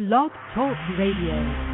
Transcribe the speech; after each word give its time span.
Blog 0.00 0.30
Talk 0.54 0.78
Radio. 0.96 1.69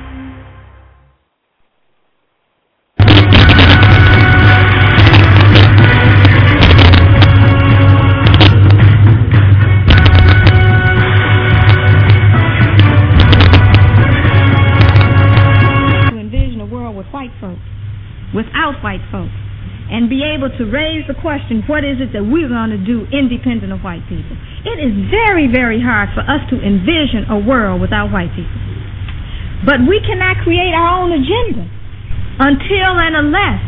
Able 20.46 20.58
to 20.58 20.64
raise 20.70 21.02
the 21.10 21.18
question, 21.18 21.66
what 21.66 21.82
is 21.82 21.98
it 21.98 22.14
that 22.14 22.22
we're 22.22 22.48
going 22.48 22.70
to 22.70 22.78
do 22.78 23.02
independent 23.10 23.74
of 23.74 23.82
white 23.82 24.02
people? 24.06 24.38
It 24.62 24.78
is 24.78 24.94
very, 25.10 25.50
very 25.50 25.82
hard 25.82 26.14
for 26.14 26.22
us 26.22 26.42
to 26.50 26.56
envision 26.62 27.26
a 27.30 27.38
world 27.38 27.82
without 27.82 28.14
white 28.14 28.30
people. 28.38 28.54
But 29.66 29.82
we 29.82 29.98
cannot 30.06 30.38
create 30.46 30.70
our 30.70 31.02
own 31.02 31.10
agenda 31.10 31.66
until 32.38 32.90
and 33.02 33.14
unless 33.16 33.58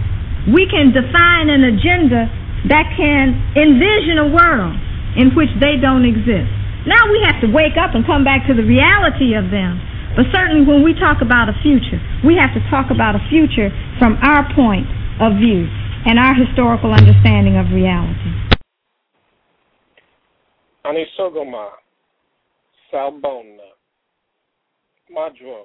we 0.55 0.71
can 0.71 0.95
define 0.95 1.51
an 1.51 1.67
agenda 1.67 2.31
that 2.71 2.95
can 2.95 3.35
envision 3.59 4.23
a 4.23 4.29
world 4.31 4.77
in 5.19 5.35
which 5.35 5.51
they 5.59 5.81
don't 5.81 6.07
exist. 6.07 6.47
Now 6.87 7.11
we 7.11 7.19
have 7.27 7.41
to 7.43 7.49
wake 7.51 7.75
up 7.75 7.99
and 7.99 8.07
come 8.07 8.23
back 8.23 8.47
to 8.47 8.55
the 8.55 8.63
reality 8.63 9.35
of 9.35 9.51
them. 9.51 9.81
But 10.15 10.31
certainly 10.31 10.63
when 10.63 10.83
we 10.85 10.95
talk 10.95 11.23
about 11.23 11.49
a 11.49 11.57
future, 11.63 11.99
we 12.23 12.37
have 12.39 12.55
to 12.55 12.63
talk 12.71 12.91
about 12.91 13.17
a 13.17 13.23
future 13.29 13.71
from 13.99 14.19
our 14.23 14.47
point 14.55 14.87
of 15.19 15.39
view 15.41 15.67
and 16.07 16.19
our 16.19 16.35
historical 16.35 16.93
understanding 16.93 17.57
of 17.57 17.67
reality. 17.73 18.49
Anisogoma, 20.85 21.69
Salbona, 22.93 23.73
Madro, 25.15 25.65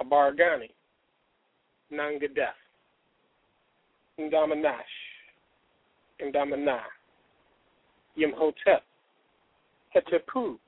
Abargani, 0.00 0.70
Nangadef, 1.92 2.54
Ndamanash, 4.20 4.76
Ndamana, 6.24 6.80
Yimhotep, 8.16 8.82
Hetepu, 9.94 10.58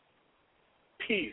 Peace, 1.06 1.32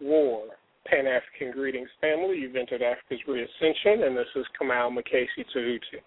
War, 0.00 0.44
Pan 0.86 1.06
African 1.06 1.52
Greetings 1.52 1.88
family. 2.00 2.38
You've 2.38 2.56
entered 2.56 2.82
Africa's 2.82 3.26
Reascension, 3.26 4.04
and 4.06 4.16
this 4.16 4.26
is 4.36 4.46
Kamal 4.58 4.90
Makasi 4.90 5.44
Tahuti. 5.54 6.00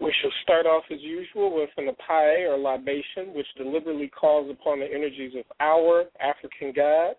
We 0.00 0.12
shall 0.20 0.30
start 0.42 0.66
off 0.66 0.84
as 0.92 1.00
usual 1.00 1.54
with 1.54 1.70
an 1.78 1.88
apae 1.88 2.48
or 2.48 2.58
libation, 2.58 3.34
which 3.34 3.46
deliberately 3.56 4.08
calls 4.08 4.50
upon 4.50 4.80
the 4.80 4.86
energies 4.86 5.32
of 5.36 5.44
our 5.58 6.04
African 6.20 6.72
gods, 6.74 7.18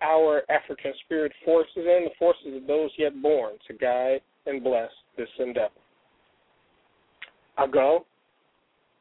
our 0.00 0.42
African 0.48 0.92
spirit 1.04 1.32
forces, 1.44 1.72
and 1.76 2.06
the 2.06 2.10
forces 2.18 2.56
of 2.56 2.66
those 2.68 2.90
yet 2.98 3.20
born 3.20 3.54
to 3.66 3.74
guide 3.74 4.20
and 4.46 4.62
bless 4.62 4.90
this 5.16 5.28
endeavor. 5.40 5.70
I 7.56 7.66
go, 7.66 8.06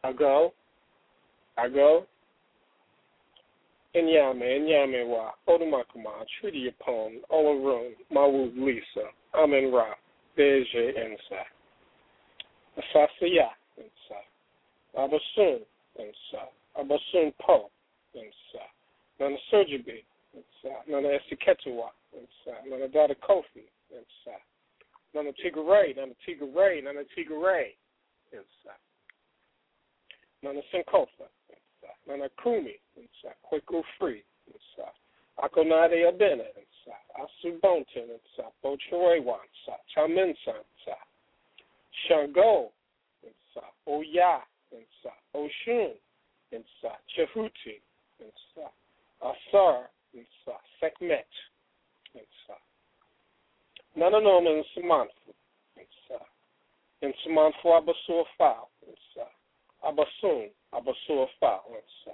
I 0.04 0.12
go, 0.12 0.54
I 1.58 1.70
go. 1.70 2.06
Inyame, 3.96 4.42
Inyame 4.42 5.08
wa, 5.08 5.32
Odumakuma, 5.48 6.26
Treaty 6.42 6.68
upon, 6.68 7.22
Olarun, 7.32 7.92
Mawu 8.14 8.52
Lisa, 8.58 9.08
Amen 9.36 9.72
Ra, 9.72 9.94
Beje 10.38 10.94
Ensa. 10.98 11.44
Asasiya 12.78 13.50
Ensa. 13.78 14.20
Abasun 14.96 15.66
Ensa. 16.00 16.48
Abasun 16.76 17.34
Po 17.40 17.70
Ensa. 18.16 18.64
Nana 19.20 19.38
Surgibi 19.52 20.04
Ensa. 20.36 20.84
Nana 20.88 21.10
Esiketua 21.10 21.90
Ensa. 22.14 22.66
Nana 22.70 22.88
Dada 22.88 23.16
Kofi 23.16 23.66
Ensa. 23.92 24.38
Nana 25.14 25.32
Tigray, 25.34 25.96
Nana 25.96 26.14
Tigray, 26.26 26.84
Nana 26.84 27.04
Tigray 27.16 27.74
Ensa. 28.34 28.74
Nana 30.44 30.62
Sinkofa 30.72 31.28
Ensa. 31.50 31.90
Nana 32.08 32.30
Kumi 32.44 32.76
Ensa. 32.98 33.34
Kweku 33.44 33.84
Free 33.98 34.24
Ensa. 34.54 34.92
Akonade 35.44 36.08
Abena 36.08 36.44
Ensa. 36.44 36.96
Asubonten 37.18 38.10
Ensa. 38.10 38.52
Bocherewa 38.64 39.40
Ensa. 39.42 39.78
Chaminsa 39.96 40.54
Ensa. 40.54 40.98
Shango 42.08 42.72
Ensa. 43.58 43.64
Oya 43.88 44.42
Ensa. 44.74 45.12
Oshun 45.36 45.94
Ensa. 46.52 46.98
Chehuti 47.16 47.82
Ensa. 48.22 48.70
Asar 49.22 49.90
Ensa. 50.16 50.60
Sekmet 50.82 51.26
Nsamanfu 53.96 55.34
Ensa. 55.78 56.26
Nsamanfu 57.02 57.74
Abasur 57.74 58.26
Fao 58.38 58.68
Ensa. 58.88 59.28
Abasun 59.84 60.50
Abasur 60.74 61.28
Fao 61.40 61.64
Ensa. 61.72 62.14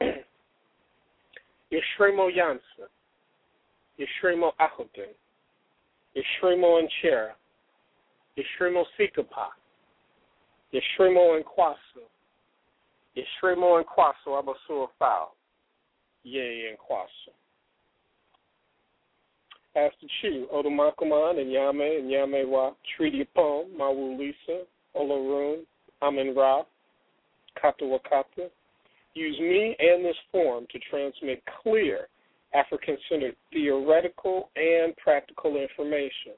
Yeshremo 1.72 2.28
Yansa. 2.34 2.88
Yeshremo 3.98 4.52
Ahoden. 4.58 5.14
Yeshremo 6.16 6.82
Nchera. 6.82 7.34
Yeshremo 8.40 8.84
Sikapa. 8.98 9.48
Yeshremo 10.72 11.42
Nkwaso. 11.42 12.04
Yeshremo 13.16 13.84
Nkwaso 13.84 14.38
Abasur 14.38 14.88
Fao. 14.98 15.32
Yea 16.24 16.76
Nkwaso. 16.76 17.32
Pastor 19.74 20.06
Chu, 20.20 20.48
Odumakuman, 20.52 21.40
and 21.40 21.50
Yame, 21.50 22.00
and 22.00 22.10
Yame 22.10 22.48
Wa, 22.48 22.72
Treaty 22.96 23.20
upon, 23.20 23.66
Mawu 23.78 24.18
Lisa, 24.18 24.64
Olarun, 24.96 25.60
Amen 26.02 26.34
Ra, 26.34 26.62
Kata 27.60 27.84
Wakata. 27.84 28.50
Use 29.14 29.38
me 29.38 29.76
and 29.78 30.04
this 30.04 30.16
forum 30.32 30.66
to 30.72 30.78
transmit 30.90 31.42
clear 31.62 32.08
African 32.52 32.96
centered 33.08 33.36
theoretical 33.52 34.50
and 34.56 34.96
practical 34.96 35.56
information 35.56 36.32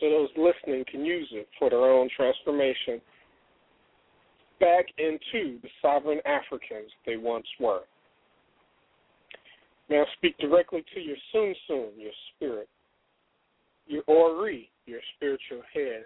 so 0.00 0.08
those 0.08 0.28
listening 0.36 0.84
can 0.90 1.04
use 1.04 1.28
it 1.32 1.48
for 1.58 1.70
their 1.70 1.84
own 1.84 2.08
transformation 2.16 3.00
back 4.60 4.86
into 4.98 5.58
the 5.62 5.68
sovereign 5.80 6.20
Africans 6.26 6.90
they 7.06 7.16
once 7.16 7.46
were. 7.60 7.82
Now 9.88 10.04
speak 10.16 10.36
directly 10.38 10.84
to 10.94 11.00
your 11.00 11.16
Sun 11.32 11.54
Sun, 11.66 11.90
your 11.96 12.12
spirit, 12.34 12.68
your 13.86 14.02
Ori, 14.06 14.70
your 14.86 15.00
spiritual 15.16 15.62
head, 15.72 16.04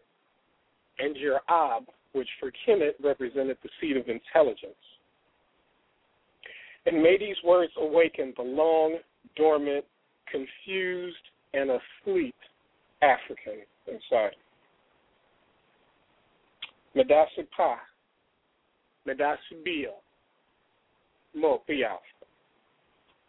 and 0.98 1.16
your 1.16 1.40
Ab, 1.48 1.84
which 2.12 2.28
for 2.38 2.52
Kemet 2.66 2.92
represented 3.02 3.56
the 3.62 3.70
seat 3.80 3.96
of 3.96 4.08
intelligence. 4.08 4.74
And 6.86 7.02
may 7.02 7.16
these 7.18 7.36
words 7.44 7.72
awaken 7.80 8.34
the 8.36 8.42
long, 8.42 8.98
dormant, 9.36 9.84
confused, 10.30 11.16
and 11.54 11.70
asleep 11.70 12.34
African 13.02 13.62
inside. 13.86 14.36
Medasi 16.96 17.46
Pa, 17.56 17.76
Medasi 19.08 19.64
Bio, 19.64 19.94
Mo 21.34 21.62
Piaf, 21.68 21.98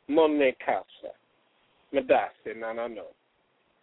Monne 0.08 0.54
Casa, 0.66 1.14
Medasi 1.94 2.56
Nanano, 2.58 3.08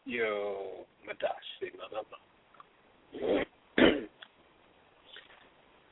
Yo 0.04 0.86
Medasi 1.06 1.70
Nanano. 1.76 3.44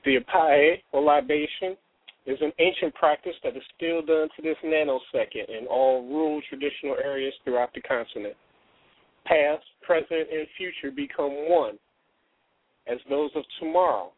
The 0.05 0.21
apae, 0.21 0.81
or 0.93 1.03
libation, 1.03 1.77
is 2.25 2.39
an 2.41 2.53
ancient 2.59 2.95
practice 2.95 3.35
that 3.43 3.57
is 3.57 3.63
still 3.77 4.01
done 4.01 4.29
to 4.37 4.43
this 4.43 4.57
nanosecond 4.65 5.49
in 5.49 5.67
all 5.67 6.03
rural 6.07 6.41
traditional 6.49 6.97
areas 7.03 7.35
throughout 7.45 7.75
the 7.75 7.81
continent. 7.83 8.35
Past, 9.29 9.65
present, 9.83 10.29
and 10.33 10.47
future 10.57 10.91
become 10.95 11.51
one, 11.51 11.79
as 12.91 12.99
those 13.11 13.31
of 13.37 13.45
tomorrow 13.61 14.11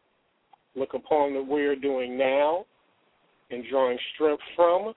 look 0.75 0.93
upon 0.93 1.33
what 1.33 1.47
we 1.47 1.65
are 1.65 1.75
doing 1.75 2.17
now 2.17 2.65
and 3.49 3.65
drawing 3.69 3.97
strength 4.15 4.41
from 4.55 4.93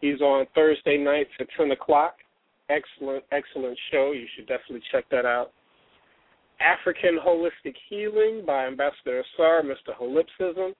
He's 0.00 0.20
on 0.20 0.46
Thursday 0.54 0.96
nights 0.96 1.30
at 1.40 1.48
10 1.56 1.72
o'clock. 1.72 2.14
Excellent, 2.68 3.24
excellent 3.32 3.76
show. 3.90 4.12
You 4.12 4.26
should 4.36 4.46
definitely 4.46 4.82
check 4.92 5.06
that 5.10 5.26
out. 5.26 5.50
African 6.60 7.18
Holistic 7.24 7.74
Healing 7.88 8.44
by 8.46 8.66
Ambassador 8.66 9.24
Ausar, 9.38 9.62
Mr. 9.62 9.92
Holipsism. 10.00 10.72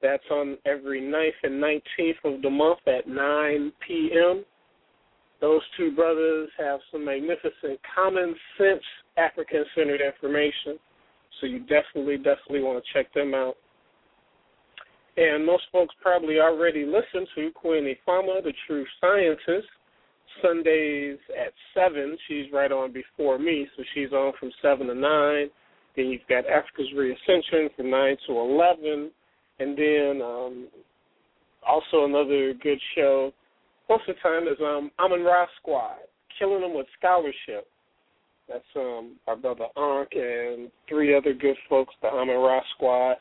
That's 0.00 0.24
on 0.30 0.56
every 0.64 1.00
9th 1.00 1.30
and 1.42 1.62
19th 1.62 2.36
of 2.36 2.42
the 2.42 2.50
month 2.50 2.78
at 2.86 3.08
9 3.08 3.72
p.m. 3.86 4.44
Those 5.40 5.62
two 5.76 5.94
brothers 5.94 6.48
have 6.58 6.80
some 6.90 7.04
magnificent 7.04 7.80
common 7.94 8.34
sense 8.56 8.82
African 9.16 9.64
centered 9.74 10.00
information. 10.00 10.78
So 11.40 11.46
you 11.46 11.60
definitely, 11.60 12.16
definitely 12.16 12.62
want 12.62 12.82
to 12.82 12.92
check 12.92 13.12
them 13.14 13.34
out. 13.34 13.54
And 15.16 15.44
most 15.44 15.64
folks 15.72 15.94
probably 16.00 16.38
already 16.38 16.84
listen 16.84 17.26
to 17.34 17.50
Queen 17.52 17.84
Ifama, 17.84 18.42
the 18.42 18.52
True 18.66 18.84
Scientist, 19.00 19.68
Sundays 20.42 21.18
at 21.36 21.52
7. 21.74 22.16
She's 22.28 22.46
right 22.52 22.70
on 22.70 22.92
before 22.92 23.38
me, 23.38 23.66
so 23.76 23.82
she's 23.94 24.12
on 24.12 24.32
from 24.38 24.50
7 24.62 24.86
to 24.86 24.94
9. 24.94 25.50
Then 25.96 26.06
you've 26.06 26.20
got 26.28 26.46
Africa's 26.46 26.92
Reascension 26.96 27.68
from 27.76 27.90
9 27.90 28.16
to 28.28 28.32
11. 28.32 29.10
And 29.58 29.76
then 29.76 30.22
um, 30.22 30.68
also 31.66 32.04
another 32.04 32.54
good 32.54 32.78
show, 32.94 33.32
most 33.88 34.08
of 34.08 34.16
the 34.16 34.20
time, 34.22 34.46
is 34.46 34.58
um, 34.60 34.90
Amun 34.98 35.22
Ra 35.24 35.46
Squad, 35.60 35.98
Killing 36.38 36.60
Them 36.60 36.74
with 36.74 36.86
Scholarship. 36.98 37.66
That's 38.48 38.64
um, 38.76 39.16
our 39.26 39.36
brother 39.36 39.66
Ankh 39.76 40.08
and 40.12 40.70
three 40.88 41.14
other 41.14 41.34
good 41.34 41.56
folks, 41.68 41.94
the 42.00 42.08
Amun 42.08 42.36
Ra 42.36 42.60
Squad. 42.76 43.16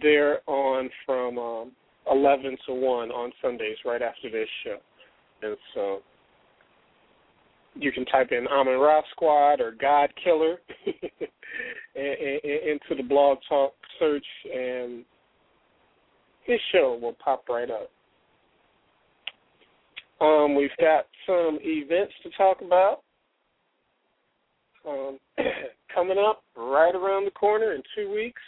They're 0.00 0.38
on 0.46 0.88
from 1.04 1.38
um, 1.38 1.72
11 2.10 2.56
to 2.66 2.74
1 2.74 3.10
on 3.10 3.32
Sundays 3.42 3.76
right 3.84 4.00
after 4.00 4.30
this 4.30 4.48
show. 4.64 4.78
And 5.42 5.56
so 5.74 6.00
you 7.74 7.92
can 7.92 8.04
type 8.06 8.32
in 8.32 8.46
Amun 8.46 8.78
Ra 8.78 9.02
Squad 9.10 9.60
or 9.60 9.72
God 9.72 10.10
Killer 10.22 10.58
into 11.94 12.94
the 12.96 13.02
blog 13.02 13.38
talk 13.48 13.74
search, 13.98 14.26
and 14.52 15.04
this 16.46 16.60
show 16.72 16.98
will 17.00 17.16
pop 17.24 17.48
right 17.48 17.70
up. 17.70 17.90
Um, 20.20 20.54
we've 20.54 20.70
got 20.78 21.06
some 21.26 21.58
events 21.62 22.12
to 22.22 22.30
talk 22.36 22.60
about 22.60 23.00
um, 24.86 25.18
coming 25.94 26.18
up 26.18 26.42
right 26.56 26.94
around 26.94 27.24
the 27.24 27.30
corner 27.30 27.72
in 27.74 27.82
two 27.94 28.12
weeks. 28.12 28.42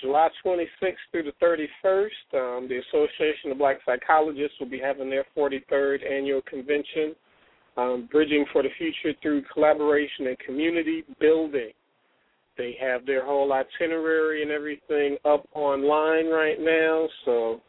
July 0.00 0.28
26th 0.44 0.94
through 1.12 1.22
the 1.22 1.32
31st, 1.42 2.08
um, 2.34 2.68
the 2.68 2.80
Association 2.88 3.52
of 3.52 3.58
Black 3.58 3.78
Psychologists 3.86 4.58
will 4.58 4.68
be 4.68 4.80
having 4.80 5.08
their 5.08 5.24
43rd 5.36 5.98
annual 6.10 6.42
convention, 6.42 7.14
um, 7.76 8.08
Bridging 8.10 8.44
for 8.52 8.62
the 8.62 8.70
Future 8.76 9.16
through 9.22 9.42
Collaboration 9.52 10.26
and 10.26 10.38
Community 10.40 11.04
Building. 11.20 11.70
They 12.56 12.76
have 12.80 13.04
their 13.04 13.24
whole 13.24 13.52
itinerary 13.52 14.42
and 14.42 14.50
everything 14.50 15.16
up 15.24 15.48
online 15.54 16.26
right 16.28 16.60
now, 16.60 17.08
so 17.24 17.60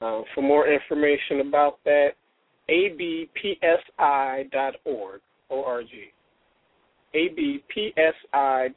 uh, 0.00 0.22
for 0.34 0.42
more 0.42 0.68
information 0.68 1.40
about 1.40 1.78
that, 1.84 2.10
abpsi.org, 2.68 3.20
O-R-G, 5.50 6.12
abpsi.org. 7.14 8.74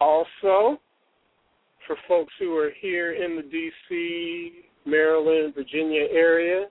Also, 0.00 0.80
for 1.86 1.96
folks 2.08 2.32
who 2.40 2.56
are 2.56 2.72
here 2.80 3.12
in 3.12 3.36
the 3.36 3.42
D.C., 3.42 4.64
Maryland, 4.84 5.54
Virginia 5.54 6.06
area, 6.10 6.66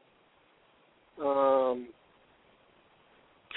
um, 1.24 1.88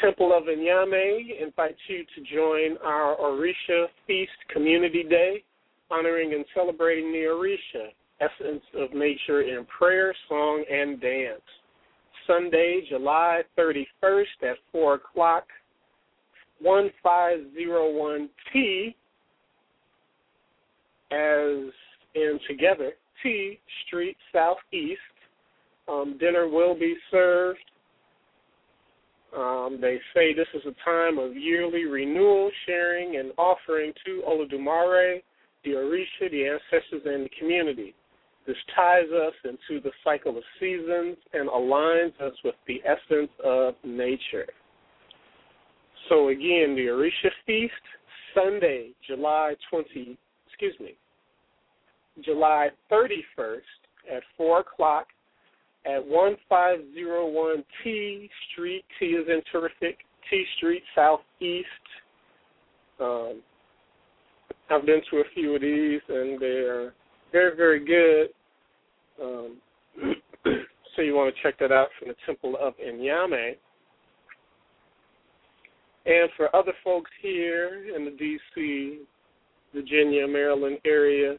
Temple 0.01 0.33
of 0.37 0.45
Inyame 0.45 1.43
invites 1.43 1.81
you 1.89 2.05
to 2.15 2.23
join 2.35 2.77
our 2.85 3.17
Orisha 3.17 3.87
Feast 4.07 4.31
Community 4.53 5.03
Day, 5.03 5.43
honoring 5.91 6.35
and 6.35 6.45
celebrating 6.55 7.11
the 7.13 7.19
Orisha, 7.19 7.89
essence 8.21 8.63
of 8.75 8.93
nature 8.93 9.43
in 9.43 9.65
prayer, 9.67 10.15
song, 10.29 10.65
and 10.71 11.01
dance. 11.01 11.41
Sunday, 12.27 12.83
July 12.89 13.43
31st 13.59 14.25
at 14.43 14.57
4 14.73 14.95
o'clock, 14.95 15.45
1501T 16.65 18.95
as 21.11 21.73
in 22.15 22.39
together, 22.49 22.93
T 23.23 23.59
Street 23.87 24.17
Southeast. 24.33 25.01
Um, 25.87 26.17
dinner 26.19 26.49
will 26.49 26.75
be 26.75 26.97
served. 27.11 27.59
Um, 29.37 29.79
they 29.81 29.99
say 30.15 30.33
this 30.33 30.47
is 30.55 30.63
a 30.67 30.85
time 30.85 31.19
of 31.19 31.37
yearly 31.37 31.85
renewal, 31.87 32.51
sharing, 32.67 33.17
and 33.17 33.33
offering 33.37 33.93
to 34.07 34.23
Olodumare, 34.29 35.23
the 35.65 35.71
Orisha, 35.71 36.31
the 36.31 36.47
ancestors, 36.47 37.03
and 37.05 37.25
the 37.25 37.31
community. 37.39 37.95
This 38.47 38.57
ties 38.77 39.11
us 39.11 39.33
into 39.45 39.81
the 39.83 39.91
cycle 40.05 40.37
of 40.37 40.45
seasons 40.61 41.17
and 41.33 41.49
aligns 41.49 42.13
us 42.21 42.35
with 42.45 42.55
the 42.69 42.81
essence 42.85 43.31
of 43.43 43.75
nature. 43.83 44.47
So 46.09 46.29
again, 46.29 46.77
the 46.77 46.87
Orisha 46.91 47.31
Feast, 47.47 47.73
Sunday, 48.35 48.91
July 49.07 49.55
20, 49.71 50.19
excuse 50.47 50.75
me, 50.79 50.95
July 52.23 52.69
31st 52.93 53.61
at 54.15 54.23
4 54.37 54.61
o'clock 54.61 55.07
at 55.87 56.05
1501 56.07 57.65
T 57.83 58.31
Street. 58.53 58.85
T 58.99 59.07
is 59.07 59.27
in 59.29 59.43
terrific. 59.53 59.99
T 60.31 60.45
Street 60.57 60.83
Southeast. 60.95 61.67
Um, 63.01 63.43
I've 64.71 64.87
been 64.87 65.03
to 65.11 65.19
a 65.19 65.25
few 65.35 65.55
of 65.55 65.61
these, 65.61 66.01
and 66.09 66.41
they're 66.41 66.95
very, 67.33 67.57
very 67.57 67.85
good. 67.85 68.29
Um, 69.23 69.57
so 70.97 71.03
you 71.03 71.15
want 71.15 71.35
to 71.35 71.43
check 71.43 71.59
that 71.59 71.73
out 71.73 71.89
from 71.99 72.09
the 72.09 72.15
Temple 72.25 72.57
of 72.61 72.75
Inyame. 72.79 73.57
And 76.07 76.29
for 76.37 76.55
other 76.55 76.73
folks 76.83 77.11
here 77.21 77.95
in 77.95 78.05
the 78.05 78.11
D.C., 78.11 79.01
Virginia, 79.75 80.27
Maryland 80.29 80.79
area, 80.85 81.37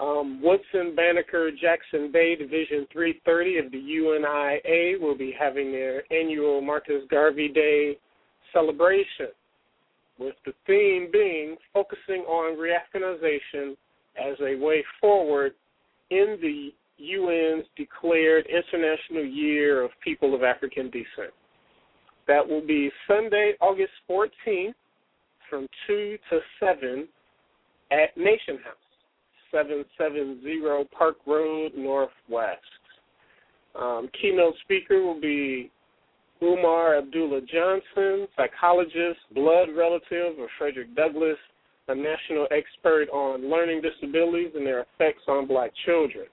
Um, 0.00 0.40
Woodson, 0.42 0.94
Banneker, 0.96 1.50
Jackson 1.50 2.10
Bay, 2.10 2.34
Division 2.34 2.86
330 2.92 3.58
of 3.58 3.72
the 3.72 3.78
UNIA 3.78 4.98
will 4.98 5.16
be 5.16 5.34
having 5.38 5.70
their 5.70 6.02
annual 6.12 6.60
Marcus 6.62 7.02
Garvey 7.10 7.48
Day 7.48 7.98
celebration, 8.52 9.28
with 10.18 10.34
the 10.46 10.54
theme 10.66 11.08
being 11.12 11.56
focusing 11.74 12.22
on 12.22 12.56
reafricanization 12.56 13.76
as 14.18 14.36
a 14.40 14.56
way 14.56 14.84
forward 15.00 15.52
in 16.10 16.38
the 16.40 16.72
UN's 17.02 17.66
declared 17.76 18.46
International 18.46 19.24
Year 19.24 19.82
of 19.82 19.90
People 20.02 20.34
of 20.34 20.42
African 20.42 20.86
Descent. 20.90 21.32
That 22.28 22.46
will 22.46 22.64
be 22.64 22.90
Sunday, 23.08 23.54
August 23.60 23.92
14th 24.08 24.74
from 25.50 25.66
2 25.86 26.18
to 26.30 26.40
7 26.60 27.08
at 27.90 28.16
Nation 28.16 28.58
House. 28.64 28.81
770 29.52 30.86
Park 30.96 31.16
Road, 31.26 31.72
Northwest. 31.76 32.58
Um, 33.78 34.08
keynote 34.20 34.54
speaker 34.64 35.02
will 35.02 35.20
be 35.20 35.70
Umar 36.42 36.98
Abdullah 36.98 37.40
Johnson, 37.42 38.26
psychologist, 38.36 39.20
blood 39.34 39.68
relative 39.76 40.38
of 40.38 40.48
Frederick 40.58 40.94
Douglass, 40.96 41.38
a 41.88 41.94
national 41.94 42.48
expert 42.50 43.08
on 43.10 43.50
learning 43.50 43.82
disabilities 43.82 44.50
and 44.54 44.66
their 44.66 44.80
effects 44.80 45.22
on 45.28 45.46
black 45.46 45.70
children. 45.84 46.26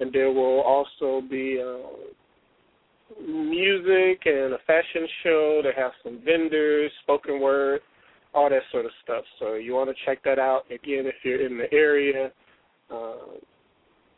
And 0.00 0.12
there 0.12 0.32
will 0.32 0.60
also 0.60 1.26
be 1.28 1.62
uh, 1.62 3.22
music 3.22 4.22
and 4.26 4.54
a 4.54 4.58
fashion 4.66 5.06
show. 5.22 5.60
They 5.62 5.80
have 5.80 5.92
some 6.02 6.20
vendors, 6.24 6.90
spoken 7.02 7.40
word, 7.40 7.80
all 8.34 8.50
that 8.50 8.62
sort 8.70 8.84
of 8.84 8.90
stuff. 9.02 9.24
So 9.38 9.54
you 9.54 9.74
want 9.74 9.90
to 9.90 9.96
check 10.04 10.22
that 10.24 10.38
out. 10.38 10.64
Again, 10.66 11.06
if 11.06 11.14
you're 11.24 11.44
in 11.44 11.56
the 11.56 11.72
area, 11.72 12.30
uh, 12.92 13.38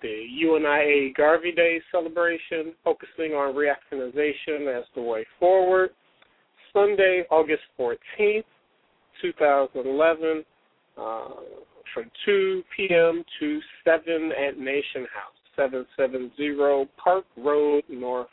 the 0.03 0.25
UNIA 0.31 1.13
Garvey 1.15 1.53
Day 1.53 1.81
celebration, 1.91 2.73
focusing 2.85 3.33
on 3.33 3.55
reactionization 3.55 4.79
as 4.79 4.85
the 4.95 5.03
way 5.03 5.27
forward. 5.41 5.91
Sunday, 6.73 7.25
August 7.31 7.63
14th, 7.79 8.45
2011, 9.23 10.45
uh, 10.97 11.29
from 11.95 12.05
2 12.27 12.63
p.m. 12.77 13.25
to 13.41 13.61
7 13.85 14.33
at 14.33 14.59
Nation 14.59 15.07
House, 15.13 15.35
770 15.57 16.89
Park 17.03 17.25
Road, 17.37 17.83
Northwest. 17.89 18.29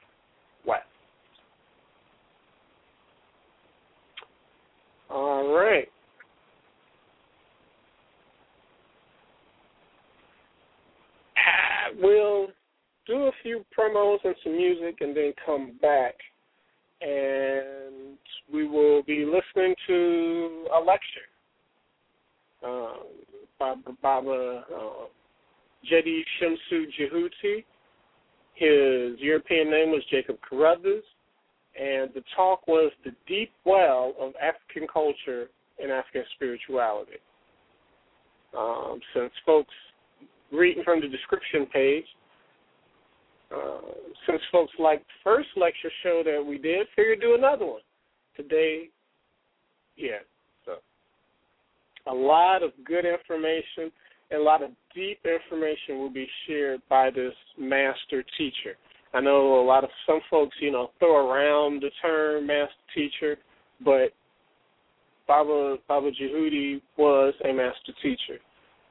All 5.09 5.55
right. 5.55 5.87
We'll 11.99 12.47
do 13.07 13.25
a 13.25 13.31
few 13.43 13.63
promos 13.77 14.17
and 14.23 14.35
some 14.43 14.57
music 14.57 14.97
and 15.01 15.15
then 15.15 15.33
come 15.45 15.73
back 15.81 16.15
and 17.01 18.17
we 18.51 18.67
will 18.67 19.03
be 19.03 19.25
listening 19.25 19.75
to 19.87 20.67
a 20.75 20.79
lecture 20.79 21.21
by 23.59 23.75
Baba 24.01 24.63
uh, 24.73 25.05
Jedi 25.89 26.21
Shemsu 26.41 26.85
Jehuti. 26.99 27.63
His 28.55 29.19
European 29.19 29.69
name 29.69 29.91
was 29.91 30.01
Jacob 30.09 30.37
Carruthers, 30.47 31.03
and 31.79 32.09
the 32.13 32.23
talk 32.35 32.67
was 32.67 32.91
The 33.03 33.11
Deep 33.27 33.51
Well 33.65 34.13
of 34.19 34.33
African 34.41 34.87
Culture 34.91 35.47
and 35.81 35.91
African 35.91 36.23
Spirituality. 36.35 37.17
Um, 38.57 38.99
since 39.13 39.31
folks 39.45 39.73
reading 40.51 40.83
from 40.83 41.01
the 41.01 41.07
description 41.07 41.65
page. 41.71 42.05
Uh, 43.55 43.77
since 44.27 44.41
folks 44.51 44.73
like 44.79 44.99
the 44.99 45.13
first 45.23 45.49
lecture 45.55 45.91
show 46.01 46.23
that 46.25 46.43
we 46.43 46.57
did, 46.57 46.87
figured 46.95 47.21
do 47.21 47.35
another 47.35 47.65
one 47.65 47.81
today. 48.35 48.89
Yeah, 49.95 50.19
so 50.65 50.73
a 52.07 52.13
lot 52.13 52.63
of 52.63 52.71
good 52.85 53.05
information 53.05 53.91
and 54.31 54.41
a 54.41 54.43
lot 54.43 54.63
of 54.63 54.71
deep 54.93 55.19
information 55.25 55.99
will 55.99 56.09
be 56.09 56.27
shared 56.47 56.81
by 56.89 57.11
this 57.11 57.33
master 57.57 58.23
teacher. 58.37 58.75
I 59.13 59.21
know 59.21 59.61
a 59.61 59.65
lot 59.65 59.83
of 59.83 59.89
some 60.05 60.19
folks, 60.29 60.55
you 60.59 60.71
know, 60.71 60.91
throw 60.99 61.31
around 61.31 61.81
the 61.81 61.91
term 62.01 62.47
master 62.47 62.73
teacher, 62.93 63.37
but 63.83 64.09
Baba 65.27 65.77
Baba 65.87 66.11
Jehuti 66.11 66.81
was 66.97 67.33
a 67.43 67.53
master 67.53 67.93
teacher. 68.01 68.39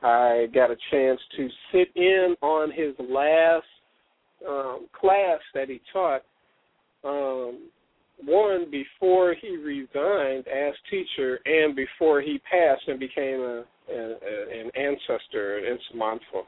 I 0.04 0.48
got 0.54 0.70
a 0.70 0.76
chance 0.90 1.18
to 1.36 1.48
sit 1.72 1.88
in 1.96 2.36
on 2.42 2.70
his 2.70 2.94
last 3.08 3.64
um, 4.46 4.86
class 4.92 5.40
that 5.54 5.70
he 5.70 5.80
taught. 5.92 6.22
Um, 7.02 7.70
one 8.22 8.70
before 8.70 9.34
he 9.40 9.56
resigned 9.56 10.46
as 10.46 10.74
teacher, 10.90 11.40
and 11.46 11.74
before 11.74 12.20
he 12.20 12.38
passed 12.50 12.82
and 12.86 13.00
became 13.00 13.40
a, 13.40 13.64
a, 13.90 13.96
a 13.96 14.60
an 14.60 14.70
ancestor, 14.76 15.58
an 15.58 15.78
Nsamanfo. 15.94 16.42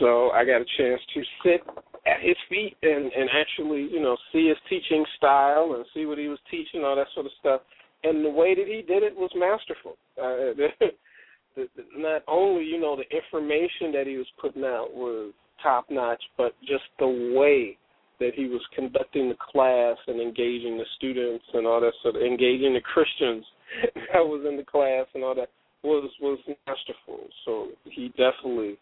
So 0.00 0.30
I 0.30 0.44
got 0.44 0.60
a 0.60 0.66
chance 0.76 1.00
to 1.14 1.22
sit 1.44 1.60
at 2.06 2.20
his 2.20 2.36
feet 2.48 2.76
and 2.82 3.10
and 3.12 3.30
actually, 3.32 3.82
you 3.82 4.00
know, 4.00 4.16
see 4.32 4.48
his 4.48 4.58
teaching 4.68 5.04
style 5.16 5.74
and 5.76 5.86
see 5.94 6.06
what 6.06 6.18
he 6.18 6.26
was 6.26 6.38
teaching, 6.50 6.84
all 6.84 6.96
that 6.96 7.06
sort 7.14 7.26
of 7.26 7.32
stuff. 7.38 7.60
And 8.02 8.24
the 8.24 8.30
way 8.30 8.54
that 8.54 8.66
he 8.66 8.82
did 8.82 9.02
it 9.02 9.16
was 9.16 9.30
masterful. 9.34 9.96
Uh, 10.20 10.86
the, 11.56 11.68
the, 11.76 11.84
not 11.96 12.22
only 12.28 12.64
you 12.64 12.80
know 12.80 12.96
the 12.96 13.16
information 13.16 13.92
that 13.92 14.06
he 14.06 14.16
was 14.16 14.26
putting 14.40 14.64
out 14.64 14.88
was 14.94 15.32
top 15.62 15.86
notch, 15.90 16.22
but 16.36 16.54
just 16.60 16.84
the 16.98 17.34
way 17.36 17.76
that 18.20 18.34
he 18.34 18.46
was 18.46 18.60
conducting 18.74 19.28
the 19.28 19.36
class 19.52 19.96
and 20.06 20.20
engaging 20.20 20.76
the 20.76 20.84
students 20.96 21.44
and 21.54 21.66
all 21.66 21.80
that 21.80 21.92
sort 22.02 22.16
of 22.16 22.22
engaging 22.22 22.74
the 22.74 22.80
Christians 22.80 23.44
that 23.94 24.20
was 24.20 24.44
in 24.48 24.56
the 24.56 24.64
class 24.64 25.06
and 25.14 25.22
all 25.22 25.34
that 25.34 25.48
was 25.82 26.10
was 26.20 26.38
masterful. 26.66 27.28
So 27.44 27.68
he 27.84 28.08
definitely 28.08 28.76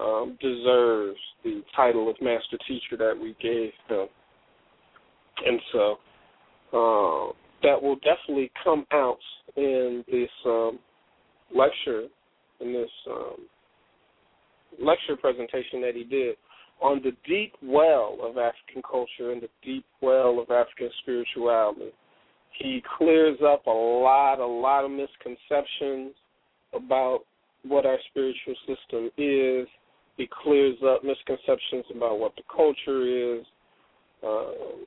um, 0.00 0.38
deserves 0.40 1.18
the 1.44 1.62
title 1.76 2.10
of 2.10 2.16
master 2.20 2.58
teacher 2.66 2.96
that 2.98 3.14
we 3.20 3.36
gave 3.40 3.70
him, 3.88 4.08
and 5.44 5.60
so 5.72 5.98
uh, 6.72 7.32
that 7.62 7.80
will 7.80 7.96
definitely 7.96 8.50
come 8.62 8.86
out 8.92 9.18
in 9.56 10.04
this 10.10 10.30
um, 10.46 10.78
lecture 11.54 12.06
in 12.60 12.72
this 12.72 12.90
um, 13.10 13.46
lecture 14.80 15.16
presentation 15.16 15.80
that 15.80 15.92
he 15.94 16.04
did 16.04 16.36
on 16.80 17.00
the 17.02 17.12
deep 17.26 17.54
well 17.62 18.18
of 18.22 18.36
African 18.36 18.82
culture 18.88 19.32
and 19.32 19.42
the 19.42 19.48
deep 19.62 19.84
well 20.00 20.38
of 20.40 20.50
African 20.50 20.90
spirituality. 21.02 21.92
He 22.58 22.82
clears 22.98 23.38
up 23.44 23.66
a 23.66 23.70
lot, 23.70 24.38
a 24.38 24.46
lot 24.46 24.84
of 24.84 24.90
misconceptions 24.90 26.14
about 26.72 27.20
what 27.66 27.86
our 27.86 27.98
spiritual 28.10 28.54
system 28.66 29.10
is. 29.16 29.66
He 30.16 30.28
clears 30.42 30.76
up 30.86 31.02
misconceptions 31.02 31.84
about 31.94 32.18
what 32.18 32.32
the 32.36 32.42
culture 32.54 33.38
is. 33.38 33.44
Um, 34.24 34.86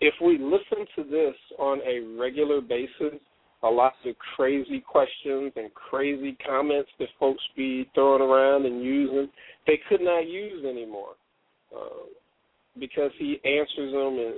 if 0.00 0.14
we 0.22 0.38
listen 0.38 0.86
to 0.96 1.04
this 1.10 1.34
on 1.58 1.80
a 1.86 2.00
regular 2.18 2.60
basis, 2.60 3.20
a 3.62 3.68
lot 3.68 3.92
of 4.06 4.14
crazy 4.36 4.80
questions 4.80 5.52
and 5.56 5.72
crazy 5.74 6.36
comments 6.46 6.90
that 6.98 7.08
folks 7.18 7.42
be 7.56 7.88
throwing 7.94 8.22
around 8.22 8.66
and 8.66 8.82
using, 8.82 9.28
they 9.66 9.80
could 9.88 10.00
not 10.00 10.26
use 10.26 10.64
anymore 10.64 11.14
um, 11.74 12.06
because 12.78 13.10
he 13.18 13.40
answers 13.44 13.92
them 13.92 14.18
and 14.18 14.34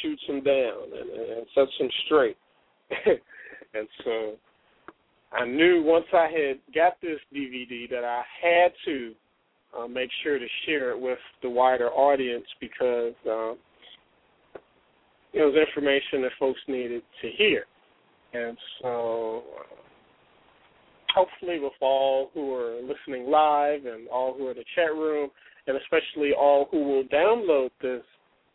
shoots 0.00 0.22
them 0.26 0.42
down 0.42 0.84
and, 0.98 1.10
and 1.10 1.46
sets 1.54 1.70
them 1.78 1.88
straight. 2.06 2.36
and 3.74 3.88
so 4.04 4.32
I 5.32 5.44
knew 5.44 5.82
once 5.84 6.06
I 6.12 6.28
had 6.28 6.74
got 6.74 7.00
this 7.02 7.18
DVD 7.34 7.88
that 7.90 8.04
I 8.04 8.22
had 8.42 8.72
to 8.86 9.12
uh, 9.78 9.86
make 9.86 10.10
sure 10.22 10.38
to 10.38 10.46
share 10.66 10.90
it 10.90 11.00
with 11.00 11.18
the 11.42 11.50
wider 11.50 11.90
audience 11.90 12.46
because 12.60 13.14
um, 13.26 13.56
it 15.32 15.40
was 15.40 15.54
information 15.54 16.22
that 16.22 16.32
folks 16.38 16.60
needed 16.68 17.02
to 17.22 17.28
hear. 17.36 17.64
And 18.32 18.56
so 18.80 19.42
hopefully 21.14 21.58
with 21.60 21.72
all 21.80 22.30
who 22.34 22.54
are 22.54 22.80
listening 22.80 23.30
live 23.30 23.84
and 23.84 24.08
all 24.08 24.34
who 24.36 24.46
are 24.48 24.52
in 24.52 24.56
the 24.58 24.64
chat 24.74 24.92
room 24.94 25.30
and 25.66 25.76
especially 25.76 26.32
all 26.32 26.68
who 26.70 26.82
will 26.82 27.04
download 27.04 27.70
this 27.80 28.02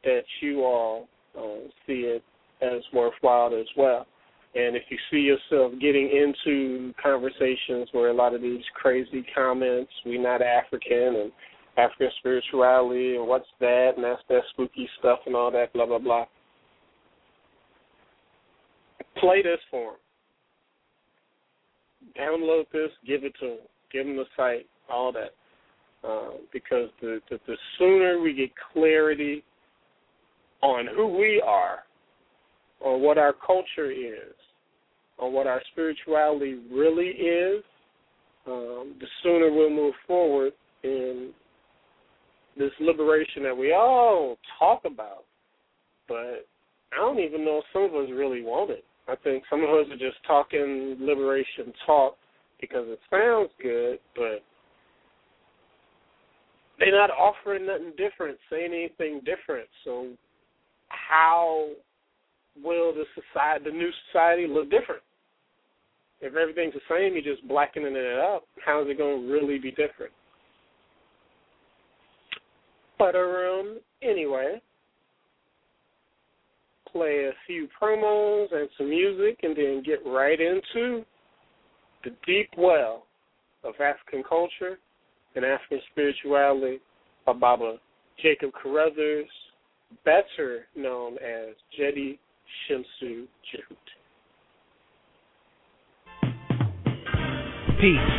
that 0.03 0.23
you 0.41 0.63
all 0.63 1.07
uh, 1.37 1.67
see 1.85 2.01
it 2.01 2.23
as 2.61 2.81
worthwhile 2.93 3.55
as 3.55 3.67
well. 3.77 4.05
And 4.55 4.75
if 4.75 4.83
you 4.89 4.97
see 5.11 5.17
yourself 5.17 5.73
getting 5.79 6.09
into 6.09 6.93
conversations 7.01 7.89
where 7.91 8.09
a 8.09 8.13
lot 8.13 8.33
of 8.33 8.41
these 8.41 8.63
crazy 8.73 9.25
comments, 9.35 9.91
we 10.05 10.17
not 10.17 10.41
African 10.41 11.15
and 11.15 11.31
African 11.77 12.09
spirituality 12.19 13.17
and 13.17 13.27
what's 13.27 13.45
that 13.59 13.91
and 13.95 14.03
that's 14.03 14.21
that 14.29 14.41
spooky 14.51 14.89
stuff 14.99 15.19
and 15.27 15.35
all 15.35 15.51
that, 15.51 15.71
blah 15.73 15.85
blah 15.85 15.99
blah 15.99 16.25
play 19.19 19.41
this 19.41 19.59
for 19.69 19.93
them. 19.93 19.99
Download 22.19 22.63
this, 22.71 22.89
give 23.05 23.23
it 23.23 23.33
to 23.39 23.47
them. 23.47 23.57
give 23.91 24.05
them 24.05 24.17
the 24.17 24.25
site, 24.35 24.67
all 24.89 25.11
that. 25.11 25.31
Uh, 26.07 26.37
because 26.53 26.89
the, 27.01 27.19
the 27.29 27.39
the 27.47 27.55
sooner 27.77 28.21
we 28.21 28.33
get 28.33 28.51
clarity 28.71 29.43
on 30.61 30.87
who 30.95 31.17
we 31.17 31.41
are, 31.45 31.79
on 32.81 33.01
what 33.01 33.17
our 33.17 33.33
culture 33.33 33.91
is, 33.91 34.33
on 35.19 35.33
what 35.33 35.47
our 35.47 35.61
spirituality 35.71 36.59
really 36.71 37.07
is, 37.07 37.63
um, 38.45 38.95
the 38.99 39.07
sooner 39.23 39.51
we'll 39.51 39.69
move 39.69 39.93
forward 40.05 40.53
in 40.83 41.31
this 42.57 42.71
liberation 42.79 43.43
that 43.43 43.55
we 43.55 43.73
all 43.73 44.37
talk 44.57 44.83
about. 44.85 45.25
But 46.07 46.47
I 46.93 46.97
don't 46.97 47.19
even 47.19 47.43
know 47.43 47.57
if 47.59 47.65
some 47.73 47.83
of 47.83 47.95
us 47.95 48.09
really 48.13 48.41
want 48.41 48.71
it. 48.71 48.85
I 49.07 49.15
think 49.23 49.43
some 49.49 49.63
of 49.63 49.69
us 49.69 49.85
are 49.91 49.97
just 49.97 50.17
talking 50.25 50.97
liberation 50.99 51.73
talk 51.85 52.17
because 52.59 52.85
it 52.87 52.99
sounds 53.09 53.49
good, 53.61 53.99
but 54.15 54.43
they're 56.79 56.91
not 56.91 57.11
offering 57.11 57.65
nothing 57.65 57.93
different, 57.97 58.37
saying 58.49 58.73
anything 58.73 59.21
different. 59.25 59.67
So 59.83 60.09
how 60.89 61.69
will 62.61 62.93
the 62.93 63.05
society, 63.15 63.65
the 63.65 63.71
new 63.71 63.89
society, 64.11 64.47
look 64.47 64.69
different? 64.69 65.01
If 66.19 66.35
everything's 66.35 66.73
the 66.73 66.81
same, 66.89 67.13
you're 67.13 67.35
just 67.35 67.47
blackening 67.47 67.95
it 67.95 68.19
up. 68.19 68.43
How 68.65 68.81
is 68.81 68.87
it 68.89 68.97
going 68.97 69.21
to 69.21 69.31
really 69.31 69.59
be 69.59 69.69
different? 69.69 70.11
But 72.97 73.15
um, 73.15 73.79
anyway, 74.01 74.59
play 76.97 77.29
a 77.29 77.33
few 77.45 77.67
promos 77.79 78.47
and 78.51 78.67
some 78.77 78.89
music, 78.89 79.39
and 79.43 79.55
then 79.55 79.83
get 79.85 79.99
right 80.05 80.39
into 80.39 81.05
the 82.03 82.09
deep 82.25 82.49
well 82.57 83.03
of 83.63 83.75
African 83.75 84.23
culture 84.27 84.79
and 85.35 85.45
African 85.45 85.79
spirituality 85.91 86.79
by 87.25 87.33
Baba 87.33 87.77
Jacob 88.21 88.51
Carruthers, 88.53 89.27
better 90.05 90.65
known 90.75 91.13
as 91.15 91.53
Jedi 91.79 92.17
Shemsu 92.65 93.27
Jehut. 93.45 93.87
Peace 97.79 98.17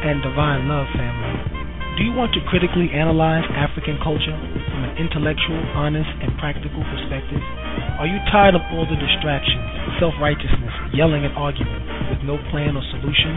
and 0.00 0.22
divine 0.22 0.66
love, 0.66 0.86
family. 0.96 1.58
Do 1.98 2.04
you 2.04 2.12
want 2.12 2.32
to 2.32 2.40
critically 2.48 2.88
analyze 2.94 3.44
African 3.52 3.98
culture 4.02 4.38
from 4.70 4.84
an 4.84 4.96
intellectual, 4.96 5.60
honest, 5.74 6.08
and 6.22 6.38
practical 6.38 6.80
perspective? 6.84 7.67
Are 7.98 8.06
you 8.06 8.22
tired 8.30 8.54
of 8.54 8.62
all 8.70 8.86
the 8.86 8.94
distractions, 8.94 9.98
self 9.98 10.14
righteousness, 10.22 10.70
yelling 10.94 11.26
and 11.26 11.34
arguing 11.34 11.82
with 12.06 12.22
no 12.22 12.38
plan 12.54 12.78
or 12.78 12.84
solution? 12.94 13.34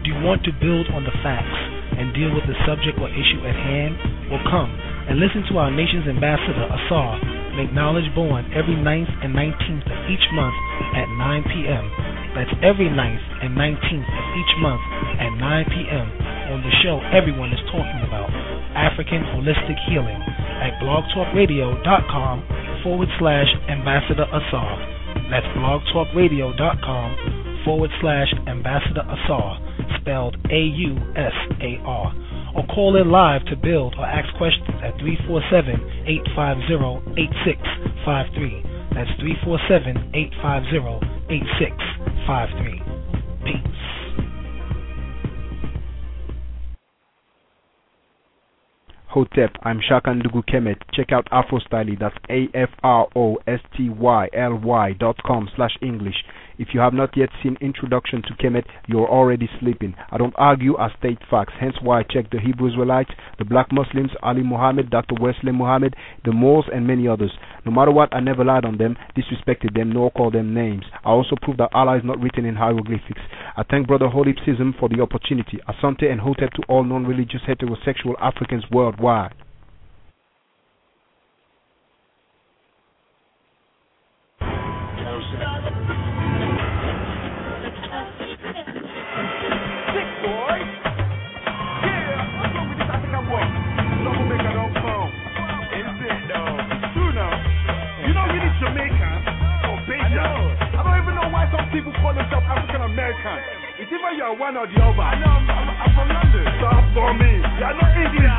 Do 0.00 0.08
you 0.08 0.24
want 0.24 0.48
to 0.48 0.52
build 0.56 0.88
on 0.96 1.04
the 1.04 1.12
facts 1.20 1.60
and 1.92 2.16
deal 2.16 2.32
with 2.32 2.48
the 2.48 2.56
subject 2.64 2.96
or 2.96 3.12
issue 3.12 3.44
at 3.44 3.52
hand? 3.52 4.32
Well, 4.32 4.40
come 4.48 4.72
and 5.12 5.20
listen 5.20 5.44
to 5.52 5.60
our 5.60 5.68
nation's 5.68 6.08
ambassador, 6.08 6.56
Ausar, 6.72 7.20
make 7.52 7.68
knowledge 7.76 8.08
born 8.16 8.48
every 8.56 8.80
9th 8.80 9.12
and 9.20 9.36
19th 9.36 9.84
of 9.84 10.00
each 10.08 10.24
month 10.32 10.56
at 10.96 11.04
9 11.12 11.44
p.m. 11.52 11.84
That's 12.32 12.54
every 12.64 12.88
9th 12.88 13.26
and 13.44 13.52
19th 13.60 14.08
of 14.08 14.24
each 14.40 14.52
month 14.64 14.80
at 15.20 15.36
9 15.36 15.68
p.m. 15.68 16.08
on 16.56 16.64
the 16.64 16.72
show 16.80 16.96
everyone 17.12 17.52
is 17.52 17.60
talking 17.68 18.00
about, 18.08 18.32
African 18.72 19.20
Holistic 19.36 19.76
Healing, 19.84 20.16
at 20.64 20.80
blogtalkradio.com 20.80 22.67
forward 22.88 23.12
slash 23.20 23.52
Ambassador 23.68 24.24
Ausar. 24.32 24.80
That's 25.28 25.44
blogtalkradio.com 25.60 27.60
forward 27.62 27.90
slash 28.00 28.32
Ambassador 28.48 29.04
Ausar, 29.04 29.60
spelled 30.00 30.40
A 30.48 30.62
U 30.88 30.96
S 31.14 31.36
A 31.60 31.76
R. 31.84 32.08
Or 32.56 32.64
call 32.72 32.96
in 32.96 33.10
live 33.10 33.44
to 33.52 33.56
build 33.56 33.94
or 33.98 34.06
ask 34.06 34.34
questions 34.38 34.70
at 34.80 34.96
347 35.04 36.08
850 36.08 37.12
8653. 37.12 38.64
That's 38.96 39.12
347 39.20 40.16
850 40.16 41.28
8653. 41.28 42.80
Peace. 43.44 43.97
Hotep. 49.18 49.56
I'm 49.64 49.80
Shaka 49.80 50.10
Ndugu 50.10 50.44
Kemet. 50.48 50.76
Check 50.92 51.10
out 51.10 51.26
Afrostyly. 51.32 51.98
That's 51.98 52.14
A 52.30 52.46
F 52.54 52.68
R 52.84 53.08
O 53.16 53.38
S 53.48 53.58
T 53.76 53.90
Y 53.90 54.28
L 54.32 54.54
Y 54.62 54.92
dot 54.92 55.16
com 55.26 55.48
slash 55.56 55.76
English. 55.82 56.14
If 56.56 56.68
you 56.72 56.78
have 56.78 56.94
not 56.94 57.16
yet 57.16 57.28
seen 57.42 57.56
Introduction 57.60 58.22
to 58.22 58.34
Kemet, 58.34 58.64
you're 58.86 59.08
already 59.08 59.48
sleeping. 59.58 59.96
I 60.12 60.18
don't 60.18 60.34
argue, 60.36 60.76
I 60.76 60.90
state 60.98 61.18
facts. 61.28 61.54
Hence 61.58 61.74
why 61.82 62.00
I 62.00 62.02
check 62.04 62.30
the 62.30 62.38
Hebrew 62.38 62.68
Israelites, 62.68 63.10
the 63.38 63.44
black 63.44 63.72
Muslims, 63.72 64.10
Ali 64.22 64.44
Muhammad, 64.44 64.88
Dr. 64.88 65.16
Wesley 65.20 65.50
Muhammad, 65.52 65.94
the 66.24 66.32
Moors, 66.32 66.66
and 66.72 66.86
many 66.86 67.08
others. 67.08 67.32
No 67.68 67.74
matter 67.74 67.90
what, 67.90 68.08
I 68.16 68.20
never 68.20 68.46
lied 68.46 68.64
on 68.64 68.78
them, 68.78 68.96
disrespected 69.14 69.74
them, 69.74 69.92
nor 69.92 70.10
called 70.10 70.32
them 70.32 70.54
names. 70.54 70.84
I 71.04 71.10
also 71.10 71.36
proved 71.42 71.60
that 71.60 71.68
Allah 71.74 71.98
is 71.98 72.02
not 72.02 72.18
written 72.18 72.46
in 72.46 72.56
hieroglyphics. 72.56 73.20
I 73.58 73.62
thank 73.62 73.86
Brother 73.86 74.08
Holipsism 74.08 74.78
for 74.80 74.88
the 74.88 75.02
opportunity. 75.02 75.58
Asante 75.68 76.10
and 76.10 76.18
Hotep 76.18 76.50
to 76.54 76.62
all 76.66 76.82
non-religious 76.82 77.42
heterosexual 77.46 78.14
Africans 78.22 78.64
worldwide. 78.70 79.34
People 101.72 101.92
call 102.00 102.14
themselves 102.14 102.46
African 102.48 102.82
American. 102.82 103.38
It's 103.78 103.90
either 103.92 104.12
you're 104.16 104.34
one 104.36 104.56
or 104.56 104.66
the 104.66 104.78
other. 104.80 105.04
I 105.04 105.14
know, 105.20 105.30
I'm, 105.30 105.44
I'm, 105.48 105.68
I'm 105.70 105.90
from 105.94 106.08
London. 106.10 106.44
Stop 106.58 106.84
for 106.94 107.10
me. 107.14 107.30
You're 107.60 107.76
not 107.76 107.92
English. 107.94 108.38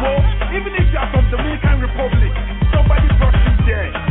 Well, 0.00 0.20
even 0.56 0.72
if 0.78 0.86
you're 0.88 1.08
from 1.12 1.24
Dominican 1.30 1.76
Republic, 1.84 2.32
somebody 2.72 3.08
brought 3.18 3.36
you 3.36 3.54
there. 3.66 4.09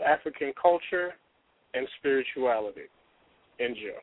African 0.00 0.52
Culture 0.60 1.10
and 1.74 1.86
Spirituality. 1.98 2.88
Enjoy. 3.58 4.00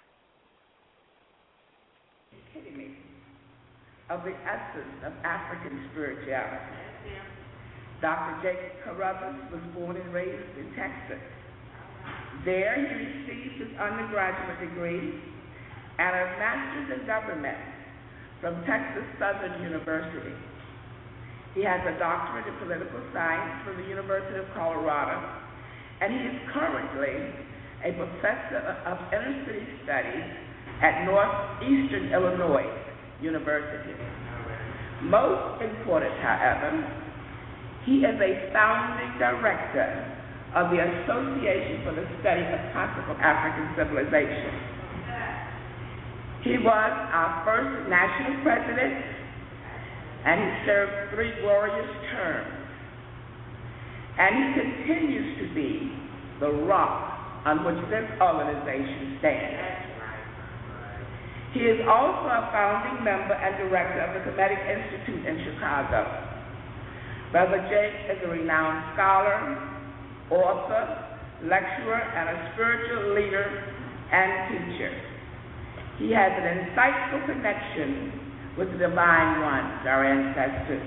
of 4.09 4.23
the 4.23 4.31
essence 4.47 4.95
of 5.03 5.11
African 5.23 5.83
spirituality. 5.91 6.63
Dr. 7.99 8.39
Jacob 8.39 8.73
Carruthers 8.85 9.35
was 9.51 9.59
born 9.75 9.97
and 9.97 10.13
raised 10.13 10.53
in 10.55 10.71
Texas. 10.79 11.19
There 12.45 12.71
he 12.77 12.87
received 12.87 13.59
his 13.59 13.71
undergraduate 13.75 14.63
degree 14.63 15.19
and 15.99 16.11
a 16.13 16.25
master's 16.39 17.01
in 17.01 17.07
government 17.07 17.57
from 18.39 18.63
Texas 18.63 19.03
Southern 19.17 19.59
University. 19.63 20.35
He 21.57 21.65
has 21.65 21.81
a 21.89 21.97
doctorate 21.97 22.45
in 22.45 22.55
political 22.61 23.01
science 23.11 23.65
from 23.65 23.81
the 23.81 23.89
University 23.89 24.37
of 24.37 24.45
Colorado, 24.53 25.17
and 26.01 26.13
he 26.13 26.21
is 26.29 26.37
currently 26.53 27.33
a 27.85 27.91
professor 27.93 28.61
of 28.85 28.97
inner 29.13 29.45
city 29.45 29.65
studies 29.83 30.27
at 30.81 31.05
Northeastern 31.05 32.13
Illinois 32.13 32.69
University. 33.21 33.93
Most 35.03 35.61
important, 35.61 36.13
however, 36.21 36.85
he 37.85 38.01
is 38.05 38.17
a 38.19 38.51
founding 38.53 39.17
director 39.17 40.17
of 40.55 40.69
the 40.71 40.79
Association 40.81 41.85
for 41.85 41.93
the 41.93 42.05
Study 42.21 42.41
of 42.41 42.59
Classical 42.73 43.15
African 43.21 43.73
Civilization. 43.77 44.53
He 46.43 46.57
was 46.57 46.93
our 47.13 47.43
first 47.45 47.89
national 47.89 48.41
president, 48.43 49.03
and 50.25 50.37
he 50.41 50.51
served 50.65 51.13
three 51.13 51.31
glorious 51.41 51.89
terms. 52.11 52.56
And 54.17 54.33
he 54.33 54.61
continues 54.61 55.37
to 55.39 55.53
be 55.53 55.93
the 56.39 56.49
rock 56.65 57.45
on 57.45 57.63
which 57.63 57.77
this 57.89 58.05
organization 58.19 59.17
stands. 59.21 59.87
He 61.53 61.61
is 61.61 61.79
also 61.87 62.27
a 62.27 62.49
founding 62.51 63.03
member 63.05 63.33
and 63.33 63.69
director 63.69 64.01
of 64.01 64.17
the 64.17 64.21
Kemetic 64.29 64.61
Institute 64.67 65.25
in 65.25 65.37
Chicago. 65.45 66.05
Brother 67.31 67.61
Jake 67.69 68.17
is 68.17 68.23
a 68.25 68.29
renowned 68.29 68.93
scholar, 68.93 69.57
author, 70.29 70.85
lecturer, 71.43 72.01
and 72.01 72.29
a 72.29 72.51
spiritual 72.53 73.13
leader 73.13 73.45
and 74.11 74.31
teacher. 74.49 74.91
He 75.99 76.11
has 76.11 76.31
an 76.35 76.45
insightful 76.67 77.25
connection 77.25 78.11
with 78.57 78.71
the 78.71 78.77
Divine 78.77 79.41
Ones, 79.41 79.85
our 79.85 80.05
ancestors. 80.05 80.83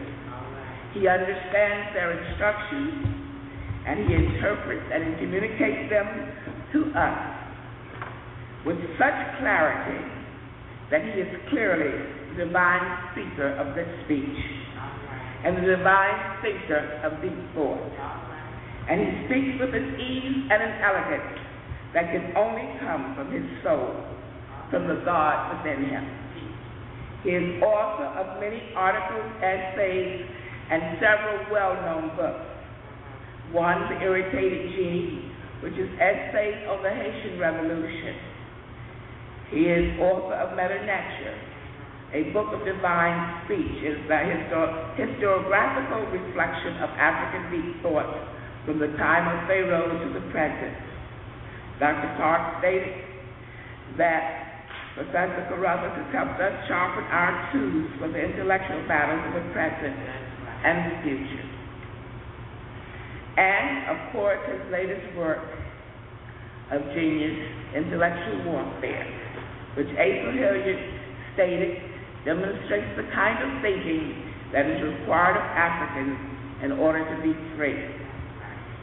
He 0.95 1.07
understands 1.07 1.95
their 1.95 2.11
instructions 2.15 3.20
and 3.91 4.07
he 4.07 4.15
interprets 4.15 4.87
and 4.95 5.19
communicates 5.19 5.91
them 5.91 6.07
to 6.71 6.95
us 6.95 7.19
with 8.65 8.79
such 8.95 9.19
clarity 9.43 9.99
that 10.95 11.03
he 11.03 11.19
is 11.19 11.31
clearly 11.51 11.91
the 12.31 12.47
divine 12.47 12.87
speaker 13.11 13.51
of 13.59 13.75
this 13.75 13.91
speech 14.07 14.39
and 15.43 15.57
the 15.59 15.75
divine 15.75 16.39
thinker 16.39 17.03
of 17.03 17.19
these 17.19 17.43
thought. 17.55 17.83
And 18.87 19.01
he 19.03 19.11
speaks 19.27 19.59
with 19.59 19.75
an 19.75 19.99
ease 19.99 20.39
and 20.51 20.63
an 20.63 20.75
elegance 20.87 21.41
that 21.95 22.15
can 22.15 22.31
only 22.39 22.71
come 22.79 23.19
from 23.19 23.33
his 23.35 23.43
soul, 23.65 23.91
from 24.71 24.87
the 24.87 25.03
God 25.05 25.59
within 25.59 25.91
him. 25.91 26.07
He 27.25 27.31
is 27.31 27.63
author 27.63 28.07
of 28.23 28.39
many 28.39 28.63
articles, 28.77 29.27
essays, 29.43 30.27
and 30.71 30.99
several 31.03 31.51
well-known 31.51 32.15
books. 32.15 32.50
One, 33.53 33.91
The 33.91 33.99
Irritated 34.03 34.71
Genie, 34.79 35.31
which 35.63 35.75
is 35.75 35.91
essays 35.99 36.63
on 36.71 36.83
the 36.83 36.91
Haitian 36.91 37.39
Revolution. 37.39 38.15
He 39.51 39.67
is 39.67 39.99
author 39.99 40.39
of 40.39 40.55
Mdw 40.55 40.87
Ntr, 40.87 41.35
a 42.15 42.23
book 42.31 42.55
of 42.55 42.63
divine 42.65 43.45
speech. 43.45 43.83
It 43.83 43.99
is 43.99 44.03
the 44.07 44.15
histor- 44.15 44.95
historiographical 44.95 46.07
reflection 46.15 46.79
of 46.79 46.91
African 46.95 47.51
deep 47.51 47.83
thought 47.83 48.07
from 48.65 48.79
the 48.79 48.95
time 48.95 49.27
of 49.27 49.49
Pharaoh 49.49 49.99
to 49.99 50.09
the 50.15 50.25
present. 50.31 50.79
Dr. 51.83 52.15
Clarke 52.15 52.63
stated 52.63 52.95
that 53.99 54.63
Professor 54.95 55.43
Carruthers 55.51 55.97
has 55.99 56.15
helped 56.15 56.39
us 56.39 56.55
sharpen 56.69 57.05
our 57.11 57.35
tools 57.51 57.91
for 57.99 58.07
the 58.07 58.21
intellectual 58.23 58.87
battles 58.87 59.23
of 59.35 59.43
the 59.43 59.51
present 59.51 59.97
and 60.63 60.93
the 60.93 60.97
future. 61.03 61.50
And, 63.37 63.97
of 63.97 64.13
course, 64.13 64.39
his 64.51 64.61
latest 64.73 65.17
work 65.17 65.45
of 66.73 66.83
genius, 66.95 67.37
Intellectual 67.77 68.45
Warfare, 68.47 69.07
which 69.77 69.89
Asa 69.89 70.31
Hilliard 70.35 70.83
stated 71.35 71.79
demonstrates 72.25 72.97
the 72.97 73.07
kind 73.15 73.39
of 73.43 73.63
thinking 73.63 74.31
that 74.53 74.67
is 74.67 74.83
required 74.83 75.37
of 75.37 75.47
Africans 75.47 76.19
in 76.63 76.73
order 76.73 77.03
to 77.05 77.23
be 77.23 77.33
free. 77.57 77.79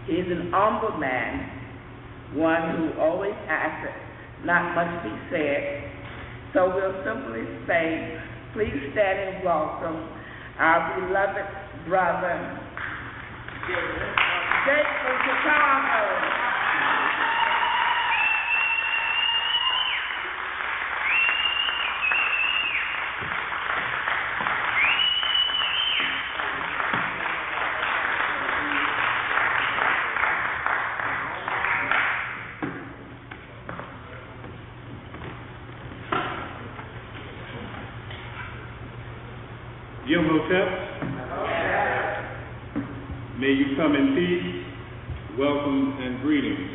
He 0.08 0.14
is 0.24 0.32
an 0.32 0.52
humble 0.52 0.98
man, 0.98 1.52
one 2.34 2.78
who 2.78 3.00
always 3.00 3.36
asks 3.48 3.92
not 4.44 4.76
much 4.76 5.04
be 5.04 5.12
said, 5.30 5.92
so 6.54 6.72
we'll 6.74 7.04
simply 7.04 7.44
say, 7.68 8.18
please 8.54 8.74
stand 8.94 9.36
and 9.36 9.44
welcome 9.44 10.08
our 10.58 11.00
beloved 11.00 11.88
brother, 11.88 12.67
Jake 13.68 14.88
from 15.04 15.18
Chicago. 15.28 16.67
May 43.48 43.54
you 43.54 43.78
come 43.78 43.96
in 43.96 44.08
peace, 44.12 44.66
welcome, 45.40 45.96
and 46.04 46.20
greetings. 46.20 46.68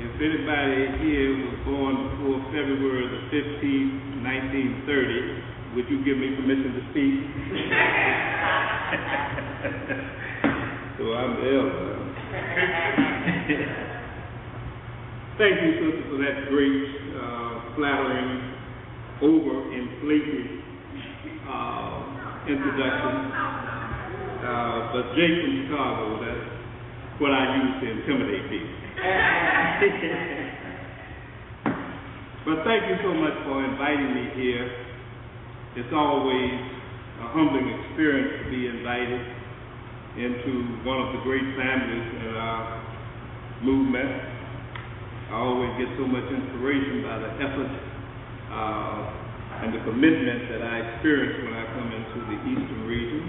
If 0.00 0.16
anybody 0.16 1.04
here 1.04 1.36
was 1.44 1.60
born 1.68 2.16
before 2.16 2.40
February 2.48 3.12
the 3.12 3.28
15th, 3.28 4.24
1930, 4.24 5.76
would 5.76 5.84
you 5.92 6.00
give 6.00 6.16
me 6.16 6.32
permission 6.32 6.72
to 6.72 6.80
speak? 6.96 7.20
so 10.96 11.12
I'm 11.12 11.44
the 11.44 11.60
elder. 11.60 12.00
Thank 15.36 15.60
you, 15.60 15.76
sister, 15.76 16.08
for 16.08 16.24
that 16.24 16.48
great, 16.48 16.88
uh, 17.20 17.76
flattering 17.76 18.48
overinflated 19.20 20.64
uh, 21.44 22.09
introduction. 22.50 23.30
Uh, 24.42 24.90
but 24.90 25.14
Jake 25.14 25.38
from 25.38 25.54
Chicago, 25.62 26.18
that's 26.18 26.50
what 27.22 27.30
I 27.30 27.46
use 27.54 27.78
to 27.78 27.86
intimidate 27.94 28.50
people. 28.50 28.74
but 32.50 32.66
thank 32.66 32.90
you 32.90 32.98
so 33.06 33.14
much 33.14 33.38
for 33.46 33.62
inviting 33.62 34.18
me 34.18 34.34
here. 34.34 34.66
It's 35.78 35.94
always 35.94 36.58
a 37.22 37.30
humbling 37.30 37.70
experience 37.70 38.42
to 38.42 38.50
be 38.50 38.66
invited 38.66 39.22
into 40.18 40.82
one 40.82 40.98
of 40.98 41.14
the 41.14 41.22
great 41.22 41.46
families 41.54 42.26
in 42.26 42.34
our 42.34 42.82
movement. 43.62 44.10
I 45.30 45.38
always 45.38 45.70
get 45.78 45.86
so 45.94 46.02
much 46.10 46.26
inspiration 46.26 47.06
by 47.06 47.22
the 47.22 47.30
effort 47.38 47.70
uh, 48.50 49.19
and 49.60 49.76
the 49.76 49.82
commitment 49.84 50.48
that 50.48 50.62
I 50.64 50.76
experience 50.88 51.36
when 51.44 51.52
I 51.52 51.64
come 51.76 51.88
into 51.92 52.18
the 52.32 52.38
eastern 52.48 52.82
region. 52.88 53.24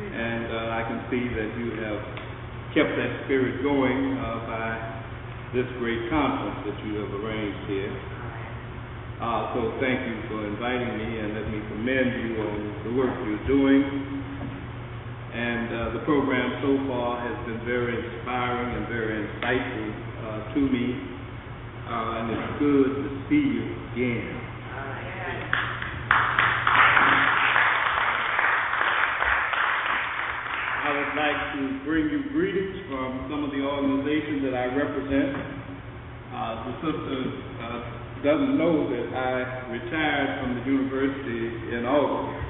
And 0.00 0.46
uh, 0.48 0.78
I 0.78 0.82
can 0.88 1.00
see 1.12 1.24
that 1.28 1.48
you 1.60 1.68
have 1.84 2.00
kept 2.72 2.96
that 2.96 3.12
spirit 3.28 3.60
going 3.60 4.16
uh, 4.16 4.48
by 4.48 4.68
this 5.52 5.68
great 5.76 6.08
conference 6.08 6.64
that 6.64 6.78
you 6.86 7.04
have 7.04 7.12
arranged 7.20 7.62
here. 7.68 7.92
Uh, 9.20 9.52
so 9.52 9.60
thank 9.84 10.00
you 10.08 10.16
for 10.32 10.48
inviting 10.48 10.96
me 10.96 11.20
and 11.20 11.36
let 11.36 11.46
me 11.52 11.60
commend 11.68 12.08
you 12.24 12.40
on 12.40 12.58
the 12.88 12.92
work 12.96 13.12
you're 13.28 13.44
doing. 13.44 13.84
And 15.34 15.68
uh, 15.68 15.78
the 16.00 16.02
program 16.08 16.56
so 16.64 16.72
far 16.88 17.20
has 17.20 17.36
been 17.44 17.60
very 17.68 18.00
inspiring 18.00 18.80
and 18.80 18.88
very 18.88 19.28
insightful 19.28 19.90
uh, 20.24 20.54
to 20.54 20.60
me. 20.64 20.86
Uh, 21.84 22.18
and 22.18 22.26
it's 22.32 22.58
good 22.58 22.90
to 22.96 23.08
see 23.28 23.44
you 23.44 23.64
again. 23.92 24.49
I 30.80 30.88
would 30.96 31.12
like 31.14 31.40
to 31.54 31.60
bring 31.84 32.08
you 32.10 32.24
greetings 32.32 32.80
from 32.88 33.28
some 33.30 33.44
of 33.44 33.52
the 33.54 33.62
organizations 33.62 34.42
that 34.42 34.54
I 34.58 34.74
represent. 34.74 35.36
Uh, 36.34 36.66
the 36.66 36.74
sister 36.82 37.20
uh, 37.62 37.78
doesn't 38.26 38.58
know 38.58 38.90
that 38.90 39.06
I 39.14 39.70
retired 39.70 40.42
from 40.42 40.58
the 40.58 40.66
university 40.66 41.70
in 41.78 41.86
August. 41.86 42.42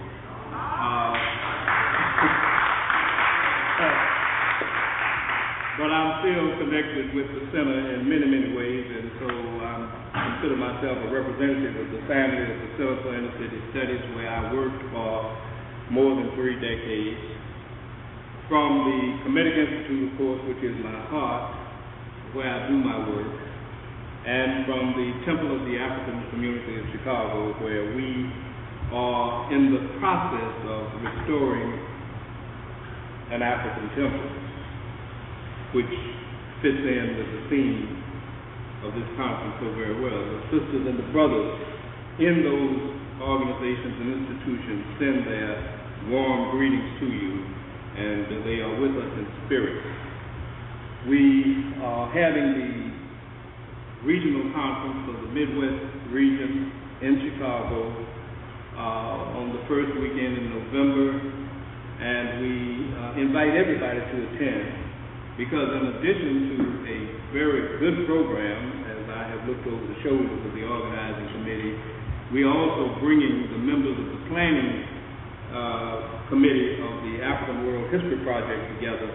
Uh, 0.56 1.12
but 5.84 5.92
I'm 5.92 6.24
still 6.24 6.56
connected 6.64 7.12
with 7.12 7.28
the 7.28 7.44
center 7.52 7.92
in 7.98 8.08
many, 8.08 8.24
many 8.24 8.56
ways, 8.56 8.88
and 8.88 9.12
so 9.20 9.28
I 9.28 9.99
consider 10.20 10.56
myself 10.56 10.96
a 11.00 11.08
representative 11.08 11.76
of 11.76 11.88
the 11.92 12.02
family 12.08 12.44
of 12.44 12.58
the 12.60 12.70
for 12.76 13.12
Inner 13.12 13.32
City 13.40 13.60
Studies, 13.72 14.02
where 14.16 14.28
I 14.28 14.52
worked 14.52 14.82
for 14.92 15.12
more 15.92 16.16
than 16.16 16.34
three 16.36 16.56
decades. 16.60 17.20
From 18.48 18.84
the 18.84 19.00
Kemetic 19.24 19.54
Institute, 19.54 20.10
of 20.10 20.18
course, 20.18 20.40
which 20.50 20.62
is 20.64 20.74
my 20.82 20.98
heart, 21.08 21.54
where 22.34 22.48
I 22.50 22.68
do 22.68 22.76
my 22.76 22.98
work, 23.08 23.30
and 24.26 24.66
from 24.66 24.96
the 24.98 25.08
Temple 25.24 25.54
of 25.54 25.62
the 25.64 25.78
African 25.78 26.18
Community 26.30 26.80
of 26.80 26.84
Chicago, 26.92 27.54
where 27.62 27.94
we 27.94 28.26
are 28.92 29.52
in 29.54 29.70
the 29.70 29.82
process 30.02 30.54
of 30.66 30.82
restoring 30.98 31.78
an 33.30 33.42
African 33.42 33.86
temple, 33.94 34.30
which 35.78 35.94
fits 36.62 36.82
in 36.82 37.14
with 37.16 37.30
the 37.30 37.42
theme 37.48 37.99
of 38.84 38.96
this 38.96 39.08
conference 39.16 39.56
so 39.60 39.68
very 39.76 39.96
well. 40.00 40.16
The 40.16 40.40
sisters 40.56 40.84
and 40.88 40.96
the 40.96 41.08
brothers 41.12 41.52
in 42.20 42.44
those 42.44 42.78
organizations 43.20 43.94
and 44.00 44.08
institutions 44.24 44.82
send 44.96 45.16
their 45.28 45.52
warm 46.08 46.56
greetings 46.56 46.88
to 47.00 47.06
you 47.06 47.32
and 48.00 48.44
they 48.46 48.64
are 48.64 48.74
with 48.80 48.96
us 48.96 49.12
in 49.18 49.26
spirit. 49.44 49.76
We 51.08 51.76
are 51.84 52.08
having 52.12 52.48
the 52.56 52.72
regional 54.06 54.52
conference 54.56 55.12
of 55.12 55.16
the 55.28 55.30
Midwest 55.36 56.08
region 56.08 56.72
in 57.02 57.12
Chicago 57.20 57.92
uh, 58.76 59.40
on 59.40 59.52
the 59.52 59.60
first 59.68 59.92
weekend 60.00 60.40
in 60.40 60.46
November, 60.56 61.08
and 62.00 62.26
we 62.40 62.54
uh, 62.96 63.20
invite 63.20 63.52
everybody 63.56 64.00
to 64.00 64.16
attend 64.32 64.89
because, 65.40 65.72
in 65.72 65.84
addition 65.96 66.52
to 66.52 66.56
a 66.84 66.98
very 67.32 67.80
good 67.80 68.04
program, 68.04 68.60
as 68.92 69.08
I 69.08 69.24
have 69.32 69.48
looked 69.48 69.64
over 69.64 69.80
the 69.88 69.96
shoulders 70.04 70.36
of 70.44 70.52
the 70.52 70.68
organizing 70.68 71.32
committee, 71.32 71.80
we 72.28 72.44
are 72.44 72.52
also 72.52 73.00
bringing 73.00 73.48
the 73.48 73.56
members 73.56 73.96
of 73.96 74.04
the 74.04 74.20
planning 74.28 74.84
uh, 75.48 76.28
committee 76.28 76.76
of 76.84 76.92
the 77.08 77.24
African 77.24 77.64
World 77.64 77.88
History 77.88 78.20
Project 78.20 78.68
together 78.76 79.08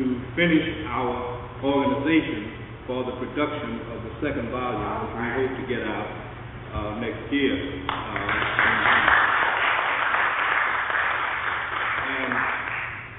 to 0.00 0.04
finish 0.32 0.64
our 0.88 1.36
organization 1.60 2.88
for 2.88 3.04
the 3.04 3.12
production 3.20 3.84
of 3.92 4.08
the 4.08 4.12
second 4.24 4.48
volume, 4.48 4.80
which 5.04 5.20
we 5.20 5.28
hope 5.36 5.52
to 5.52 5.64
get 5.68 5.84
out 5.84 6.08
uh, 6.72 6.96
next 6.96 7.28
year. 7.28 7.84
Uh, 7.92 8.48
and 12.08 12.67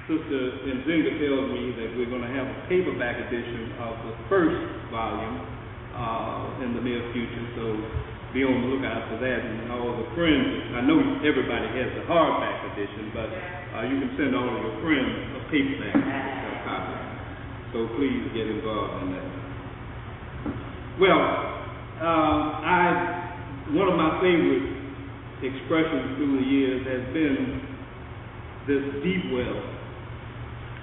Sister 0.09 0.65
Nzinga 0.65 1.21
tells 1.21 1.53
me 1.53 1.69
that 1.77 1.93
we're 1.93 2.09
going 2.09 2.25
to 2.25 2.33
have 2.33 2.49
a 2.49 2.57
paperback 2.65 3.21
edition 3.29 3.77
of 3.77 3.93
the 4.09 4.17
first 4.25 4.57
volume 4.89 5.37
uh, 5.93 6.65
in 6.65 6.73
the 6.73 6.81
near 6.81 6.97
future. 7.13 7.45
So 7.53 7.77
be 8.33 8.41
on 8.41 8.57
the 8.57 8.67
lookout 8.73 9.05
for 9.05 9.21
that. 9.21 9.37
And 9.45 9.69
all 9.69 9.93
the 10.01 10.09
friends, 10.17 10.73
I 10.73 10.81
know 10.81 10.97
everybody 11.21 11.69
has 11.77 11.93
the 11.93 12.09
hardback 12.09 12.73
edition, 12.73 13.13
but 13.13 13.29
uh, 13.29 13.85
you 13.85 14.01
can 14.01 14.09
send 14.17 14.33
all 14.33 14.49
of 14.49 14.57
your 14.57 14.81
friends 14.81 15.13
a 15.13 15.41
paperback 15.53 15.93
copy. 16.65 16.97
So 17.69 17.77
please 17.93 18.33
get 18.33 18.49
involved 18.49 19.05
in 19.05 19.07
that. 19.13 19.29
Well, 20.97 21.21
um, 22.01 22.41
I 22.65 23.77
one 23.77 23.85
of 23.85 23.93
my 23.93 24.17
favorite 24.25 24.73
expressions 25.45 26.17
through 26.17 26.41
the 26.41 26.47
years 26.49 26.81
has 26.97 27.13
been 27.13 27.61
this 28.65 29.05
deep 29.05 29.29
well 29.37 29.78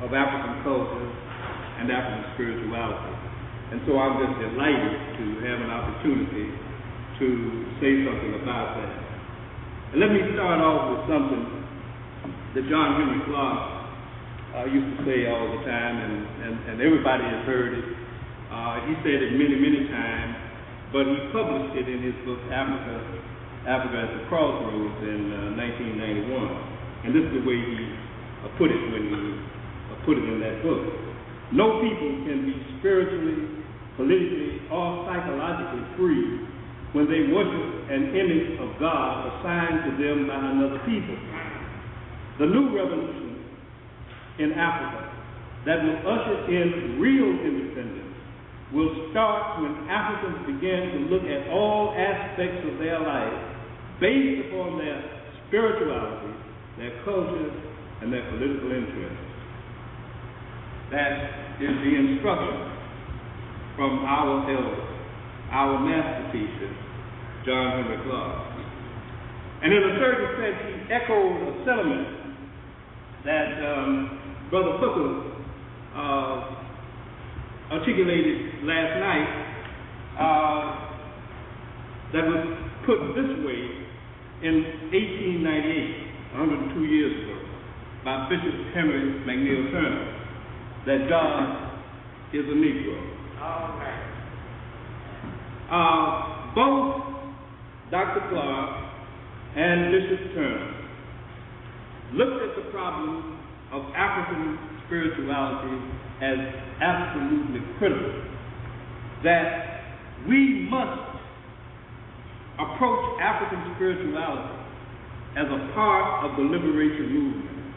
of 0.05 0.13
African 0.13 0.61
culture 0.61 1.09
and 1.81 1.89
African 1.89 2.25
spirituality. 2.37 3.15
And 3.73 3.81
so 3.89 3.99
I'm 3.99 4.21
just 4.21 4.37
delighted 4.39 4.95
to 5.19 5.25
have 5.49 5.59
an 5.65 5.73
opportunity 5.73 6.47
to 7.19 7.27
say 7.81 8.05
something 8.05 8.39
about 8.45 8.77
that. 8.77 8.95
And 9.93 9.99
let 9.99 10.13
me 10.13 10.21
start 10.37 10.61
off 10.61 10.83
with 10.93 11.03
something 11.09 11.45
that 12.55 12.65
John 12.69 13.01
Henrik 13.01 13.25
Clarke 13.27 13.77
uh, 14.57 14.65
used 14.69 14.89
to 14.97 14.99
say 15.09 15.29
all 15.29 15.49
the 15.53 15.63
time, 15.65 15.97
and, 16.01 16.17
and, 16.45 16.55
and 16.71 16.77
everybody 16.81 17.25
has 17.25 17.43
heard 17.49 17.77
it. 17.77 17.87
Uh, 18.53 18.87
he 18.89 18.95
said 19.03 19.19
it 19.21 19.33
many, 19.35 19.57
many 19.59 19.89
times, 19.91 20.37
but 20.93 21.05
he 21.05 21.17
published 21.33 21.75
it 21.77 21.89
in 21.89 22.01
his 22.05 22.17
book, 22.25 22.41
Africa, 22.53 22.95
Africa 23.67 23.97
at 23.99 24.11
the 24.17 24.23
Crossroads, 24.31 24.97
in 25.03 25.57
uh, 25.57 25.61
1991. 25.61 27.05
And 27.05 27.11
this 27.13 27.25
is 27.27 27.33
the 27.37 27.45
way 27.45 27.59
he 27.59 27.77
uh, 28.45 28.53
put 28.57 28.71
it 28.71 28.81
when 28.95 29.11
he 29.11 29.56
put 30.07 30.17
it 30.17 30.25
in 30.25 30.39
that 30.41 30.63
book. 30.63 30.87
No 31.53 31.83
people 31.83 32.25
can 32.25 32.47
be 32.47 32.55
spiritually, 32.79 33.67
politically, 33.99 34.63
or 34.71 35.05
psychologically 35.11 35.85
free 35.99 36.47
when 36.95 37.11
they 37.11 37.29
worship 37.29 37.91
an 37.91 38.15
image 38.15 38.57
of 38.63 38.79
God 38.79 39.29
assigned 39.35 39.85
to 39.85 39.93
them 39.99 40.31
by 40.31 40.39
another 40.39 40.81
people. 40.87 41.19
The 42.39 42.47
new 42.47 42.73
revolution 42.73 43.43
in 44.39 44.53
Africa 44.55 45.07
that 45.67 45.83
will 45.83 45.99
usher 46.07 46.47
in 46.47 47.03
real 47.03 47.31
independence 47.43 48.15
will 48.73 49.11
start 49.11 49.63
when 49.63 49.91
Africans 49.91 50.47
begin 50.47 50.83
to 50.95 50.99
look 51.11 51.27
at 51.27 51.51
all 51.51 51.95
aspects 51.99 52.63
of 52.71 52.79
their 52.79 53.01
life 53.03 53.35
based 54.01 54.47
upon 54.47 54.79
their 54.79 54.99
spirituality, 55.47 56.35
their 56.79 56.95
culture, 57.05 57.51
and 58.03 58.13
their 58.13 58.29
political 58.31 58.71
interests. 58.71 59.26
That 60.91 61.59
is 61.61 61.75
the 61.83 61.93
instruction 61.99 62.77
from 63.77 64.07
our 64.07 64.47
elders, 64.47 64.87
our 65.51 65.81
masterpieces, 65.83 66.75
John 67.45 67.83
Henrik 67.83 68.07
Clarke. 68.07 68.57
And 69.63 69.73
in 69.73 69.83
a 69.83 69.99
certain 69.99 70.29
sense, 70.39 70.59
he 70.69 70.95
echoed 70.95 71.43
a 71.43 71.53
sentiment 71.65 72.09
that 73.25 73.49
um, 73.67 74.49
Brother 74.51 74.79
Hooker 74.79 75.27
uh, 75.97 76.57
articulated 77.75 78.63
last 78.63 79.01
night 79.03 79.29
uh, 80.17 80.87
that 82.13 82.25
was 82.31 82.47
put 82.87 82.99
this 83.19 83.33
way 83.43 83.87
in 84.47 84.63
1898, 84.95 86.39
102 86.39 86.85
years 86.85 87.15
ago, 87.25 87.37
by 88.05 88.29
Bishop 88.31 88.55
Henry 88.73 89.19
McNeil 89.27 89.73
Turner, 89.73 90.16
that 90.87 91.09
God 91.09 91.81
is 92.33 92.45
a 92.45 92.55
Negro. 92.55 93.17
Right. 93.41 94.07
Uh, 95.71 96.55
both 96.55 97.03
Dr. 97.91 98.29
Clarke 98.31 98.87
and 99.57 99.93
Bishop 99.93 100.35
Turner 100.35 100.87
looked 102.15 102.43
at 102.43 102.65
the 102.65 102.71
problem 102.71 103.39
of 103.73 103.83
African 103.97 104.59
spirituality 104.87 105.75
as 106.23 106.39
absolutely 106.81 107.61
critical. 107.79 108.23
That 109.25 109.83
we 110.29 110.69
must 110.71 111.01
approach 112.59 113.21
African 113.21 113.75
spirituality 113.75 114.55
as 115.37 115.47
a 115.47 115.75
part 115.75 116.31
of 116.31 116.37
the 116.37 116.45
liberation 116.45 117.13
movement. 117.13 117.75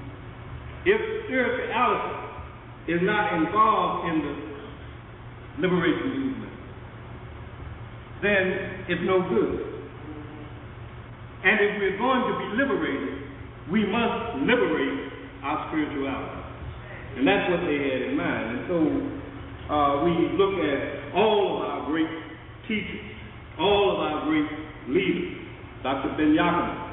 If 0.86 1.26
spirituality 1.26 2.29
is 2.90 3.02
not 3.06 3.38
involved 3.38 4.10
in 4.10 4.16
the 4.26 4.34
liberation 5.62 6.10
movement, 6.10 6.54
then 8.26 8.44
it's 8.90 9.06
no 9.06 9.22
good. 9.30 9.70
And 11.46 11.56
if 11.62 11.72
we're 11.78 11.98
going 12.02 12.24
to 12.28 12.34
be 12.42 12.48
liberated, 12.58 13.16
we 13.72 13.86
must 13.86 14.42
liberate 14.42 15.14
our 15.46 15.70
spirituality. 15.70 16.42
And 17.16 17.28
that's 17.28 17.46
what 17.54 17.62
they 17.70 17.78
had 17.78 18.02
in 18.10 18.18
mind. 18.18 18.46
And 18.58 18.62
so 18.68 18.78
uh, 19.70 20.04
we 20.04 20.12
look 20.34 20.58
at 20.66 21.14
all 21.14 21.58
of 21.58 21.70
our 21.70 21.86
great 21.88 22.10
teachers, 22.68 23.06
all 23.60 23.94
of 23.94 23.98
our 24.02 24.26
great 24.26 24.50
leaders, 24.90 25.38
Dr. 25.84 26.10
Ben 26.18 26.34
Jochannan, 26.34 26.90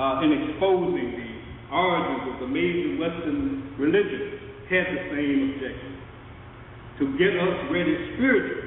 uh, 0.00 0.24
in 0.24 0.30
exposing 0.32 1.12
the 1.12 1.28
origins 1.74 2.34
of 2.34 2.40
the 2.40 2.48
major 2.48 2.98
Western 2.98 3.76
religions, 3.78 4.43
had 4.70 4.86
the 4.86 5.00
same 5.12 5.52
objective 5.54 5.94
to 6.98 7.18
get 7.18 7.36
us 7.36 7.70
ready 7.70 7.94
spiritually 8.14 8.64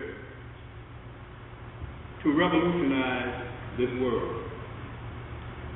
to 2.24 2.38
revolutionize 2.38 3.48
this 3.78 3.90
world. 4.02 4.44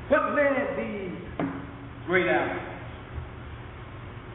What 0.10 0.36
led 0.36 0.78
these 0.78 1.48
great 2.06 2.28
Africans 2.28 2.68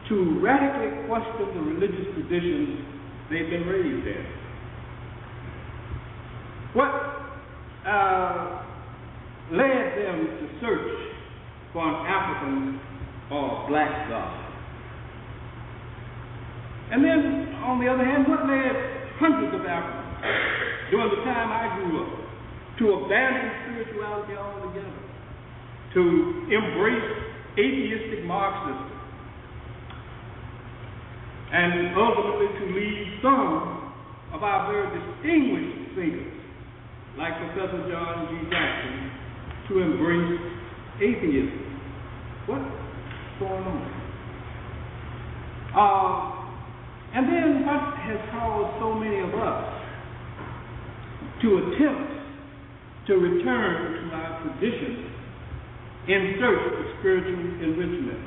to 0.09 0.39
radically 0.41 1.05
question 1.07 1.53
the 1.53 1.61
religious 1.61 2.07
traditions 2.15 2.79
they've 3.29 3.49
been 3.49 3.67
raised 3.67 4.07
in? 4.07 4.25
What 6.73 6.91
uh, 7.85 8.63
led 9.51 9.97
them 9.97 10.27
to 10.39 10.59
search 10.61 10.97
for 11.73 11.87
an 11.87 12.05
African 12.07 12.79
or 13.31 13.67
black 13.69 14.09
God? 14.09 14.46
And 16.91 17.03
then, 17.03 17.55
on 17.63 17.79
the 17.83 17.87
other 17.91 18.05
hand, 18.05 18.27
what 18.27 18.47
led 18.47 18.75
hundreds 19.19 19.53
of 19.53 19.65
Africans 19.65 20.91
during 20.91 21.09
the 21.09 21.21
time 21.27 21.51
I 21.51 21.67
grew 21.79 22.03
up 22.03 22.11
to 22.79 22.83
abandon 23.05 23.51
spirituality 23.65 24.33
altogether? 24.35 25.07
to 25.93 26.47
embrace 26.51 27.11
atheistic 27.57 28.25
Marxism 28.25 28.91
and 31.51 31.97
ultimately 31.97 32.47
to 32.59 32.65
lead 32.75 33.19
some 33.23 33.93
of 34.33 34.43
our 34.43 34.71
very 34.71 34.99
distinguished 34.99 35.95
thinkers, 35.95 36.33
like 37.17 37.33
Professor 37.37 37.89
John 37.89 38.27
G. 38.29 38.49
Jackson, 38.51 39.11
to 39.69 39.79
embrace 39.79 40.41
atheism. 40.97 41.81
What's 42.45 42.69
going 43.39 43.63
on? 43.63 43.81
Uh, 45.73 46.46
and 47.17 47.25
then 47.33 47.65
what 47.65 47.97
has 48.05 48.21
caused 48.29 48.77
so 48.77 48.93
many 48.93 49.17
of 49.25 49.33
us 49.33 49.65
to 51.41 51.47
attempt 51.65 52.13
to 53.07 53.13
return 53.17 54.05
to 54.05 54.13
our 54.13 54.37
traditions 54.45 55.09
in 56.07 56.37
search 56.37 56.61
of 56.77 56.85
spiritual 56.99 57.41
enrichment. 57.65 58.21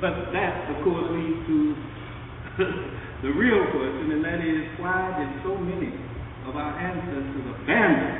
But 0.00 0.32
that, 0.32 0.72
of 0.72 0.82
course, 0.82 1.04
leads 1.12 1.44
to 1.52 1.76
the 3.28 3.32
real 3.36 3.68
question, 3.68 4.16
and 4.16 4.24
that 4.24 4.40
is 4.40 4.80
why 4.80 5.12
did 5.20 5.44
so 5.44 5.60
many 5.60 5.92
of 6.48 6.56
our 6.56 6.72
ancestors 6.72 7.44
abandon 7.60 8.16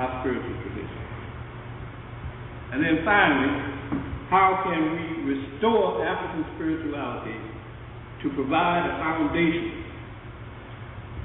our 0.00 0.24
spiritual 0.24 0.56
tradition? 0.64 1.02
And 2.72 2.80
then 2.80 3.04
finally, 3.04 3.75
how 4.30 4.62
can 4.66 4.80
we 4.96 5.34
restore 5.34 6.04
African 6.04 6.44
spirituality 6.56 7.36
to 8.22 8.30
provide 8.34 8.86
a 8.86 8.94
foundation 8.98 9.84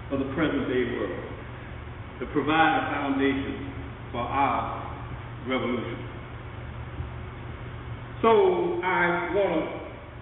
for 0.10 0.18
the 0.18 0.30
present 0.36 0.68
day 0.68 0.98
world? 0.98 1.32
to 2.22 2.28
provide 2.38 2.78
a 2.78 2.86
foundation 2.94 3.74
for 4.14 4.22
our 4.22 4.78
revolution. 5.50 5.98
So 8.22 8.78
I 8.86 9.34
want 9.34 9.58
to 9.58 9.62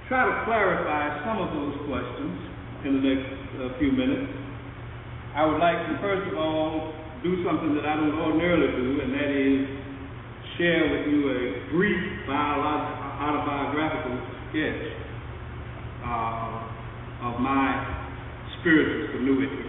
try 0.07 0.23
to 0.23 0.35
clarify 0.47 1.19
some 1.27 1.43
of 1.43 1.51
those 1.51 1.75
questions 1.91 2.39
in 2.87 2.91
the 2.95 3.03
next 3.03 3.27
uh, 3.59 3.75
few 3.83 3.91
minutes. 3.91 4.31
I 5.35 5.43
would 5.43 5.59
like 5.59 5.75
to 5.91 5.99
first 5.99 6.31
of 6.31 6.39
all 6.39 6.95
do 7.19 7.43
something 7.43 7.75
that 7.75 7.83
I 7.83 7.99
don't 7.99 8.15
ordinarily 8.15 8.71
do, 8.79 9.03
and 9.03 9.11
that 9.11 9.31
is 9.35 9.67
share 10.59 10.91
with 10.91 11.07
you 11.07 11.23
a 11.23 11.71
brief 11.71 12.27
autobiographical 12.27 14.19
sketch 14.51 14.91
uh, 16.03 17.31
of 17.31 17.39
my 17.39 17.71
spiritual 18.59 19.15
tenuity. 19.15 19.63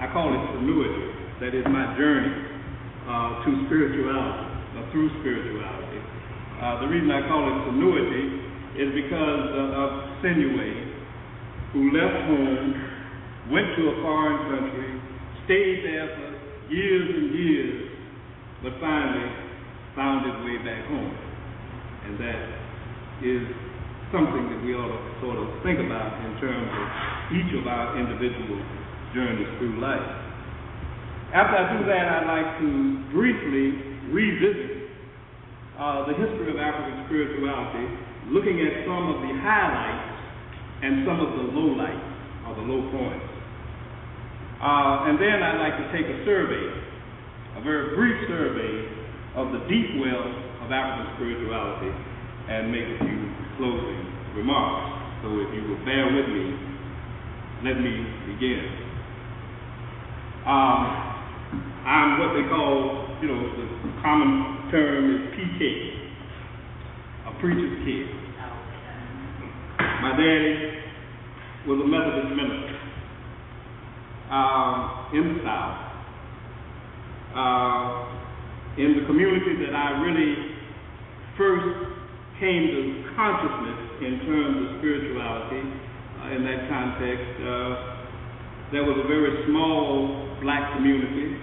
I 0.00 0.08
call 0.16 0.32
it 0.32 0.40
tenuity 0.56 1.12
that 1.44 1.52
is 1.52 1.68
my 1.68 1.92
journey 2.00 2.32
uh, 2.32 3.44
to 3.44 3.68
spirituality, 3.68 4.80
or 4.80 4.88
through 4.88 5.12
spirituality. 5.20 6.00
Uh, 6.64 6.80
the 6.80 6.88
reason 6.88 7.12
I 7.12 7.28
call 7.28 7.44
it 7.52 7.68
tenuity 7.68 8.40
is 8.80 8.96
because 8.96 9.52
of 9.52 9.88
Sinuhe, 10.24 10.96
who 11.76 11.92
left 11.92 12.24
home, 12.24 12.72
went 13.52 13.68
to 13.76 13.82
a 13.84 13.94
foreign 14.00 14.48
country, 14.48 14.96
stayed 15.44 15.84
there 15.84 16.08
for 16.16 16.72
years 16.72 17.04
and 17.04 17.36
years, 17.36 17.92
but 18.64 18.80
finally 18.80 19.45
found 19.96 20.28
his 20.28 20.36
way 20.44 20.60
back 20.60 20.84
home. 20.92 21.16
And 22.04 22.20
that 22.20 22.40
is 23.24 23.42
something 24.12 24.44
that 24.52 24.60
we 24.62 24.76
ought 24.76 24.92
to 24.92 25.00
sort 25.24 25.40
of 25.40 25.48
think 25.64 25.80
about 25.80 26.14
in 26.22 26.36
terms 26.38 26.68
of 26.68 26.86
each 27.34 27.50
of 27.56 27.64
our 27.66 27.98
individual 27.98 28.60
journeys 29.16 29.48
through 29.58 29.80
life. 29.80 30.04
After 31.34 31.56
I 31.58 31.64
do 31.74 31.80
that, 31.90 32.04
I'd 32.06 32.28
like 32.28 32.50
to 32.62 32.70
briefly 33.10 33.66
revisit 34.14 34.94
uh, 35.80 36.06
the 36.06 36.14
history 36.14 36.54
of 36.54 36.60
African 36.60 37.02
spirituality, 37.10 37.84
looking 38.30 38.62
at 38.62 38.86
some 38.86 39.10
of 39.10 39.18
the 39.26 39.32
highlights 39.42 40.16
and 40.86 41.02
some 41.08 41.18
of 41.18 41.34
the 41.40 41.44
lowlights 41.50 42.08
or 42.46 42.54
the 42.54 42.66
low 42.68 42.84
points. 42.94 43.26
Uh, 44.60 45.10
and 45.10 45.18
then 45.18 45.42
I'd 45.42 45.60
like 45.60 45.76
to 45.82 45.86
take 45.92 46.06
a 46.06 46.24
survey, 46.24 46.64
a 47.58 47.60
very 47.60 47.96
brief 47.96 48.16
survey 48.28 48.95
of 49.36 49.52
the 49.52 49.60
deep 49.68 50.00
well 50.00 50.24
of 50.64 50.72
African 50.72 51.14
spirituality 51.16 51.92
and 52.48 52.72
make 52.72 52.88
a 52.88 52.98
few 53.04 53.20
closing 53.60 54.00
remarks. 54.34 54.96
So 55.22 55.28
if 55.44 55.52
you 55.52 55.68
will 55.68 55.84
bear 55.84 56.08
with 56.08 56.28
me, 56.28 56.56
let 57.64 57.76
me 57.80 57.94
begin. 58.32 58.64
Um, 60.46 61.06
I'm 61.84 62.18
what 62.18 62.32
they 62.32 62.48
call, 62.48 63.06
you 63.20 63.28
know, 63.28 63.40
the 63.56 64.02
common 64.02 64.70
term 64.70 65.04
is 65.14 65.20
PK, 65.36 65.60
a 67.28 67.40
preacher's 67.40 67.84
kid. 67.84 68.08
My 70.00 70.12
daddy 70.16 70.80
was 71.66 71.80
a 71.82 71.86
Methodist 71.86 72.34
minister 72.36 72.78
um, 74.30 75.06
in 75.12 75.34
the 75.34 75.44
South. 75.44 75.82
Uh, 77.34 78.25
in 78.76 79.00
the 79.00 79.04
community 79.08 79.56
that 79.64 79.72
I 79.72 80.04
really 80.04 80.56
first 81.40 81.96
came 82.36 82.62
to 82.68 82.80
consciousness 83.16 83.80
in 84.04 84.12
terms 84.28 84.56
of 84.60 84.66
spirituality, 84.84 85.64
uh, 85.64 86.36
in 86.36 86.44
that 86.44 86.68
context, 86.68 87.32
uh, 87.40 87.96
there 88.76 88.84
was 88.84 89.00
a 89.00 89.08
very 89.08 89.32
small 89.48 90.36
black 90.44 90.76
community, 90.76 91.40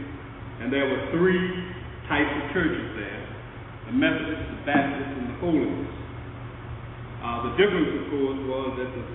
and 0.62 0.70
there 0.70 0.86
were 0.86 1.10
three 1.18 1.42
types 2.06 2.30
of 2.30 2.44
churches 2.54 2.86
there 3.02 3.22
the 3.90 4.00
Methodist, 4.00 4.44
the 4.48 4.62
Baptist, 4.64 5.10
and 5.20 5.28
the 5.28 5.38
Holiness. 5.44 5.92
Uh, 7.20 7.52
the 7.52 7.54
difference, 7.60 7.90
of 8.00 8.04
course, 8.16 8.40
was 8.48 8.70
that 8.80 8.90
the 8.96 9.06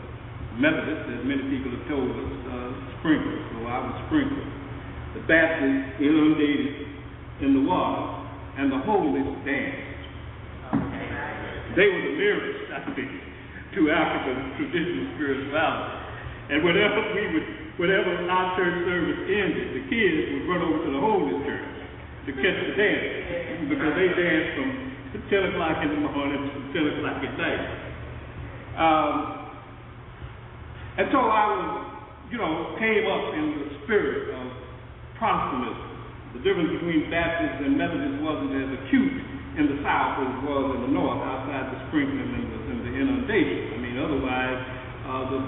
Methodist, 0.61 1.09
as 1.09 1.23
many 1.25 1.45
people 1.49 1.73
have 1.73 1.87
told 1.89 2.11
us, 2.13 2.33
uh, 2.53 2.69
sprinkled, 3.01 3.41
so 3.55 3.57
I 3.65 3.79
was 3.81 3.97
sprinkled. 4.11 4.49
The 5.17 5.25
Baptist 5.25 6.05
inundated 6.05 6.88
in 7.41 7.55
the 7.55 7.65
water, 7.69 8.03
and 8.59 8.73
the 8.73 8.81
Holiness 8.83 9.31
danced. 9.47 9.99
They 11.79 11.87
were 11.87 12.03
the 12.03 12.17
nearest, 12.19 12.75
I 12.75 12.81
think, 12.91 13.11
to 13.79 13.81
African 13.95 14.59
traditional 14.59 15.15
spirituality. 15.15 15.95
And 16.51 16.65
whenever 16.65 17.01
we 17.15 17.23
would, 17.39 17.49
whenever 17.79 18.11
our 18.27 18.57
church 18.59 18.83
service 18.83 19.23
ended, 19.31 19.67
the 19.79 19.85
kids 19.87 20.19
would 20.35 20.45
run 20.51 20.63
over 20.67 20.79
to 20.83 20.91
the 20.91 20.99
Holiness 20.99 21.41
church 21.47 21.69
to 22.27 22.31
catch 22.35 22.59
the 22.67 22.75
dance 22.75 23.71
because 23.71 23.93
they 23.95 24.09
danced 24.17 24.51
from 24.59 24.71
10 25.31 25.55
o'clock 25.55 25.79
in 25.85 25.91
the 25.95 26.03
morning 26.03 26.51
to 26.51 26.59
10 26.73 26.99
o'clock 26.99 27.23
at 27.23 27.35
night. 27.39 27.65
Um, 28.77 29.39
and 30.99 31.07
so 31.13 31.19
I 31.19 31.43
was, 31.47 31.63
you 32.33 32.39
know, 32.39 32.75
came 32.79 33.07
up 33.07 33.35
in 33.35 33.45
the 33.55 33.67
spirit 33.85 34.35
of 34.35 34.47
Protestantism. 35.17 35.88
The 36.39 36.55
difference 36.55 36.71
between 36.71 37.11
Baptist 37.11 37.67
and 37.67 37.75
Methodist 37.75 38.23
wasn't 38.23 38.55
as 38.55 38.71
acute 38.79 39.11
in 39.59 39.75
the 39.75 39.83
South 39.83 40.23
as 40.23 40.31
it 40.39 40.43
was 40.47 40.65
in 40.79 40.81
the 40.87 40.93
North, 40.95 41.19
outside 41.19 41.67
the 41.75 41.83
sprinkling 41.91 42.31
and 42.31 42.47
the, 42.47 42.59
and 42.63 42.79
the 42.87 42.93
inundation. 42.95 43.75
I 43.75 43.79
mean, 43.83 43.99
otherwise, 43.99 44.61
uh, 45.03 45.23
the 45.35 45.41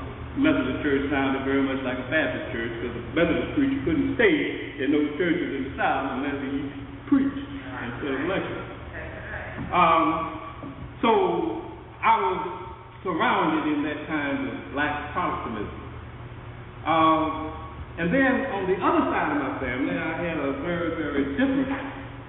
Methodist 0.43 0.83
church 0.83 1.07
sounded 1.07 1.47
very 1.47 1.63
much 1.63 1.79
like 1.87 1.95
a 1.95 2.11
Baptist 2.11 2.51
church 2.51 2.75
because 2.83 2.91
the 2.91 3.07
Methodist 3.15 3.55
preacher 3.55 3.79
couldn't 3.87 4.19
stay 4.19 4.35
in 4.83 4.91
those 4.91 5.15
churches 5.15 5.63
in 5.63 5.63
the 5.71 5.73
South 5.79 6.11
unless 6.19 6.39
he 6.43 6.59
preached 7.07 7.39
instead 7.39 8.11
of 8.11 8.23
lectured. 8.27 8.67
Um, 9.71 10.03
so 11.07 11.11
I 12.03 12.19
was 12.19 12.39
surrounded 13.07 13.79
in 13.79 13.87
that 13.87 14.11
time 14.11 14.39
of 14.43 14.75
black 14.75 15.15
Protestantism. 15.15 15.71
Um, 16.83 17.70
and 18.01 18.09
then 18.09 18.33
on 18.57 18.65
the 18.65 18.81
other 18.81 19.05
side 19.13 19.29
of 19.29 19.39
my 19.45 19.61
family, 19.61 19.93
I 19.93 20.25
had 20.25 20.41
a 20.41 20.65
very, 20.65 20.97
very 20.97 21.37
different 21.37 21.69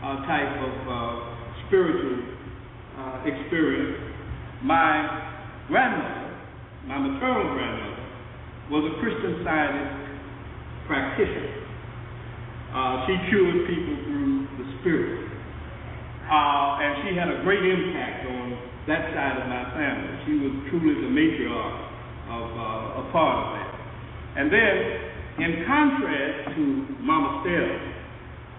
uh, 0.04 0.20
type 0.28 0.52
of 0.68 0.76
uh, 0.84 1.00
spiritual 1.64 2.28
uh, 3.00 3.24
experience. 3.24 3.96
My 4.68 5.64
grandmother, 5.72 6.28
my 6.92 7.00
maternal 7.00 7.56
grandmother, 7.56 8.04
was 8.68 8.84
a 8.84 9.00
Christian 9.00 9.48
scientist 9.48 9.96
practitioner. 10.92 11.64
Uh, 12.76 13.08
she 13.08 13.16
cured 13.32 13.64
people 13.72 13.96
through 14.12 14.52
the 14.60 14.68
Spirit. 14.84 15.24
Uh, 16.28 16.84
and 16.84 16.92
she 17.08 17.16
had 17.16 17.32
a 17.32 17.48
great 17.48 17.64
impact 17.64 18.28
on 18.28 18.60
that 18.92 19.08
side 19.16 19.40
of 19.40 19.48
my 19.48 19.72
family. 19.72 20.20
She 20.28 20.36
was 20.36 20.52
truly 20.68 21.00
the 21.00 21.12
matriarch 21.16 21.80
of 22.28 22.48
uh, 22.60 23.08
a 23.08 23.12
part 23.16 23.36
of 23.40 23.48
that. 23.56 23.72
And 24.36 24.52
then, 24.52 25.11
in 25.38 25.64
contrast 25.66 26.56
to 26.56 26.64
Mama 27.00 27.42
Stella, 27.42 27.78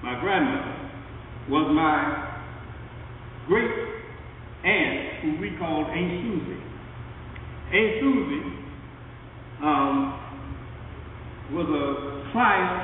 my 0.02 0.20
grandmother, 0.20 0.90
was 1.50 1.68
my 1.74 2.32
great 3.46 3.70
aunt, 4.64 5.22
who 5.22 5.40
we 5.40 5.56
called 5.58 5.86
Aunt 5.88 6.12
Susie. 6.22 6.62
Aunt 7.72 7.92
Susie 8.00 8.44
um, 9.62 9.94
was 11.52 11.68
a 11.68 12.32
client 12.32 12.78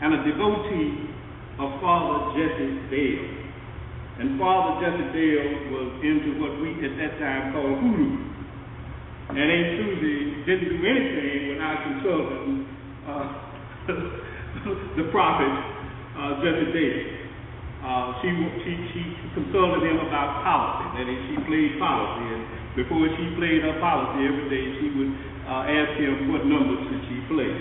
and 0.00 0.14
a 0.14 0.20
devotee 0.24 1.12
of 1.60 1.80
Father 1.84 2.40
Jesse 2.40 2.88
Dale. 2.88 3.28
And 4.18 4.38
Father 4.40 4.80
Jesse 4.80 5.12
Dale 5.12 5.76
was 5.76 5.88
into 6.00 6.40
what 6.40 6.56
we 6.62 6.72
at 6.80 6.96
that 6.96 7.18
time 7.20 7.52
called 7.52 7.78
hoodoo. 7.84 8.32
And 9.28 9.44
Aunt 9.44 9.70
Susie 9.76 10.44
didn't 10.46 10.68
do 10.72 10.86
anything 10.86 11.34
consulting 11.84 12.63
uh, 12.63 12.63
the 14.96 15.04
prophet 15.12 15.52
uh, 16.16 16.40
Dale. 16.40 17.04
Uh, 17.84 18.16
she, 18.24 18.32
she, 18.64 18.72
she 18.96 19.02
consulted 19.36 19.84
him 19.84 20.00
about 20.08 20.40
policy. 20.40 20.88
That 20.96 21.04
is, 21.04 21.20
she 21.28 21.36
played 21.44 21.76
policy. 21.76 22.24
And 22.32 22.42
before 22.80 23.04
she 23.12 23.24
played 23.36 23.60
her 23.60 23.76
policy 23.76 24.24
every 24.24 24.48
day, 24.48 24.64
she 24.80 24.88
would 24.96 25.12
uh, 25.44 25.68
ask 25.68 26.00
him 26.00 26.32
what 26.32 26.48
numbers 26.48 26.80
should 26.88 27.04
she 27.12 27.20
play. 27.28 27.52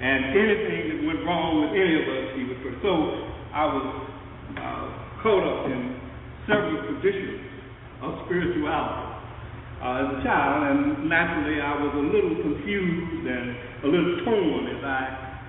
And 0.00 0.32
anything 0.32 0.80
that 0.88 0.98
went 1.04 1.20
wrong 1.28 1.60
with 1.60 1.76
any 1.76 2.00
of 2.00 2.08
us, 2.08 2.26
he 2.40 2.48
would 2.48 2.60
put. 2.64 2.80
So 2.80 3.20
I 3.52 3.68
was 3.68 3.84
uh, 4.56 4.86
caught 5.20 5.44
up 5.44 5.68
in 5.68 6.00
several 6.48 6.80
traditions 6.88 7.44
of 8.00 8.16
spirituality 8.24 9.09
uh, 9.80 10.04
as 10.04 10.08
a 10.12 10.18
child, 10.20 10.60
and 10.68 11.08
naturally 11.08 11.56
I 11.56 11.72
was 11.80 11.92
a 11.96 12.04
little 12.04 12.36
confused 12.44 13.24
and 13.24 13.46
a 13.80 13.88
little 13.88 14.16
torn 14.28 14.68
as 14.76 14.82
I, 14.84 15.00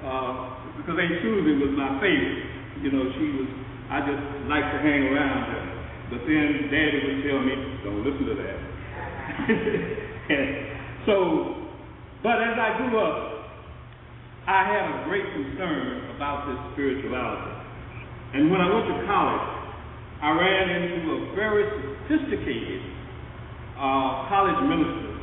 uh, 0.07 0.31
because 0.79 0.95
Aunt 0.95 1.19
Susie 1.19 1.59
was 1.59 1.75
my 1.75 1.99
favorite. 1.99 2.47
You 2.79 2.89
know, 2.95 3.11
she 3.11 3.27
was, 3.35 3.49
I 3.91 3.99
just 4.07 4.23
liked 4.47 4.71
to 4.71 4.79
hang 4.79 5.11
around 5.11 5.51
her. 5.51 5.63
But 6.15 6.23
then 6.23 6.71
Daddy 6.71 6.99
would 7.11 7.19
tell 7.27 7.43
me, 7.43 7.55
don't 7.83 8.03
listen 8.07 8.25
to 8.31 8.35
that. 8.39 8.57
so, 11.05 11.15
but 12.23 12.39
as 12.39 12.55
I 12.55 12.79
grew 12.79 13.03
up, 13.03 13.51
I 14.47 14.63
had 14.63 14.83
a 14.95 14.95
great 15.11 15.27
concern 15.27 16.15
about 16.15 16.47
this 16.47 16.59
spirituality. 16.71 17.51
And 18.33 18.49
when 18.49 18.63
I 18.63 18.67
went 18.71 18.87
to 18.95 18.97
college, 19.11 19.47
I 20.23 20.29
ran 20.39 20.65
into 20.71 21.09
a 21.19 21.35
very 21.35 21.67
sophisticated 21.67 23.00
uh, 23.81 24.29
college 24.29 24.61
minister, 24.69 25.17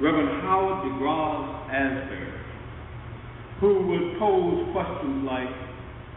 Reverend 0.00 0.40
Howard 0.48 0.88
DeGrasse 0.88 1.68
Asbury, 1.68 2.32
who 3.60 3.84
would 3.84 4.16
pose 4.16 4.64
questions 4.72 5.28
like, 5.28 5.52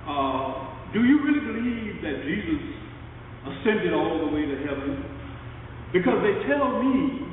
uh, 0.08 0.72
do 0.96 1.04
you 1.04 1.20
really 1.20 1.44
believe 1.44 2.00
that 2.00 2.24
Jesus 2.24 2.64
ascended 3.44 3.92
all 3.92 4.24
the 4.24 4.32
way 4.32 4.48
to 4.48 4.56
heaven? 4.64 5.04
Because 5.92 6.24
they 6.24 6.48
tell 6.48 6.80
me 6.80 7.28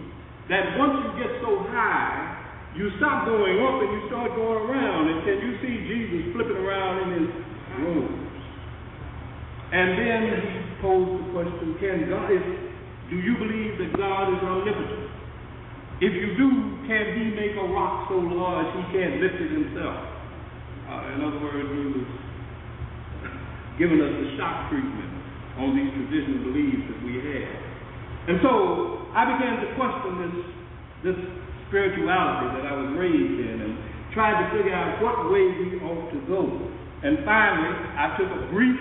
that 0.50 0.74
once 0.74 1.06
you 1.06 1.10
get 1.22 1.38
so 1.38 1.62
high, 1.70 2.34
you 2.74 2.90
stop 2.98 3.30
going 3.30 3.62
up 3.62 3.78
and 3.78 3.90
you 3.94 4.02
start 4.10 4.34
going 4.34 4.58
around. 4.66 5.06
And 5.06 5.18
can 5.22 5.38
you 5.38 5.52
see 5.62 5.74
Jesus 5.86 6.34
flipping 6.34 6.58
around 6.58 7.06
in 7.06 7.08
his 7.14 7.28
robes? 7.78 8.26
And 9.70 9.88
then 10.02 10.20
he 10.34 10.82
posed 10.82 11.14
the 11.14 11.26
question, 11.30 11.76
can 11.78 12.10
God 12.10 12.32
is 12.32 12.68
do 13.10 13.16
you 13.16 13.34
believe 13.40 13.78
that 13.80 13.96
God 13.96 14.32
is 14.36 14.40
omnipotent? 14.44 15.08
If 16.00 16.12
you 16.14 16.36
do, 16.38 16.48
can 16.86 17.04
he 17.18 17.24
make 17.34 17.58
a 17.58 17.66
rock 17.74 18.06
so 18.08 18.22
large 18.22 18.70
he 18.76 18.82
can't 18.94 19.18
lift 19.18 19.34
it 19.40 19.50
himself? 19.50 19.98
Uh, 20.86 21.12
in 21.16 21.18
other 21.24 21.40
words, 21.42 21.68
he 21.68 21.82
was 21.90 22.08
giving 23.80 23.98
us 23.98 24.12
the 24.12 24.28
shock 24.38 24.70
treatment 24.70 25.10
on 25.58 25.74
these 25.74 25.90
traditional 25.90 26.52
beliefs 26.52 26.84
that 26.86 27.00
we 27.02 27.18
had. 27.18 27.50
And 28.28 28.36
so 28.44 29.08
I 29.16 29.24
began 29.24 29.58
to 29.64 29.68
question 29.74 30.12
this 30.22 30.36
this 30.98 31.18
spirituality 31.68 32.58
that 32.58 32.66
I 32.66 32.74
was 32.74 32.90
raised 32.98 33.38
in 33.38 33.56
and 33.62 33.72
tried 34.12 34.34
to 34.42 34.46
figure 34.56 34.74
out 34.74 34.98
what 34.98 35.30
way 35.30 35.46
we 35.46 35.78
ought 35.84 36.10
to 36.10 36.20
go. 36.26 36.42
And 37.06 37.22
finally, 37.24 37.70
I 37.94 38.18
took 38.18 38.26
a 38.26 38.50
brief 38.50 38.78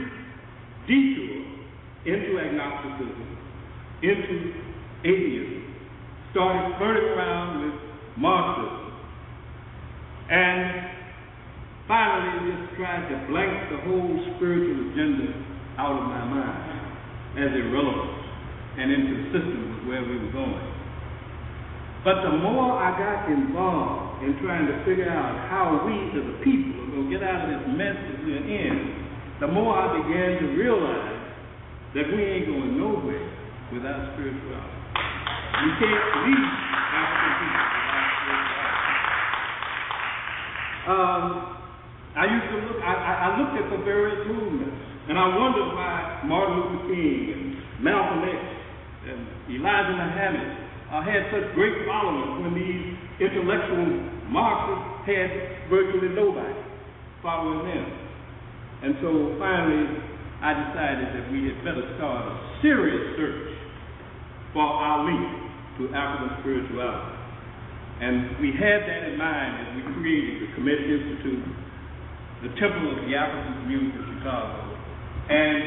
detour 0.89 1.45
into 2.09 2.41
agnosticism, 2.41 3.36
into 4.03 4.53
atheism, 5.01 5.73
started 6.31 6.77
flirting 6.77 7.09
around 7.17 7.65
with 7.65 7.75
Marxism, 8.17 8.93
and 10.29 10.87
finally 11.87 12.51
just 12.51 12.75
tried 12.77 13.09
to 13.09 13.15
blank 13.31 13.71
the 13.71 13.79
whole 13.89 14.11
spiritual 14.35 14.91
agenda 14.91 15.33
out 15.79 15.97
of 15.97 16.05
my 16.05 16.23
mind 16.29 16.77
as 17.41 17.49
irrelevant 17.57 18.17
and 18.77 18.91
inconsistent 18.91 19.61
with 19.65 19.81
where 19.89 20.03
we 20.03 20.19
were 20.19 20.33
going. 20.33 20.73
But 22.03 22.21
the 22.21 22.37
more 22.37 22.77
I 22.77 22.93
got 22.93 23.31
involved 23.31 24.23
in 24.23 24.37
trying 24.43 24.67
to 24.67 24.85
figure 24.85 25.09
out 25.09 25.49
how 25.49 25.81
we 25.85 25.95
as 26.13 26.25
a 26.25 26.37
people 26.45 26.85
are 26.85 26.91
going 26.93 27.09
to 27.09 27.11
get 27.11 27.25
out 27.25 27.49
of 27.49 27.49
this 27.49 27.65
mess 27.73 27.97
that 27.97 28.17
we're 28.21 28.45
in, 28.45 28.75
the 29.39 29.47
more 29.47 29.73
I 29.73 29.97
began 30.01 30.41
to 30.41 30.45
realize 30.53 31.17
that 31.95 32.05
we 32.13 32.21
ain't 32.21 32.45
going 32.45 32.77
nowhere 32.77 33.36
without 33.73 34.15
spirituality. 34.15 34.79
We 35.57 35.69
can't 35.81 36.05
leave 36.23 36.47
African 36.87 37.33
people 37.35 37.67
without 37.67 38.09
spirituality. 38.15 38.97
Um, 40.87 41.23
I 42.15 42.23
used 42.31 42.47
to 42.47 42.57
look, 42.63 42.79
I, 42.79 42.93
I 42.95 43.29
looked 43.35 43.55
at 43.59 43.67
the 43.69 43.83
various 43.83 44.23
movements, 44.25 44.79
and 45.11 45.19
I 45.19 45.27
wondered 45.35 45.69
why 45.75 46.23
Martin 46.25 46.55
Luther 46.57 46.83
King 46.87 47.19
and 47.35 47.43
Malcolm 47.83 48.23
X 48.23 48.39
and 49.11 49.19
Elijah 49.51 49.95
Muhammad 49.99 50.49
uh, 50.87 51.03
had 51.03 51.27
such 51.35 51.51
great 51.53 51.83
followers 51.83 52.39
when 52.41 52.55
these 52.55 52.95
intellectual 53.19 53.85
Marxists 54.31 55.07
had 55.07 55.29
virtually 55.69 56.15
nobody 56.15 56.55
following 57.21 57.67
them. 57.67 57.87
And 58.83 58.95
so 59.01 59.35
finally, 59.39 59.99
I 60.39 60.53
decided 60.53 61.07
that 61.17 61.25
we 61.33 61.49
had 61.49 61.57
better 61.65 61.83
start 61.97 62.29
a 62.29 62.35
serious 62.61 63.17
search 63.17 63.56
for 64.57 64.65
our 64.65 65.05
link 65.05 65.21
to 65.77 65.93
African 65.93 66.41
spirituality. 66.41 67.13
And 68.01 68.41
we 68.41 68.57
had 68.57 68.89
that 68.89 69.05
in 69.05 69.13
mind 69.13 69.53
as 69.61 69.69
we 69.77 69.81
created 70.01 70.41
the 70.41 70.47
Kemet 70.57 70.81
Institute, 70.81 71.45
the 72.41 72.49
Temple 72.57 72.89
of 72.89 73.05
the 73.05 73.13
African 73.13 73.53
Community 73.61 73.93
of 74.01 74.05
Chicago, 74.17 74.57
and 75.29 75.61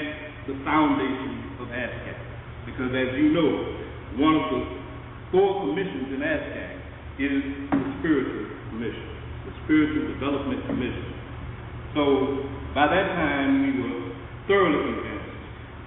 the 0.50 0.56
Foundation 0.66 1.54
of 1.62 1.70
ASCAC. 1.70 2.18
Because 2.66 2.90
as 2.90 3.14
you 3.14 3.30
know, 3.30 3.78
one 4.18 4.34
of 4.42 4.46
the 4.58 4.62
four 5.30 5.70
commissions 5.70 6.10
in 6.10 6.26
ASCAC 6.26 6.74
is 7.22 7.38
the 7.70 7.90
Spiritual 8.02 8.50
Commission, 8.74 9.06
the 9.46 9.54
Spiritual 9.70 10.18
Development 10.18 10.66
Commission. 10.66 11.14
So 11.94 12.42
by 12.74 12.90
that 12.90 13.06
time, 13.14 13.70
we 13.70 13.70
were 13.86 14.18
thoroughly 14.50 14.82
convinced 14.82 15.30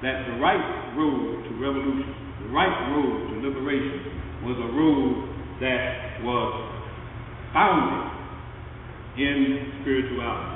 that 0.07 0.23
the 0.31 0.39
right 0.39 0.95
road 0.95 1.43
to 1.43 1.51
revolution, 1.59 2.22
the 2.43 2.49
right 2.51 2.91
road 2.91 3.29
to 3.29 3.47
liberation, 3.47 4.21
was 4.43 4.57
a 4.59 4.69
road 4.75 5.29
that 5.61 6.23
was 6.23 6.51
founded 7.53 8.11
in 9.17 9.71
spirituality. 9.81 10.53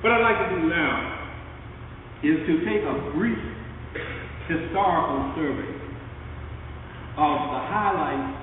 What 0.00 0.12
I'd 0.12 0.22
like 0.22 0.48
to 0.48 0.56
do 0.56 0.68
now 0.68 1.28
is 2.22 2.38
to 2.46 2.54
take 2.64 2.82
a 2.82 3.10
brief 3.14 3.38
historical 4.48 5.32
survey 5.36 5.74
of 7.18 7.36
the 7.52 7.60
highlights 7.68 8.38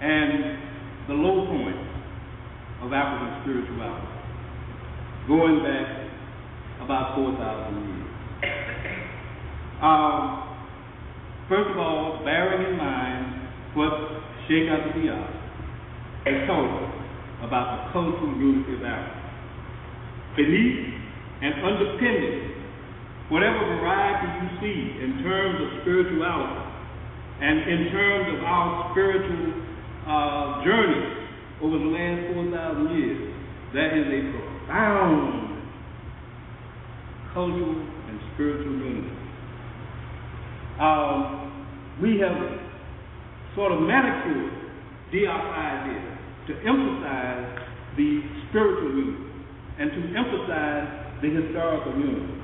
and 0.00 1.08
the 1.08 1.14
low 1.14 1.46
points 1.46 1.88
of 2.82 2.92
African 2.92 3.42
spirituality, 3.42 4.06
going 5.26 5.64
back 5.64 5.88
about 6.84 7.16
4,000 7.16 7.74
years. 7.88 8.97
Um, 9.78 10.58
first 11.48 11.70
of 11.70 11.78
all, 11.78 12.20
bearing 12.24 12.72
in 12.72 12.76
mind 12.76 13.48
what 13.74 13.94
Sheikh 14.48 14.66
Abdul 14.66 15.22
has 16.26 16.48
told 16.50 16.66
us 16.82 16.90
about 17.46 17.86
the 17.86 17.92
cultural 17.92 18.34
unity 18.42 18.74
of 18.74 18.82
Africa. 18.82 19.22
Beneath 20.34 20.98
and 21.42 21.54
underpinning 21.62 22.58
whatever 23.30 23.58
variety 23.78 24.26
you 24.42 24.48
see 24.58 24.98
in 24.98 25.22
terms 25.22 25.62
of 25.62 25.68
spirituality 25.82 26.58
and 27.40 27.58
in 27.70 27.92
terms 27.94 28.34
of 28.34 28.42
our 28.42 28.90
spiritual 28.90 29.62
uh, 30.10 30.64
journey 30.64 31.06
over 31.62 31.78
the 31.78 31.90
last 31.94 32.34
4,000 32.34 32.98
years, 32.98 33.34
that 33.74 33.94
is 33.94 34.06
a 34.10 34.20
profound 34.34 35.62
cultural 37.32 37.78
and 38.08 38.18
spiritual 38.34 38.74
unity. 38.74 39.17
Um, 40.78 41.98
we 42.00 42.20
have 42.20 42.38
sort 43.56 43.72
of 43.72 43.80
manicured 43.82 44.52
Diop's 45.12 45.50
idea 45.58 46.18
to 46.46 46.52
emphasize 46.62 47.58
the 47.96 48.22
spiritual 48.48 48.94
unity 48.94 49.28
and 49.78 49.90
to 49.90 50.02
emphasize 50.14 50.86
the 51.22 51.28
historical 51.34 51.92
unity. 51.98 52.38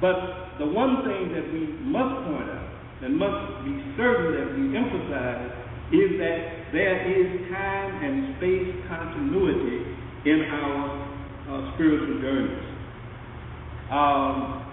But 0.00 0.58
the 0.58 0.66
one 0.66 1.04
thing 1.04 1.32
that 1.34 1.52
we 1.52 1.66
must 1.84 2.24
point 2.24 2.48
out 2.48 2.68
and 3.02 3.16
must 3.18 3.64
be 3.64 3.72
certain 3.96 4.32
that 4.32 4.48
we 4.56 4.76
emphasize 4.76 5.52
is 5.92 6.18
that 6.18 6.72
there 6.72 7.04
is 7.04 7.50
time 7.52 8.04
and 8.04 8.36
space 8.36 8.72
continuity 8.88 9.96
in 10.24 10.44
our 10.50 11.08
uh, 11.48 11.74
spiritual 11.74 12.20
journeys. 12.20 12.64
Um, 13.90 14.64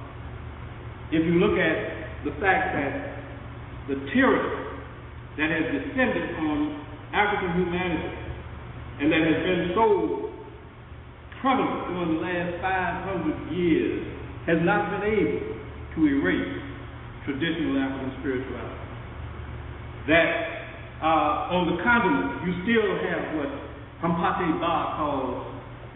if 1.12 1.24
you 1.26 1.40
look 1.40 1.58
at 1.58 2.05
the 2.26 2.34
fact 2.42 2.74
that 2.74 2.92
the 3.88 3.96
tyranny 4.12 4.66
that 5.38 5.50
has 5.54 5.66
descended 5.70 6.26
on 6.42 6.58
African 7.14 7.54
humanity 7.62 8.18
and 9.00 9.12
that 9.14 9.22
has 9.22 9.40
been 9.46 9.64
so 9.78 9.86
prevalent 11.42 11.86
during 11.94 12.10
the 12.18 12.22
last 12.26 12.52
500 12.66 13.54
years 13.54 14.02
has 14.48 14.58
not 14.66 14.90
been 14.90 15.06
able 15.06 15.56
to 15.94 16.00
erase 16.02 16.62
traditional 17.26 17.78
African 17.78 18.12
spirituality. 18.20 18.82
That 20.08 20.30
uh, 21.02 21.54
on 21.54 21.76
the 21.76 21.78
continent, 21.84 22.42
you 22.46 22.54
still 22.66 22.90
have 23.06 23.22
what 23.38 23.52
Hampate 24.02 24.58
Ba 24.62 24.98
calls 24.98 25.46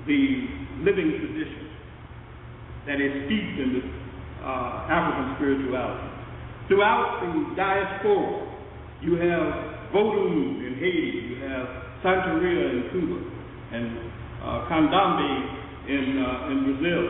the 0.05 0.21
living 0.85 1.09
tradition 1.17 1.69
that 2.85 3.01
is 3.01 3.11
steeped 3.25 3.57
in 3.61 3.69
the 3.77 3.83
uh, 4.45 4.89
African 4.89 5.35
spirituality. 5.37 6.08
Throughout 6.69 7.25
the 7.25 7.55
diaspora, 7.57 8.45
you 9.01 9.17
have 9.17 9.89
Vodou 9.89 10.61
in 10.61 10.77
Haiti, 10.77 11.33
you 11.33 11.41
have 11.49 11.65
Santeria 12.05 12.69
in 12.69 12.93
Cuba, 12.93 13.17
and 13.73 13.97
uh, 14.37 14.69
in, 15.89 16.05
uh, 16.21 16.53
in 16.53 16.57
Brazil, 16.69 17.01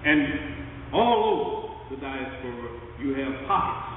and 0.00 0.96
all 0.96 1.20
over 1.28 1.94
the 1.94 2.00
diaspora, 2.00 2.80
you 2.96 3.12
have 3.20 3.46
pockets 3.46 3.96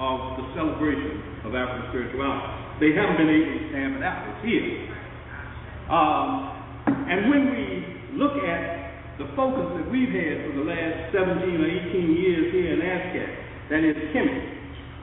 of 0.00 0.40
the 0.40 0.44
celebration 0.56 1.44
of 1.44 1.52
African 1.52 1.92
spirituality. 1.92 2.48
They 2.80 2.96
haven't 2.96 3.20
been 3.20 3.28
able 3.28 3.52
to 3.52 3.68
stamp 3.68 4.00
it 4.00 4.02
out. 4.02 4.32
It's 4.32 4.48
here. 4.48 4.96
Um, 5.92 6.30
and 7.04 7.28
when 7.28 7.52
we 7.52 8.16
look 8.16 8.40
at 8.48 9.18
the 9.20 9.28
focus 9.36 9.76
that 9.76 9.92
we've 9.92 10.08
had 10.08 10.48
for 10.48 10.56
the 10.56 10.64
last 10.64 11.12
17 11.12 11.36
or 11.36 11.68
18 11.68 12.16
years 12.16 12.48
here 12.48 12.72
in 12.72 12.80
ASCAC, 12.80 13.47
that 13.70 13.84
is 13.84 13.96
Kemet, 14.16 14.44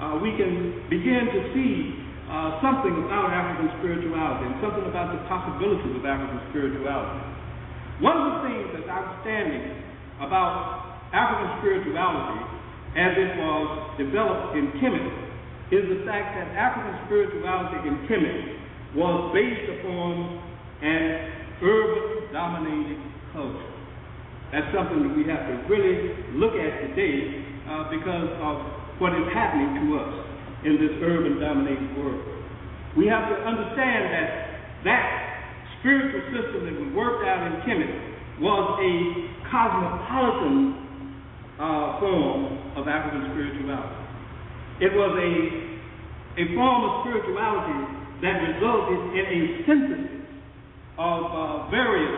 uh, 0.02 0.20
we 0.20 0.34
can 0.34 0.82
begin 0.90 1.30
to 1.30 1.40
see 1.54 2.06
uh, 2.26 2.58
something 2.66 3.06
about 3.06 3.30
African 3.30 3.70
spirituality 3.78 4.50
and 4.50 4.58
something 4.58 4.86
about 4.90 5.14
the 5.14 5.22
possibilities 5.30 5.94
of 5.94 6.04
African 6.04 6.42
spirituality. 6.50 7.22
One 8.02 8.18
of 8.18 8.26
the 8.28 8.40
things 8.50 8.66
that's 8.74 8.90
outstanding 8.90 9.86
about 10.20 11.06
African 11.14 11.62
spirituality 11.62 12.42
as 12.98 13.12
it 13.14 13.32
was 13.38 13.66
developed 14.02 14.58
in 14.58 14.74
Kemet 14.82 15.14
is 15.70 15.86
the 15.86 16.02
fact 16.04 16.34
that 16.34 16.48
African 16.58 17.06
spirituality 17.06 17.86
in 17.86 17.96
Kemet 18.10 18.42
was 18.98 19.32
based 19.36 19.68
upon 19.80 20.42
an 20.82 21.06
urban 21.62 22.34
dominated 22.34 23.00
culture. 23.32 23.72
That's 24.52 24.70
something 24.74 25.06
that 25.06 25.14
we 25.14 25.24
have 25.30 25.46
to 25.46 25.56
really 25.70 26.16
look 26.36 26.56
at 26.58 26.90
today 26.90 27.55
uh, 27.68 27.90
because 27.90 28.30
of 28.42 28.56
what 29.02 29.12
is 29.14 29.28
happening 29.34 29.84
to 29.84 30.00
us 30.00 30.14
in 30.66 30.80
this 30.82 30.94
urban 31.04 31.40
dominated 31.40 31.98
world. 31.98 32.22
We 32.98 33.06
have 33.08 33.28
to 33.30 33.38
understand 33.44 34.02
that 34.16 34.28
that 34.88 35.06
spiritual 35.80 36.24
system 36.32 36.66
that 36.66 36.76
was 36.80 36.92
worked 36.96 37.28
out 37.28 37.46
in 37.46 37.62
Kemet 37.68 37.94
was 38.42 38.66
a 38.82 38.94
cosmopolitan 39.52 40.86
uh, 41.60 42.00
form 42.00 42.42
of 42.76 42.88
African 42.88 43.32
spirituality. 43.32 44.02
It 44.82 44.92
was 44.92 45.14
a, 45.16 45.32
a 46.42 46.46
form 46.56 46.80
of 46.84 46.92
spirituality 47.06 47.80
that 48.24 48.36
resulted 48.44 49.00
in 49.16 49.26
a 49.28 49.40
synthesis 49.68 50.16
of 50.98 51.20
uh, 51.32 51.70
various 51.70 52.16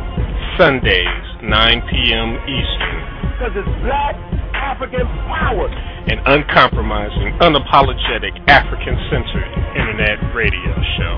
Sundays, 0.56 1.26
9 1.42 1.82
p.m. 1.90 2.38
Eastern. 2.46 3.02
Because 3.34 3.50
it's 3.56 3.66
black 3.82 4.14
African 4.56 5.06
power. 5.28 5.68
An 6.08 6.18
uncompromising, 6.24 7.36
unapologetic, 7.44 8.32
African-centered 8.48 9.48
internet 9.76 10.18
radio 10.32 10.72
show. 10.96 11.16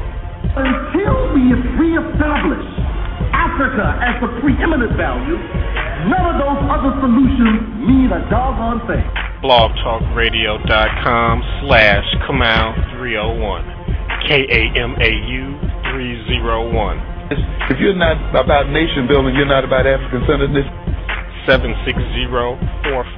Until 0.59 1.35
we 1.35 1.55
reestablish 1.79 2.67
Africa 3.31 3.87
as 4.03 4.19
the 4.23 4.29
preeminent 4.41 4.97
value, 4.97 5.39
none 6.09 6.27
of 6.35 6.37
those 6.41 6.61
other 6.67 6.93
solutions 6.99 7.63
mean 7.85 8.11
a 8.11 8.23
doggone 8.31 8.81
thing. 8.89 9.07
blogtalkradio.com 9.45 11.35
slash 11.63 12.07
Kamau301 12.27 13.79
K-A-M-A-U 14.27 15.45
301. 15.95 17.19
If 17.69 17.77
you're 17.79 17.95
not 17.95 18.17
about 18.33 18.69
nation 18.73 19.07
building, 19.07 19.37
you're 19.37 19.49
not 19.49 19.65
about 19.65 19.87
African 19.87 20.25
centeredness. 20.27 20.65
760-454-1111. 21.49 23.09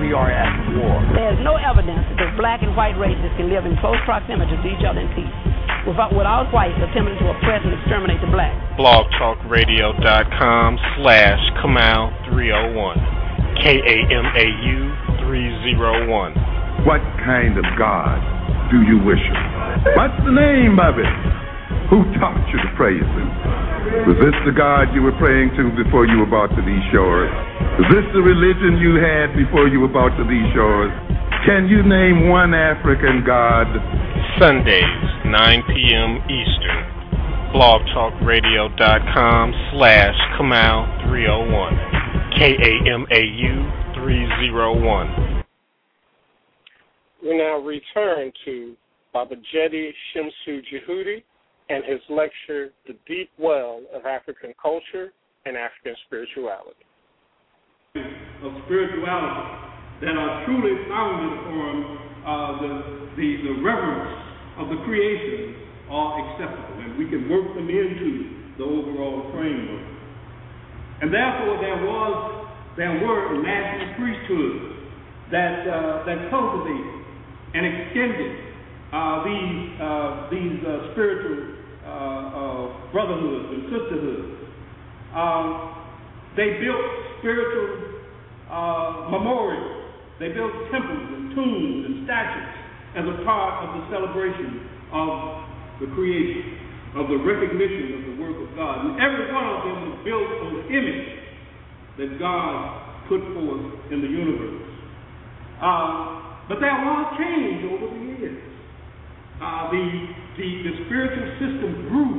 we 0.00 0.16
are 0.16 0.32
at 0.32 0.48
war. 0.72 1.04
There's 1.12 1.36
no 1.44 1.60
evidence 1.60 2.00
that 2.16 2.32
black 2.40 2.64
and 2.64 2.72
white 2.72 2.96
races 2.96 3.28
can 3.36 3.52
live 3.52 3.68
in 3.68 3.76
close 3.84 4.00
proximity 4.08 4.56
to 4.56 4.68
each 4.72 4.80
other 4.88 5.04
in 5.04 5.12
peace 5.12 5.36
without, 5.84 6.16
without 6.16 6.48
whites 6.48 6.80
attempting 6.80 7.20
to 7.20 7.28
oppress 7.28 7.60
and 7.64 7.74
exterminate 7.76 8.24
the 8.24 8.32
black. 8.32 8.56
blogtalkradio.com 8.80 10.78
slash 10.96 11.42
Kamau301. 11.60 12.96
K-A-M-A-U 13.60 14.80
301. 15.28 16.32
What 16.86 17.02
kind 17.26 17.58
of 17.58 17.64
God 17.76 18.37
do 18.70 18.84
you 18.84 19.00
wish 19.00 19.20
worship? 19.20 19.96
What's 19.96 20.18
the 20.24 20.32
name 20.32 20.76
of 20.76 21.00
it? 21.00 21.08
Who 21.88 22.04
taught 22.20 22.36
you 22.52 22.60
to 22.60 22.70
praise 22.76 23.00
him? 23.00 23.28
Was 24.04 24.20
this 24.20 24.36
the 24.44 24.52
God 24.52 24.92
you 24.92 25.00
were 25.00 25.16
praying 25.16 25.56
to 25.56 25.72
before 25.72 26.04
you 26.04 26.20
were 26.20 26.28
brought 26.28 26.52
to 26.52 26.60
these 26.60 26.84
shores? 26.92 27.32
Was 27.80 27.88
this 27.88 28.04
the 28.12 28.20
religion 28.20 28.76
you 28.76 29.00
had 29.00 29.32
before 29.32 29.68
you 29.68 29.80
were 29.80 29.88
brought 29.88 30.12
to 30.20 30.24
these 30.28 30.44
shores? 30.52 30.92
Can 31.48 31.64
you 31.68 31.80
name 31.80 32.28
one 32.28 32.52
African 32.52 33.24
God? 33.24 33.72
Sundays, 34.36 34.84
9 35.24 35.62
p.m. 35.72 36.20
Eastern. 36.28 36.84
blogtalkradio.com 37.56 39.54
slash 39.72 40.16
Kamau 40.36 40.84
301. 41.08 41.72
K-A-M-A-U 42.36 43.54
301. 43.96 45.37
We 47.22 47.36
now 47.36 47.58
return 47.58 48.32
to 48.44 48.76
Baba 49.12 49.34
Jedi 49.54 49.90
Shemsu 50.14 50.60
Jhehuti 50.70 51.22
and 51.68 51.84
his 51.84 52.00
lecture, 52.08 52.70
The 52.86 52.94
Deep 53.06 53.30
Well 53.38 53.82
of 53.92 54.06
African 54.06 54.54
Culture 54.60 55.12
and 55.44 55.56
African 55.56 55.96
Spirituality. 56.06 56.86
Of 57.96 58.52
spirituality 58.66 59.68
that 60.00 60.14
are 60.14 60.46
truly 60.46 60.78
founded 60.88 61.34
on 61.58 61.74
uh, 62.22 62.62
the, 62.62 62.72
the, 63.16 63.28
the 63.42 63.54
reverence 63.62 64.14
of 64.58 64.68
the 64.68 64.78
creation 64.84 65.56
are 65.90 66.22
acceptable, 66.22 66.78
and 66.84 66.98
we 66.98 67.08
can 67.10 67.28
work 67.28 67.54
them 67.54 67.68
into 67.68 68.54
the 68.58 68.64
overall 68.64 69.32
framework. 69.32 69.86
And 71.02 71.12
therefore, 71.12 71.58
there 71.58 71.82
was, 71.82 72.14
there 72.76 72.94
were 73.02 73.42
national 73.42 73.94
priesthoods 73.98 74.78
that 75.30 75.66
uh, 75.68 76.04
that 76.06 76.30
cultivated 76.30 76.97
and 77.54 77.64
extended 77.64 78.48
uh, 78.92 79.24
these 79.24 79.80
uh, 79.80 80.28
these 80.32 80.58
uh, 80.64 80.92
spiritual 80.92 81.60
uh, 81.84 81.88
uh, 81.88 82.92
brotherhoods 82.92 83.48
and 83.52 83.62
sisterhoods. 83.68 84.32
Um, 85.12 85.76
they 86.36 86.60
built 86.60 86.84
spiritual 87.20 88.00
memorials. 89.12 89.92
They 90.20 90.32
built 90.32 90.52
temples 90.72 91.08
and 91.14 91.34
tombs 91.36 91.84
and 91.84 91.94
statues 92.04 92.52
as 92.96 93.04
a 93.04 93.24
part 93.24 93.68
of 93.68 93.68
the 93.76 93.82
celebration 93.92 94.68
of 94.92 95.44
the 95.80 95.88
creation, 95.92 96.96
of 96.96 97.08
the 97.08 97.18
recognition 97.20 97.92
of 97.92 98.02
the 98.08 98.14
work 98.22 98.36
of 98.40 98.56
God. 98.56 98.88
And 98.88 99.00
every 99.00 99.32
one 99.32 99.44
of 99.44 99.58
them 99.68 99.76
was 99.84 99.96
built 100.04 100.28
on 100.42 100.48
the 100.56 100.64
image 100.72 101.08
that 101.98 102.18
God 102.18 103.08
put 103.08 103.20
forth 103.36 103.92
in 103.92 104.00
the 104.00 104.08
universe. 104.08 104.64
Uh, 105.60 106.27
but 106.48 106.64
there 106.64 106.72
was 106.72 107.04
changed 107.20 107.64
over 107.68 107.92
the 107.92 108.02
years. 108.16 108.40
Uh, 109.38 109.70
the, 109.70 109.84
the, 110.40 110.48
the 110.64 110.72
spiritual 110.88 111.28
system 111.38 111.70
grew 111.92 112.10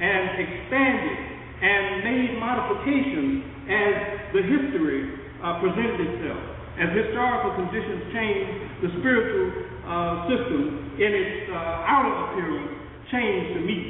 and 0.00 0.24
expanded 0.40 1.18
and 1.62 2.04
made 2.04 2.40
modifications 2.40 3.44
as 3.68 3.94
the 4.32 4.42
history 4.44 5.12
uh, 5.44 5.60
presented 5.60 6.00
itself. 6.00 6.42
As 6.76 6.92
historical 6.92 7.56
conditions 7.56 8.12
changed, 8.12 8.52
the 8.84 8.90
spiritual 9.00 9.48
uh, 9.88 10.28
system 10.28 10.92
in 11.00 11.10
its 11.12 11.48
uh, 11.48 11.88
outer 11.88 12.12
appearance 12.28 12.72
changed 13.12 13.48
to 13.56 13.60
meet 13.64 13.86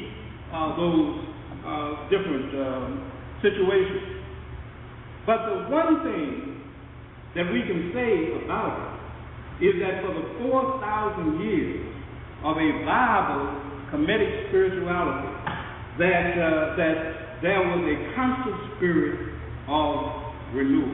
uh, 0.52 0.76
those 0.78 1.10
uh, 1.66 1.90
different 2.10 2.50
um, 2.54 3.10
situations. 3.42 4.22
But 5.26 5.42
the 5.50 5.56
one 5.74 6.06
thing 6.06 6.62
that 7.34 7.50
we 7.50 7.66
can 7.66 7.90
say 7.90 8.44
about 8.46 8.78
it 8.78 8.85
is 9.60 9.80
that 9.80 10.04
for 10.04 10.12
the 10.12 10.26
4,000 10.48 11.40
years 11.40 11.80
of 12.44 12.56
a 12.56 12.68
viable 12.84 13.66
Kemetic 13.88 14.48
spirituality, 14.48 15.32
that, 15.98 16.36
uh, 16.36 16.76
that 16.76 16.96
there 17.40 17.60
was 17.60 17.80
a 17.86 17.96
constant 18.12 18.56
spirit 18.76 19.32
of 19.68 20.52
renewal. 20.52 20.92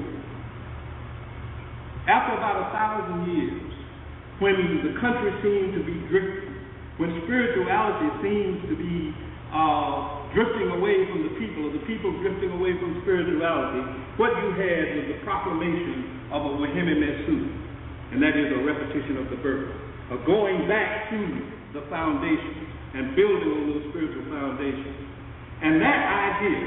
After 2.06 2.34
about 2.38 2.66
a 2.66 2.68
thousand 2.74 3.30
years, 3.30 3.62
when 4.38 4.58
the 4.82 4.98
country 4.98 5.30
seemed 5.42 5.74
to 5.78 5.82
be 5.86 5.94
drifting, 6.10 6.54
when 6.98 7.14
spirituality 7.26 8.10
seems 8.22 8.58
to 8.70 8.74
be 8.74 9.14
uh, 9.54 10.26
drifting 10.34 10.70
away 10.78 11.06
from 11.06 11.30
the 11.30 11.34
people, 11.38 11.70
or 11.70 11.72
the 11.78 11.84
people 11.86 12.10
drifting 12.22 12.50
away 12.58 12.74
from 12.78 12.98
spirituality, 13.06 13.82
what 14.18 14.34
you 14.42 14.50
had 14.54 14.98
was 14.98 15.06
the 15.14 15.18
proclamation 15.22 16.30
of 16.34 16.42
a 16.42 16.52
Wehem 16.58 16.90
Mesu, 16.90 17.61
and 18.12 18.20
that 18.20 18.36
is 18.36 18.52
a 18.52 18.60
repetition 18.60 19.16
of 19.24 19.32
the 19.32 19.40
birth, 19.40 19.72
a 20.12 20.20
going 20.28 20.68
back 20.68 21.08
to 21.08 21.20
the 21.72 21.80
foundation 21.88 22.68
and 22.92 23.16
building 23.16 23.48
on 23.48 23.62
those 23.72 23.84
spiritual 23.88 24.28
foundations. 24.28 25.00
And 25.64 25.80
that 25.80 26.00
idea 26.04 26.60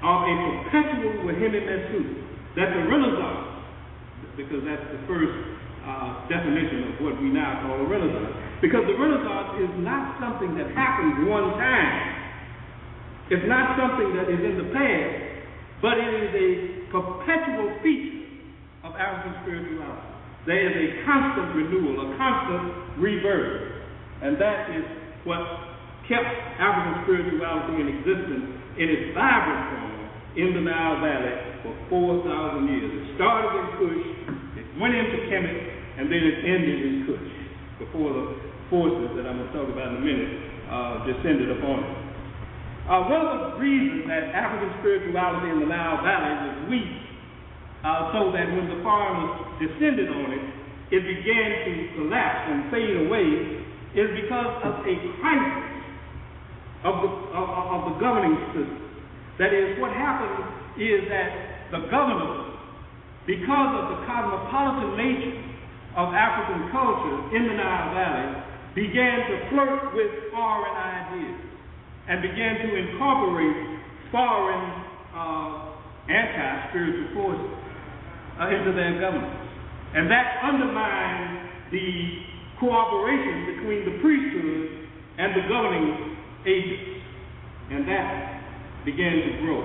of 0.00 0.18
a 0.24 0.34
perpetual 0.64 1.28
Wehem 1.28 1.52
Mesu, 1.52 2.00
that 2.56 2.72
the 2.72 2.82
Renaissance, 2.88 3.60
because 4.40 4.64
that's 4.64 4.88
the 4.88 5.04
first 5.04 5.36
uh, 5.84 6.24
definition 6.32 6.96
of 6.96 7.04
what 7.04 7.20
we 7.20 7.28
now 7.28 7.60
call 7.60 7.84
a 7.84 7.88
Renaissance, 7.88 8.32
because 8.64 8.88
the 8.88 8.96
Renaissance 8.96 9.68
is 9.68 9.72
not 9.84 10.16
something 10.16 10.56
that 10.56 10.72
happens 10.72 11.28
one 11.28 11.60
time. 11.60 12.24
It's 13.28 13.44
not 13.44 13.76
something 13.76 14.16
that 14.16 14.32
is 14.32 14.40
in 14.40 14.56
the 14.64 14.68
past, 14.72 15.12
but 15.84 16.00
it 16.00 16.08
is 16.08 16.30
a 16.32 16.48
perpetual 16.88 17.68
feature 17.84 18.24
of 18.88 18.96
African 18.96 19.44
spirituality. 19.44 20.13
There 20.46 20.60
is 20.60 20.74
a 20.76 20.88
constant 21.04 21.56
renewal, 21.56 22.04
a 22.04 22.16
constant 22.16 23.00
rebirth. 23.00 23.74
And 24.22 24.36
that 24.40 24.70
is 24.76 24.84
what 25.24 25.40
kept 26.08 26.28
African 26.60 27.04
spirituality 27.04 27.80
in 27.80 27.86
existence 27.96 28.46
in 28.76 28.86
its 28.92 29.04
vibrant 29.16 29.62
form 29.72 29.94
in 30.36 30.48
the 30.52 30.62
Nile 30.66 31.00
Valley 31.00 31.36
for 31.62 31.72
4,000 32.26 32.68
years. 32.68 32.90
It 32.92 33.04
started 33.16 33.50
in 33.54 33.66
Kush, 33.78 34.06
it 34.60 34.66
went 34.76 34.92
into 34.92 35.30
Kemet, 35.30 35.60
and 35.96 36.10
then 36.10 36.22
it 36.26 36.36
ended 36.44 36.78
in 36.82 36.94
Kush 37.06 37.32
before 37.78 38.12
the 38.12 38.26
forces 38.68 39.14
that 39.16 39.24
I'm 39.24 39.38
going 39.38 39.48
to 39.48 39.54
talk 39.54 39.68
about 39.70 39.94
in 39.94 40.02
a 40.02 40.04
minute 40.04 40.32
uh, 40.68 41.06
descended 41.06 41.54
upon 41.56 41.86
it. 41.86 41.94
Uh, 42.84 43.00
one 43.08 43.22
of 43.24 43.30
the 43.32 43.50
reasons 43.64 44.04
that 44.12 44.34
African 44.36 44.68
spirituality 44.84 45.48
in 45.48 45.64
the 45.64 45.70
Nile 45.70 46.04
Valley 46.04 46.34
was 46.36 46.56
weak, 46.68 46.92
uh, 47.84 48.08
so 48.16 48.32
that 48.32 48.48
when 48.48 48.64
the 48.72 48.80
foreigners 48.80 49.60
descended 49.60 50.08
on 50.08 50.32
it, 50.32 50.44
it 50.88 51.02
began 51.04 51.48
to 51.68 51.72
collapse 52.00 52.48
and 52.48 52.72
fade 52.72 52.96
away, 53.04 53.60
is 53.92 54.08
because 54.24 54.52
of 54.64 54.74
a 54.88 54.94
crisis 55.20 55.68
of 56.82 56.94
the, 57.04 57.10
of, 57.36 57.46
of 57.46 57.80
the 57.92 57.94
governing 58.00 58.34
system. 58.56 58.80
That 59.38 59.52
is, 59.52 59.78
what 59.78 59.92
happened 59.92 60.80
is 60.80 61.06
that 61.12 61.70
the 61.70 61.86
governors, 61.92 62.56
because 63.28 63.70
of 63.78 63.84
the 63.94 63.98
cosmopolitan 64.08 64.96
nature 64.96 65.38
of 65.96 66.10
African 66.10 66.72
culture 66.72 67.36
in 67.36 67.52
the 67.52 67.54
Nile 67.54 67.94
Valley, 67.94 68.28
began 68.74 69.28
to 69.30 69.34
flirt 69.50 69.94
with 69.94 70.10
foreign 70.32 70.74
ideas 70.74 71.40
and 72.08 72.20
began 72.20 72.64
to 72.64 72.68
incorporate 72.74 73.78
foreign 74.10 74.66
uh, 75.14 75.74
anti-spiritual 76.10 77.14
forces 77.14 77.63
uh, 78.40 78.50
into 78.50 78.74
their 78.74 78.98
government. 79.00 79.34
And 79.94 80.10
that 80.10 80.42
undermined 80.42 81.70
the 81.70 81.88
cooperation 82.58 83.54
between 83.54 83.80
the 83.86 83.94
priesthood 84.02 84.90
and 85.18 85.28
the 85.38 85.44
governing 85.46 86.18
agents. 86.46 87.02
And 87.70 87.86
that 87.88 88.84
began 88.84 89.14
to 89.22 89.32
grow. 89.46 89.62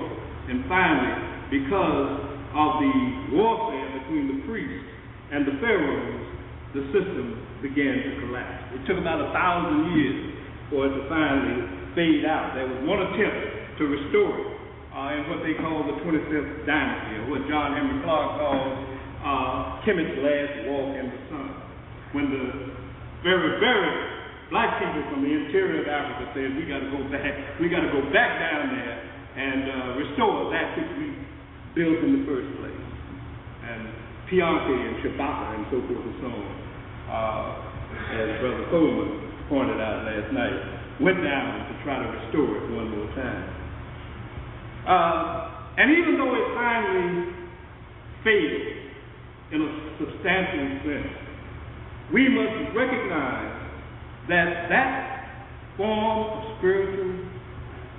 And 0.48 0.64
finally, 0.70 1.14
because 1.50 2.30
of 2.54 2.70
the 2.82 2.94
warfare 3.34 3.90
between 4.02 4.26
the 4.30 4.38
priests 4.46 4.86
and 5.34 5.46
the 5.46 5.58
pharaohs, 5.58 6.30
the 6.74 6.82
system 6.94 7.42
began 7.62 7.98
to 8.06 8.10
collapse. 8.22 8.70
It 8.78 8.86
took 8.86 8.98
about 8.98 9.18
a 9.18 9.34
thousand 9.34 9.98
years 9.98 10.18
for 10.70 10.86
it 10.86 10.94
to 10.94 11.02
finally 11.10 11.66
fade 11.98 12.22
out. 12.22 12.54
There 12.54 12.66
was 12.70 12.80
one 12.86 13.02
attempt 13.02 13.78
to 13.78 13.84
restore 13.90 14.30
it 14.38 14.59
uh, 15.00 15.16
in 15.16 15.24
what 15.32 15.40
they 15.40 15.56
call 15.56 15.80
the 15.88 15.96
25th 16.04 16.68
dynasty, 16.68 17.24
or 17.24 17.32
what 17.32 17.48
John 17.48 17.72
Henrik 17.72 18.04
Clarke 18.04 18.36
calls 18.36 18.76
uh, 19.24 19.80
Kemet's 19.88 20.12
last 20.20 20.54
walk 20.68 20.92
in 20.92 21.06
the 21.08 21.20
sun. 21.32 21.48
When 22.12 22.26
the 22.28 22.44
very, 23.24 23.56
very 23.64 23.92
black 24.52 24.76
people 24.76 25.00
from 25.08 25.24
the 25.24 25.32
interior 25.32 25.80
of 25.80 25.88
Africa 25.88 26.36
said, 26.36 26.52
we 26.52 26.68
got 26.68 26.84
to 26.84 26.90
go 26.92 27.00
back, 27.08 27.32
we 27.64 27.72
got 27.72 27.80
to 27.80 27.92
go 27.96 28.04
back 28.12 28.44
down 28.44 28.76
there 28.76 28.96
and 29.40 29.62
uh, 29.72 29.76
restore 30.04 30.52
that 30.52 30.76
which 30.76 30.92
we 31.00 31.16
built 31.72 31.96
in 32.04 32.20
the 32.20 32.24
first 32.28 32.50
place. 32.60 32.84
And 33.72 33.88
Piankhi 34.28 34.76
and 34.84 34.94
Shabaka 35.00 35.46
and 35.56 35.64
so 35.72 35.78
forth 35.80 36.04
and 36.04 36.16
so 36.20 36.28
on, 36.28 36.52
uh, 37.08 38.20
as 38.20 38.28
Brother 38.44 38.66
Coleman 38.68 39.32
pointed 39.48 39.80
out 39.80 40.04
last 40.04 40.28
night, 40.34 40.56
went 41.00 41.24
down 41.24 41.72
to 41.72 41.74
try 41.88 41.96
to 42.04 42.08
restore 42.20 42.52
it 42.52 42.64
one 42.76 42.90
more 42.92 43.08
time. 43.16 43.59
Uh, 44.86 45.50
and 45.76 45.90
even 45.92 46.18
though 46.18 46.34
it 46.34 46.54
finally 46.54 47.32
failed 48.24 48.80
in 49.52 49.62
a 49.62 49.70
substantial 49.98 50.80
sense, 50.84 51.16
we 52.12 52.28
must 52.28 52.76
recognize 52.76 53.70
that 54.28 54.68
that 54.68 55.46
form 55.76 55.98
of 55.98 56.58
spiritual 56.58 57.24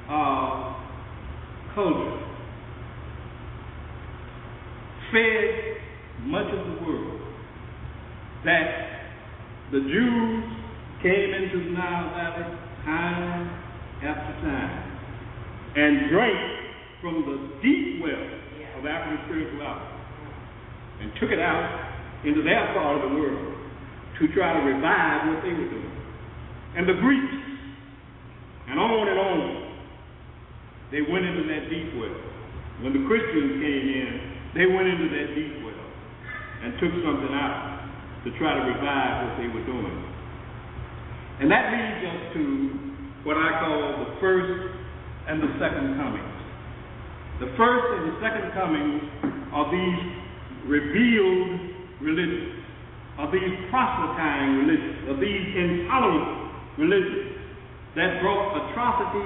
uh, 0.10 0.76
culture 1.74 2.22
fed 5.12 5.78
much 6.24 6.48
of 6.54 6.66
the 6.66 6.86
world. 6.86 7.22
That 8.46 9.12
the 9.72 9.80
Jews 9.80 10.44
came 11.04 11.34
into 11.34 11.66
the 11.66 11.72
Nile 11.72 12.10
Valley 12.16 12.58
time 12.86 13.50
after 14.04 14.42
time 14.42 14.92
and 15.76 16.10
drank 16.10 16.61
from 17.02 17.26
the 17.26 17.38
deep 17.66 18.02
well 18.02 18.26
of 18.78 18.86
African 18.86 19.26
spirituality 19.26 19.92
and 21.02 21.12
took 21.20 21.34
it 21.34 21.42
out 21.42 21.66
into 22.24 22.46
their 22.46 22.62
part 22.78 23.02
of 23.02 23.10
the 23.10 23.18
world 23.18 23.58
to 24.22 24.30
try 24.38 24.54
to 24.54 24.62
revive 24.62 25.34
what 25.34 25.42
they 25.42 25.50
were 25.50 25.70
doing. 25.70 25.98
And 26.78 26.88
the 26.88 26.94
Greeks, 27.02 27.42
and 28.70 28.80
on 28.80 29.08
and 29.10 29.20
on, 29.20 29.42
they 30.94 31.02
went 31.02 31.26
into 31.26 31.44
that 31.50 31.70
deep 31.74 31.90
well. 31.98 32.22
When 32.86 32.94
the 32.94 33.04
Christians 33.10 33.58
came 33.58 33.86
in, 33.98 34.10
they 34.54 34.70
went 34.70 34.88
into 34.88 35.10
that 35.10 35.34
deep 35.34 35.66
well 35.66 35.86
and 36.62 36.78
took 36.78 36.94
something 37.02 37.34
out 37.34 37.90
to 38.24 38.30
try 38.38 38.54
to 38.54 38.64
revive 38.70 39.26
what 39.26 39.34
they 39.42 39.50
were 39.50 39.66
doing. 39.66 39.98
And 41.42 41.50
that 41.50 41.74
leads 41.74 42.02
us 42.06 42.22
to 42.38 42.44
what 43.26 43.38
I 43.38 43.58
call 43.58 44.06
the 44.06 44.22
first 44.22 44.78
and 45.28 45.42
the 45.42 45.50
second 45.58 45.98
comings. 45.98 46.31
The 47.42 47.50
first 47.58 47.86
and 47.98 48.06
the 48.06 48.16
second 48.22 48.54
comings 48.54 49.02
are 49.50 49.66
these 49.74 50.02
revealed 50.70 51.74
religions, 51.98 52.54
are 53.18 53.34
these 53.34 53.58
proselytizing 53.74 54.62
religions, 54.62 55.10
are 55.10 55.18
these 55.18 55.46
intolerant 55.58 56.78
religions 56.78 57.34
that 57.98 58.22
brought 58.22 58.62
atrocity 58.62 59.26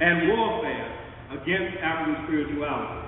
and 0.00 0.32
warfare 0.32 0.88
against 1.36 1.76
African 1.84 2.24
spirituality. 2.24 3.04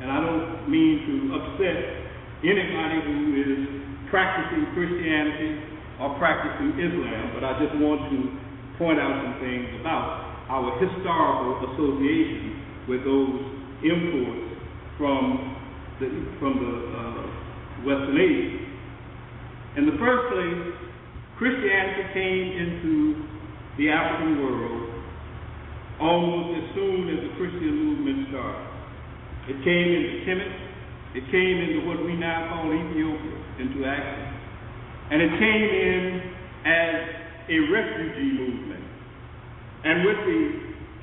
And 0.00 0.08
I 0.08 0.24
don't 0.24 0.64
mean 0.64 1.04
to 1.04 1.14
upset 1.36 1.78
anybody 2.48 2.96
who 3.04 3.44
is 3.44 3.60
practicing 4.08 4.72
Christianity 4.72 5.60
or 6.00 6.16
practicing 6.16 6.80
Islam, 6.80 7.36
but 7.36 7.44
I 7.44 7.60
just 7.60 7.76
want 7.76 8.08
to 8.08 8.18
point 8.80 8.96
out 8.96 9.20
some 9.20 9.36
things 9.44 9.68
about 9.84 10.32
our 10.48 10.80
historical 10.80 11.76
association 11.76 12.63
with 12.88 13.04
those 13.04 13.40
imports 13.82 14.44
from 14.98 15.56
the, 16.00 16.08
from 16.38 16.52
the 16.60 16.74
uh, 16.92 17.22
Western 17.86 18.18
Asia. 18.18 18.64
In 19.76 19.86
the 19.86 19.96
first 19.98 20.32
place, 20.32 20.62
Christianity 21.38 22.04
came 22.14 22.46
into 22.54 22.94
the 23.76 23.90
African 23.90 24.38
world 24.38 24.94
almost 26.00 26.58
as 26.58 26.66
soon 26.74 27.10
as 27.10 27.18
the 27.26 27.32
Christian 27.38 27.74
movement 27.74 28.28
started. 28.30 28.74
It 29.50 29.58
came 29.62 29.88
into 29.94 30.14
Kemet, 30.26 30.54
it 31.14 31.24
came 31.30 31.56
into 31.62 31.86
what 31.86 32.02
we 32.04 32.16
now 32.16 32.50
call 32.50 32.72
Ethiopia, 32.72 33.36
into 33.60 33.86
Axum. 33.86 34.34
And 35.10 35.22
it 35.22 35.32
came 35.38 35.64
in 35.70 36.02
as 36.64 36.94
a 37.50 37.58
refugee 37.70 38.32
movement. 38.40 38.84
And 39.84 40.04
with 40.04 40.20
the 40.26 40.40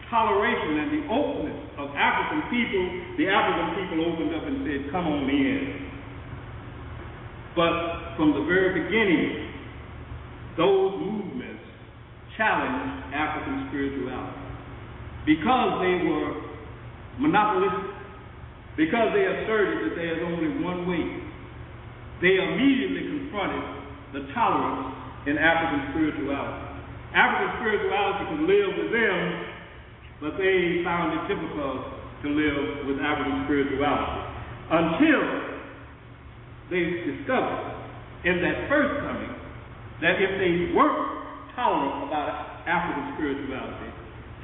toleration 0.09 0.73
and 0.79 0.89
the 0.91 1.03
openness 1.07 1.59
of 1.81 1.89
African 1.97 2.45
people, 2.53 2.83
the 3.17 3.25
African 3.25 3.67
people 3.73 3.97
opened 4.05 4.31
up 4.37 4.45
and 4.45 4.61
said, 4.61 4.91
Come 4.93 5.09
on 5.09 5.25
in. 5.25 5.89
But 7.57 8.15
from 8.15 8.37
the 8.37 8.45
very 8.45 8.85
beginning, 8.85 9.49
those 10.57 10.93
movements 11.01 11.65
challenged 12.37 13.11
African 13.11 13.67
spirituality 13.69 14.39
because 15.25 15.81
they 15.81 15.95
were 16.05 16.31
monopolistic, 17.19 17.97
because 18.77 19.09
they 19.13 19.25
asserted 19.25 19.89
that 19.89 19.93
there 19.97 20.15
is 20.15 20.21
only 20.25 20.63
one 20.63 20.87
way. 20.87 21.05
They 22.21 22.37
immediately 22.37 23.09
confronted 23.09 23.65
the 24.13 24.21
tolerance 24.33 24.95
in 25.27 25.37
African 25.37 25.91
spirituality. 25.91 26.71
African 27.13 27.49
spirituality 27.59 28.23
could 28.31 28.43
live 28.47 28.69
with 28.79 28.89
them, 28.95 29.19
but 30.21 30.37
they 30.37 30.85
found 30.85 31.17
it 31.17 31.25
difficult 31.25 31.81
to 32.21 32.29
live 32.29 32.85
with 32.85 33.01
African 33.01 33.49
spirituality 33.49 34.21
until 34.69 35.21
they 36.69 37.09
discovered 37.09 37.73
in 38.23 38.37
that 38.45 38.69
first 38.69 39.01
coming 39.01 39.33
that 40.05 40.21
if 40.21 40.31
they 40.37 40.77
weren't 40.77 41.57
tolerant 41.57 42.05
about 42.05 42.61
African 42.69 43.17
spirituality, 43.17 43.89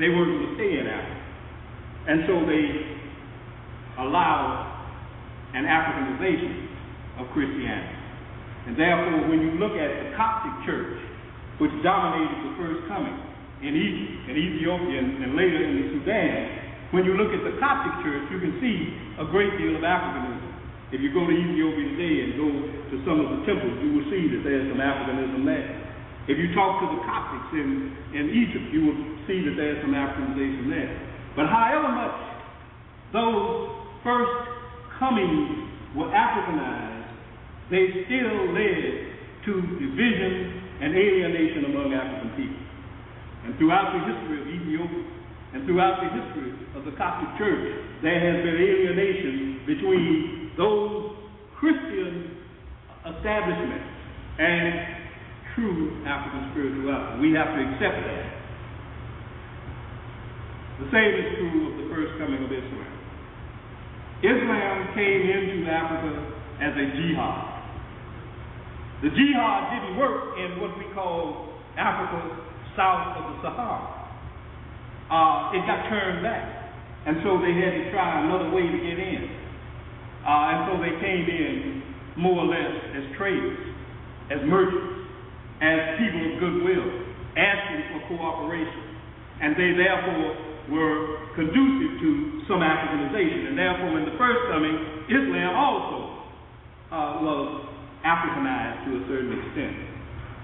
they 0.01 0.09
weren't 0.09 0.33
going 0.33 0.49
to 0.49 0.53
stay 0.57 0.81
in 0.81 0.85
Africa. 0.89 1.23
And 2.09 2.17
so 2.25 2.33
they 2.49 2.65
allowed 4.01 4.65
an 5.53 5.65
Africanization 5.65 7.21
of 7.21 7.29
Christianity. 7.33 7.97
And 8.65 8.73
therefore, 8.77 9.29
when 9.29 9.41
you 9.45 9.51
look 9.61 9.77
at 9.77 9.89
the 10.03 10.17
Coptic 10.17 10.65
church, 10.65 10.97
which 11.61 11.71
dominated 11.85 12.49
the 12.49 12.53
first 12.57 12.87
coming 12.89 13.26
in 13.61 13.73
Egypt, 13.73 14.29
in 14.29 14.35
Ethiopia, 14.37 14.97
and, 15.01 15.09
and 15.23 15.31
later 15.33 15.57
in 15.57 15.73
the 15.81 15.85
Sudan, 15.97 16.91
when 16.93 17.03
you 17.03 17.19
look 17.19 17.33
at 17.35 17.43
the 17.43 17.57
Coptic 17.59 18.05
church, 18.05 18.25
you 18.31 18.39
can 18.39 18.55
see 18.63 18.77
a 19.19 19.25
great 19.27 19.51
deal 19.59 19.75
of 19.75 19.83
Africanism. 19.83 20.55
If 20.95 21.03
you 21.03 21.11
go 21.11 21.27
to 21.27 21.33
Ethiopia 21.35 21.85
today 21.99 22.15
and 22.23 22.29
go 22.39 22.47
to 22.47 22.95
some 23.03 23.19
of 23.19 23.27
the 23.27 23.39
temples, 23.43 23.75
you 23.83 23.91
will 23.99 24.07
see 24.07 24.31
that 24.31 24.41
there's 24.47 24.71
some 24.71 24.79
Africanism 24.79 25.43
there. 25.43 25.67
If 26.31 26.39
you 26.39 26.55
talk 26.55 26.79
to 26.83 26.87
the 26.95 27.01
Coptics 27.03 27.51
in, 27.55 27.91
in 28.15 28.25
Egypt, 28.31 28.71
you 28.71 28.81
will 28.87 28.99
see 29.27 29.43
that 29.47 29.55
there's 29.59 29.79
some 29.83 29.91
Africanization 29.91 30.71
there. 30.71 30.91
But 31.35 31.51
however 31.51 31.91
much 31.91 32.19
those 33.11 33.71
first 34.03 34.35
comings 34.99 35.95
were 35.95 36.11
Africanized, 36.11 37.07
they 37.71 38.05
still 38.07 38.53
led 38.55 38.85
to 39.47 39.51
division 39.79 40.63
and 40.83 40.95
alienation 40.95 41.71
among 41.71 41.93
African 41.95 42.31
people. 42.35 42.66
And 43.47 43.55
throughout 43.55 43.95
the 43.95 44.03
history 44.03 44.43
of 44.43 44.47
Ethiopia 44.51 45.07
and 45.55 45.63
throughout 45.63 46.03
the 46.03 46.11
history 46.11 46.51
of 46.75 46.83
the 46.83 46.91
Coptic 46.99 47.31
Church, 47.39 47.63
there 48.03 48.19
has 48.19 48.43
been 48.43 48.59
alienation 48.59 49.63
between 49.63 50.51
those 50.59 51.15
Christian 51.55 52.43
establishments 53.07 53.87
and 54.35 54.67
true 55.55 56.03
African 56.03 56.51
spirituality. 56.51 57.23
We 57.23 57.31
have 57.39 57.55
to 57.55 57.59
accept 57.71 57.97
that. 58.03 58.25
The 60.83 60.87
same 60.91 61.11
is 61.15 61.27
true 61.39 61.71
of 61.71 61.73
the 61.79 61.87
first 61.95 62.19
coming 62.19 62.43
of 62.43 62.51
Islam. 62.51 62.93
Islam 64.27 64.91
came 64.91 65.23
into 65.23 65.71
Africa 65.71 66.19
as 66.59 66.75
a 66.75 66.85
jihad. 66.99 67.63
The 69.07 69.09
jihad 69.15 69.61
didn't 69.71 69.95
work 69.95 70.35
in 70.35 70.59
what 70.59 70.75
we 70.75 70.91
call 70.91 71.47
Africa 71.79 72.46
south 72.77 73.17
of 73.17 73.23
the 73.33 73.35
Sahara. 73.41 73.97
Uh, 75.09 75.57
it 75.57 75.65
got 75.65 75.89
turned 75.89 76.21
back. 76.21 76.69
And 77.07 77.23
so 77.23 77.39
they 77.39 77.55
had 77.55 77.71
to 77.71 77.83
try 77.89 78.19
another 78.21 78.51
way 78.51 78.67
to 78.67 78.79
get 78.83 78.99
in. 78.99 79.23
Uh, 80.27 80.51
and 80.51 80.59
so 80.67 80.71
they 80.83 80.93
came 80.99 81.25
in 81.25 81.83
more 82.19 82.43
or 82.43 82.49
less 82.51 82.75
as 82.93 83.03
traders, 83.15 83.57
as 84.29 84.43
merchants, 84.43 85.07
as 85.63 85.97
people 85.97 86.19
of 86.19 86.33
goodwill, 86.43 86.87
asking 87.39 87.81
for 87.95 87.99
cooperation. 88.11 88.99
And 89.39 89.55
they 89.55 89.71
therefore 89.79 90.35
were 90.67 91.31
conducive 91.39 91.95
to 92.03 92.09
some 92.51 92.59
Africanization. 92.59 93.49
And 93.49 93.57
therefore, 93.57 93.99
in 93.99 94.05
the 94.11 94.17
first 94.19 94.43
coming, 94.51 94.75
Islam 95.07 95.55
also 95.55 95.97
uh, 96.91 97.23
was 97.23 97.71
Africanized 98.03 98.83
to 98.83 98.89
a 98.99 99.01
certain 99.07 99.31
extent. 99.31 99.96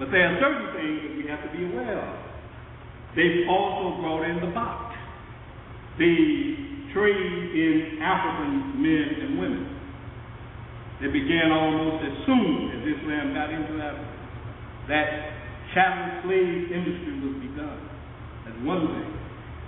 But 0.03 0.11
there 0.11 0.27
are 0.27 0.35
certain 0.35 0.67
things 0.75 0.99
that 0.99 1.15
we 1.15 1.23
have 1.31 1.39
to 1.47 1.51
be 1.55 1.63
aware 1.63 1.95
of. 1.95 2.11
They've 3.15 3.47
also 3.47 4.03
brought 4.03 4.27
in 4.27 4.35
the 4.43 4.51
Ba'ath, 4.51 4.91
the 5.95 6.15
trade 6.91 7.39
in 7.55 8.03
African 8.03 8.83
men 8.83 9.07
and 9.23 9.39
women. 9.39 9.63
It 10.99 11.07
began 11.07 11.55
almost 11.55 12.03
as 12.03 12.15
soon 12.27 12.75
as 12.75 12.83
Islam 12.83 13.31
got 13.31 13.47
into 13.47 13.79
Africa. 13.79 14.11
That 14.91 15.07
chattel 15.71 16.27
slave 16.27 16.67
industry 16.67 17.23
was 17.23 17.39
begun. 17.39 17.79
That's 18.43 18.59
one 18.67 18.83
thing. 18.83 19.07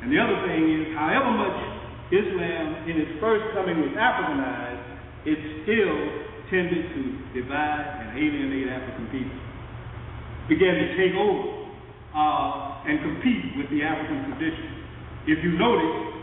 And 0.04 0.12
the 0.12 0.20
other 0.20 0.36
thing 0.52 0.68
is, 0.68 0.92
however 1.00 1.32
much 1.32 1.60
Islam 2.12 2.92
in 2.92 3.08
its 3.08 3.24
first 3.24 3.56
coming 3.56 3.80
was 3.80 3.96
Africanized, 3.96 4.84
it 5.32 5.40
still 5.64 5.96
tended 6.52 6.92
to 6.92 7.02
divide 7.40 8.04
and 8.04 8.20
alienate 8.20 8.68
African 8.68 9.08
people. 9.16 9.45
Began 10.48 10.76
to 10.78 10.88
take 10.94 11.18
over 11.18 11.66
uh, 12.14 12.86
and 12.86 13.02
compete 13.02 13.58
with 13.58 13.70
the 13.74 13.82
African 13.82 14.30
tradition. 14.30 14.86
If 15.26 15.42
you 15.42 15.58
notice, 15.58 16.16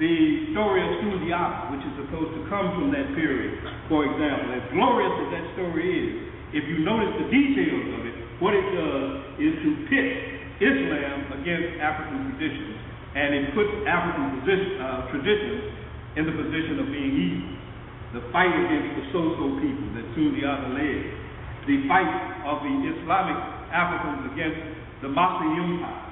the 0.00 0.48
story 0.56 0.80
of 0.80 0.90
Sundiata, 1.04 1.76
which 1.76 1.84
is 1.84 1.94
supposed 2.00 2.32
to 2.32 2.48
come 2.48 2.72
from 2.72 2.88
that 2.96 3.12
period, 3.12 3.60
for 3.84 4.08
example, 4.08 4.48
as 4.56 4.64
glorious 4.72 5.12
as 5.12 5.28
that 5.28 5.46
story 5.60 5.84
is, 5.84 6.10
if 6.56 6.64
you 6.66 6.80
notice 6.80 7.12
the 7.20 7.28
details 7.28 8.00
of 8.00 8.00
it, 8.08 8.16
what 8.40 8.56
it 8.56 8.64
does 8.72 9.36
is 9.36 9.52
to 9.60 9.68
pit 9.92 10.08
Islam 10.56 11.36
against 11.36 11.84
African 11.84 12.32
traditions, 12.32 12.80
and 13.12 13.28
it 13.36 13.44
puts 13.52 13.68
African 13.84 14.40
position, 14.40 14.70
uh, 14.80 15.12
traditions 15.12 15.62
in 16.16 16.24
the 16.24 16.32
position 16.32 16.80
of 16.80 16.86
being 16.88 17.12
evil. 17.20 17.52
The 18.16 18.22
fight 18.32 18.50
against 18.56 18.90
the 18.98 19.04
Soso 19.12 19.60
people 19.60 19.88
that 20.00 20.04
Sundiata 20.16 20.68
led, 20.80 21.00
the 21.68 21.76
fight 21.86 22.12
of 22.48 22.64
the 22.64 22.74
Islamic 22.88 23.59
Africans 23.72 24.30
against 24.34 24.60
the 25.02 25.08
Masri 25.08 25.48
Empire. 25.56 26.10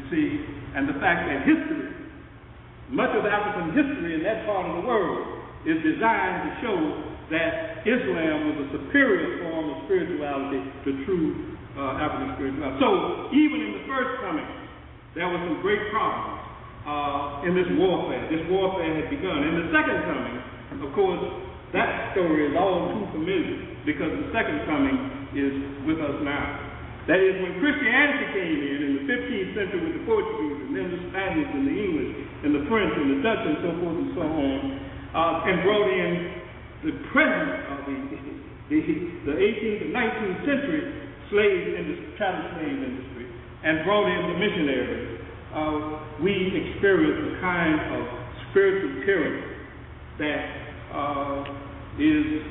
You 0.00 0.04
see, 0.10 0.28
and 0.74 0.88
the 0.88 0.98
fact 0.98 1.28
that 1.28 1.46
history, 1.46 1.94
much 2.90 3.12
of 3.14 3.24
African 3.24 3.72
history 3.76 4.16
in 4.16 4.22
that 4.24 4.44
part 4.46 4.66
of 4.66 4.82
the 4.82 4.84
world, 4.88 5.38
is 5.66 5.78
designed 5.84 6.48
to 6.48 6.50
show 6.62 6.78
that 7.34 7.84
Islam 7.84 8.52
was 8.52 8.56
a 8.64 8.68
superior 8.72 9.44
form 9.44 9.74
of 9.74 9.76
spirituality 9.84 10.64
to 10.86 10.90
true 11.04 11.56
uh, 11.76 12.00
African 12.00 12.34
spirituality. 12.40 12.78
So, 12.80 12.88
even 13.36 13.58
in 13.60 13.70
the 13.78 13.84
first 13.90 14.22
coming, 14.24 14.48
there 15.12 15.28
were 15.28 15.40
some 15.44 15.60
great 15.60 15.82
problems 15.92 16.40
uh, 16.88 17.44
in 17.44 17.52
this 17.52 17.68
warfare. 17.76 18.22
This 18.32 18.44
warfare 18.48 18.88
had 18.96 19.10
begun. 19.10 19.44
In 19.44 19.54
the 19.60 19.68
second 19.74 19.98
coming, 20.08 20.36
of 20.78 20.90
course, 20.94 21.20
that 21.76 22.16
story 22.16 22.48
is 22.48 22.54
all 22.56 22.88
too 22.88 23.04
familiar 23.12 23.82
because 23.84 24.08
the 24.08 24.32
second 24.32 24.64
coming 24.64 25.17
is 25.36 25.52
with 25.84 26.00
us 26.00 26.16
now. 26.24 26.68
That 27.08 27.24
is, 27.24 27.40
when 27.40 27.56
Christianity 27.56 28.26
came 28.36 28.58
in 28.68 28.78
in 28.84 28.92
the 29.00 29.04
15th 29.08 29.50
century 29.56 29.80
with 29.80 29.96
the 29.96 30.04
Portuguese, 30.04 30.60
and 30.68 30.72
then 30.76 30.86
the 30.92 31.00
Spanish 31.08 31.48
and 31.56 31.64
the 31.64 31.72
English 31.72 32.12
and 32.44 32.50
the 32.52 32.64
French 32.68 32.92
and 33.00 33.08
the 33.16 33.20
Dutch 33.24 33.42
and 33.48 33.58
so 33.64 33.70
forth 33.80 33.96
and 33.96 34.12
so 34.12 34.24
on, 34.28 34.60
uh, 35.16 35.48
and 35.48 35.56
brought 35.64 35.88
in 35.88 36.12
the 36.84 36.94
present 37.08 37.52
of 37.72 37.78
the, 37.88 37.96
the, 38.70 38.78
the 39.24 39.34
18th 39.40 39.80
and 39.88 39.92
19th 39.96 40.38
century 40.44 40.82
slave 41.32 41.80
industry, 41.80 42.12
chattel 42.20 42.44
slave 42.60 42.76
industry, 42.76 43.24
and 43.64 43.84
brought 43.88 44.04
in 44.04 44.20
the 44.28 44.36
missionaries, 44.36 45.20
uh, 45.56 46.20
we 46.20 46.52
experienced 46.60 47.24
a 47.24 47.40
kind 47.40 47.76
of 47.96 48.04
spiritual 48.50 49.00
tyranny 49.08 49.48
that 50.20 50.44
uh, 50.92 51.40
is 51.96 52.44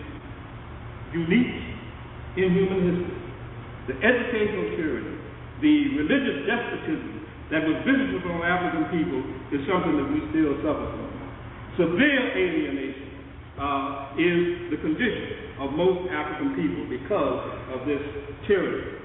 unique 1.14 1.77
in 2.38 2.54
human 2.54 2.80
history. 2.86 3.18
The 3.90 3.96
educational 3.98 4.68
tyranny, 4.78 5.16
the 5.62 5.76
religious 5.98 6.46
despotism 6.46 7.26
that 7.50 7.64
was 7.66 7.78
visited 7.88 8.22
on 8.30 8.44
African 8.44 8.86
people 8.94 9.22
is 9.56 9.64
something 9.66 9.96
that 9.98 10.08
we 10.12 10.20
still 10.30 10.54
suffer 10.62 10.86
from. 10.86 11.10
Severe 11.80 12.24
alienation 12.36 13.10
uh, 13.58 14.22
is 14.22 14.70
the 14.70 14.80
condition 14.84 15.58
of 15.64 15.74
most 15.74 16.12
African 16.14 16.54
people 16.54 16.84
because 16.92 17.42
of 17.74 17.88
this 17.90 18.04
tyranny. 18.46 19.02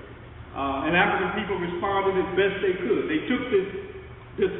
Uh, 0.52 0.84
and 0.84 0.92
African 0.92 1.32
people 1.40 1.56
responded 1.56 2.12
as 2.20 2.28
best 2.36 2.60
they 2.60 2.76
could. 2.76 3.08
They 3.08 3.24
took 3.24 3.42
this, 3.48 3.68
this 4.36 4.52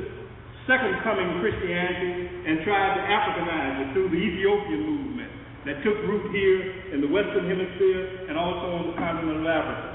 second 0.65 1.03
coming 1.05 1.43
Christianity 1.45 2.49
and 2.49 2.65
tried 2.65 2.97
to 2.97 3.03
Africanize 3.05 3.77
it 3.85 3.89
through 3.93 4.09
the 4.09 4.17
Ethiopian 4.17 4.81
movement 4.81 5.12
that 5.65 5.79
took 5.87 5.95
root 6.11 6.35
here 6.35 6.95
in 6.95 7.01
the 7.01 7.11
Western 7.11 7.47
Hemisphere 7.47 8.27
and 8.27 8.35
also 8.35 8.67
on 8.83 8.83
the 8.91 8.97
continent 8.99 9.41
of 9.41 9.47
Africa. 9.47 9.89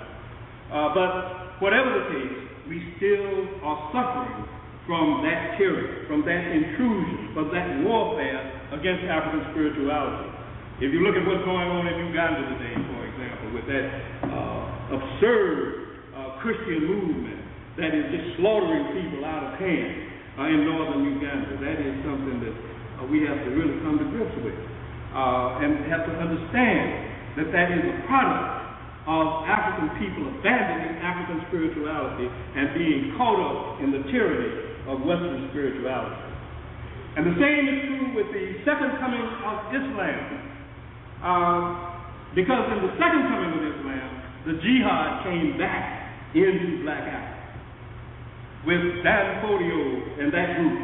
Uh, 0.72 0.88
but 0.96 1.14
whatever 1.60 1.92
the 1.92 2.06
case, 2.12 2.36
we 2.72 2.80
still 2.96 3.64
are 3.68 3.80
suffering 3.92 4.48
from 4.88 5.20
that 5.28 5.60
tyranny, 5.60 6.08
from 6.08 6.24
that 6.24 6.44
intrusion, 6.56 7.36
from 7.36 7.52
that 7.52 7.68
warfare 7.84 8.40
against 8.72 9.04
African 9.12 9.44
spirituality. 9.52 10.32
If 10.80 10.96
you 10.96 11.04
look 11.04 11.20
at 11.20 11.28
what's 11.28 11.44
going 11.44 11.68
on 11.68 11.84
in 11.84 11.96
Uganda 12.08 12.48
today, 12.56 12.76
for 12.76 13.02
example, 13.04 13.48
with 13.52 13.68
that 13.68 13.86
uh, 14.32 14.96
absurd 14.96 15.60
uh, 16.16 16.40
Christian 16.40 16.88
movement 16.88 17.44
that 17.76 17.92
is 17.92 18.08
just 18.16 18.40
slaughtering 18.40 18.96
people 18.96 19.28
out 19.28 19.44
of 19.44 19.60
hand 19.60 19.92
uh, 20.40 20.48
in 20.48 20.64
northern 20.64 21.04
Uganda, 21.04 21.60
that 21.60 21.78
is 21.84 21.94
something 22.08 22.40
that 22.40 22.56
uh, 22.56 23.10
we 23.12 23.28
have 23.28 23.42
to 23.44 23.50
really 23.52 23.76
come 23.84 24.00
to 24.00 24.08
grips 24.16 24.38
with 24.40 24.56
uh, 25.18 25.64
and 25.66 25.82
have 25.90 26.06
to 26.06 26.14
understand 26.14 27.42
that 27.42 27.50
that 27.50 27.74
is 27.74 27.82
a 27.82 27.96
product 28.06 28.54
of 29.10 29.26
African 29.50 29.90
people 29.98 30.30
abandoning 30.38 31.02
African 31.02 31.42
spirituality 31.50 32.30
and 32.30 32.78
being 32.78 33.18
caught 33.18 33.42
up 33.42 33.82
in 33.82 33.90
the 33.90 34.06
tyranny 34.14 34.78
of 34.86 35.02
Western 35.02 35.50
spirituality. 35.50 36.22
And 37.18 37.26
the 37.26 37.36
same 37.42 37.64
is 37.66 37.78
true 37.90 38.08
with 38.14 38.30
the 38.30 38.62
second 38.62 38.94
coming 39.02 39.26
of 39.26 39.56
Islam. 39.74 40.22
Uh, 41.18 41.98
Because 42.36 42.70
in 42.70 42.86
the 42.86 42.94
second 43.02 43.24
coming 43.34 43.52
of 43.58 43.64
Islam, 43.66 44.10
the 44.46 44.54
jihad 44.62 45.26
came 45.26 45.58
back 45.58 46.14
into 46.36 46.84
Black 46.86 47.02
Africa 47.02 47.38
with 48.68 48.84
Dan 49.02 49.42
Fodio 49.42 49.82
and 50.22 50.30
that 50.30 50.60
group, 50.60 50.78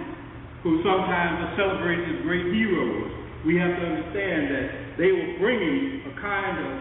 who 0.64 0.80
sometimes 0.82 1.44
are 1.44 1.54
celebrated 1.60 2.16
as 2.16 2.20
great 2.24 2.48
heroes. 2.56 3.12
We 3.44 3.60
have 3.60 3.76
to 3.76 3.84
understand 3.84 4.56
that 4.56 4.68
they 4.96 5.12
were 5.12 5.36
bringing 5.36 6.08
a 6.08 6.14
kind 6.16 6.56
of 6.64 6.72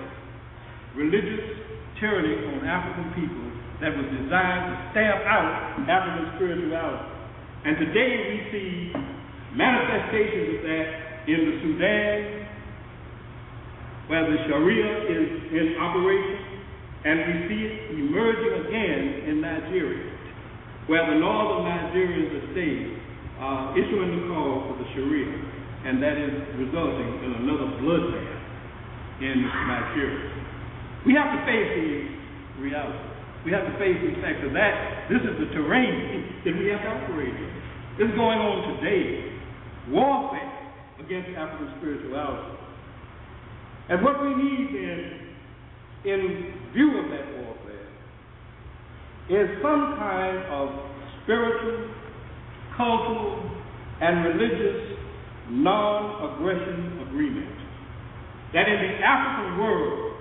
religious 0.95 1.59
tyranny 1.99 2.39
on 2.55 2.63
African 2.63 3.11
people 3.19 3.47
that 3.83 3.91
was 3.99 4.07
designed 4.15 4.71
to 4.71 4.75
stamp 4.95 5.27
out 5.27 5.83
African 5.91 6.39
spirituality. 6.39 7.03
And 7.67 7.75
today 7.83 8.11
we 8.31 8.37
see 8.55 8.71
manifestations 9.59 10.55
of 10.55 10.63
that 10.63 10.87
in 11.27 11.39
the 11.51 11.55
Sudan, 11.67 12.47
where 14.07 14.23
the 14.31 14.39
Sharia 14.47 14.91
is 15.11 15.27
in 15.51 15.67
operation, 15.83 16.63
and 17.07 17.17
we 17.27 17.35
see 17.51 17.61
it 17.67 17.75
emerging 18.07 18.55
again 18.71 19.03
in 19.31 19.41
Nigeria, 19.43 20.15
where 20.87 21.11
the 21.11 21.19
northern 21.19 21.67
Nigerians 21.67 22.39
are 22.39 22.47
staying, 22.55 23.03
uh, 23.43 23.75
issuing 23.75 24.11
the 24.15 24.23
call 24.31 24.71
for 24.71 24.79
the 24.79 24.87
Sharia, 24.95 25.52
and 25.85 26.03
that 26.03 26.15
is 26.15 26.35
resulting 26.63 27.11
in 27.27 27.31
another 27.43 27.69
bloodbath 27.83 28.43
in 29.21 29.43
Nigeria. 29.43 30.31
We 31.07 31.15
have 31.15 31.35
to 31.35 31.41
face 31.47 31.71
these 31.75 32.63
realities. 32.63 33.13
We 33.45 33.51
have 33.51 33.67
to 33.67 33.75
face 33.79 33.99
these 33.99 34.19
facts 34.23 34.47
of 34.47 34.55
that. 34.55 35.11
This 35.11 35.23
is 35.27 35.35
the 35.43 35.51
terrain 35.51 36.43
that 36.47 36.55
we 36.55 36.71
have 36.71 36.83
to 36.87 36.91
operate 37.03 37.35
in. 37.35 37.51
Is 37.99 38.15
going 38.15 38.39
on 38.39 38.79
today. 38.79 39.35
Warfare 39.91 40.63
against 41.03 41.37
African 41.37 41.75
spirituality. 41.79 42.59
And 43.91 44.05
what 44.05 44.23
we 44.23 44.31
need 44.35 44.69
then, 44.71 45.35
in 46.07 46.21
view 46.73 46.99
of 47.03 47.11
that 47.11 47.27
warfare, 47.43 47.91
is 49.29 49.59
some 49.61 49.99
kind 49.99 50.39
of 50.55 50.69
spiritual, 51.23 51.91
cultural, 52.77 53.51
and 54.01 54.25
religious 54.25 54.92
non-aggression 55.51 57.07
agreement. 57.09 57.57
That 58.55 58.69
in 58.69 58.79
the 58.79 58.95
African 59.01 59.59
world, 59.59 60.13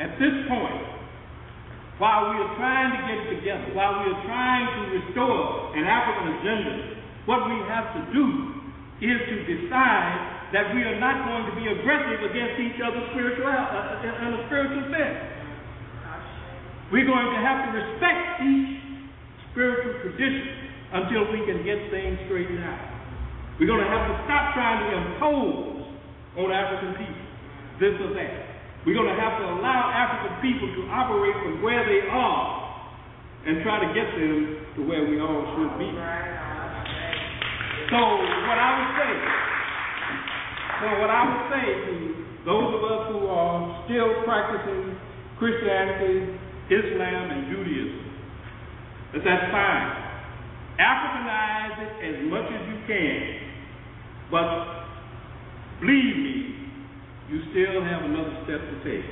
at 0.00 0.18
this 0.20 0.36
point, 0.48 0.86
while 1.98 2.28
we 2.28 2.36
are 2.44 2.52
trying 2.60 2.92
to 2.92 3.00
get 3.08 3.20
together, 3.40 3.72
while 3.72 4.04
we 4.04 4.12
are 4.12 4.22
trying 4.28 4.66
to 4.68 4.80
restore 5.00 5.72
an 5.76 5.84
African 5.88 6.28
agenda, 6.36 6.74
what 7.24 7.48
we 7.48 7.56
have 7.66 7.88
to 7.96 8.02
do 8.12 8.26
is 9.00 9.18
to 9.28 9.36
decide 9.48 10.36
that 10.52 10.72
we 10.76 10.84
are 10.84 11.00
not 11.00 11.26
going 11.26 11.44
to 11.50 11.54
be 11.56 11.66
aggressive 11.68 12.22
against 12.22 12.56
each 12.60 12.78
other 12.80 13.00
spiritual 13.12 13.48
uh, 13.48 14.04
in 14.04 14.30
a 14.36 14.42
spiritual 14.46 14.84
sense. 14.92 15.18
We're 16.92 17.08
going 17.08 17.34
to 17.34 17.40
have 17.42 17.66
to 17.66 17.70
respect 17.74 18.46
each 18.46 18.76
spiritual 19.50 20.06
tradition 20.06 20.70
until 20.92 21.32
we 21.32 21.42
can 21.48 21.64
get 21.64 21.90
things 21.90 22.20
straightened 22.28 22.62
out. 22.62 22.95
We're 23.56 23.66
going 23.68 23.80
to 23.80 23.88
have 23.88 24.04
to 24.12 24.16
stop 24.28 24.52
trying 24.52 24.80
to 24.84 24.88
impose 25.00 25.80
on 26.36 26.52
African 26.52 26.92
people 27.00 27.26
this 27.80 27.96
or 28.04 28.12
that. 28.12 28.56
We're 28.84 28.94
going 28.94 29.10
to 29.10 29.18
have 29.18 29.40
to 29.40 29.44
allow 29.56 29.90
African 29.90 30.38
people 30.44 30.68
to 30.76 30.82
operate 30.92 31.34
from 31.42 31.64
where 31.64 31.82
they 31.88 32.06
are 32.06 32.66
and 33.46 33.62
try 33.62 33.80
to 33.80 33.88
get 33.96 34.12
them 34.12 34.60
to 34.76 34.80
where 34.84 35.08
we 35.08 35.20
all 35.20 35.42
should 35.56 35.72
be. 35.80 35.88
So 37.88 37.98
what 37.98 38.58
I 38.58 38.70
would 38.76 38.92
say, 38.98 39.12
so 40.82 40.86
what 41.00 41.10
I 41.10 41.20
would 41.24 41.44
say 41.54 41.66
to 41.86 41.94
those 42.44 42.68
of 42.76 42.82
us 42.84 43.02
who 43.10 43.26
are 43.26 43.84
still 43.86 44.22
practicing 44.26 44.98
Christianity, 45.38 46.36
Islam, 46.70 47.24
and 47.30 47.42
Judaism, 47.50 48.04
is 49.14 49.22
that's 49.24 49.48
fine. 49.48 49.88
Africanize 50.76 51.76
it 51.80 51.92
as 52.04 52.16
much 52.28 52.46
as 52.52 52.62
you 52.68 52.78
can, 52.86 53.45
but 54.30 54.84
believe 55.80 56.16
me, 56.16 56.56
you 57.30 57.42
still 57.50 57.82
have 57.82 58.04
another 58.04 58.34
step 58.44 58.60
to 58.60 58.76
take. 58.84 59.06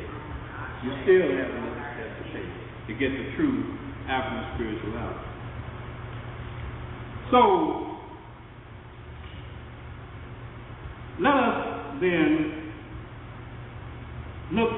You 0.85 0.91
still 1.03 1.31
have 1.37 1.51
another 1.51 1.85
step 1.95 2.11
to 2.19 2.25
take 2.33 2.53
to 2.87 2.93
get 2.95 3.11
the 3.11 3.37
true 3.37 3.79
African 4.09 4.55
spirituality. 4.55 5.35
So, 7.31 7.97
let 11.21 11.35
us 11.35 12.01
then 12.01 12.73
look 14.53 14.71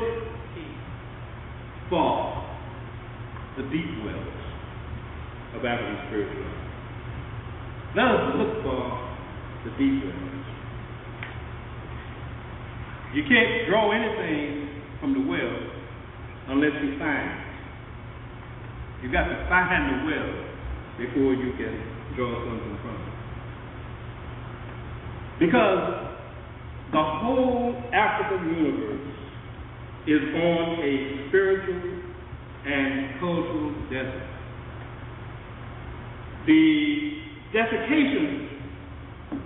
for 1.90 2.44
the 3.56 3.62
deep 3.64 4.04
wells 4.04 4.36
of 5.56 5.64
African 5.64 6.06
spirituality. 6.06 6.66
Let 7.96 8.06
us 8.06 8.34
look 8.36 8.62
for 8.62 9.15
the 9.78 9.90
wells. 10.06 10.46
You 13.14 13.22
can't 13.22 13.68
draw 13.68 13.92
anything 13.92 14.68
from 15.00 15.14
the 15.14 15.20
well 15.28 15.56
unless 16.48 16.72
you 16.82 16.98
find 16.98 17.30
it. 17.30 17.46
You 19.02 19.12
got 19.12 19.24
to 19.28 19.46
find 19.48 19.82
the 19.90 19.98
well 20.06 20.32
before 20.98 21.32
you 21.34 21.52
can 21.56 21.74
draw 22.16 22.32
something 22.44 22.78
from 22.82 22.96
it. 22.96 23.16
Because 25.38 26.06
the 26.92 27.02
whole 27.02 27.74
African 27.92 28.56
universe 28.56 29.16
is 30.06 30.22
on 30.34 30.78
a 30.80 31.28
spiritual 31.28 31.82
and 32.66 33.20
cultural 33.20 33.72
desert. 33.90 34.26
The 36.46 37.10
desiccation 37.52 38.55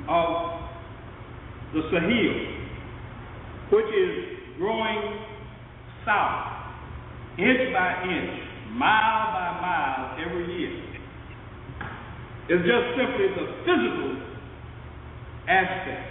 of 0.08 0.60
the 1.72 1.82
Sahel 1.90 2.60
which 3.70 3.86
is 3.86 4.12
growing 4.58 5.18
south, 6.04 7.38
inch 7.38 7.72
by 7.72 8.02
inch, 8.02 8.42
mile 8.74 9.30
by 9.30 9.48
mile 9.62 10.18
every 10.18 10.58
year, 10.58 10.74
is 12.50 12.66
just 12.66 12.86
simply 12.98 13.28
the 13.38 13.46
physical 13.62 14.10
aspect 15.46 16.10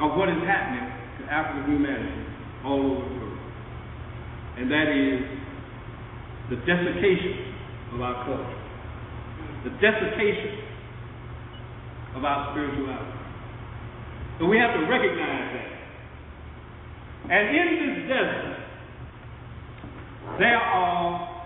of 0.00 0.16
what 0.18 0.28
is 0.28 0.36
happening 0.44 0.84
to 1.18 1.32
African 1.32 1.72
humanity 1.72 2.26
all 2.64 2.80
over 2.80 3.08
the 3.08 3.14
world. 3.16 3.38
And 4.58 4.70
that 4.70 4.88
is 4.92 5.20
the 6.50 6.56
desiccation 6.68 7.54
of 7.94 8.00
our 8.02 8.24
culture, 8.24 8.62
the 9.64 9.70
desiccation 9.80 10.65
of 12.16 12.24
our 12.24 12.52
spirituality. 12.52 13.12
So 14.38 14.46
we 14.46 14.58
have 14.58 14.72
to 14.74 14.86
recognize 14.86 15.52
that. 15.52 15.76
And 17.30 17.56
in 17.56 17.66
this 17.80 18.08
desert, 18.08 18.56
there 20.38 20.56
are 20.56 21.44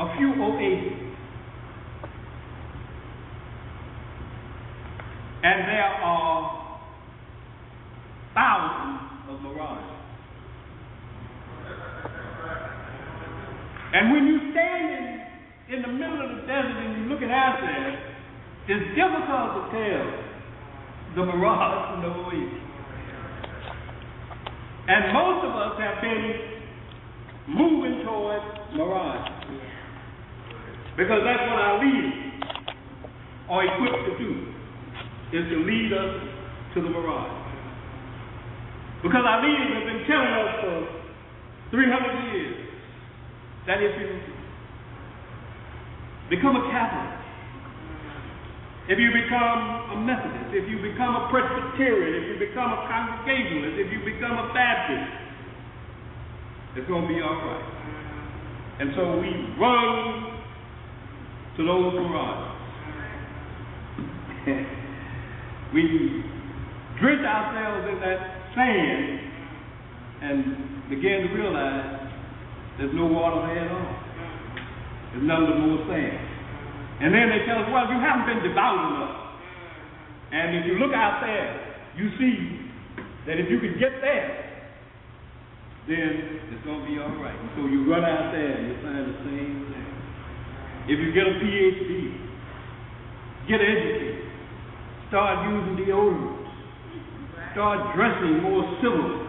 a 0.00 0.16
few 0.16 0.32
oases. 0.42 0.92
And 5.42 5.68
there 5.68 5.92
are 6.02 6.80
thousands 8.34 9.30
of 9.30 9.42
mirages. 9.42 9.90
And 13.94 14.12
when 14.12 14.26
you 14.26 14.50
stand 14.50 14.90
in, 14.90 15.76
in 15.76 15.82
the 15.82 15.88
middle 15.88 16.20
of 16.20 16.36
the 16.36 16.42
desert 16.42 16.76
and 16.82 16.98
you're 16.98 17.14
looking 17.14 17.30
out 17.30 17.58
there, 17.60 18.13
it's 18.66 18.86
difficult 18.96 19.48
to 19.56 19.62
tell 19.76 20.06
the 21.16 21.22
mirage 21.24 21.78
from 21.90 22.00
the 22.02 22.08
oasis. 22.08 22.64
And 24.88 25.12
most 25.12 25.44
of 25.44 25.52
us 25.52 25.80
have 25.80 26.00
been 26.00 26.54
moving 27.48 28.04
toward 28.04 28.40
mirage. 28.74 29.30
Because 30.96 31.20
that's 31.24 31.44
what 31.50 31.60
our 31.60 31.84
leaders 31.84 32.14
are 33.50 33.64
equipped 33.64 34.04
to 34.08 34.18
do, 34.18 34.30
is 35.32 35.44
to 35.50 35.56
lead 35.64 35.92
us 35.92 36.14
to 36.74 36.80
the 36.80 36.88
mirage. 36.88 37.44
Because 39.02 39.24
our 39.26 39.42
leaders 39.44 39.68
have 39.76 39.84
been 39.84 40.06
telling 40.08 40.32
us 40.32 40.50
for 40.64 40.76
300 41.70 42.32
years 42.32 42.56
that 43.66 43.82
if 43.82 43.92
you 44.00 44.20
become 46.30 46.56
a 46.56 46.70
Catholic, 46.70 47.13
if 48.88 48.98
you 49.00 49.08
become 49.16 49.96
a 49.96 49.98
Methodist, 50.04 50.52
if 50.52 50.68
you 50.68 50.76
become 50.76 51.16
a 51.16 51.28
Presbyterian, 51.32 52.20
if 52.20 52.24
you 52.28 52.36
become 52.48 52.68
a 52.68 52.84
Congregationalist, 52.84 53.80
if 53.80 53.88
you 53.88 54.04
become 54.04 54.36
a 54.36 54.52
Baptist, 54.52 55.08
it's 56.76 56.88
going 56.88 57.08
to 57.08 57.08
be 57.08 57.20
all 57.22 57.32
right. 57.32 57.64
And 58.80 58.92
so 58.96 59.16
we 59.16 59.30
run 59.56 60.36
to 61.56 61.64
those 61.64 61.96
mirages. 61.96 62.52
we 65.72 66.20
drench 67.00 67.24
ourselves 67.24 67.88
in 67.88 68.00
that 68.04 68.20
sand 68.52 69.20
and 70.20 70.90
began 70.90 71.24
to 71.24 71.28
realize 71.32 72.04
there's 72.76 72.94
no 72.94 73.06
water 73.06 73.46
there 73.48 73.64
at 73.64 73.72
all. 73.72 73.96
There's 75.12 75.24
nothing 75.24 75.46
but 75.48 75.58
more 75.64 75.86
sand. 75.88 76.33
And 77.00 77.10
then 77.10 77.26
they 77.30 77.42
tell 77.46 77.58
us, 77.58 77.68
well, 77.72 77.90
you 77.90 77.98
haven't 77.98 78.26
been 78.30 78.42
devout 78.46 78.78
enough. 78.78 79.24
And 80.30 80.56
if 80.58 80.66
you 80.66 80.78
look 80.78 80.94
out 80.94 81.22
there, 81.22 81.74
you 81.96 82.10
see 82.18 82.70
that 83.26 83.38
if 83.38 83.50
you 83.50 83.58
can 83.58 83.78
get 83.78 83.98
there, 84.00 84.44
then 85.86 86.40
it's 86.50 86.64
going 86.64 86.80
to 86.80 86.86
be 86.86 86.98
all 86.98 87.14
right. 87.20 87.34
And 87.34 87.50
so 87.56 87.66
you 87.66 87.90
run 87.90 88.04
out 88.04 88.32
there 88.32 88.52
and 88.56 88.68
you 88.68 88.74
find 88.82 89.04
the 89.04 89.18
same 89.26 89.68
thing. 89.68 89.90
If 90.86 90.98
you 91.00 91.12
get 91.12 91.26
a 91.26 91.34
PhD, 91.40 92.14
get 93.48 93.60
educated, 93.60 94.24
start 95.08 95.48
using 95.50 95.84
deodorants, 95.84 96.44
start 97.52 97.94
dressing 97.96 98.42
more 98.42 98.64
civil, 98.80 99.28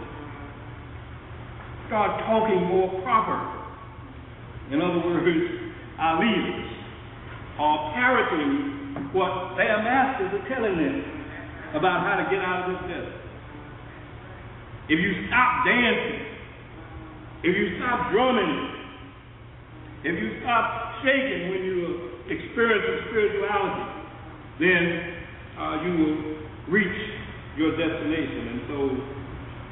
start 1.88 2.24
talking 2.26 2.66
more 2.66 3.02
proper. 3.04 3.40
In 4.72 4.82
other 4.82 5.06
words, 5.06 5.28
our 6.00 6.20
leaders 6.20 6.75
are 7.60 7.94
parroting 7.94 9.12
what 9.12 9.56
their 9.56 9.80
masters 9.84 10.32
are 10.36 10.46
telling 10.48 10.76
them 10.76 10.98
about 11.76 12.04
how 12.04 12.20
to 12.20 12.26
get 12.32 12.44
out 12.44 12.68
of 12.68 12.76
this 12.76 12.82
mess. 12.88 13.08
If 14.88 15.00
you 15.00 15.28
stop 15.28 15.66
dancing, 15.66 16.36
if 17.44 17.54
you 17.56 17.78
stop 17.80 18.12
drumming, 18.12 18.76
if 20.04 20.16
you 20.22 20.40
stop 20.42 21.02
shaking 21.02 21.50
when 21.50 21.62
you 21.66 22.12
experience 22.30 23.06
spirituality, 23.10 23.86
then 24.60 24.84
uh, 25.58 25.76
you 25.84 25.92
will 25.98 26.18
reach 26.70 27.00
your 27.58 27.72
destination. 27.78 28.44
And 28.52 28.60
so 28.68 28.78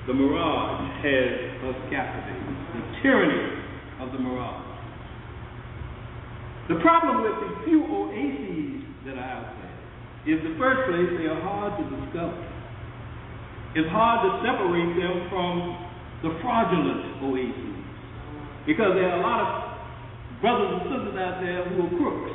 the 0.07 0.13
mirage 0.13 0.81
has 1.03 1.31
us 1.69 1.79
captivated. 1.91 2.53
The 2.73 2.83
tyranny 3.03 3.43
of 4.01 4.11
the 4.11 4.19
mirage. 4.19 4.62
The 6.69 6.79
problem 6.79 7.27
with 7.27 7.35
the 7.43 7.51
few 7.67 7.83
oases 7.83 8.87
that 9.03 9.19
are 9.19 9.29
out 9.35 9.51
there 9.59 10.35
is, 10.35 10.39
the 10.47 10.55
first 10.55 10.87
place, 10.87 11.11
they 11.19 11.27
are 11.27 11.41
hard 11.43 11.75
to 11.75 11.83
discover. 11.83 12.39
It's 13.75 13.91
hard 13.91 14.23
to 14.23 14.31
separate 14.47 14.95
them 14.95 15.27
from 15.27 15.75
the 16.23 16.31
fraudulent 16.39 17.19
oases 17.19 17.83
because 18.65 18.95
there 18.95 19.11
are 19.11 19.19
a 19.19 19.23
lot 19.23 19.39
of 19.43 19.51
brothers 20.39 20.71
and 20.71 20.83
sisters 20.87 21.15
out 21.19 21.43
there 21.43 21.67
who 21.67 21.83
are 21.83 21.91
crooks, 21.99 22.31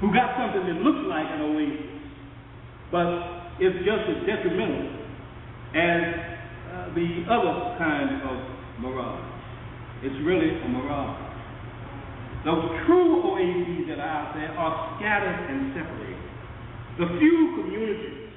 who 0.00 0.12
got 0.12 0.36
something 0.36 0.68
that 0.68 0.84
looks 0.84 1.00
like 1.08 1.24
an 1.32 1.40
oasis, 1.48 1.96
but 2.92 3.08
it's 3.56 3.78
just 3.88 4.04
as 4.04 4.20
detrimental 4.28 5.00
as 5.72 6.02
uh, 6.68 6.92
the 6.92 7.24
other 7.28 7.76
kind 7.80 8.20
of 8.20 8.36
mirage. 8.84 9.24
It's 10.04 10.16
really 10.24 10.60
a 10.60 10.68
mirage. 10.68 11.27
Those 12.46 12.70
true 12.86 13.22
oases 13.24 13.90
that 13.90 13.98
are 13.98 14.06
out 14.06 14.30
there 14.38 14.52
are 14.54 14.74
scattered 14.96 15.38
and 15.50 15.74
separated. 15.74 16.28
The 17.02 17.08
few 17.18 17.38
communities 17.58 18.30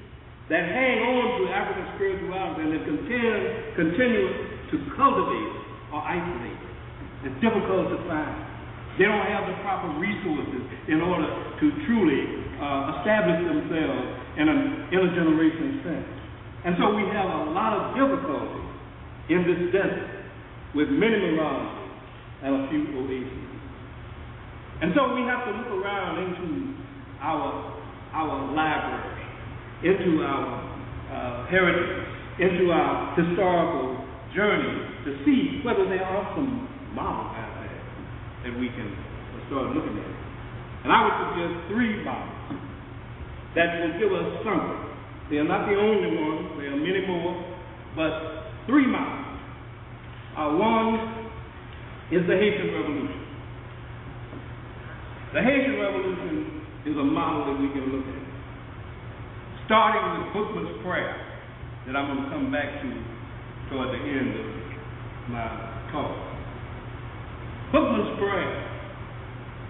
that 0.49 0.67
hang 0.67 0.97
on 1.05 1.25
to 1.37 1.41
African 1.53 1.87
spirituality 1.95 2.61
and 2.65 2.71
that 2.75 2.83
continue, 2.83 3.41
continue 3.77 4.29
to 4.73 4.75
cultivate 4.97 5.53
are 5.93 6.03
isolated. 6.03 6.71
It's 7.23 7.37
difficult 7.39 7.93
to 7.93 7.97
find. 8.09 8.35
They 8.97 9.05
don't 9.05 9.27
have 9.31 9.47
the 9.47 9.55
proper 9.63 9.87
resources 9.95 10.63
in 10.89 10.99
order 10.99 11.25
to 11.25 11.65
truly 11.87 12.21
uh, 12.59 12.99
establish 12.99 13.39
themselves 13.47 14.03
in 14.37 14.45
an 14.49 14.91
intergenerational 14.91 15.73
sense. 15.87 16.09
And 16.65 16.75
so 16.77 16.93
we 16.93 17.07
have 17.15 17.25
a 17.25 17.41
lot 17.55 17.73
of 17.73 17.83
difficulty 17.95 18.61
in 19.29 19.47
this 19.47 19.61
desert 19.71 20.21
with 20.75 20.89
many 20.89 21.31
mirages 21.31 21.81
and 22.43 22.51
a 22.55 22.61
few 22.69 22.83
oases. 22.99 23.40
And 24.81 24.93
so 24.97 25.13
we 25.13 25.21
have 25.29 25.45
to 25.45 25.51
look 25.53 25.71
around 25.77 26.17
into 26.25 26.73
our 27.21 27.77
our 28.13 28.51
library, 28.51 29.23
into 29.85 30.23
our 30.25 30.45
uh, 31.13 31.47
heritage, 31.47 32.07
into 32.39 32.71
our 32.71 33.15
historical 33.15 34.03
journey 34.35 34.73
to 35.05 35.23
see 35.23 35.61
whether 35.63 35.85
there 35.85 36.03
are 36.03 36.35
some 36.35 36.67
models 36.93 37.31
out 37.37 37.53
there 37.61 38.51
that 38.51 38.59
we 38.59 38.67
can 38.69 38.89
start 39.47 39.75
looking 39.75 39.95
at. 40.01 40.11
And 40.83 40.91
I 40.91 40.99
would 41.05 41.17
suggest 41.29 41.53
three 41.69 42.03
models 42.03 42.57
that 43.55 43.69
will 43.79 43.95
give 44.01 44.11
us 44.11 44.27
something. 44.43 44.81
They 45.29 45.37
are 45.37 45.47
not 45.47 45.69
the 45.69 45.77
only 45.77 46.11
ones, 46.19 46.57
there 46.57 46.73
are 46.73 46.81
many 46.81 47.05
more, 47.07 47.37
but 47.95 48.49
three 48.67 48.87
models. 48.87 49.39
Uh, 50.35 50.57
one 50.57 50.89
is 52.11 52.27
the 52.27 52.35
Haitian 52.35 52.73
Revolution. 52.75 53.20
The 55.31 55.39
Haitian 55.39 55.79
Revolution 55.79 56.59
is 56.83 56.95
a 56.99 57.07
model 57.07 57.47
that 57.47 57.57
we 57.63 57.71
can 57.71 57.87
look 57.87 58.03
at. 58.03 58.23
Starting 59.63 60.03
with 60.19 60.35
Bookman's 60.35 60.83
prayer, 60.83 61.15
that 61.87 61.95
I'm 61.95 62.11
going 62.11 62.27
to 62.27 62.29
come 62.35 62.51
back 62.51 62.67
to 62.83 62.89
toward 63.71 63.95
the 63.95 64.01
end 64.03 64.35
of 64.35 64.47
my 65.31 65.47
talk. 65.95 66.11
Bookman's 67.71 68.19
prayer, 68.19 68.51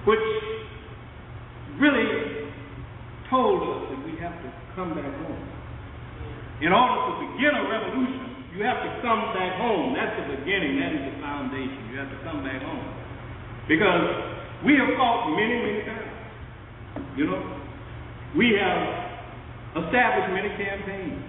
which 0.10 0.26
really 1.78 2.50
told 3.30 3.62
us 3.62 3.94
that 3.94 4.02
we 4.02 4.18
have 4.18 4.34
to 4.42 4.50
come 4.74 4.98
back 4.98 5.14
home. 5.14 5.46
In 6.66 6.74
order 6.74 6.98
to 7.06 7.14
begin 7.22 7.54
a 7.54 7.70
revolution, 7.70 8.50
you 8.58 8.66
have 8.66 8.82
to 8.82 8.90
come 9.06 9.30
back 9.38 9.62
home. 9.62 9.94
That's 9.94 10.26
the 10.26 10.42
beginning, 10.42 10.82
that 10.82 10.90
is 10.90 11.06
the 11.06 11.22
foundation. 11.22 11.94
You 11.94 12.02
have 12.02 12.10
to 12.10 12.20
come 12.26 12.42
back 12.42 12.66
home. 12.66 12.90
Because 13.70 14.41
we 14.66 14.78
have 14.78 14.94
fought 14.98 15.34
many, 15.34 15.58
many 15.58 15.82
times. 15.86 16.12
You 17.18 17.26
know, 17.26 17.42
we 18.38 18.54
have 18.62 19.84
established 19.84 20.32
many 20.34 20.50
campaigns. 20.58 21.24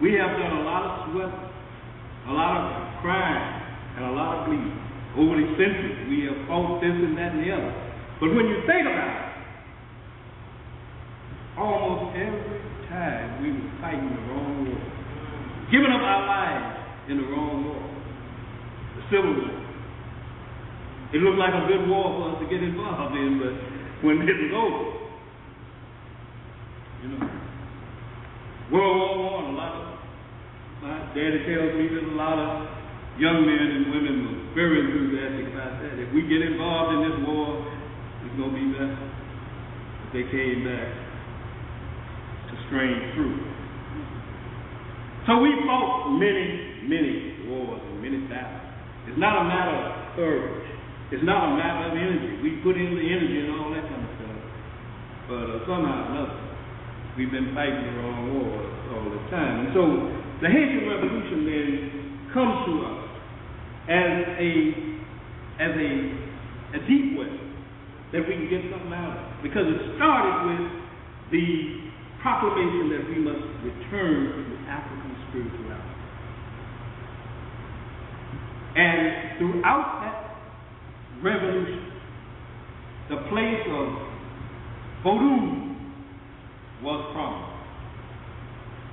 We 0.00 0.14
have 0.14 0.36
done 0.38 0.56
a 0.56 0.62
lot 0.64 0.82
of 0.84 1.12
sweat, 1.12 1.32
a 2.28 2.32
lot 2.32 2.52
of 2.56 3.00
crime, 3.02 3.44
and 3.96 4.04
a 4.04 4.12
lot 4.12 4.40
of 4.40 4.46
bleeding. 4.46 4.78
Over 5.16 5.36
the 5.36 5.48
centuries, 5.56 6.08
we 6.08 6.28
have 6.28 6.48
fought 6.48 6.80
this 6.80 6.92
and 6.92 7.16
that 7.16 7.32
and 7.32 7.40
the 7.44 7.52
other. 7.52 7.72
But 8.20 8.32
when 8.36 8.46
you 8.48 8.60
think 8.68 8.84
about 8.84 9.16
it, 9.16 9.26
almost 11.56 12.16
every 12.16 12.60
time 12.88 13.42
we 13.42 13.52
were 13.52 13.72
fighting 13.80 14.08
the 14.12 14.22
wrong 14.32 14.68
war, 14.68 14.80
giving 15.72 15.92
up 15.92 16.04
our 16.04 16.24
lives 16.28 16.76
in 17.08 17.16
the 17.16 17.26
wrong 17.32 17.64
war, 17.64 17.80
the 18.96 19.02
Civil 19.08 19.32
War. 19.40 19.65
It 21.16 21.24
looked 21.24 21.40
like 21.40 21.56
a 21.56 21.64
good 21.64 21.88
war 21.88 22.12
for 22.12 22.36
us 22.36 22.44
to 22.44 22.46
get 22.52 22.60
involved 22.60 23.16
in, 23.16 23.40
but 23.40 23.56
when 24.04 24.20
it 24.20 24.36
was 24.36 24.52
over, 24.52 24.84
you 27.00 27.08
know, 27.16 27.24
World 28.68 28.96
War 29.00 29.40
One, 29.40 29.48
a 29.48 29.56
lot 29.56 29.72
of 29.80 29.86
my 30.84 30.92
daddy 31.16 31.40
tells 31.48 31.72
me 31.72 31.88
that 31.88 32.04
a 32.04 32.16
lot 32.20 32.36
of 32.36 32.68
young 33.16 33.48
men 33.48 33.64
and 33.64 33.96
women 33.96 34.16
were 34.28 34.60
very 34.60 34.76
enthusiastic 34.84 35.56
about 35.56 35.80
that. 35.80 35.96
If 36.04 36.12
we 36.12 36.28
get 36.28 36.44
involved 36.44 37.00
in 37.00 37.00
this 37.08 37.16
war, 37.24 37.64
it's 37.64 38.36
gonna 38.36 38.52
be 38.52 38.76
better. 38.76 39.00
But 39.00 40.08
they 40.12 40.28
came 40.28 40.68
back 40.68 40.88
to 42.44 42.54
strain 42.68 43.16
through. 43.16 43.40
So 45.24 45.40
we 45.40 45.48
fought 45.64 46.12
many, 46.20 46.84
many 46.84 47.48
wars 47.48 47.80
and 47.88 48.04
many 48.04 48.20
battles. 48.28 48.68
It's 49.08 49.16
not 49.16 49.40
a 49.40 49.44
matter 49.48 49.80
of 49.80 50.12
courage. 50.12 50.65
It's 51.14 51.22
not 51.22 51.38
a 51.46 51.50
matter 51.54 51.86
of 51.86 51.94
energy. 51.94 52.42
We 52.42 52.58
put 52.66 52.74
in 52.74 52.98
the 52.98 53.06
energy 53.06 53.46
and 53.46 53.54
all 53.54 53.70
that 53.70 53.86
kind 53.86 54.02
of 54.02 54.10
stuff. 54.18 54.26
But 55.30 55.46
uh, 55.46 55.56
somehow 55.70 56.02
or 56.02 56.06
another, 56.10 56.38
we've 57.14 57.30
been 57.30 57.54
fighting 57.54 57.78
the 57.78 57.94
wrong 58.02 58.34
war 58.34 58.58
all 58.90 59.06
the 59.14 59.22
time. 59.30 59.66
And 59.66 59.70
so 59.70 59.82
the 60.42 60.50
Haitian 60.50 60.82
Revolution 60.90 61.38
then 61.46 61.70
comes 62.34 62.54
to 62.66 62.72
us 62.90 63.00
as 63.86 64.14
a 64.34 64.50
as 65.62 65.72
a 65.78 65.90
a 66.74 66.80
deep 66.90 67.14
well 67.14 67.38
that 68.10 68.26
we 68.26 68.34
can 68.34 68.50
get 68.50 68.66
something 68.66 68.90
out 68.90 69.14
of. 69.14 69.46
Because 69.46 69.66
it 69.66 69.78
started 69.94 70.34
with 70.42 70.64
the 71.30 71.46
proclamation 72.18 72.90
that 72.98 73.02
we 73.06 73.22
must 73.22 73.46
return 73.62 74.34
to 74.34 74.40
the 74.42 74.58
African 74.66 75.14
spirituality. 75.30 75.94
And 78.74 79.38
throughout 79.38 80.02
that 80.02 80.25
revolution, 81.26 81.90
the 83.10 83.18
place 83.26 83.66
of 83.66 83.86
Vodou 85.02 85.74
was 86.86 87.00
promised. 87.10 87.58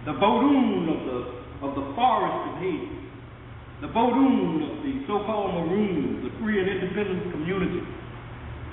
The 0.09 0.17
Vodou 0.17 0.89
of 0.89 0.99
the 1.05 1.19
of 1.63 1.71
the 1.79 1.85
forest 1.95 2.39
of 2.49 2.53
Haiti, 2.59 2.91
the 3.79 3.87
Vodou 3.87 4.67
of 4.67 4.83
the 4.83 4.93
so-called 5.07 5.53
Maroons, 5.63 6.27
the 6.27 6.33
free 6.41 6.59
and 6.59 6.67
independent 6.67 7.31
community, 7.31 7.79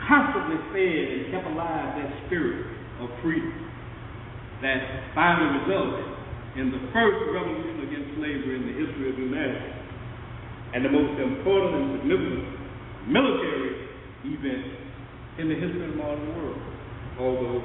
constantly 0.09 0.59
fed 0.74 1.05
and 1.15 1.23
kept 1.31 1.47
alive 1.53 2.01
that 2.01 2.11
spirit 2.27 2.66
of 2.99 3.09
freedom 3.23 3.53
that 4.65 4.81
finally 5.15 5.62
resulted 5.62 6.05
in 6.57 6.74
the 6.74 6.82
first 6.93 7.20
revolution 7.31 7.87
against 7.87 8.09
slavery 8.19 8.59
in 8.59 8.65
the 8.66 8.77
history 8.77 9.09
of 9.09 9.16
humanity, 9.16 9.70
and 10.74 10.85
the 10.85 10.93
most 10.93 11.15
important 11.16 11.73
and 11.78 11.89
significant 12.01 12.60
military 13.11 13.91
event 14.24 14.65
in 15.39 15.51
the 15.51 15.59
history 15.59 15.82
of 15.85 15.91
the 15.93 16.01
modern 16.01 16.24
world. 16.39 16.62
Although 17.19 17.61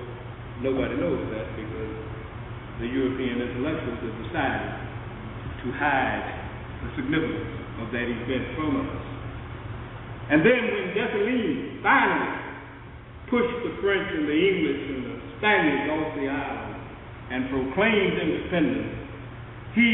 nobody 0.66 0.98
knows 0.98 1.22
that 1.32 1.48
because 1.54 1.94
the 2.82 2.90
European 2.90 3.40
intellectuals 3.40 4.02
have 4.04 4.18
decided 4.26 4.74
to 5.64 5.68
hide 5.80 6.26
the 6.84 6.90
significance 7.00 7.56
of 7.80 7.94
that 7.94 8.08
event 8.10 8.46
from 8.58 8.84
us. 8.84 9.06
And 10.34 10.42
then 10.42 10.62
when 10.74 10.86
Dessalines 10.98 11.86
finally 11.86 12.34
pushed 13.30 13.58
the 13.62 13.74
French 13.82 14.10
and 14.10 14.26
the 14.26 14.38
English 14.38 14.82
and 14.90 15.02
the 15.06 15.16
Spaniards 15.38 15.86
off 15.94 16.10
the 16.18 16.28
island 16.30 16.76
and 17.30 17.42
proclaimed 17.54 18.18
independence, 18.18 19.06
he 19.78 19.90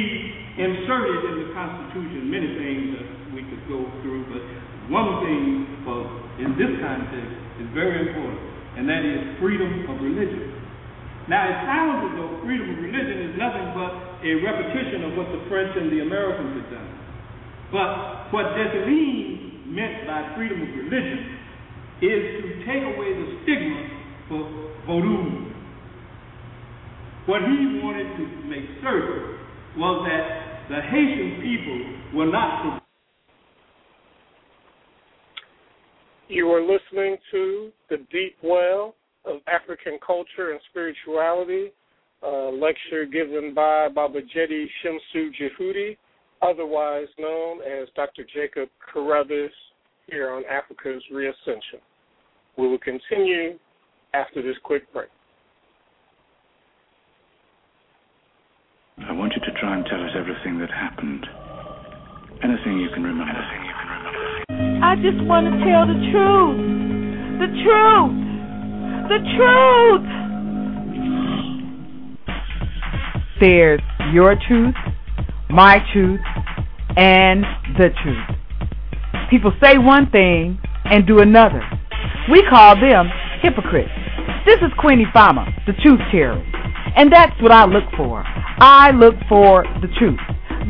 inserted 0.61 1.19
in 1.32 1.36
the 1.44 1.49
Constitution 1.56 2.30
many 2.30 2.49
things 2.56 2.84
that 2.95 3.07
we 3.34 3.41
could 3.49 3.64
go 3.68 3.84
through, 4.03 4.23
but 4.30 4.44
one 4.91 5.23
thing 5.23 5.72
well, 5.88 6.03
in 6.38 6.53
this 6.59 6.72
context 6.84 7.34
is 7.63 7.68
very 7.73 8.11
important, 8.11 8.43
and 8.77 8.85
that 8.85 9.01
is 9.01 9.39
freedom 9.39 9.88
of 9.89 9.97
religion. 10.03 10.51
Now, 11.31 11.47
it 11.47 11.57
sounds 11.63 12.11
as 12.11 12.13
though 12.19 12.43
freedom 12.43 12.76
of 12.76 12.77
religion 12.84 13.31
is 13.31 13.34
nothing 13.39 13.72
but 13.72 13.91
a 14.19 14.31
repetition 14.43 15.07
of 15.07 15.11
what 15.15 15.31
the 15.31 15.41
French 15.47 15.73
and 15.80 15.89
the 15.95 16.03
Americans 16.03 16.59
had 16.59 16.68
done. 16.76 16.91
But 17.72 17.89
what 18.35 18.51
Dessalines 18.53 19.72
meant 19.72 20.05
by 20.05 20.35
freedom 20.35 20.59
of 20.59 20.69
religion 20.69 21.39
is 22.03 22.22
to 22.43 22.47
take 22.68 22.84
away 22.84 23.15
the 23.15 23.27
stigma 23.47 23.81
for 24.27 24.41
vodou. 24.89 25.55
What 27.31 27.41
he 27.47 27.80
wanted 27.80 28.11
to 28.18 28.23
make 28.49 28.65
certain 28.84 29.39
was 29.77 30.03
that 30.09 30.68
the 30.68 30.81
Haitian 30.84 31.39
people 31.39 32.19
were 32.19 32.27
not. 32.27 32.90
You 36.31 36.47
are 36.53 36.61
listening 36.61 37.17
to 37.31 37.71
The 37.89 37.97
Deep 38.09 38.37
Well 38.41 38.95
of 39.25 39.41
African 39.47 39.99
Culture 39.99 40.51
and 40.51 40.61
Spirituality, 40.69 41.73
a 42.23 42.49
lecture 42.53 43.03
given 43.03 43.53
by 43.53 43.89
Baba 43.89 44.21
Jedi 44.21 44.65
Shemsu 44.81 45.29
Jhehuti, 45.35 45.97
otherwise 46.41 47.07
known 47.19 47.59
as 47.63 47.89
Dr. 47.97 48.23
Jacob 48.33 48.69
Carruthers, 48.79 49.51
here 50.07 50.31
on 50.31 50.43
Africa's 50.45 51.03
Reascension. 51.11 51.81
We 52.57 52.69
will 52.69 52.79
continue 52.79 53.59
after 54.13 54.41
this 54.41 54.55
quick 54.63 54.83
break. 54.93 55.09
I 59.05 59.11
want 59.11 59.33
you 59.35 59.41
to 59.51 59.59
try 59.59 59.75
and 59.75 59.85
tell 59.85 60.01
us 60.01 60.11
everything 60.17 60.59
that 60.59 60.69
happened. 60.71 61.25
Anything 62.41 62.79
you 62.79 62.87
can 62.93 63.03
remember. 63.03 63.23
Anything 63.23 63.43
you 63.43 63.43
can 63.43 63.59
remember. 63.59 63.70
I 64.91 64.95
just 64.95 65.23
want 65.23 65.47
to 65.47 65.51
tell 65.63 65.88
the 65.88 65.95
truth. 66.11 66.59
The 67.39 67.47
truth. 67.63 68.11
The 69.07 69.19
truth. 69.39 70.03
There's 73.39 73.80
your 74.11 74.35
truth, 74.49 74.76
my 75.49 75.77
truth, 75.93 76.19
and 76.97 77.45
the 77.77 77.88
truth. 78.03 78.27
People 79.30 79.53
say 79.63 79.77
one 79.77 80.11
thing 80.11 80.59
and 80.84 81.07
do 81.07 81.19
another. 81.19 81.63
We 82.30 82.43
call 82.49 82.76
them 82.76 83.09
hypocrites. 83.41 83.95
This 84.45 84.57
is 84.57 84.73
Queen 84.77 85.05
Ifama, 85.05 85.47
the 85.68 85.73
truth 85.81 86.01
teller. 86.11 86.43
And 86.97 87.09
that's 87.09 87.41
what 87.41 87.53
I 87.53 87.63
look 87.63 87.85
for. 87.95 88.26
I 88.26 88.91
look 88.91 89.15
for 89.30 89.63
the 89.80 89.88
truth. 89.97 90.19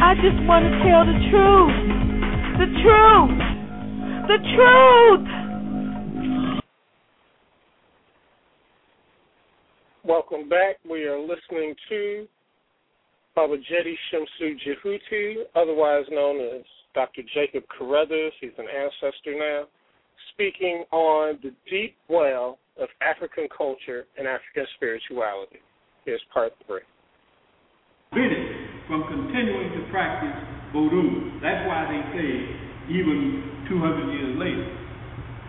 I 0.00 0.14
just 0.24 0.40
want 0.48 0.64
to 0.64 0.70
tell 0.84 1.04
the 1.04 1.18
truth. 1.28 1.76
The 2.64 2.68
truth. 2.80 3.38
The 4.28 4.38
truth. 4.56 5.45
Welcome 10.06 10.48
back. 10.48 10.76
We 10.88 11.02
are 11.02 11.18
listening 11.18 11.74
to 11.88 12.28
Baba 13.34 13.56
Jedi 13.56 13.94
Shemsu 14.06 14.54
Jhehuti, 14.62 15.34
otherwise 15.56 16.04
known 16.12 16.40
as 16.40 16.62
Dr. 16.94 17.22
Jacob 17.34 17.64
Carruthers. 17.76 18.32
He's 18.40 18.54
an 18.56 18.66
ancestor 18.70 19.34
now, 19.36 19.64
speaking 20.32 20.84
on 20.92 21.40
the 21.42 21.50
deep 21.68 21.96
well 22.08 22.58
of 22.80 22.88
African 23.02 23.48
culture 23.50 24.06
and 24.16 24.28
African 24.28 24.66
spirituality. 24.76 25.58
Here's 26.04 26.22
part 26.32 26.52
three. 26.68 26.86
Prevented 28.12 28.46
from 28.86 29.02
continuing 29.08 29.72
to 29.74 29.90
practice 29.90 30.38
vodou. 30.72 31.42
That's 31.42 31.66
why 31.66 31.82
they 31.90 32.02
say, 32.14 32.94
even 32.94 33.66
200 33.68 34.12
years 34.14 34.38
later, 34.38 34.70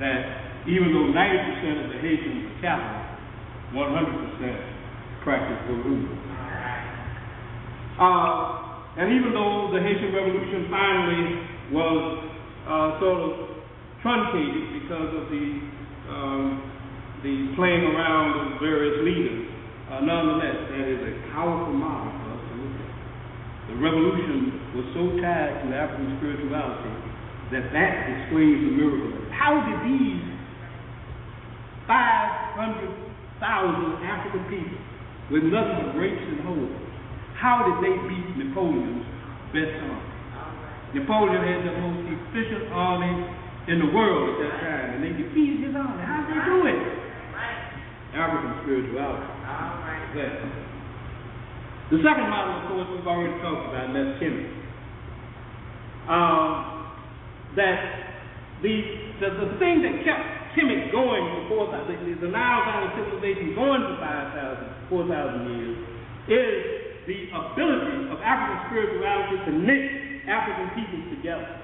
that 0.02 0.66
even 0.66 0.90
though 0.98 1.14
90% 1.14 1.86
of 1.86 1.94
the 1.94 2.00
Haitians 2.02 2.58
are 2.58 2.62
Catholic, 2.62 3.17
100% 3.74 5.24
practice 5.24 5.60
vodou. 5.68 6.08
Uh, 8.00 8.68
and 8.96 9.14
even 9.14 9.34
though 9.34 9.70
the 9.74 9.82
Haitian 9.84 10.14
Revolution 10.16 10.72
finally 10.72 11.26
was 11.76 12.02
uh, 12.64 13.00
sort 13.02 13.20
of 13.28 13.32
truncated 14.02 14.82
because 14.82 15.12
of 15.20 15.28
the 15.28 15.46
um, 16.08 16.64
the 17.26 17.52
playing 17.58 17.84
around 17.84 18.32
of 18.40 18.62
various 18.62 19.04
leaders, 19.04 19.50
uh, 19.92 20.00
nonetheless, 20.00 20.70
that 20.72 20.86
is 20.88 21.02
a 21.02 21.14
powerful 21.34 21.74
model 21.74 22.14
for 22.14 22.28
us 22.38 22.44
to 22.48 22.54
look 22.62 22.78
at. 22.78 22.94
The 23.74 23.78
revolution 23.82 24.78
was 24.78 24.86
so 24.96 25.04
tied 25.20 25.66
to 25.66 25.76
African 25.76 26.16
spirituality 26.22 26.94
that 27.52 27.74
that 27.74 27.94
explains 28.08 28.64
the 28.64 28.74
miracle. 28.80 29.12
How 29.34 29.60
did 29.66 29.80
these 29.84 30.28
500,000 33.40 34.06
African 34.06 34.44
people 34.50 34.80
with 35.30 35.44
nothing 35.52 35.78
but 35.84 35.94
grapes 35.94 36.24
and 36.24 36.42
holes. 36.48 36.74
how 37.36 37.68
did 37.68 37.78
they 37.84 37.94
beat 38.08 38.28
Napoleon's 38.40 39.06
best 39.54 39.76
army? 39.84 40.08
Napoleon 40.96 41.44
had 41.44 41.62
the 41.68 41.76
most 41.78 42.02
efficient 42.08 42.72
army 42.72 43.14
in 43.68 43.84
the 43.84 43.90
world 43.92 44.34
at 44.34 44.38
that 44.40 44.56
time, 44.64 44.88
and 44.98 45.02
they 45.04 45.14
defeated 45.14 45.68
his 45.68 45.76
army. 45.76 46.00
How 46.00 46.24
did 46.24 46.32
they 46.32 46.42
do 46.48 46.58
it? 46.72 46.82
African 48.16 48.54
spirituality. 48.64 49.28
That. 50.16 50.34
The 51.92 52.00
second 52.02 52.28
model, 52.32 52.56
of 52.58 52.64
course, 52.72 52.88
we've 52.96 53.06
already 53.06 53.36
talked 53.44 53.70
about, 53.70 53.92
and 53.92 53.96
that's 53.96 54.16
Kemet. 54.18 54.50
Um, 56.08 56.88
that 57.60 57.80
the, 58.64 58.74
the 59.20 59.28
the 59.44 59.48
thing 59.60 59.84
that 59.84 60.08
kept 60.08 60.47
Going 60.58 61.46
for 61.46 61.70
4,000, 61.70 62.18
the, 62.18 62.26
the 62.26 62.34
Nile 62.34 62.66
Valley 62.66 62.90
civilization 62.98 63.54
going 63.54 63.78
for 63.94 64.02
5,000, 64.02 64.90
4,000 64.90 65.54
years, 65.54 65.78
is 66.34 66.58
the 67.06 67.30
ability 67.30 68.10
of 68.10 68.18
African 68.26 68.66
spirituality 68.66 69.38
to 69.46 69.52
knit 69.54 69.86
African 70.26 70.74
peoples 70.74 71.14
together. 71.14 71.62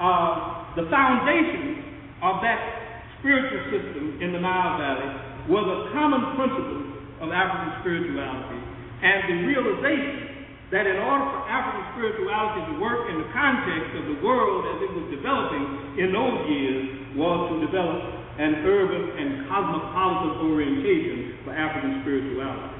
Uh, 0.00 0.72
the 0.72 0.88
foundation 0.88 1.84
of 2.24 2.40
that 2.40 3.04
spiritual 3.20 3.60
system 3.68 4.16
in 4.24 4.32
the 4.32 4.40
Nile 4.40 4.80
Valley 4.80 5.12
was 5.52 5.68
a 5.68 5.92
common 5.92 6.32
principle 6.40 6.80
of 7.20 7.28
African 7.28 7.76
spirituality 7.84 8.60
and 9.04 9.18
the 9.28 9.36
realization 9.52 10.48
that 10.72 10.88
in 10.88 10.96
order 10.96 11.28
for 11.28 11.44
African 11.44 11.92
spirituality 11.92 12.72
to 12.72 12.74
work 12.80 13.04
in 13.12 13.20
the 13.20 13.28
context 13.36 14.00
of 14.00 14.16
the 14.16 14.18
world 14.24 14.64
as 14.64 14.78
it 14.80 14.90
was 14.96 15.12
developing 15.12 16.00
in 16.00 16.08
those 16.08 16.40
years 16.48 17.03
was 17.14 17.38
to 17.50 17.54
develop 17.64 18.00
an 18.38 18.66
urban 18.66 19.02
and 19.14 19.46
cosmopolitan 19.46 20.50
orientation 20.50 21.38
for 21.44 21.54
African 21.54 22.02
spirituality. 22.02 22.74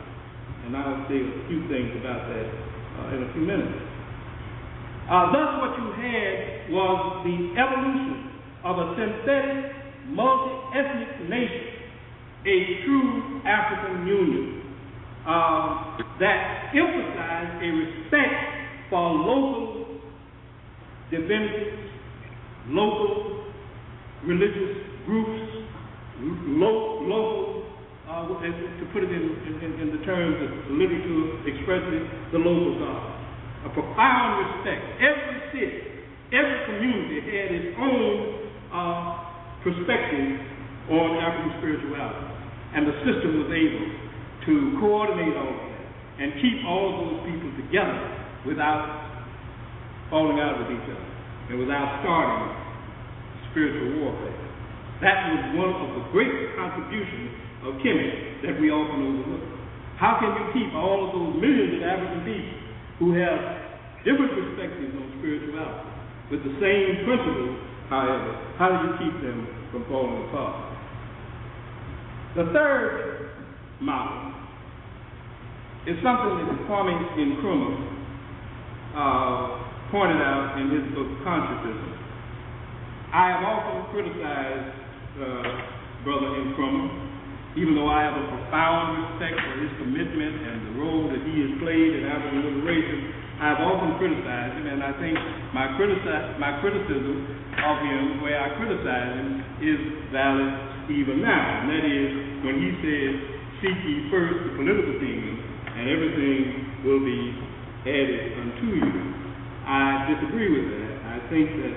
And 0.66 0.76
I'll 0.76 1.06
say 1.06 1.22
a 1.22 1.34
few 1.46 1.68
things 1.70 1.94
about 2.00 2.26
that 2.28 2.46
uh, 2.48 3.14
in 3.14 3.20
a 3.22 3.30
few 3.32 3.44
minutes. 3.46 3.78
Uh, 5.06 5.30
thus, 5.30 5.50
what 5.60 5.72
you 5.78 5.88
had 6.00 6.72
was 6.72 6.98
the 7.28 7.38
evolution 7.60 8.32
of 8.64 8.74
a 8.80 8.86
synthetic, 8.96 9.70
multi-ethnic 10.08 11.28
nation 11.28 11.74
a 12.44 12.84
true 12.84 13.40
African 13.46 14.06
union 14.06 14.62
uh, 15.26 15.96
that 16.20 16.72
emphasized 16.76 17.62
a 17.64 17.70
respect 17.72 18.34
for 18.90 19.00
local 19.00 19.86
divinities, 21.10 21.88
local 22.68 23.43
religious 24.26 24.84
groups, 25.06 25.68
local, 26.56 27.04
local 27.08 27.64
uh, 28.08 28.28
to 28.28 28.84
put 28.92 29.04
it 29.04 29.10
in, 29.10 29.24
in, 29.60 29.70
in 29.80 29.88
the 29.96 30.02
terms 30.04 30.36
that 30.40 30.52
the 30.68 30.74
literature 30.76 31.48
expresses, 31.48 32.04
the 32.32 32.40
local 32.40 32.78
God. 32.78 33.10
A 33.64 33.70
profound 33.72 34.44
respect. 34.44 34.82
Every 35.00 35.38
city, 35.52 35.80
every 36.36 36.60
community 36.68 37.16
had 37.24 37.48
its 37.52 37.70
own 37.80 38.08
uh, 38.72 39.04
perspective 39.64 40.36
on 40.92 41.16
African 41.16 41.52
spirituality. 41.60 42.28
And 42.76 42.84
the 42.84 42.96
system 43.08 43.30
was 43.40 43.50
able 43.56 43.86
to 44.44 44.54
coordinate 44.80 45.36
all 45.36 45.48
of 45.48 45.60
that 45.64 45.84
and 46.20 46.28
keep 46.44 46.60
all 46.68 46.84
of 46.92 46.94
those 47.00 47.20
people 47.24 47.50
together 47.64 47.98
without 48.44 48.84
falling 50.10 50.38
out 50.38 50.60
with 50.60 50.76
each 50.76 50.88
other 50.92 51.10
and 51.48 51.56
without 51.58 52.04
starting 52.04 52.63
spiritual 53.54 54.02
warfare. 54.02 54.34
That 54.98 55.30
was 55.30 55.42
one 55.54 55.72
of 55.78 55.88
the 55.94 56.02
great 56.10 56.58
contributions 56.58 57.30
of 57.62 57.78
Kemet 57.78 58.42
that 58.42 58.58
we 58.58 58.74
often 58.74 58.98
overlook. 58.98 59.46
How 59.94 60.18
can 60.18 60.34
you 60.34 60.44
keep 60.50 60.74
all 60.74 61.06
of 61.06 61.14
those 61.14 61.38
millions 61.38 61.78
of 61.78 61.82
African 61.86 62.20
people 62.26 62.58
who 62.98 63.14
have 63.14 63.38
different 64.02 64.34
perspectives 64.34 64.90
on 64.90 65.06
spirituality 65.22 65.94
with 66.34 66.42
the 66.42 66.54
same 66.58 67.06
principles, 67.06 67.54
however, 67.88 68.34
how 68.58 68.74
do 68.74 68.76
you 68.90 68.92
keep 68.98 69.14
them 69.22 69.46
from 69.70 69.86
falling 69.86 70.28
apart? 70.28 70.74
The 72.34 72.50
third 72.50 73.30
model 73.80 74.34
is 75.86 75.94
something 76.02 76.42
that 76.42 76.58
Kwame 76.66 76.90
Nkrumah 77.14 77.94
uh, 78.98 79.90
pointed 79.92 80.18
out 80.18 80.58
in 80.58 80.74
his 80.74 80.94
book 80.94 81.06
Consciencism. 81.22 81.93
I 83.14 83.30
have 83.30 83.42
often 83.46 83.78
criticized 83.94 84.74
uh, 85.22 86.02
Brother 86.02 86.34
Nkrumah 86.34 87.04
even 87.54 87.78
though 87.78 87.86
I 87.86 88.02
have 88.02 88.18
a 88.18 88.26
profound 88.34 88.98
respect 88.98 89.38
for 89.38 89.54
his 89.62 89.70
commitment 89.78 90.34
and 90.42 90.58
the 90.66 90.74
role 90.82 91.06
that 91.06 91.22
he 91.22 91.38
has 91.46 91.52
played 91.62 91.90
in 91.94 92.02
African 92.02 92.42
liberation, 92.50 93.14
I've 93.38 93.62
often 93.62 93.94
criticized 94.02 94.58
him, 94.58 94.66
and 94.74 94.82
I 94.82 94.90
think 94.98 95.14
my, 95.54 95.78
critici- 95.78 96.34
my 96.42 96.58
criticism 96.58 97.14
of 97.62 97.76
him, 97.86 98.26
where 98.26 98.42
I 98.42 98.58
criticize 98.58 99.10
him, 99.14 99.28
is 99.62 99.80
valid 100.10 100.50
even 100.90 101.22
now. 101.22 101.62
And 101.62 101.70
that 101.70 101.84
is 101.86 102.10
when 102.42 102.58
he 102.58 102.70
says, 102.82 103.12
Seek 103.62 103.78
ye 103.86 104.10
first 104.10 104.34
the 104.50 104.52
political 104.58 104.98
kingdom, 104.98 105.38
and 105.78 105.86
everything 105.86 106.82
will 106.82 107.06
be 107.06 107.38
added 107.86 108.34
unto 108.34 108.66
you. 108.82 108.92
I 109.62 110.10
disagree 110.10 110.50
with 110.50 110.66
that. 110.74 110.90
I 111.06 111.18
think 111.30 111.54
that 111.62 111.74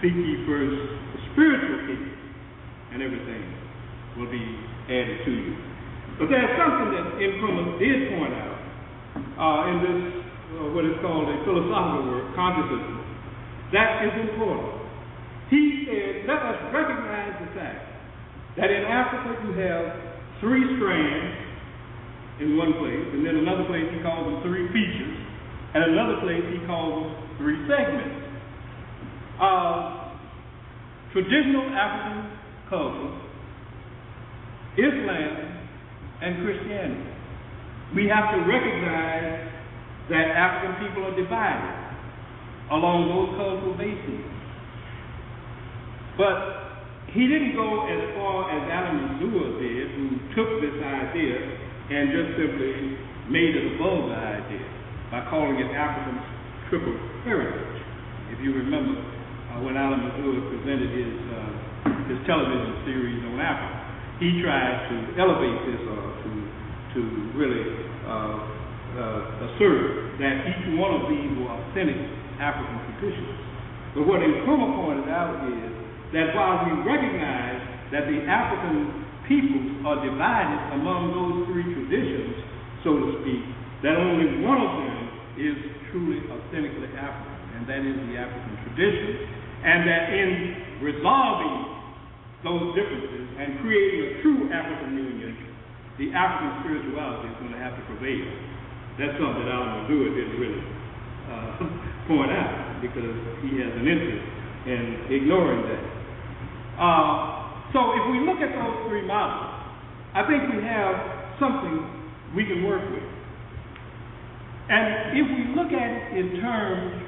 seek 0.00 0.14
first 0.46 0.78
the 1.14 1.20
spiritual 1.32 1.78
kingdom, 1.86 2.18
and 2.94 3.02
everything 3.02 3.42
will 4.18 4.30
be 4.30 4.46
added 4.90 5.24
to 5.26 5.32
you. 5.32 5.54
But 6.18 6.30
there's 6.30 6.54
something 6.58 6.90
that 6.98 7.06
Nkrumah 7.18 7.78
did 7.78 8.10
point 8.14 8.34
out 8.34 8.58
uh, 9.38 9.70
in 9.70 9.76
this, 9.82 10.00
uh, 10.58 10.74
what 10.74 10.82
is 10.82 10.98
called 10.98 11.30
a 11.30 11.36
philosophical 11.46 12.10
work, 12.10 12.34
Consciencism, 12.34 12.98
that 13.72 14.02
is 14.06 14.14
important. 14.30 14.82
He 15.50 15.86
said, 15.86 16.26
let 16.26 16.42
us 16.42 16.58
recognize 16.74 17.38
the 17.38 17.50
fact 17.54 17.86
that 18.58 18.68
in 18.70 18.82
Africa 18.84 19.38
you 19.46 19.52
have 19.62 19.84
three 20.40 20.64
strands 20.76 21.48
in 22.42 22.56
one 22.58 22.74
place, 22.78 23.06
and 23.14 23.26
then 23.26 23.36
another 23.38 23.64
place 23.66 23.86
he 23.90 23.98
calls 24.02 24.26
them 24.26 24.42
three 24.46 24.66
features, 24.70 25.16
and 25.74 25.90
another 25.90 26.22
place 26.22 26.42
he 26.50 26.62
calls 26.66 27.02
them 27.02 27.10
three 27.38 27.58
segments. 27.66 28.27
Uh, 29.40 30.10
traditional 31.12 31.70
African 31.70 32.38
culture 32.68 33.28
Islam 34.78 35.34
and 36.22 36.42
Christianity. 36.44 37.10
We 37.94 38.06
have 38.06 38.34
to 38.34 38.38
recognize 38.46 39.50
that 40.10 40.26
African 40.34 40.86
people 40.86 41.06
are 41.06 41.16
divided 41.16 41.74
along 42.70 43.10
those 43.10 43.30
cultural 43.38 43.74
bases. 43.74 44.22
But 46.18 46.36
he 47.14 47.26
didn't 47.26 47.54
go 47.54 47.86
as 47.88 48.02
far 48.14 48.50
as 48.54 48.62
Ali 48.68 48.92
Mazrui 49.02 49.48
did, 49.62 49.86
who 49.98 50.06
took 50.34 50.50
this 50.62 50.76
idea 50.78 51.38
and 51.90 52.12
just 52.12 52.30
simply 52.36 52.74
made 53.32 53.56
it 53.56 53.66
a 53.66 53.82
the 53.82 54.18
idea 54.18 54.66
by 55.10 55.24
calling 55.30 55.56
it 55.56 55.70
African 55.72 56.20
triple 56.68 56.98
heritage. 57.24 57.80
If 58.30 58.44
you 58.44 58.52
remember 58.52 59.17
when 59.64 59.76
Ali 59.76 59.98
Mazrui 59.98 60.40
presented 60.50 60.90
his 60.92 61.14
uh, 61.34 61.40
his 62.08 62.20
television 62.24 62.74
series 62.88 63.20
on 63.26 63.36
Africa, 63.40 63.78
he 64.18 64.40
tried 64.42 64.88
to 64.90 64.96
elevate 65.20 65.58
this 65.68 65.82
or 65.86 65.98
uh, 65.98 66.22
to 66.24 66.30
to 66.94 67.00
really 67.36 67.64
uh, 68.08 68.38
uh, 68.98 69.46
assert 69.46 70.18
that 70.18 70.34
each 70.48 70.64
one 70.80 70.92
of 70.96 71.06
these 71.12 71.30
were 71.38 71.50
authentic 71.52 71.98
African 72.40 72.78
traditions. 72.96 73.38
But 73.94 74.06
what 74.06 74.20
Nkrumah 74.22 74.72
pointed 74.78 75.08
out 75.10 75.42
is 75.46 75.70
that 76.14 76.32
while 76.34 76.64
we 76.64 76.72
recognize 76.86 77.60
that 77.92 78.08
the 78.08 78.24
African 78.24 79.04
peoples 79.28 79.84
are 79.84 80.00
divided 80.00 80.60
among 80.80 81.12
those 81.12 81.44
three 81.52 81.68
traditions, 81.68 82.40
so 82.84 82.96
to 82.96 83.06
speak, 83.20 83.44
that 83.84 83.94
only 84.00 84.40
one 84.40 84.58
of 84.58 84.72
them 84.80 84.96
is 85.36 85.56
truly 85.92 86.24
authentically 86.32 86.88
African, 86.96 87.36
and 87.58 87.62
that 87.68 87.82
is 87.84 87.96
the 88.08 88.16
African 88.16 88.54
tradition, 88.66 89.37
and 89.64 89.88
that 89.88 90.14
in 90.14 90.30
resolving 90.82 91.56
those 92.46 92.74
differences 92.78 93.26
and 93.38 93.58
creating 93.60 93.98
a 94.06 94.10
true 94.22 94.46
African 94.54 94.94
union, 94.94 95.34
the 95.98 96.14
African 96.14 96.62
spirituality 96.62 97.26
is 97.26 97.36
going 97.42 97.52
to 97.52 97.62
have 97.62 97.74
to 97.74 97.82
prevail. 97.90 98.30
That's 99.02 99.18
something 99.18 99.42
that 99.42 99.50
Ali 99.50 99.82
Mazrui 99.82 100.10
didn't 100.14 100.38
really 100.38 100.62
uh, 101.26 101.58
point 102.10 102.30
out 102.30 102.78
because 102.82 103.14
he 103.42 103.58
has 103.58 103.72
an 103.74 103.86
interest 103.86 104.26
in 104.66 104.80
ignoring 105.10 105.62
that. 105.66 105.82
Uh, 106.78 107.38
so 107.74 107.98
if 107.98 108.04
we 108.14 108.22
look 108.22 108.38
at 108.38 108.54
those 108.54 108.86
three 108.86 109.02
models, 109.02 109.58
I 110.14 110.22
think 110.26 110.46
we 110.54 110.62
have 110.62 110.94
something 111.42 111.82
we 112.34 112.46
can 112.46 112.62
work 112.62 112.82
with. 112.90 113.02
And 114.70 115.18
if 115.18 115.26
we 115.26 115.42
look 115.56 115.72
at 115.72 115.90
it 115.90 116.16
in 116.16 116.40
terms 116.40 117.02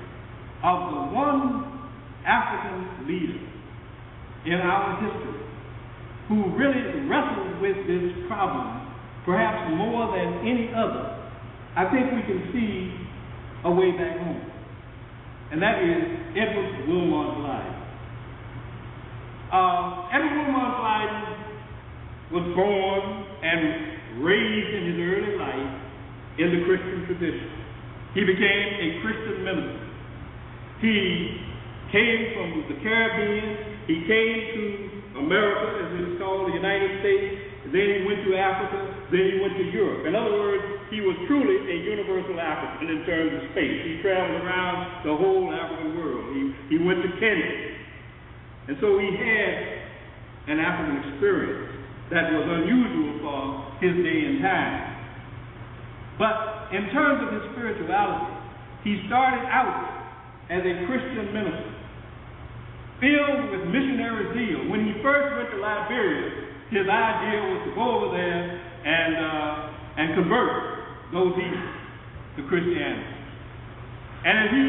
of 0.64 0.78
the 0.90 1.02
one 1.14 1.69
African 2.26 3.06
leader 3.06 3.40
in 4.46 4.60
our 4.60 5.00
history 5.00 5.40
who 6.28 6.56
really 6.56 7.10
wrestled 7.10 7.60
with 7.60 7.76
this 7.90 8.14
problem, 8.28 8.86
perhaps 9.26 9.74
more 9.74 10.14
than 10.14 10.46
any 10.46 10.70
other, 10.70 11.18
I 11.74 11.90
think 11.90 12.14
we 12.14 12.22
can 12.22 12.50
see 12.54 12.94
a 13.64 13.70
way 13.70 13.90
back 13.92 14.16
home. 14.18 14.46
And 15.50 15.60
that 15.60 15.82
is 15.82 15.98
Edward 16.38 16.86
Wilmot 16.86 17.42
Blyden. 17.42 17.76
Uh, 19.50 20.08
Edward 20.14 20.46
Wilmot 20.46 20.78
Blyden 20.78 21.40
was 22.30 22.46
born 22.54 23.02
and 23.42 24.22
raised 24.22 24.70
in 24.70 24.82
his 24.86 24.98
early 25.02 25.34
life 25.34 25.74
in 26.38 26.48
the 26.54 26.60
Christian 26.64 27.10
tradition. 27.10 27.50
He 28.14 28.22
became 28.22 28.62
a 28.78 28.88
Christian 29.02 29.42
minister. 29.42 29.90
He 30.80 31.49
came 31.90 32.34
from 32.34 32.64
the 32.70 32.76
Caribbean 32.82 33.70
he 33.90 34.06
came 34.06 34.38
to 34.54 34.64
America, 35.18 35.66
as 35.82 35.90
it's 35.98 36.22
called, 36.22 36.46
the 36.46 36.54
United 36.54 37.02
States. 37.02 37.42
Then 37.74 37.86
he 37.90 37.98
went 38.06 38.22
to 38.22 38.38
Africa. 38.38 38.78
Then 39.10 39.34
he 39.34 39.36
went 39.42 39.58
to 39.58 39.66
Europe. 39.74 40.06
In 40.06 40.14
other 40.14 40.30
words, 40.30 40.62
he 40.94 41.02
was 41.02 41.18
truly 41.26 41.58
a 41.58 41.76
universal 41.90 42.38
African 42.38 42.86
in 42.86 43.02
terms 43.02 43.34
of 43.34 43.50
space. 43.50 43.82
He 43.82 43.98
traveled 43.98 44.46
around 44.46 45.02
the 45.02 45.14
whole 45.18 45.50
African 45.50 45.98
world. 45.98 46.22
He, 46.38 46.42
he 46.70 46.78
went 46.78 47.02
to 47.02 47.10
Kenya. 47.18 47.50
And 48.70 48.78
so 48.78 48.94
he 49.02 49.10
had 49.10 50.54
an 50.54 50.62
African 50.62 51.10
experience 51.10 51.82
that 52.14 52.30
was 52.30 52.46
unusual 52.46 53.26
for 53.26 53.38
his 53.82 53.94
day 54.06 54.20
and 54.30 54.38
time. 54.38 54.78
But 56.14 56.70
in 56.70 56.94
terms 56.94 57.26
of 57.26 57.34
his 57.34 57.44
spirituality, 57.58 58.38
he 58.86 59.02
started 59.10 59.42
out 59.50 60.14
as 60.46 60.62
a 60.62 60.74
Christian 60.86 61.34
minister 61.34 61.79
filled 63.00 63.50
with 63.50 63.64
missionary 63.72 64.30
zeal. 64.36 64.70
When 64.70 64.86
he 64.86 65.00
first 65.02 65.34
went 65.36 65.50
to 65.50 65.58
Liberia, 65.58 66.52
his 66.70 66.86
idea 66.86 67.38
was 67.50 67.60
to 67.66 67.72
go 67.74 67.84
over 67.98 68.08
there 68.14 68.40
and 68.84 69.12
uh, 69.18 70.00
and 70.00 70.14
convert 70.14 71.12
those 71.12 71.34
heathens 71.34 71.76
to 72.36 72.46
Christianity. 72.46 73.20
And 74.24 74.34
as 74.38 74.48
he 74.52 74.64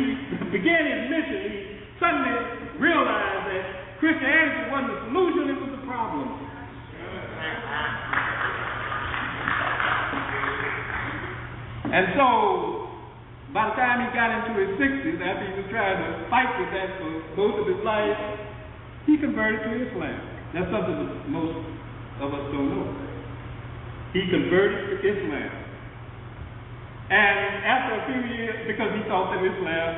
began 0.49 0.81
his 0.87 1.03
mission, 1.11 1.39
he 1.45 1.55
suddenly 1.99 2.33
realized 2.79 3.43
that 3.51 3.99
Christianity 3.99 4.71
wasn't 4.71 4.95
the 4.95 4.99
solution, 5.11 5.43
it 5.51 5.59
was 5.61 5.71
the 5.77 5.83
problem. 5.85 6.27
And 11.91 12.07
so 12.15 12.80
by 13.51 13.67
the 13.67 13.75
time 13.75 13.99
he 13.99 14.07
got 14.15 14.31
into 14.31 14.55
his 14.55 14.71
60s, 14.79 15.19
after 15.19 15.43
he 15.43 15.53
was 15.59 15.67
trying 15.67 15.99
to 15.99 16.09
fight 16.31 16.51
with 16.55 16.71
that 16.71 16.95
for 16.99 17.09
most 17.35 17.55
of 17.59 17.67
his 17.67 17.83
life, 17.83 18.15
He 19.05 19.17
converted 19.17 19.65
to 19.65 19.71
Islam. 19.89 20.19
That's 20.53 20.69
something 20.69 20.93
that 20.93 21.11
most 21.27 21.57
of 22.21 22.29
us 22.31 22.45
don't 22.53 22.69
know. 22.69 22.85
He 24.13 24.27
converted 24.29 24.93
to 24.93 24.95
Islam. 25.01 25.51
And 27.11 27.37
after 27.65 27.91
a 27.97 28.03
few 28.07 28.21
years, 28.35 28.55
because 28.71 28.91
he 28.95 29.01
thought 29.09 29.35
that 29.35 29.41
Islam 29.43 29.91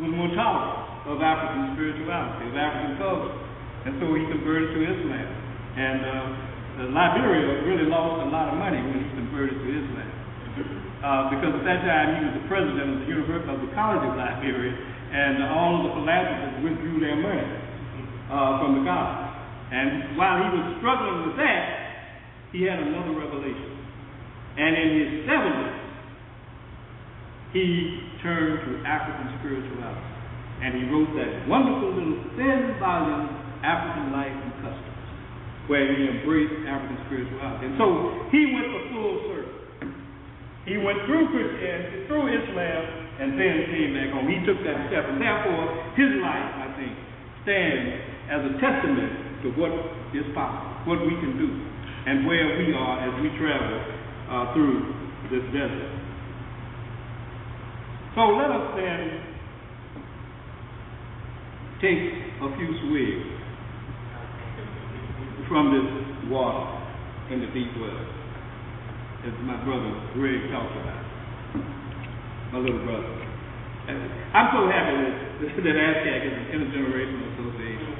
was 0.00 0.10
more 0.16 0.30
tolerant 0.32 1.12
of 1.12 1.20
African 1.20 1.76
spirituality, 1.76 2.48
of 2.48 2.56
African 2.56 2.96
culture. 2.96 3.36
And 3.84 3.92
so 4.00 4.08
he 4.16 4.22
converted 4.32 4.72
to 4.72 4.80
Islam. 4.80 5.28
And 5.76 5.98
uh, 6.08 6.94
Liberia 6.94 7.68
really 7.68 7.84
lost 7.90 8.24
a 8.24 8.28
lot 8.30 8.48
of 8.48 8.56
money 8.56 8.80
when 8.80 9.02
he 9.02 9.08
converted 9.12 9.60
to 9.60 9.68
Islam. 9.68 10.13
Uh, 11.04 11.28
because 11.28 11.52
at 11.52 11.68
that 11.68 11.84
time 11.84 12.16
he 12.16 12.20
was 12.24 12.32
the 12.40 12.48
president 12.48 12.96
of 12.96 12.98
the 13.04 13.08
University 13.12 13.44
of 13.44 13.60
the 13.60 13.68
College 13.76 14.08
of 14.08 14.16
Liberia, 14.16 14.72
and 14.72 15.44
all 15.52 15.76
of 15.76 15.80
the 15.84 15.92
philanthropists 16.00 16.64
withdrew 16.64 16.96
their 16.96 17.20
money 17.20 17.44
uh, 18.32 18.64
from 18.64 18.80
the 18.80 18.82
college. 18.88 19.20
And 19.68 20.16
while 20.16 20.40
he 20.40 20.48
was 20.56 20.80
struggling 20.80 21.28
with 21.28 21.36
that, 21.36 21.62
he 22.56 22.64
had 22.64 22.80
another 22.80 23.20
revelation. 23.20 23.84
And 24.56 24.72
in 24.80 24.88
his 24.96 25.10
70s, 25.28 25.76
he 27.52 28.00
turned 28.24 28.64
to 28.64 28.70
African 28.88 29.28
spirituality. 29.44 30.08
And 30.64 30.72
he 30.72 30.88
wrote 30.88 31.12
that 31.20 31.44
wonderful 31.52 32.00
little 32.00 32.16
thin 32.40 32.80
volume, 32.80 33.28
African 33.60 34.08
Life 34.08 34.32
and 34.32 34.52
Customs, 34.64 35.04
where 35.68 35.84
he 35.84 36.08
embraced 36.08 36.64
African 36.64 36.96
spirituality. 37.12 37.68
And 37.68 37.76
so 37.76 37.86
he 38.32 38.56
went 38.56 38.72
the 38.72 38.82
full 38.88 39.20
circle. 39.28 39.43
He 40.64 40.80
went 40.80 41.04
through 41.04 41.28
Christianity, 41.28 42.08
through 42.08 42.24
Islam, 42.32 42.82
and 43.20 43.36
then 43.36 43.54
came 43.68 43.92
back 43.92 44.10
home. 44.16 44.26
He 44.26 44.40
took 44.48 44.58
that 44.64 44.88
step. 44.88 45.04
And 45.12 45.20
therefore, 45.20 45.64
his 45.94 46.10
life, 46.24 46.50
I 46.64 46.68
think, 46.80 46.92
stands 47.44 47.88
as 48.32 48.40
a 48.48 48.52
testament 48.58 49.44
to 49.44 49.52
what 49.60 49.72
is 50.16 50.24
possible, 50.32 50.72
what 50.88 51.00
we 51.04 51.12
can 51.20 51.36
do, 51.36 51.48
and 52.08 52.24
where 52.24 52.56
we 52.56 52.72
are 52.72 52.96
as 53.04 53.12
we 53.20 53.28
travel 53.36 53.76
uh, 54.32 54.54
through 54.56 54.88
this 55.28 55.44
desert. 55.52 55.92
So 58.16 58.20
let 58.40 58.48
us 58.48 58.66
then 58.76 59.00
take 61.82 62.02
a 62.40 62.48
few 62.56 62.70
swigs 62.88 63.26
from 65.48 65.74
this 65.74 66.30
water 66.30 66.64
in 67.30 67.40
the 67.40 67.46
deep 67.52 67.68
well, 67.76 68.23
as 69.24 69.32
my 69.40 69.56
brother 69.64 69.88
Greg 70.12 70.52
talked 70.52 70.76
about, 70.76 71.04
my 72.52 72.58
little 72.60 72.84
brother. 72.84 73.08
And 73.88 73.96
I'm 74.36 74.52
so 74.52 74.68
happy 74.68 74.96
that, 75.00 75.16
that 75.64 75.76
ASCAC 75.80 76.20
is 76.28 76.32
an 76.32 76.46
intergenerational 76.52 77.24
association. 77.32 77.94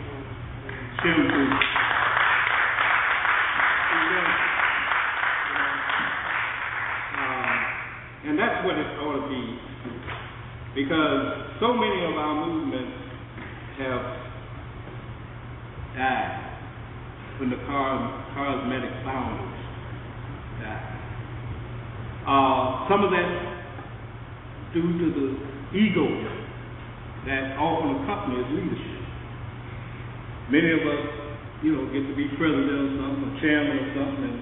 Shem 1.01 1.29
Group. 1.29 1.53
Um, 7.17 7.61
and 8.29 8.39
that's 8.39 8.65
what 8.67 8.77
it 8.77 8.87
ought 9.01 9.25
to 9.25 9.29
be, 9.29 9.45
because 10.77 11.57
so 11.61 11.73
many 11.73 12.05
of 12.05 12.21
our 12.21 12.47
movements 12.47 12.97
have 13.79 14.03
died 15.97 16.41
when 17.41 17.49
the 17.49 17.57
charismatic 17.57 19.05
founders 19.05 19.59
died. 20.61 20.94
Uh, 22.25 22.89
some 22.89 23.05
of 23.05 23.13
that 23.13 23.29
due 24.73 24.91
to 24.97 25.07
the 25.13 25.29
ego 25.77 26.09
that 27.29 27.57
often 27.61 28.01
accompanies 28.01 28.49
leadership. 28.49 29.05
Many 30.49 30.73
of 30.73 30.83
us, 30.89 31.05
you 31.61 31.77
know, 31.77 31.85
get 31.93 32.05
to 32.05 32.15
be 32.17 32.29
president 32.37 32.73
or 32.73 32.93
something, 32.97 33.29
or 33.29 33.33
chairman 33.45 33.77
or 33.77 33.91
something, 33.97 34.25
and 34.25 34.41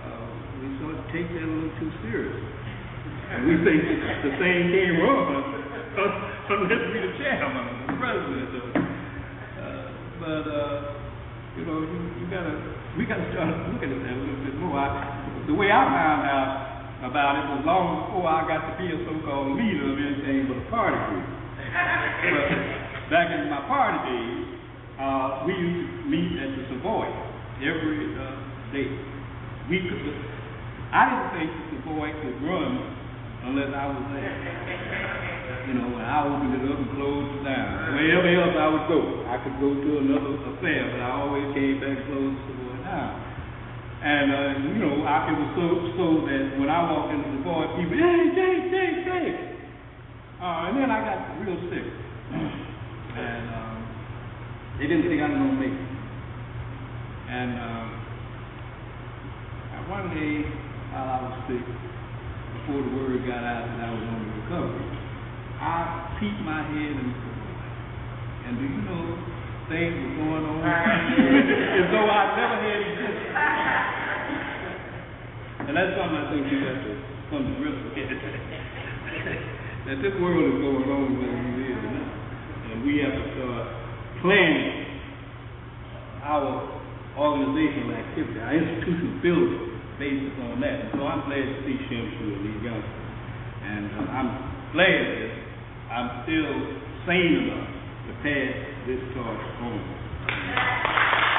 uh, 0.00 0.26
we 0.60 0.66
sort 0.80 0.96
of 0.96 1.04
take 1.12 1.28
that 1.28 1.44
a 1.44 1.48
little 1.48 1.72
too 1.76 1.92
seriously. 2.08 2.50
And 3.36 3.52
we 3.52 3.54
think 3.64 3.80
the 4.24 4.32
same 4.40 4.64
can't 4.72 5.00
run 5.00 5.44
unless 5.94 6.84
we 6.88 6.98
the 7.04 7.12
chairman 7.20 7.52
or 7.52 7.76
the 7.84 7.96
president. 8.00 8.48
Or, 8.52 8.68
uh, 9.60 9.86
but 10.20 10.44
uh, 10.48 10.76
you 11.56 11.64
know, 11.68 11.84
you, 11.84 11.98
you 12.20 12.26
gotta 12.32 12.52
we 12.96 13.04
gotta 13.04 13.28
start 13.32 13.48
looking 13.72 13.92
at 13.92 14.00
that 14.08 14.12
a 14.12 14.20
little 14.20 14.44
bit 14.44 14.56
more. 14.56 14.76
I, 14.76 15.44
the 15.46 15.54
way 15.54 15.68
I 15.72 15.84
found 15.88 16.24
out 16.28 16.73
about 17.04 17.36
it 17.36 17.44
was 17.52 17.62
long 17.68 18.08
before 18.08 18.24
I 18.24 18.48
got 18.48 18.64
to 18.64 18.74
be 18.80 18.88
a 18.88 18.98
so-called 19.04 19.60
leader 19.60 19.92
of 19.92 19.96
anything 20.00 20.48
but 20.48 20.56
a 20.56 20.66
party 20.72 20.96
group. 21.12 21.28
but 22.32 22.44
back 23.12 23.28
in 23.28 23.52
my 23.52 23.60
party 23.68 24.00
days, 24.08 24.44
uh, 24.96 25.44
we 25.44 25.52
used 25.52 25.84
to 25.84 26.00
meet 26.08 26.32
at 26.40 26.48
the 26.56 26.62
Savoy 26.72 27.08
every 27.60 28.08
uh, 28.16 28.40
day. 28.72 28.88
We 29.68 29.84
could. 29.84 30.00
I 30.96 31.02
didn't 31.12 31.30
think 31.36 31.48
the 31.52 31.64
Savoy 31.84 32.08
could 32.24 32.36
run 32.40 32.72
unless 33.52 33.68
I 33.76 33.84
was 33.84 34.04
there. 34.16 34.36
You 35.68 35.74
know, 35.76 35.92
when 35.92 36.04
I 36.08 36.24
opened 36.24 36.56
it 36.56 36.64
up 36.72 36.78
and 36.80 36.88
closed 36.96 37.30
it 37.36 37.42
down. 37.44 38.00
Wherever 38.00 38.28
else 38.32 38.56
I 38.56 38.68
would 38.72 38.86
go, 38.88 39.00
I 39.28 39.36
could 39.44 39.56
go 39.60 39.76
to 39.76 39.90
another 40.00 40.40
affair, 40.56 40.88
but 40.88 41.00
I 41.04 41.10
always 41.20 41.52
came 41.52 41.84
back 41.84 42.00
and 42.00 42.04
closed 42.08 42.32
the 42.32 42.42
Savoy 42.48 42.80
down. 42.80 43.33
And 44.04 44.28
uh, 44.28 44.68
you 44.68 44.76
know, 44.84 45.00
I, 45.08 45.32
it 45.32 45.36
was 45.40 45.50
so 45.56 45.64
so 45.96 46.04
that 46.28 46.60
when 46.60 46.68
I 46.68 46.92
walked 46.92 47.08
into 47.08 47.24
the 47.24 47.40
bar, 47.40 47.72
people, 47.72 47.96
hey, 47.96 48.36
Jake, 48.36 48.68
Jake, 48.68 49.00
Jake. 49.00 49.40
Uh, 50.44 50.68
and 50.68 50.76
then 50.76 50.92
I 50.92 51.00
got 51.00 51.40
real 51.40 51.56
sick, 51.72 51.88
and 53.16 53.44
um, 53.48 53.80
they 54.76 54.92
didn't 54.92 55.08
think 55.08 55.24
I 55.24 55.32
was 55.32 55.56
it. 55.56 55.72
And 57.32 57.50
um, 57.56 57.86
one 59.88 60.12
day 60.12 60.52
while 60.92 61.08
I 61.08 61.18
was 61.24 61.36
sick, 61.48 61.64
before 61.64 62.84
the 62.84 62.92
word 63.00 63.24
got 63.24 63.40
out 63.40 63.72
that 63.72 63.80
I 63.84 63.88
was 63.88 64.04
on 64.04 64.20
the 64.20 64.28
recovery, 64.44 64.84
I 65.64 66.12
peeked 66.20 66.44
my 66.44 66.60
head 66.60 66.92
in 66.92 67.08
the 67.08 67.24
and 68.44 68.60
do 68.60 68.64
you 68.68 68.84
know 68.84 69.16
things 69.72 69.96
were 69.96 70.28
going 70.28 70.44
on 70.44 70.60
as 71.80 71.88
though 71.88 72.04
I 72.04 72.36
never 72.36 72.56
had 72.60 72.80
existed. 72.84 73.93
And 75.64 75.72
that's 75.72 75.96
something 75.96 76.20
I 76.20 76.28
think 76.28 76.44
we 76.44 76.60
have 76.60 76.80
to 76.84 76.92
come 77.32 77.42
to 77.48 77.52
grips 77.56 77.80
with. 77.88 77.96
that 79.88 79.96
this 80.04 80.14
world 80.20 80.44
is 80.44 80.56
going 80.60 80.88
on 80.92 81.16
whether 81.16 81.40
we 81.40 81.52
live. 81.64 81.82
And 82.68 82.76
we 82.84 83.00
have 83.00 83.16
to 83.16 83.24
start 83.32 83.64
planning 84.20 84.84
our 86.20 86.68
organizational 87.16 87.96
activity, 87.96 88.40
our 88.40 88.54
institutional 88.56 89.20
building 89.24 89.80
based 89.98 90.36
upon 90.36 90.60
that. 90.60 90.84
And 90.84 90.90
so 90.96 91.06
I'm 91.06 91.24
glad 91.28 91.44
to 91.48 91.56
see 91.64 91.76
Shemsu 91.88 92.24
and 92.28 92.42
these 92.44 92.60
youngsters. 92.60 93.08
And 93.64 93.84
uh, 93.88 94.16
I'm 94.20 94.30
glad 94.76 95.00
that 95.16 95.32
I'm 95.96 96.08
still 96.28 96.52
sane 97.08 97.48
enough 97.48 97.68
to 98.04 98.12
pass 98.20 98.52
this 98.84 99.00
torch 99.16 99.44
on. 99.64 101.33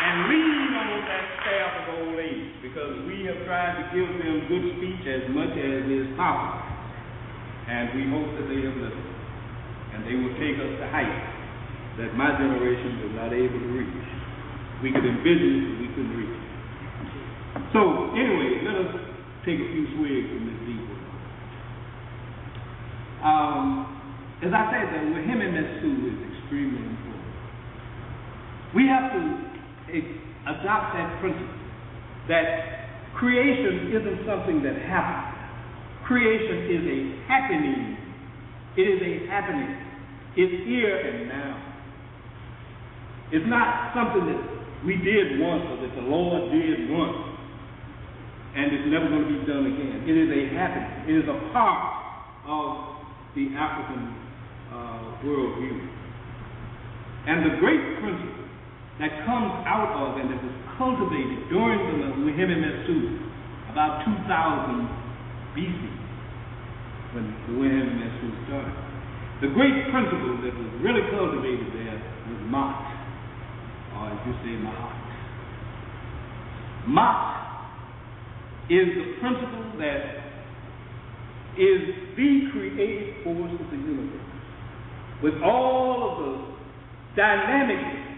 And 0.00 0.32
lean 0.32 0.72
on 0.80 1.04
that 1.04 1.24
staff 1.44 1.70
of 1.76 1.86
old 2.00 2.16
age 2.16 2.56
because 2.64 3.04
we 3.04 3.28
have 3.28 3.36
tried 3.44 3.76
to 3.76 3.84
give 3.92 4.08
them 4.08 4.48
good 4.48 4.64
speech 4.80 5.04
as 5.04 5.28
much 5.28 5.52
as 5.52 5.84
is 5.92 6.08
possible. 6.16 6.64
And 7.68 7.92
we 7.92 8.08
hope 8.08 8.32
that 8.40 8.48
they 8.48 8.64
have 8.64 8.76
listened. 8.80 9.12
And 9.92 10.08
they 10.08 10.16
will 10.16 10.32
take 10.40 10.56
us 10.56 10.72
to 10.80 10.86
heights 10.88 11.40
that 12.00 12.16
my 12.16 12.32
generation 12.32 13.04
was 13.04 13.12
not 13.12 13.30
able 13.36 13.60
to 13.60 13.70
reach. 13.76 14.08
We 14.80 14.88
could 14.88 15.04
envision 15.04 15.52
it, 15.60 15.72
we 15.84 15.88
couldn't 15.92 16.16
reach 16.16 16.32
it. 16.32 16.48
So, 17.76 18.16
anyway, 18.16 18.64
let 18.64 18.80
us 18.80 18.90
take 19.44 19.60
a 19.60 19.68
few 19.68 19.84
swigs 20.00 20.26
from 20.32 20.42
this 20.48 20.60
deep. 20.64 20.86
Um, 23.20 23.84
as 24.40 24.48
I 24.48 24.64
said, 24.72 24.88
the 24.96 25.12
Wehem 25.12 25.44
Mesu 25.44 25.92
is 26.08 26.18
extremely 26.32 26.80
important. 26.88 27.28
We 28.72 28.88
have 28.88 29.12
to 29.12 29.49
adopt 30.46 30.94
that 30.94 31.20
principle 31.20 31.60
that 32.28 33.16
creation 33.16 33.90
isn't 33.90 34.26
something 34.26 34.62
that 34.62 34.76
happens. 34.86 35.34
Creation 36.06 36.70
is 36.70 36.82
a 36.86 36.98
happening. 37.26 37.96
It 38.76 38.86
is 38.86 39.00
a 39.02 39.26
happening. 39.26 39.74
It's 40.36 40.66
here 40.66 40.94
and 40.94 41.28
now. 41.28 41.52
It's 43.32 43.46
not 43.46 43.94
something 43.94 44.26
that 44.30 44.42
we 44.86 44.96
did 44.96 45.38
once 45.42 45.64
or 45.70 45.76
that 45.86 45.94
the 45.94 46.06
Lord 46.06 46.50
did 46.50 46.90
once 46.90 47.30
and 48.54 48.74
it's 48.74 48.88
never 48.90 49.06
going 49.06 49.22
to 49.22 49.30
be 49.30 49.46
done 49.46 49.66
again. 49.70 50.02
It 50.10 50.16
is 50.18 50.26
a 50.26 50.42
happening. 50.54 50.90
It 51.06 51.16
is 51.22 51.26
a 51.30 51.38
part 51.54 51.78
of 52.46 52.98
the 53.38 53.54
African 53.54 54.10
uh, 54.74 55.22
worldview. 55.22 55.78
And 57.30 57.46
the 57.46 57.54
great 57.62 58.02
principle 58.02 58.39
that 59.00 59.24
comes 59.24 59.64
out 59.64 59.96
of 59.96 60.20
and 60.20 60.28
that 60.28 60.40
was 60.44 60.56
cultivated 60.76 61.48
during 61.48 61.80
the 61.88 62.12
Muhammad 62.20 62.60
about 63.72 64.04
2000 64.04 64.28
BC 65.56 65.82
when 67.16 67.24
the 67.48 67.52
Mesu 67.96 68.28
started 68.44 68.76
The 69.40 69.48
great 69.56 69.88
principle 69.88 70.36
that 70.44 70.52
was 70.52 70.70
really 70.84 71.00
cultivated 71.10 71.72
there 71.72 71.96
was 72.28 72.40
Ma'at, 72.52 72.92
or 73.96 74.12
as 74.12 74.20
you 74.28 74.34
say, 74.44 74.54
Ma'at. 74.60 75.00
Ma'at 76.84 77.40
is 78.68 78.86
the 79.00 79.06
principle 79.18 79.80
that 79.80 80.28
is 81.56 81.80
the 82.20 82.52
creative 82.52 83.24
force 83.24 83.52
of 83.58 83.66
the 83.72 83.80
universe, 83.80 84.28
with 85.24 85.34
all 85.42 86.04
of 86.04 86.12
the 86.20 86.32
dynamic 87.16 88.09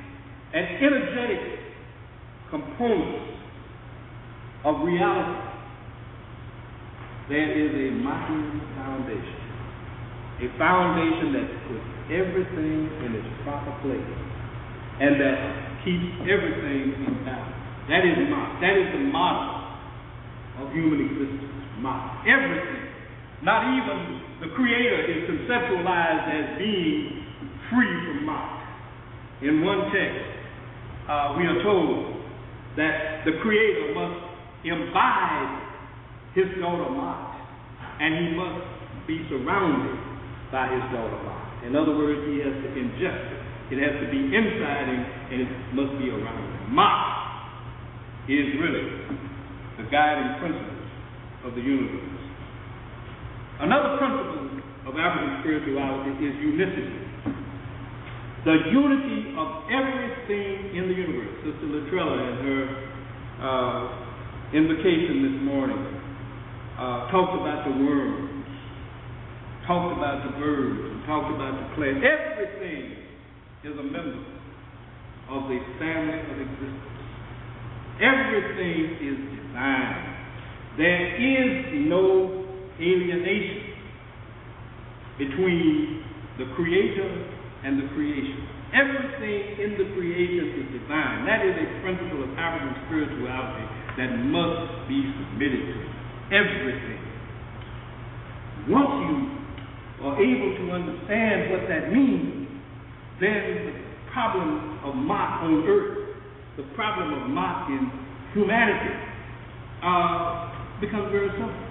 and 0.55 0.65
energetic 0.85 1.41
components 2.51 3.33
of 4.65 4.85
reality. 4.85 5.49
There 7.29 7.51
is 7.51 7.71
a 7.73 7.89
Machian 8.05 8.61
foundation, 8.77 9.41
a 10.43 10.49
foundation 10.59 11.33
that 11.33 11.49
puts 11.69 11.89
everything 12.13 12.91
in 13.07 13.11
its 13.17 13.31
proper 13.45 13.73
place 13.81 14.33
and 15.01 15.17
that 15.17 15.39
keeps 15.85 16.13
everything 16.29 16.93
in 17.01 17.25
balance. 17.25 17.59
That 17.89 18.05
is 18.05 18.15
Ma'at. 18.29 18.61
That 18.61 18.77
is 18.77 18.89
the 18.93 19.05
model 19.11 19.73
of 20.63 20.71
human 20.71 21.01
existence. 21.09 21.65
Ma'at. 21.81 22.23
Everything. 22.29 22.87
Not 23.43 23.67
even 23.75 23.99
the 24.45 24.55
Creator 24.55 25.01
is 25.11 25.19
conceptualized 25.27 26.27
as 26.31 26.47
being 26.59 27.25
free 27.73 27.95
from 28.07 28.29
Ma'at. 28.29 28.63
In 29.43 29.65
one 29.65 29.91
text, 29.91 30.42
uh, 31.09 31.35
we 31.39 31.45
are 31.47 31.63
told 31.63 32.17
that 32.77 33.25
the 33.25 33.33
Creator 33.43 33.95
must 33.95 34.19
imbibe 34.65 35.63
his 36.35 36.47
daughter 36.61 36.89
Ma'at, 36.89 37.37
and 38.01 38.11
he 38.17 38.29
must 38.37 38.63
be 39.07 39.21
surrounded 39.29 39.99
by 40.51 40.71
his 40.71 40.85
daughter 40.95 41.19
Ma'at. 41.27 41.67
In 41.67 41.77
other 41.77 41.93
words, 41.97 42.23
he 42.31 42.39
has 42.43 42.55
to 42.55 42.69
ingest 42.79 43.25
it. 43.35 43.41
It 43.75 43.79
has 43.81 43.95
to 44.05 44.09
be 44.11 44.21
inside 44.31 44.87
him, 44.89 45.03
and 45.33 45.39
it 45.43 45.51
must 45.75 45.99
be 45.99 46.11
around 46.11 46.39
him. 46.39 46.77
Ma'at 46.77 47.23
is 48.31 48.47
really 48.63 48.87
the 49.83 49.91
guiding 49.91 50.39
principle 50.39 50.79
of 51.45 51.55
the 51.55 51.61
universe. 51.61 52.23
Another 53.61 53.99
principle 53.99 54.63
of 54.87 54.95
African 54.99 55.43
spirituality 55.43 56.11
is 56.23 56.35
unicity. 56.39 57.02
The 58.45 58.59
unity 58.75 59.39
of 59.39 59.71
everything 59.71 60.75
in 60.75 60.91
the 60.91 60.97
universe. 60.99 61.31
Sister 61.47 61.63
Latrella 61.63 62.19
in 62.19 62.35
her 62.43 62.63
uh, 63.39 63.83
invocation 64.51 65.31
this 65.31 65.39
morning 65.47 65.79
uh, 66.75 67.07
talked 67.15 67.39
about 67.39 67.63
the 67.71 67.75
worms, 67.87 68.43
talked 69.63 69.95
about 69.95 70.27
the 70.27 70.35
birds, 70.43 70.75
and 70.75 71.07
talked 71.07 71.31
about 71.31 71.55
the 71.55 71.67
plants. 71.79 72.03
Everything 72.03 72.99
is 73.63 73.79
a 73.79 73.87
member 73.87 74.27
of 75.31 75.47
the 75.47 75.59
family 75.79 76.19
of 76.19 76.37
existence. 76.43 76.99
Everything 78.03 78.75
is 79.07 79.19
divine. 79.39 80.03
There 80.83 81.15
is 81.15 81.87
no 81.87 82.43
alienation 82.75 83.71
between 85.17 86.03
the 86.39 86.51
Creator 86.57 87.32
and 87.65 87.79
the 87.79 87.87
creation. 87.95 88.43
Everything 88.75 89.41
in 89.63 89.71
the 89.79 89.87
creation 89.95 90.65
is 90.65 90.67
divine. 90.81 91.27
That 91.29 91.45
is 91.47 91.55
a 91.55 91.67
principle 91.85 92.25
of 92.25 92.31
African 92.35 92.75
spirituality 92.89 93.67
that 94.01 94.11
must 94.33 94.89
be 94.89 94.99
submitted 95.13 95.63
to. 95.71 95.79
Everything. 96.33 97.01
Once 98.73 98.93
you 99.05 99.17
are 100.07 100.17
able 100.19 100.51
to 100.57 100.65
understand 100.73 101.51
what 101.53 101.69
that 101.69 101.93
means, 101.93 102.49
then 103.21 103.39
the 103.71 103.75
problem 104.11 104.81
of 104.83 104.95
Ma'at 104.95 105.45
on 105.45 105.63
earth, 105.69 106.17
the 106.57 106.67
problem 106.75 107.13
of 107.13 107.31
Ma'at 107.31 107.69
in 107.69 107.83
humanity, 108.35 108.95
uh, 109.85 110.81
becomes 110.81 111.13
very 111.13 111.31
simple. 111.37 111.69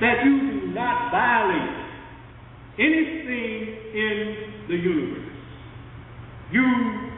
That 0.00 0.24
you 0.24 0.34
do 0.50 0.74
not 0.74 1.12
violate 1.12 1.81
anything 2.78 3.76
in 3.94 4.36
the 4.68 4.74
universe. 4.74 5.32
You 6.52 7.10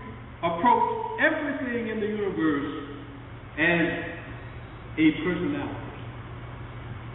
approach 0.43 1.21
everything 1.21 1.89
in 1.89 2.01
the 2.01 2.07
universe 2.07 2.85
as 3.59 4.15
a 4.99 5.11
personality. 5.25 5.85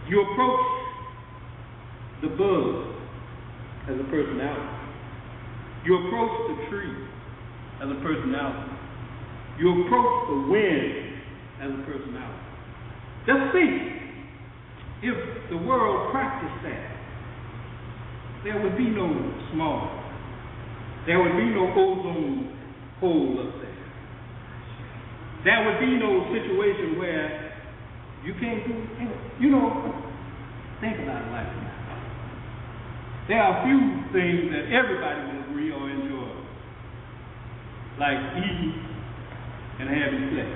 You 0.09 0.21
approach 0.21 0.65
the 2.21 2.27
bug 2.29 2.89
as 3.87 3.95
a 3.99 4.03
personality. 4.09 4.75
You 5.85 6.07
approach 6.07 6.31
the 6.49 6.69
tree 6.69 7.07
as 7.81 7.89
a 7.89 7.99
personality. 8.03 8.71
You 9.59 9.85
approach 9.85 10.27
the 10.27 10.51
wind 10.51 11.09
as 11.61 11.71
a 11.71 11.83
personality. 11.85 12.45
Just 13.27 13.51
think 13.53 13.99
if 15.03 15.49
the 15.49 15.57
world 15.57 16.11
practiced 16.11 16.63
that, 16.63 16.98
there 18.43 18.61
would 18.61 18.77
be 18.77 18.87
no 18.87 19.07
smog. 19.51 19.99
There 21.05 21.19
would 21.19 21.35
be 21.35 21.49
no 21.51 21.71
ozone 21.71 22.55
hole 22.99 23.35
up 23.39 23.61
there. 23.61 23.69
There 25.43 25.65
would 25.65 25.79
be 25.79 25.97
no 25.97 26.27
situation 26.31 26.99
where 26.99 27.53
you 28.23 28.33
can't 28.39 28.67
do 28.67 28.73
anything. 28.99 29.31
You 29.39 29.51
know, 29.51 29.93
think 30.81 30.99
about 30.99 31.23
it 31.23 31.31
like 31.31 31.47
that. 31.47 31.79
There 33.27 33.41
are 33.41 33.61
a 33.61 33.63
few 33.63 33.79
things 34.11 34.51
that 34.51 34.71
everybody 34.73 35.21
will 35.21 35.43
agree 35.49 35.71
or 35.71 35.89
enjoy, 35.89 36.33
like 37.99 38.19
eating 38.37 38.73
and 39.79 39.89
having 39.89 40.35
sex. 40.35 40.49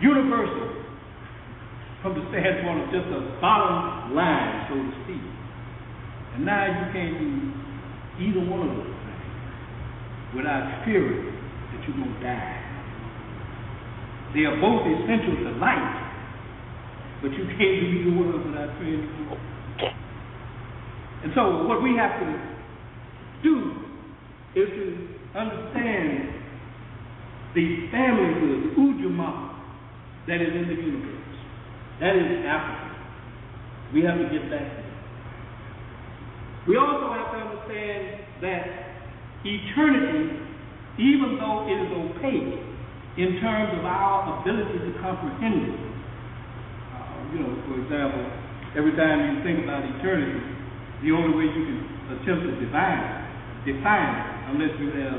Universal 0.00 0.77
from 2.02 2.14
the 2.14 2.22
standpoint 2.30 2.86
of 2.86 2.88
just 2.94 3.08
a 3.10 3.20
bottom 3.40 4.14
line, 4.14 4.70
so 4.70 4.74
to 4.78 4.90
speak. 5.04 5.24
And 6.34 6.46
now 6.46 6.66
you 6.70 6.84
can't 6.94 7.18
do 7.18 7.30
either 8.22 8.42
one 8.46 8.62
of 8.62 8.70
those 8.76 8.86
things 8.86 10.36
without 10.36 10.84
fearing 10.84 11.34
that 11.74 11.80
you're 11.82 11.98
going 11.98 12.14
to 12.14 12.20
die. 12.22 12.54
They 14.34 14.44
are 14.46 14.60
both 14.60 14.86
essential 14.86 15.34
to 15.42 15.50
life, 15.58 15.94
but 17.22 17.32
you 17.32 17.44
can't 17.58 17.76
do 17.82 17.86
either 17.98 18.14
one 18.14 18.28
of 18.30 18.34
them 18.34 18.52
without 18.52 18.78
fearing. 18.78 19.08
And 21.24 21.32
so 21.34 21.66
what 21.66 21.82
we 21.82 21.96
have 21.98 22.20
to 22.20 22.28
do 23.42 23.74
is 24.54 24.68
to 24.70 25.08
understand 25.34 26.38
the 27.54 27.90
familyhood, 27.90 28.62
the 28.62 28.80
ujamaa, 28.80 29.56
that 30.28 30.40
is 30.40 30.54
in 30.54 30.68
the 30.68 30.74
universe. 30.74 31.17
That 32.00 32.14
is 32.14 32.46
Africa. 32.46 32.94
We 33.92 34.06
have 34.06 34.22
to 34.22 34.30
get 34.30 34.46
back 34.46 34.62
to 34.62 34.82
that. 34.86 34.98
We 36.70 36.76
also 36.78 37.10
have 37.10 37.32
to 37.34 37.38
understand 37.42 38.22
that 38.38 38.62
eternity, 39.42 40.38
even 41.00 41.42
though 41.42 41.66
it 41.66 41.74
is 41.74 41.90
opaque 41.90 42.54
in 43.18 43.42
terms 43.42 43.74
of 43.74 43.82
our 43.82 44.38
ability 44.38 44.78
to 44.78 44.90
comprehend 45.02 45.74
it, 45.74 45.74
uh, 45.74 47.34
you 47.34 47.42
know, 47.42 47.50
for 47.66 47.82
example, 47.82 48.22
every 48.78 48.94
time 48.94 49.34
you 49.34 49.42
think 49.42 49.66
about 49.66 49.82
eternity, 49.98 50.38
the 51.02 51.10
only 51.10 51.34
way 51.34 51.50
you 51.50 51.62
can 51.66 51.82
attempt 52.14 52.46
to 52.46 52.52
define 52.62 53.00
it, 53.02 53.74
define 53.74 54.10
it, 54.14 54.26
unless 54.54 54.70
you 54.78 54.94
have 55.02 55.18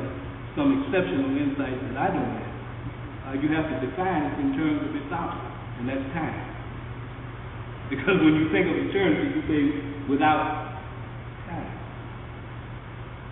some 0.55 0.79
exceptional 0.79 1.27
insight 1.35 1.75
that 1.75 1.95
I 1.99 2.07
don't 2.07 2.31
have, 2.39 2.55
uh, 3.27 3.33
you 3.35 3.51
have 3.51 3.67
to 3.67 3.77
define 3.83 4.31
it 4.31 4.35
in 4.47 4.55
terms 4.55 4.79
of 4.87 4.95
its 4.95 5.11
outcome, 5.11 5.83
and 5.83 5.91
that's 5.91 6.07
time. 6.15 6.48
Because 7.89 8.21
when 8.21 8.37
you 8.37 8.53
think 8.53 8.69
of 8.69 8.77
eternity, 8.77 9.25
you 9.33 9.41
think 9.49 9.67
without 10.09 10.77
time. 11.49 11.73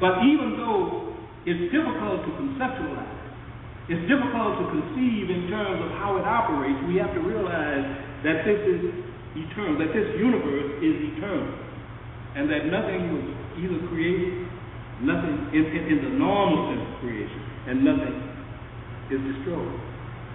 But 0.02 0.26
even 0.26 0.58
though 0.58 1.14
it's 1.46 1.70
difficult 1.70 2.26
to 2.26 2.32
conceptualize, 2.42 3.18
it's 3.88 4.04
difficult 4.10 4.60
to 4.60 4.66
conceive 4.68 5.30
in 5.32 5.48
terms 5.48 5.80
of 5.80 5.96
how 6.02 6.20
it 6.20 6.26
operates, 6.28 6.76
we 6.90 7.00
have 7.00 7.14
to 7.16 7.24
realize 7.24 7.86
that 8.26 8.44
this 8.44 8.60
is 8.68 8.82
eternal, 9.38 9.80
that 9.80 9.96
this 9.96 10.10
universe 10.20 10.82
is 10.84 10.96
eternal, 11.16 11.54
and 12.36 12.50
that 12.52 12.68
nothing 12.68 13.16
was 13.16 13.26
either 13.62 13.80
created, 13.88 14.44
nothing 15.06 15.54
in, 15.54 15.64
in, 15.72 15.82
in 15.88 15.98
the 16.04 16.14
normal 16.20 16.74
sense 16.74 16.84
of 16.84 16.94
creation, 17.00 17.42
and 17.72 17.86
nothing 17.86 18.18
is 19.14 19.22
destroyed. 19.24 19.78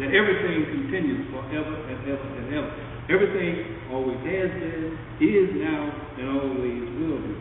That 0.01 0.17
everything 0.17 0.73
continues 0.73 1.29
forever 1.29 1.75
and 1.93 1.99
ever 2.09 2.29
and 2.41 2.47
ever. 2.57 2.92
Everything 3.11 3.91
always 3.91 4.19
has 4.23 4.51
been, 4.63 4.95
is 5.19 5.51
now, 5.59 5.83
and 6.19 6.27
always 6.39 6.83
will 7.03 7.19
be. 7.19 7.35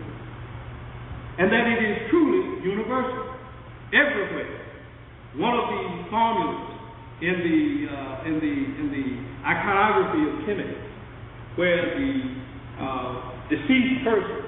And 1.37 1.53
that 1.53 1.65
it 1.69 1.79
is 1.85 2.09
truly 2.09 2.65
universal, 2.65 3.35
everywhere. 3.93 4.57
One 5.37 5.53
of 5.53 5.65
the 5.69 6.09
formulas 6.09 6.81
in 7.21 7.37
the 7.45 7.61
uh, 7.93 8.27
in 8.27 8.35
the 8.41 8.55
in 8.81 8.87
the 8.89 9.07
iconography 9.47 10.21
of 10.25 10.33
Kemet, 10.49 10.75
where 11.55 11.93
the 11.93 12.13
uh, 12.81 13.13
deceased 13.49 14.03
person 14.03 14.41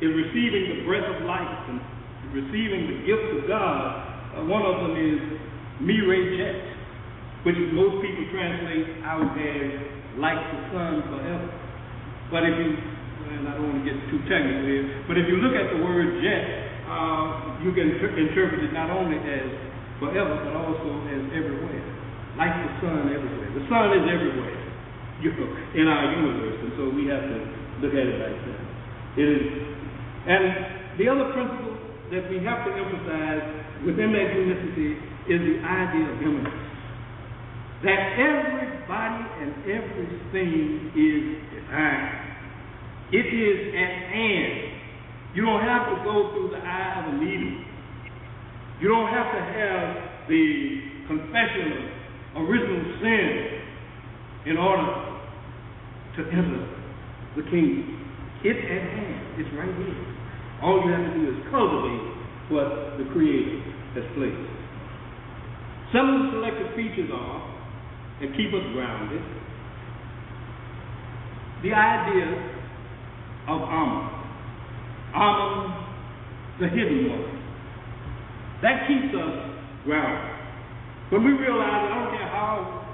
is 0.00 0.10
receiving 0.16 0.64
the 0.72 0.78
breath 0.88 1.04
of 1.04 1.22
life 1.28 1.68
and 1.68 1.80
receiving 2.32 2.88
the 2.88 2.98
gift 3.04 3.26
of 3.36 3.48
God. 3.48 4.36
Uh, 4.36 4.44
one 4.48 4.64
of 4.64 4.88
them 4.88 4.96
is 4.96 5.20
Mireille 5.84 6.36
Jet, 6.40 6.64
which 7.44 7.56
most 7.72 8.00
people 8.00 8.24
translate 8.32 9.04
out 9.04 9.36
as 9.36 9.97
like 10.20 10.38
the 10.38 10.60
sun 10.74 11.02
forever. 11.10 11.48
But 12.30 12.44
if 12.44 12.54
you, 12.60 12.68
and 13.32 13.48
I 13.48 13.56
don't 13.56 13.66
want 13.72 13.78
to 13.82 13.86
get 13.86 13.96
too 14.12 14.20
technical 14.28 14.68
here, 14.68 15.06
but 15.08 15.16
if 15.16 15.26
you 15.30 15.40
look 15.40 15.56
at 15.56 15.72
the 15.72 15.80
word 15.80 16.20
jet, 16.20 16.42
uh, 16.86 17.62
you 17.64 17.72
can 17.72 17.96
inter- 17.96 18.14
interpret 18.14 18.64
it 18.64 18.72
not 18.76 18.92
only 18.92 19.16
as 19.16 19.48
forever, 20.02 20.34
but 20.44 20.54
also 20.54 20.88
as 21.08 21.22
everywhere, 21.32 21.84
like 22.36 22.52
the 22.52 22.70
sun 22.84 23.08
everywhere. 23.10 23.50
The 23.56 23.64
sun 23.66 23.96
is 23.96 24.04
everywhere 24.06 24.58
you 25.20 25.34
know, 25.34 25.50
in 25.74 25.86
our 25.90 26.14
universe, 26.14 26.58
and 26.62 26.72
so 26.78 26.82
we 26.94 27.10
have 27.10 27.22
to 27.26 27.38
look 27.82 27.94
at 27.94 28.06
it 28.06 28.18
like 28.22 28.38
that. 28.38 28.62
It 29.18 29.26
is, 29.26 29.42
and 30.30 30.44
the 30.94 31.06
other 31.10 31.34
principle 31.34 31.74
that 32.14 32.30
we 32.30 32.38
have 32.46 32.62
to 32.62 32.70
emphasize 32.70 33.42
within 33.82 34.14
that 34.14 34.28
unicity 34.30 34.94
is 35.26 35.40
the 35.42 35.56
idea 35.66 36.06
of 36.06 36.22
immanence. 36.22 36.67
That 37.84 38.18
everybody 38.18 39.22
and 39.38 39.52
everything 39.70 40.90
is 40.98 41.22
divine. 41.54 42.28
It 43.12 43.26
is 43.26 43.74
at 43.74 43.92
hand. 44.10 44.78
You 45.34 45.46
don't 45.46 45.62
have 45.62 45.94
to 45.94 46.04
go 46.04 46.32
through 46.34 46.50
the 46.50 46.58
eye 46.58 47.04
of 47.06 47.14
a 47.14 47.16
needle. 47.22 47.64
You 48.80 48.88
don't 48.88 49.08
have 49.08 49.30
to 49.30 49.40
have 49.42 50.28
the 50.28 50.80
confession 51.06 51.90
of 52.34 52.42
original 52.48 52.82
sin 53.00 53.58
in 54.46 54.56
order 54.56 55.20
to 56.16 56.22
enter 56.34 56.66
the 57.36 57.42
kingdom. 57.50 57.94
It's 58.42 58.58
at 58.58 58.84
hand. 58.90 59.38
It's 59.38 59.50
right 59.54 59.70
here. 59.70 60.18
All 60.62 60.82
you 60.82 60.90
have 60.90 61.06
to 61.06 61.14
do 61.14 61.30
is 61.30 61.38
cultivate 61.50 62.18
what 62.50 62.98
the 62.98 63.06
Creator 63.12 63.62
has 63.94 64.04
placed. 64.18 64.50
Some 65.94 66.06
of 66.10 66.16
the 66.22 66.26
selected 66.38 66.74
features 66.74 67.10
are 67.14 67.57
that 68.20 68.36
keep 68.36 68.52
us 68.54 68.66
grounded. 68.72 69.22
The 71.62 71.72
idea 71.72 72.28
of 73.48 73.60
Amun. 73.62 74.18
Amun, 75.14 75.86
the 76.60 76.68
hidden 76.68 77.10
one. 77.10 77.26
That 78.62 78.86
keeps 78.86 79.14
us 79.14 79.34
grounded. 79.84 80.34
When 81.10 81.24
we 81.24 81.32
realize, 81.32 81.88
I 81.88 81.94
don't 81.94 82.12
care 82.18 82.28
how 82.28 82.84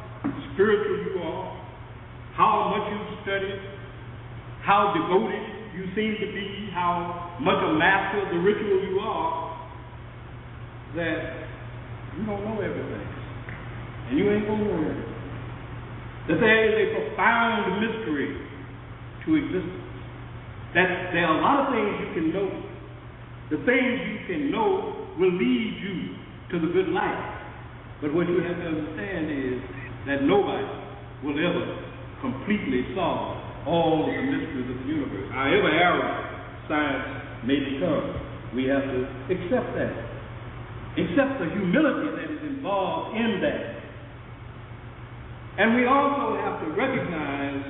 spiritual 0.55 1.13
you 1.13 1.23
are, 1.23 1.61
how 2.37 2.71
much 2.71 2.93
you've 2.93 3.23
studied, 3.23 3.61
how 4.63 4.95
devoted 4.95 5.43
you 5.75 5.85
seem 5.97 6.15
to 6.21 6.27
be, 6.33 6.71
how 6.73 7.37
much 7.41 7.59
a 7.59 7.75
master 7.75 8.23
of 8.23 8.29
the 8.31 8.41
ritual 8.41 8.87
you 8.89 9.01
are, 9.01 9.69
that 10.97 11.49
you 12.17 12.25
don't 12.25 12.45
know 12.45 12.61
everything. 12.61 13.09
And 14.09 14.19
you 14.19 14.31
ain't 14.31 14.47
gonna 14.47 14.65
know 14.65 14.91
everything. 14.91 15.14
That 16.29 16.41
there 16.41 16.61
is 16.65 16.75
a 16.75 16.87
profound 16.95 17.81
mystery 17.85 18.33
to 19.27 19.29
existence. 19.37 19.85
That 20.73 21.13
there 21.13 21.27
are 21.27 21.39
a 21.39 21.43
lot 21.43 21.57
of 21.67 21.75
things 21.77 21.93
you 22.01 22.11
can 22.17 22.27
know. 22.33 22.49
The 23.51 23.61
things 23.69 23.95
you 24.09 24.19
can 24.27 24.51
know 24.51 25.07
will 25.21 25.33
lead 25.37 25.73
you 25.85 26.17
to 26.51 26.67
the 26.67 26.73
good 26.73 26.89
life. 26.89 27.35
But 28.01 28.15
what 28.15 28.29
you 28.29 28.41
have 28.41 28.57
to 28.57 28.67
understand 28.73 29.31
is 29.31 29.61
that 30.09 30.25
nobody 30.25 30.65
will 31.23 31.37
ever 31.37 31.65
completely 32.21 32.89
solve 32.97 33.41
all 33.69 34.05
of 34.05 34.13
the 34.13 34.23
mysteries 34.25 34.69
of 34.69 34.77
the 34.81 34.89
universe. 34.89 35.29
However 35.33 35.69
arrogant 35.73 36.25
science 36.69 37.05
may 37.45 37.61
become, 37.61 38.17
we 38.57 38.65
have 38.69 38.85
to 38.85 39.01
accept 39.29 39.77
that. 39.77 39.93
Accept 40.95 41.33
the 41.41 41.49
humility 41.53 42.09
that 42.17 42.29
is 42.33 42.43
involved 42.49 43.17
in 43.17 43.41
that. 43.43 43.74
And 45.57 45.77
we 45.77 45.87
also 45.87 46.35
have 46.43 46.59
to 46.67 46.69
recognize 46.75 47.63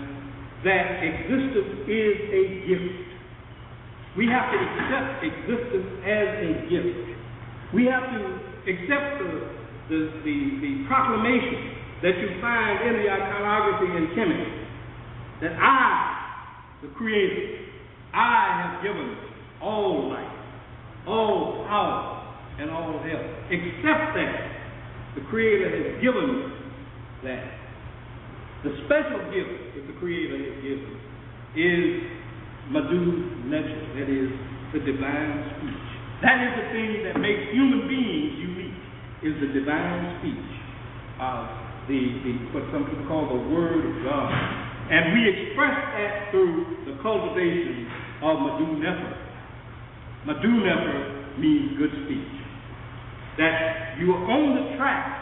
that 0.65 1.05
existence 1.05 1.85
is 1.85 2.16
a 2.32 2.43
gift. 2.65 3.05
We 4.16 4.27
have 4.32 4.48
to 4.48 4.56
accept 4.56 5.20
existence 5.20 5.89
as 6.01 6.28
a 6.40 6.51
gift. 6.73 7.05
We 7.74 7.85
have 7.85 8.09
to 8.09 8.20
accept 8.65 9.20
the, 9.20 9.31
the, 9.93 9.98
the, 10.24 10.36
the 10.65 10.73
proclamation 10.89 11.77
that 12.01 12.16
you 12.16 12.40
find 12.40 12.89
in 12.89 13.05
the 13.05 13.11
iconography 13.11 13.93
in 13.97 14.06
Kemet 14.16 14.65
that 15.43 15.52
I, 15.61 16.81
the 16.81 16.89
Creator, 16.97 17.66
I 18.15 18.62
have 18.62 18.82
given 18.82 19.16
all 19.61 20.09
life, 20.09 21.06
all 21.06 21.66
power, 21.69 22.36
and 22.61 22.70
all 22.70 22.98
help. 23.02 23.27
Accept 23.52 24.15
that. 24.15 24.51
The 25.16 25.20
Creator 25.28 25.69
has 25.69 26.02
given 26.02 26.52
that. 27.24 27.63
The 28.64 28.72
special 28.88 29.20
gift 29.28 29.76
that 29.76 29.84
the 29.92 29.96
Creator 30.00 30.40
has 30.40 30.56
given 30.64 30.96
is 31.52 32.00
Mdw 32.72 33.52
Ntr, 33.52 33.80
that 33.92 34.08
is 34.08 34.32
the 34.72 34.80
divine 34.80 35.36
speech. 35.52 35.84
That 36.24 36.40
is 36.40 36.52
the 36.56 36.66
thing 36.72 37.04
that 37.04 37.20
makes 37.20 37.52
human 37.52 37.84
beings 37.84 38.40
unique, 38.40 38.80
is 39.20 39.36
the 39.36 39.52
divine 39.52 40.16
speech 40.16 40.48
of 41.20 41.44
the, 41.92 42.00
the 42.24 42.32
what 42.56 42.64
some 42.72 42.88
people 42.88 43.04
call 43.04 43.28
the 43.28 43.52
Word 43.52 43.84
of 43.84 43.94
God. 44.00 44.32
And 44.32 45.12
we 45.12 45.28
express 45.28 45.76
that 46.00 46.32
through 46.32 46.88
the 46.88 46.96
cultivation 47.04 47.84
of 48.24 48.48
Mdw 48.48 48.80
Nfr. 48.80 49.12
Mdw 50.24 50.56
Nfr 50.64 51.38
means 51.38 51.76
good 51.76 51.92
speech. 52.08 52.32
That 53.36 54.00
you 54.00 54.08
are 54.16 54.24
on 54.24 54.56
the 54.56 54.76
track 54.80 55.20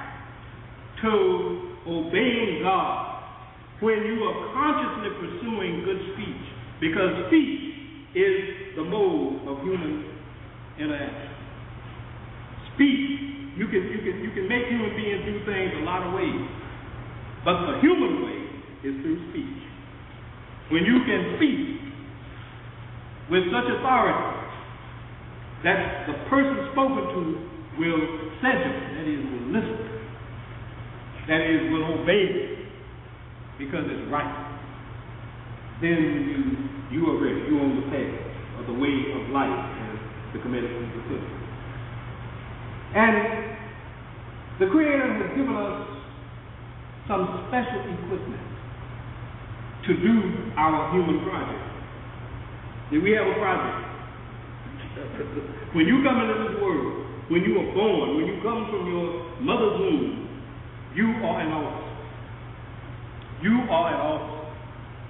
to 1.03 1.91
obeying 1.91 2.63
God 2.63 3.12
when 3.83 3.99
you 4.07 4.23
are 4.23 4.39
consciously 4.55 5.11
pursuing 5.19 5.83
good 5.83 6.01
speech, 6.15 6.43
because 6.79 7.27
speech 7.27 7.75
is 8.15 8.79
the 8.79 8.85
mode 8.87 9.43
of 9.51 9.59
human 9.67 10.07
interaction. 10.79 11.35
Speech, 12.75 13.59
you 13.59 13.67
can 13.67 13.83
you 13.91 14.01
can 14.07 14.17
you 14.23 14.31
can 14.31 14.47
make 14.47 14.71
human 14.71 14.95
beings 14.95 15.27
do 15.27 15.35
things 15.45 15.75
a 15.77 15.85
lot 15.85 16.07
of 16.07 16.15
ways, 16.15 16.47
but 17.45 17.59
the 17.67 17.83
human 17.83 18.23
way 18.23 18.39
is 18.87 18.95
through 19.03 19.19
speech. 19.35 19.61
When 20.71 20.87
you 20.87 21.03
can 21.03 21.37
speak 21.37 21.83
with 23.35 23.51
such 23.51 23.67
authority 23.67 24.31
that 25.67 26.07
the 26.07 26.15
person 26.31 26.71
spoken 26.71 27.03
to 27.03 27.21
will 27.83 28.03
censure, 28.39 28.79
that 28.95 29.07
is, 29.11 29.21
will 29.27 29.47
listen, 29.59 29.79
that 31.29 31.43
is, 31.43 31.61
will 31.71 31.99
obey 31.99 32.62
because 33.63 33.87
it's 33.87 34.11
right, 34.11 34.35
then 35.81 35.99
you 36.27 36.41
you 36.91 37.07
are 37.09 37.17
ready. 37.17 37.47
You 37.49 37.57
on 37.63 37.79
the 37.79 37.87
path 37.89 38.61
of 38.61 38.67
the 38.67 38.77
way 38.77 38.93
of 39.15 39.31
life, 39.31 39.49
as 39.49 39.97
the 40.35 40.41
committee 40.43 40.69
put 40.69 41.17
it. 41.17 41.25
And 42.95 43.57
the 44.61 44.67
Creator 44.69 45.09
has 45.09 45.31
given 45.33 45.57
us 45.57 45.89
some 47.09 47.49
special 47.49 47.81
equipment 47.81 48.45
to 49.89 49.93
do 49.97 50.15
our 50.59 50.93
human 50.93 51.25
project. 51.25 51.65
That 52.93 53.01
we 53.01 53.17
have 53.17 53.27
a 53.27 53.35
project. 53.41 53.89
When 55.73 55.89
you 55.89 56.05
come 56.05 56.21
into 56.21 56.37
this 56.45 56.61
world, 56.61 57.07
when 57.33 57.43
you 57.43 57.57
are 57.57 57.73
born, 57.73 58.17
when 58.21 58.27
you 58.27 58.37
come 58.45 58.69
from 58.69 58.85
your 58.85 59.41
mother's 59.41 59.81
womb, 59.81 60.29
you 60.95 61.09
are 61.25 61.41
an 61.41 61.53
officer. 61.53 61.92
You 63.43 63.67
are 63.69 63.87
an 63.91 64.01
officer. 64.01 64.43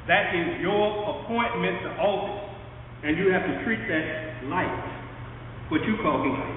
That 0.09 0.35
is 0.35 0.59
your 0.65 1.21
appointment 1.21 1.85
to 1.85 1.91
office. 2.01 2.49
And 3.05 3.19
you 3.19 3.31
have 3.35 3.43
to 3.45 3.55
treat 3.67 3.83
that 3.91 4.47
life, 4.47 4.83
what 5.69 5.83
you 5.85 5.99
call 6.01 6.23
life. 6.23 6.55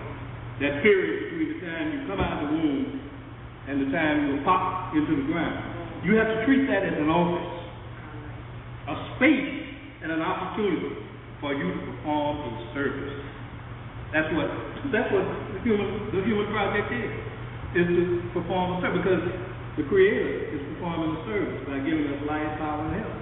That 0.61 0.79
period 0.85 1.27
between 1.27 1.57
the 1.57 1.59
time 1.67 1.85
you 1.91 1.99
come 2.07 2.21
out 2.21 2.39
of 2.39 2.47
the 2.47 2.49
womb 2.55 3.01
and 3.67 3.81
the 3.81 3.89
time 3.91 4.29
you 4.29 4.45
pop 4.45 4.93
into 4.93 5.19
the 5.19 5.25
ground. 5.27 6.05
You 6.05 6.15
have 6.21 6.29
to 6.29 6.45
treat 6.45 6.69
that 6.69 6.85
as 6.85 6.95
an 7.01 7.09
office, 7.09 7.49
a 8.87 8.95
space 9.17 9.51
and 10.05 10.13
an 10.13 10.21
opportunity 10.21 11.01
for 11.41 11.51
you 11.57 11.65
to 11.65 11.81
perform 11.81 12.45
a 12.45 12.51
service. 12.77 13.17
That's 14.13 14.29
what 14.37 14.47
that's 14.93 15.09
what 15.11 15.25
the 15.25 15.59
human 15.65 16.13
the 16.13 16.21
human 16.23 16.47
project 16.53 16.87
is, 16.93 17.11
is 17.73 17.87
to 17.89 18.05
perform 18.37 18.77
a 18.77 18.85
service 18.85 19.01
because 19.01 19.25
the 19.75 19.83
Creator 19.91 20.55
is 20.55 20.61
performing 20.75 21.19
a 21.19 21.21
service 21.27 21.59
by 21.67 21.83
giving 21.83 22.07
us 22.07 22.21
life, 22.23 22.47
power, 22.63 22.79
and 22.87 22.95
health. 22.95 23.19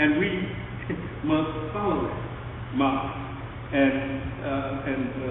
And 0.00 0.10
we 0.16 0.30
must 1.28 1.52
follow 1.76 2.08
that 2.08 2.24
model 2.72 3.12
and 3.74 4.24
uh, 4.44 4.90
and 4.90 5.04
uh, 5.12 5.28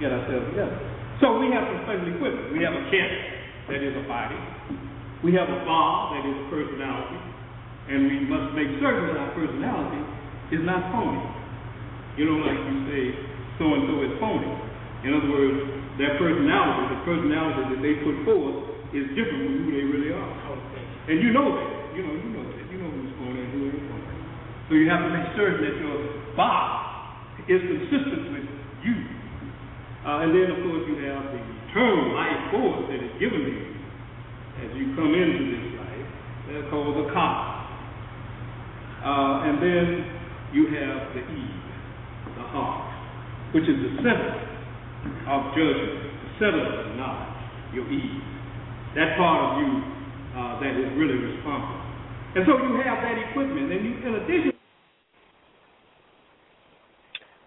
get 0.00 0.10
ourselves 0.12 0.48
together. 0.48 0.76
So 1.20 1.38
we 1.38 1.52
have 1.52 1.64
some 1.68 1.80
special 1.86 2.08
equipment. 2.08 2.56
We 2.56 2.64
have 2.64 2.74
a 2.74 2.84
kit 2.90 3.10
that 3.68 3.80
is 3.80 3.94
a 3.94 4.04
body. 4.08 4.36
We 5.22 5.32
have 5.36 5.48
a 5.48 5.60
bar 5.64 6.16
that 6.16 6.24
is 6.24 6.36
a 6.36 6.46
personality. 6.52 7.20
And 7.88 8.08
we 8.08 8.16
must 8.24 8.56
make 8.56 8.80
certain 8.80 9.12
that 9.12 9.18
our 9.20 9.32
personality 9.36 10.02
is 10.56 10.62
not 10.64 10.88
phony. 10.92 11.20
You 12.16 12.32
know, 12.32 12.38
like 12.44 12.60
you 12.60 12.76
say, 12.88 13.04
so 13.60 13.64
and 13.76 13.84
so 13.88 13.94
is 14.08 14.14
phony. 14.20 14.52
In 15.04 15.10
other 15.12 15.30
words, 15.30 15.58
their 16.00 16.16
personality, 16.16 16.96
the 16.96 17.00
personality 17.06 17.62
that 17.76 17.80
they 17.84 17.94
put 18.02 18.16
forth, 18.24 18.73
is 18.94 19.10
different 19.18 19.42
from 19.42 19.54
who 19.66 19.70
they 19.74 19.84
really 19.84 20.14
are. 20.14 20.34
And 21.10 21.20
you 21.20 21.34
know 21.34 21.50
that. 21.52 21.70
You 21.98 22.02
know, 22.06 22.14
you 22.14 22.30
know 22.30 22.46
that. 22.46 22.64
You 22.70 22.78
know 22.78 22.90
who's 22.90 23.12
phony 23.18 23.42
and 23.42 23.50
who 23.52 23.60
ain't 23.68 23.84
phony. 23.90 24.04
So 24.70 24.78
you 24.78 24.88
have 24.88 25.04
to 25.04 25.10
make 25.12 25.28
certain 25.36 25.60
that 25.66 25.76
your 25.76 25.98
body 26.38 27.52
is 27.52 27.60
consistent 27.60 28.32
with 28.32 28.48
you. 28.86 28.96
Uh, 30.06 30.24
and 30.24 30.30
then, 30.32 30.46
of 30.54 30.58
course, 30.64 30.84
you 30.88 30.96
have 31.04 31.28
the 31.28 31.40
eternal 31.68 32.14
life 32.16 32.40
force 32.54 32.88
that 32.88 33.00
is 33.02 33.14
given 33.20 33.40
to 33.44 33.52
you 33.52 33.74
as 34.64 34.70
you 34.78 34.94
come 34.96 35.12
into 35.12 35.42
this 35.52 35.66
life. 35.76 36.08
That's 36.48 36.70
called 36.70 36.96
the 36.96 37.10
cosmos. 37.12 37.64
Uh, 39.04 39.48
and 39.48 39.60
then 39.60 39.84
you 40.56 40.64
have 40.72 41.12
the 41.12 41.22
Eve, 41.28 41.66
the 42.40 42.46
heart, 42.48 42.88
which 43.52 43.64
is 43.64 43.76
the 43.76 43.92
center 44.00 44.32
of 45.28 45.52
judgment, 45.52 46.08
the 46.24 46.30
center 46.40 46.64
of 46.64 46.96
knowledge, 46.96 47.36
your 47.74 47.84
Eve. 47.92 48.33
That 48.94 49.16
part 49.16 49.40
of 49.42 49.58
you 49.58 49.70
uh, 50.38 50.60
that 50.60 50.74
is 50.78 50.90
really 50.98 51.18
responsible. 51.18 51.82
And 52.36 52.44
so 52.46 52.58
you 52.58 52.82
have 52.84 53.02
that 53.02 53.18
equipment, 53.30 53.72
and 53.72 53.84
you, 53.84 53.94
in 54.06 54.14
addition. 54.22 54.52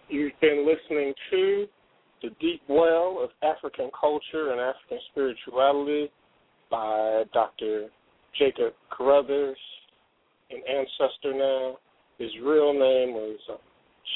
You've 0.09 0.39
been 0.39 0.65
listening 0.65 1.13
to 1.31 1.67
The 2.23 2.29
Deep 2.39 2.61
Well 2.69 3.19
of 3.21 3.29
African 3.43 3.89
Culture 3.99 4.51
and 4.51 4.61
African 4.61 4.99
Spirituality 5.11 6.09
by 6.71 7.23
Dr. 7.33 7.87
Jacob 8.37 8.73
Carruthers 8.89 9.57
an 10.49 10.61
ancestor 10.67 11.33
now. 11.33 11.77
His 12.17 12.31
real 12.43 12.73
name 12.73 13.13
was 13.13 13.37
uh, 13.51 13.57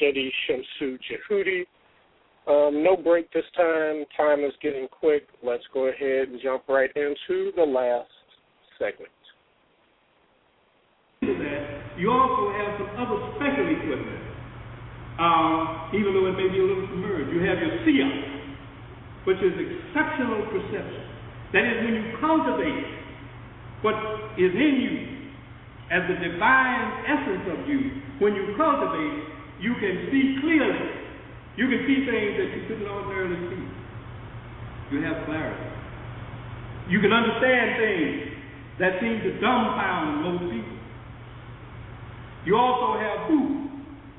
Jedi 0.02 0.30
Shemsu 0.48 0.98
Jhehuti. 0.98 1.64
Um, 2.52 2.84
no 2.84 2.98
break 2.98 3.32
this 3.32 3.48
time. 3.56 4.04
Time 4.18 4.44
is 4.44 4.52
getting 4.62 4.88
quick. 4.92 5.24
Let's 5.42 5.64
go 5.74 5.88
ahead 5.88 6.28
and 6.28 6.40
jump 6.44 6.68
right 6.68 6.92
into 6.96 7.52
the 7.56 7.64
last 7.64 8.12
segment. 8.78 9.12
You 11.22 12.12
also 12.12 12.52
have 12.52 12.76
some 12.76 12.92
other 12.98 13.20
special 13.38 13.68
equipment, 13.72 14.20
um, 15.22 15.96
even 15.96 16.12
though 16.12 16.28
it 16.28 16.36
may 16.36 16.50
be 16.52 16.60
a 16.60 16.66
little 16.66 16.88
submerged. 16.92 17.32
You 17.32 17.40
have 17.48 17.62
your 17.62 17.72
SIA, 17.86 18.10
which 19.30 19.38
is 19.40 19.54
exceptional 19.56 20.44
perception. 20.52 21.04
That 21.54 21.64
is 21.72 21.78
when 21.88 21.94
you 21.94 22.06
cultivate 22.20 22.84
what 23.80 23.96
is 24.36 24.52
in 24.52 24.76
you 24.82 24.96
as 25.88 26.04
the 26.10 26.18
divine 26.20 26.84
essence 27.06 27.46
of 27.54 27.70
you, 27.70 28.02
when 28.20 28.36
you 28.36 28.56
cultivate 28.58 29.32
you 29.62 29.76
can 29.78 30.10
see 30.10 30.42
clearly. 30.42 31.11
You 31.58 31.68
can 31.68 31.82
see 31.84 32.08
things 32.08 32.32
that 32.40 32.50
you 32.56 32.62
couldn't 32.68 32.88
ordinarily 32.88 33.40
see. 33.52 33.66
You 34.96 35.04
have 35.04 35.26
clarity. 35.26 35.68
You 36.90 37.00
can 37.00 37.12
understand 37.12 37.66
things 37.80 38.14
that 38.80 39.00
seem 39.00 39.20
to 39.24 39.30
dumbfound 39.40 40.24
most 40.24 40.46
people. 40.52 40.80
You 42.44 42.58
also 42.58 42.98
have 42.98 43.30
food, 43.30 43.70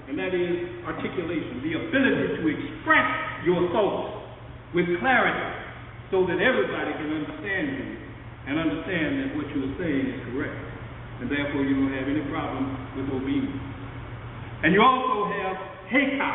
and 0.09 0.15
that 0.17 0.31
is 0.31 0.87
articulation, 0.87 1.61
the 1.67 1.75
ability 1.77 2.39
to 2.39 2.45
express 2.47 3.09
your 3.45 3.67
thoughts 3.75 4.23
with 4.73 4.87
clarity 5.01 5.49
so 6.13 6.25
that 6.29 6.39
everybody 6.39 6.93
can 6.97 7.11
understand 7.11 7.65
you 7.77 7.87
and 8.47 8.55
understand 8.59 9.09
that 9.21 9.29
what 9.37 9.47
you 9.51 9.67
are 9.67 9.75
saying 9.81 10.05
is 10.13 10.19
correct 10.31 10.73
and 11.23 11.31
therefore 11.31 11.63
you 11.63 11.79
don't 11.79 11.95
have 11.95 12.11
any 12.11 12.23
problem 12.35 12.67
with 12.99 13.07
obedience. 13.15 13.63
And 14.67 14.75
you 14.75 14.83
also 14.83 15.31
have 15.31 15.55
Heka, 15.87 16.31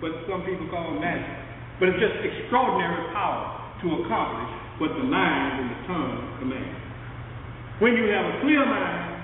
what 0.00 0.12
some 0.28 0.42
people 0.42 0.66
call 0.70 0.96
it 0.96 1.00
magic, 1.00 1.30
but 1.78 1.90
it's 1.90 2.00
just 2.02 2.16
extraordinary 2.22 3.10
power 3.14 3.58
to 3.82 3.86
accomplish 4.02 4.50
what 4.78 4.94
the 4.98 5.06
mind 5.06 5.62
and 5.62 5.68
the 5.70 5.78
tongue 5.86 6.18
command. 6.38 6.74
When 7.78 7.98
you 7.98 8.06
have 8.14 8.26
a 8.26 8.34
clear 8.42 8.62
mind, 8.62 9.22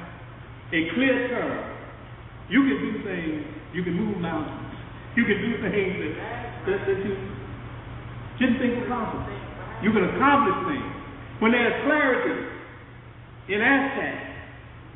a 0.74 0.80
clear 0.94 1.16
tongue, 1.30 1.64
you 2.50 2.60
can 2.66 2.78
do 2.78 2.92
things, 3.04 3.44
you 3.74 3.82
can 3.84 3.94
move 3.94 4.18
mountains, 4.18 4.74
you 5.14 5.24
can 5.24 5.38
do 5.38 5.52
things 5.62 5.94
that, 6.02 6.14
that, 6.66 6.80
that 6.86 6.98
you 7.06 7.14
didn't 8.38 8.58
think 8.58 8.78
were 8.78 8.90
possible. 8.90 9.38
You 9.82 9.90
can 9.92 10.04
accomplish 10.14 10.58
things. 10.74 10.94
When 11.38 11.52
there's 11.52 11.74
clarity 11.86 12.34
in 13.54 13.60
aspect, 13.62 14.28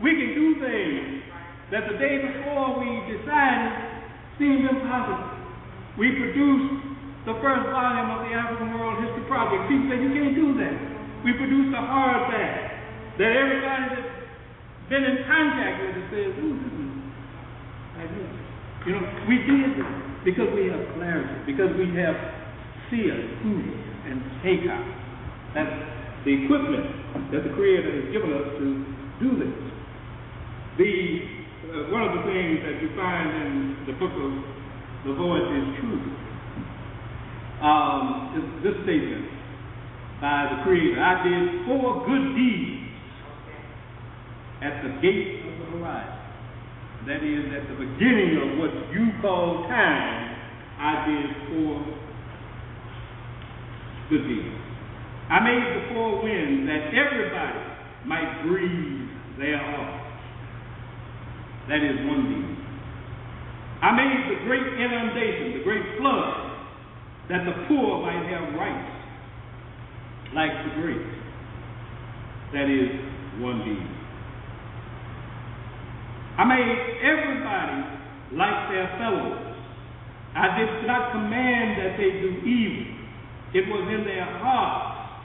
we 0.02 0.10
can 0.10 0.30
do 0.34 0.46
things 0.58 1.22
that 1.70 1.86
the 1.90 1.96
day 1.98 2.18
before 2.18 2.78
we 2.80 2.90
decided 3.06 3.72
seemed 4.38 4.66
impossible. 4.68 5.31
We 5.98 6.08
produced 6.16 6.92
the 7.28 7.36
first 7.38 7.68
volume 7.68 8.08
of 8.10 8.24
the 8.24 8.32
African 8.32 8.72
World 8.74 8.98
History 9.04 9.24
Project. 9.28 9.68
People 9.68 9.86
said, 9.92 10.00
you 10.00 10.12
can't 10.16 10.34
do 10.34 10.56
that. 10.58 10.76
We 11.22 11.36
produced 11.36 11.70
a 11.76 11.84
hard 11.84 12.32
fact 12.32 13.20
that 13.20 13.30
everybody 13.30 13.84
that's 13.94 14.12
been 14.88 15.04
in 15.04 15.22
contact 15.28 15.76
with 15.84 15.94
it 16.00 16.06
says, 16.10 16.32
ooh, 16.42 16.56
this 16.58 16.74
is 16.74 16.92
this. 18.10 18.32
You 18.88 18.92
know, 18.98 19.04
we 19.28 19.36
did 19.46 19.78
this 19.78 19.90
because 20.24 20.50
we 20.56 20.66
have 20.72 20.82
clarity, 20.98 21.46
because 21.46 21.70
we 21.78 21.86
have 22.02 22.16
Sia, 22.90 23.14
and 23.14 24.18
Heka. 24.42 24.78
That's 25.54 25.76
the 26.24 26.32
equipment 26.42 27.30
that 27.30 27.44
the 27.46 27.52
Creator 27.54 27.90
has 28.02 28.06
given 28.10 28.32
us 28.32 28.48
to 28.58 28.66
do 29.22 29.30
this. 29.38 29.54
The 30.78 30.92
uh, 31.62 31.92
one 31.94 32.02
of 32.02 32.12
the 32.18 32.22
things 32.26 32.58
that 32.66 32.82
you 32.82 32.90
find 32.98 33.28
in 33.30 33.86
the 33.86 33.94
book 33.96 34.12
of 34.12 34.51
the 35.04 35.14
Voice 35.14 35.50
is 35.50 35.80
Truth 35.80 36.12
um, 37.62 38.60
this 38.62 38.74
statement 38.82 39.26
by 40.20 40.50
the 40.50 40.62
Creator. 40.66 40.98
I 40.98 41.22
did 41.22 41.66
four 41.66 42.06
good 42.06 42.34
deeds 42.34 42.90
at 44.62 44.82
the 44.82 44.90
gate 44.98 45.46
of 45.46 45.58
the 45.58 45.66
horizon. 45.78 46.18
That 47.06 47.22
is, 47.22 47.50
at 47.50 47.66
the 47.66 47.78
beginning 47.78 48.38
of 48.42 48.58
what 48.58 48.74
you 48.94 49.10
call 49.22 49.66
time, 49.66 50.36
I 50.78 51.06
did 51.06 51.26
four 51.50 51.82
good 54.10 54.26
deeds. 54.26 54.58
I 55.30 55.38
made 55.42 55.62
the 55.62 55.94
four 55.94 56.22
winds 56.22 56.66
that 56.66 56.94
everybody 56.94 57.58
might 58.06 58.42
breathe 58.46 59.08
thereof. 59.38 60.00
That 61.68 61.82
is 61.82 62.06
one 62.06 62.26
deed. 62.26 62.61
I 63.82 63.90
made 63.90 64.30
the 64.30 64.44
great 64.46 64.62
inundation, 64.62 65.58
the 65.58 65.64
great 65.64 65.98
flood, 65.98 66.52
that 67.28 67.44
the 67.44 67.66
poor 67.66 68.02
might 68.02 68.24
have 68.30 68.54
rights 68.54 68.92
like 70.34 70.52
the 70.64 70.80
great. 70.80 71.06
That 72.52 72.70
is 72.70 73.42
one 73.42 73.58
deed. 73.64 73.88
I 76.38 76.44
made 76.44 76.70
everybody 77.02 77.78
like 78.36 78.70
their 78.70 78.88
fellows. 78.98 79.56
I 80.34 80.58
did 80.58 80.86
not 80.86 81.12
command 81.12 81.78
that 81.80 81.96
they 81.98 82.10
do 82.22 82.30
evil. 82.46 82.86
It 83.52 83.68
was 83.68 83.84
in 83.92 84.04
their 84.04 84.24
hearts 84.24 85.22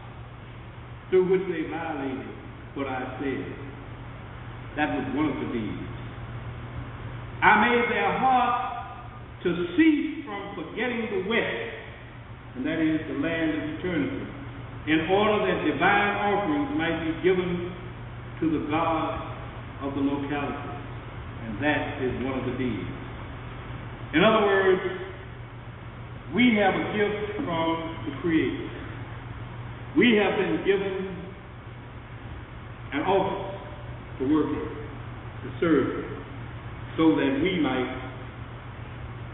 through 1.09 1.31
which 1.31 1.47
they 1.47 1.69
violated 1.69 2.27
what 2.75 2.87
I 2.87 3.17
said. 3.19 3.45
That 4.75 4.93
was 4.95 5.15
one 5.15 5.31
of 5.31 5.47
the 5.47 5.53
deeds. 5.53 5.86
I 7.41 7.69
made 7.69 7.85
their 7.93 8.17
heart 8.17 9.43
to 9.43 9.49
cease 9.77 10.25
from 10.25 10.57
forgetting 10.57 11.05
the 11.13 11.29
West, 11.29 11.77
and 12.55 12.65
that 12.65 12.81
is 12.81 12.99
the 13.07 13.21
land 13.21 13.53
of 13.53 13.61
eternity, 13.77 14.25
in 14.89 14.99
order 15.13 15.45
that 15.45 15.61
divine 15.69 16.11
offerings 16.17 16.73
might 16.73 16.97
be 17.05 17.13
given 17.21 17.71
to 18.41 18.45
the 18.49 18.65
God 18.71 19.21
of 19.83 19.93
the 19.93 20.01
locality. 20.01 20.73
And 21.45 21.63
that 21.63 22.01
is 22.01 22.25
one 22.25 22.39
of 22.39 22.45
the 22.49 22.57
deeds. 22.57 22.89
In 24.13 24.23
other 24.23 24.45
words, 24.45 24.81
we 26.33 26.57
have 26.57 26.73
a 26.73 26.85
gift 26.97 27.37
from 27.45 28.05
the 28.09 28.21
Creator. 28.21 28.69
We 29.95 30.17
have 30.17 30.37
been 30.37 30.65
given 30.65 31.15
an 32.93 33.01
office 33.01 33.59
to 34.19 34.33
work 34.33 34.47
in, 34.47 34.69
to 35.43 35.59
serve 35.59 36.16
so 36.97 37.13
that 37.15 37.39
we 37.43 37.61
might 37.61 37.93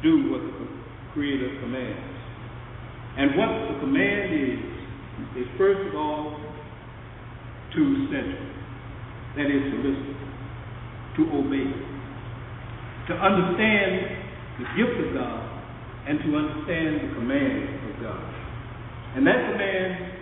do 0.03 0.31
what 0.31 0.41
the 0.43 0.67
Creator 1.13 1.59
commands. 1.61 2.13
And 3.17 3.37
what 3.37 3.47
the 3.71 3.79
command 3.79 4.33
is, 4.33 4.59
is 5.37 5.47
first 5.57 5.87
of 5.87 5.95
all 5.95 6.35
to 7.73 8.07
center. 8.11 8.49
That 9.37 9.47
is 9.47 9.63
to 9.71 9.77
listen, 9.77 10.15
to 11.17 11.21
obey, 11.39 11.71
to 13.07 13.13
understand 13.15 14.21
the 14.59 14.65
gift 14.77 15.07
of 15.07 15.13
God, 15.15 15.41
and 16.07 16.19
to 16.19 16.35
understand 16.35 17.09
the 17.09 17.15
command 17.15 17.89
of 17.89 18.01
God. 18.03 18.33
And 19.15 19.25
that 19.25 19.51
command, 19.51 20.13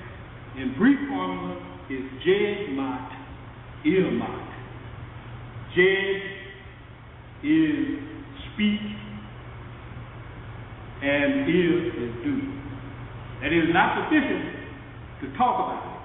in 0.57 0.75
brief 0.77 0.99
formula, 1.09 1.57
is 1.89 2.03
Jed 2.23 2.75
Mat 2.75 3.11
Ilmat. 3.85 4.51
judge 5.75 6.40
is 7.41 7.97
speak, 8.53 8.81
and 11.01 11.49
is 11.49 11.81
is 11.97 12.13
do. 12.21 12.35
That 13.41 13.49
is 13.49 13.73
not 13.73 14.05
sufficient 14.05 14.61
to 15.21 15.37
talk 15.37 15.57
about 15.65 15.81
it. 15.81 15.97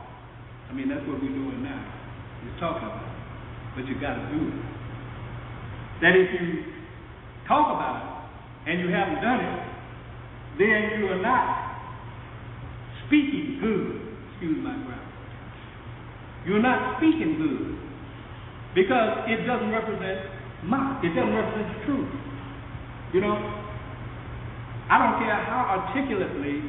I 0.70 0.72
mean, 0.72 0.88
that's 0.88 1.04
what 1.06 1.20
we're 1.20 1.36
doing 1.36 1.62
now. 1.62 1.80
Is 2.44 2.60
talking 2.60 2.88
about 2.88 3.04
it. 3.04 3.16
But 3.76 3.84
you 3.88 4.00
got 4.00 4.16
to 4.16 4.24
do 4.32 4.40
it. 4.48 4.64
That 6.00 6.16
if 6.16 6.28
you 6.40 6.72
talk 7.48 7.68
about 7.76 8.00
it 8.00 8.70
and 8.70 8.80
you 8.80 8.88
haven't 8.88 9.20
done 9.20 9.40
it, 9.40 9.60
then 10.58 11.00
you 11.00 11.12
are 11.12 11.20
not 11.20 11.76
speaking 13.06 13.58
good. 13.60 14.00
Excuse 14.32 14.64
my 14.64 14.72
grammar. 14.72 15.12
You're 16.46 16.62
not 16.62 16.96
speaking 16.98 17.36
good 17.36 17.76
because 18.74 19.28
it 19.28 19.44
doesn't 19.46 19.70
represent 19.70 20.35
my. 20.66 21.00
It 21.02 21.14
doesn't 21.14 21.34
represent 21.34 21.66
the 21.72 21.80
truth. 21.86 22.10
You 23.14 23.20
know, 23.22 23.34
I 24.90 24.98
don't 24.98 25.18
care 25.22 25.34
how 25.46 25.82
articulately 25.82 26.62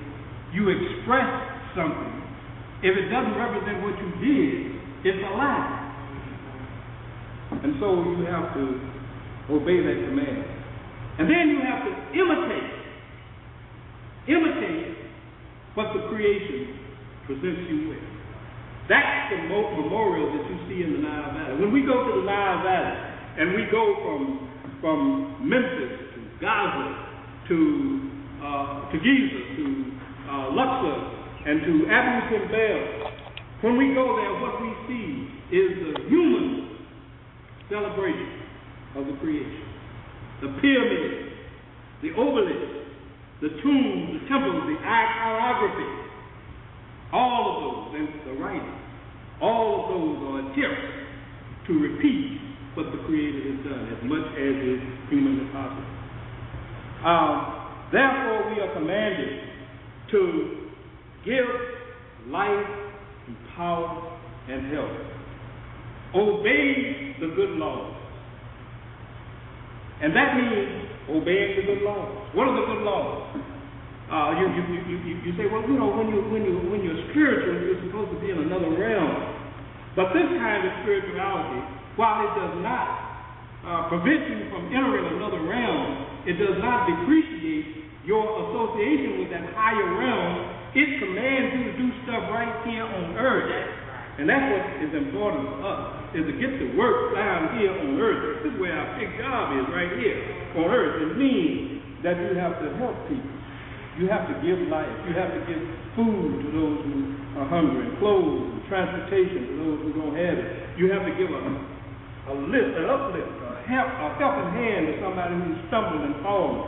you 0.53 0.69
express 0.69 1.29
something. 1.75 2.13
If 2.81 2.93
it 2.93 3.09
doesn't 3.09 3.37
represent 3.37 3.81
what 3.81 3.97
you 3.97 4.09
did, 4.21 4.77
it's 5.05 5.21
a 5.21 5.33
lie. 5.37 5.87
And 7.51 7.73
so 7.79 8.05
you 8.05 8.25
have 8.29 8.53
to 8.53 8.63
obey 9.49 9.81
that 9.81 9.97
command. 10.05 10.45
And 11.17 11.25
then 11.25 11.49
you 11.49 11.59
have 11.65 11.81
to 11.85 11.93
imitate. 12.13 12.73
Imitate 14.29 14.97
what 15.73 15.93
the 15.93 16.09
creation 16.09 16.77
presents 17.25 17.65
you 17.69 17.89
with. 17.89 18.03
That's 18.89 19.33
the 19.33 19.37
memorial 19.49 20.31
that 20.37 20.45
you 20.49 20.57
see 20.69 20.83
in 20.83 20.93
the 20.93 21.01
Nile 21.01 21.33
Valley. 21.33 21.59
When 21.59 21.73
we 21.73 21.81
go 21.81 22.07
to 22.07 22.21
the 22.21 22.25
Nile 22.25 22.63
Valley 22.63 23.06
and 23.37 23.53
we 23.53 23.65
go 23.71 23.95
from 24.03 24.49
from 24.81 25.49
Memphis 25.49 26.13
to 26.15 26.19
Gaza 26.41 26.87
to 27.47 27.57
uh, 28.43 28.91
to 28.91 28.97
Giza 28.97 29.41
to 29.57 29.65
uh, 30.29 30.51
Luxor 30.51 31.17
and 31.47 31.61
to 31.61 31.87
Abu 31.89 32.35
Simbel, 32.35 33.11
when 33.61 33.77
we 33.77 33.93
go 33.93 34.19
there, 34.19 34.33
what 34.41 34.61
we 34.61 34.73
see 34.87 35.55
is 35.55 35.79
the 35.79 36.09
human 36.09 36.77
celebration 37.69 38.41
of 38.95 39.07
the 39.07 39.13
creation. 39.21 39.63
The 40.41 40.49
pyramids, 40.59 41.31
the 42.03 42.11
obelisks, 42.19 42.91
the 43.41 43.49
tombs, 43.63 44.19
the 44.19 44.27
temples, 44.27 44.63
the 44.67 44.77
iconography, 44.83 45.89
all 47.13 47.47
of 47.47 47.55
those, 47.63 48.01
and 48.01 48.27
the 48.27 48.43
writing, 48.43 48.79
all 49.41 49.83
of 49.83 49.89
those 49.95 50.17
are 50.27 50.51
attempts 50.51 51.67
to 51.67 51.73
repeat 51.79 52.46
what 52.77 52.93
the 52.93 53.01
Creator 53.09 53.41
has 53.41 53.59
done 53.65 53.83
as 53.89 54.01
much 54.05 54.27
as 54.37 54.53
is 54.61 54.81
humanly 55.09 55.49
possible. 55.49 55.89
Um, 57.01 57.33
therefore, 57.91 58.53
we 58.53 58.61
are 58.61 58.71
commanded 58.77 59.49
to 60.11 60.69
give 61.25 61.49
life 62.29 62.69
and 63.27 63.35
power 63.57 64.19
and 64.47 64.71
health. 64.71 64.93
Obey 66.15 67.17
the 67.19 67.33
good 67.35 67.57
laws. 67.57 67.97
And 70.01 70.15
that 70.15 70.37
means 70.37 70.85
obeying 71.09 71.57
the 71.57 71.65
good 71.65 71.81
laws. 71.81 72.29
What 72.37 72.47
are 72.47 72.55
the 72.61 72.65
good 72.69 72.83
laws? 72.85 73.41
Uh, 74.07 74.39
you, 74.39 74.45
you, 74.53 74.63
you, 74.87 74.97
you, 75.03 75.15
you 75.25 75.31
say, 75.35 75.49
well, 75.51 75.65
you 75.67 75.75
know, 75.75 75.91
when, 75.91 76.07
you, 76.07 76.21
when, 76.31 76.45
you, 76.45 76.55
when 76.71 76.79
you're 76.79 77.09
spiritual, 77.11 77.59
you're 77.59 77.81
supposed 77.89 78.13
to 78.13 78.19
be 78.21 78.29
in 78.31 78.39
another 78.39 78.71
realm. 78.71 79.35
But 79.97 80.13
this 80.13 80.29
kind 80.37 80.63
of 80.63 80.71
spirituality, 80.85 81.59
while 81.97 82.23
it 82.23 82.31
does 82.37 82.55
not 82.61 82.87
uh, 83.65 83.89
prevent 83.89 84.21
you 84.29 84.47
from 84.53 84.69
entering 84.69 85.17
another 85.17 85.41
realm, 85.43 86.23
it 86.29 86.37
does 86.37 86.61
not 86.61 86.87
depreciate 86.87 87.83
your 88.07 88.23
association 88.23 89.19
with 89.19 89.29
that 89.35 89.43
higher 89.51 89.89
realm. 89.99 90.55
It 90.77 91.01
commands 91.01 91.49
you 91.57 91.61
to 91.67 91.73
do 91.75 91.87
stuff 92.05 92.29
right 92.31 92.53
here 92.69 92.85
on 92.85 93.17
earth. 93.19 93.49
And 94.17 94.25
that's 94.29 94.45
what 94.49 94.63
is 94.81 94.93
important 94.97 95.45
to 95.45 95.55
us, 95.61 95.81
is 96.17 96.25
to 96.25 96.33
get 96.41 96.49
to 96.57 96.65
work 96.73 97.13
down 97.13 97.57
here 97.57 97.69
on 97.69 98.01
earth. 98.01 98.41
This 98.41 98.53
is 98.53 98.57
where 98.57 98.73
our 98.73 98.97
big 98.97 99.13
job 99.21 99.53
is, 99.57 99.65
right 99.69 99.93
here 99.93 100.17
on 100.57 100.65
earth. 100.73 101.05
It 101.05 101.13
means 101.17 101.81
that 102.01 102.17
you 102.17 102.33
have 102.37 102.57
to 102.61 102.67
help 102.81 102.97
people. 103.09 103.29
You 104.01 104.09
have 104.09 104.25
to 104.29 104.35
give 104.45 104.57
life. 104.69 104.89
You 105.05 105.13
have 105.17 105.33
to 105.33 105.41
give 105.45 105.61
food 105.97 106.45
to 106.45 106.47
those 106.53 106.77
who 106.85 106.97
are 107.41 107.49
hungry, 107.49 107.89
clothes, 107.97 108.57
and 108.57 108.61
transportation 108.69 109.49
to 109.49 109.53
those 109.57 109.77
who 109.85 109.89
don't 109.97 110.17
have 110.17 110.37
it. 110.37 110.49
You 110.77 110.89
have 110.93 111.05
to 111.05 111.13
give 111.13 111.29
a, 111.29 111.41
a 112.27 112.33
lift, 112.35 112.73
an 112.75 112.87
uplift, 112.91 113.31
a, 113.47 113.51
help, 113.63 113.87
a 113.87 114.07
helping 114.19 114.51
hand 114.55 114.91
to 114.91 114.93
somebody 114.99 115.35
who's 115.39 115.59
stumbled 115.71 116.03
and 116.03 116.19
fallen. 116.23 116.67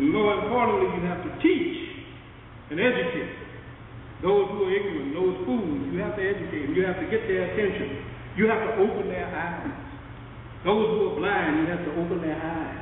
And 0.00 0.12
more 0.12 0.40
importantly, 0.40 0.88
you 0.96 1.02
have 1.08 1.20
to 1.24 1.32
teach 1.40 1.76
and 2.72 2.80
educate. 2.80 3.32
Those 4.24 4.48
who 4.48 4.64
are 4.64 4.72
ignorant, 4.72 5.12
those 5.12 5.36
fools, 5.44 5.92
you 5.92 6.00
have 6.00 6.16
to 6.16 6.24
educate 6.24 6.64
them. 6.64 6.72
You 6.72 6.88
have 6.88 6.96
to 6.96 7.08
get 7.12 7.28
their 7.28 7.52
attention. 7.52 8.00
You 8.36 8.48
have 8.48 8.64
to 8.64 8.72
open 8.80 9.12
their 9.12 9.28
eyes. 9.28 9.72
Those 10.64 10.88
who 10.96 11.12
are 11.12 11.16
blind, 11.20 11.60
you 11.60 11.66
have 11.68 11.84
to 11.84 11.92
open 12.00 12.24
their 12.24 12.40
eyes. 12.40 12.80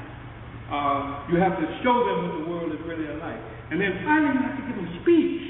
Uh, 0.71 1.27
you 1.29 1.37
have 1.43 1.59
to 1.59 1.67
show 1.83 1.95
them 2.07 2.19
what 2.23 2.33
the 2.39 2.45
world 2.49 2.71
is 2.71 2.81
really 2.87 3.11
like. 3.19 3.39
And 3.71 3.83
then 3.83 3.99
finally, 4.07 4.39
you 4.39 4.43
have 4.47 4.57
to 4.57 4.65
give 4.67 4.77
them 4.79 4.91
speech. 5.03 5.43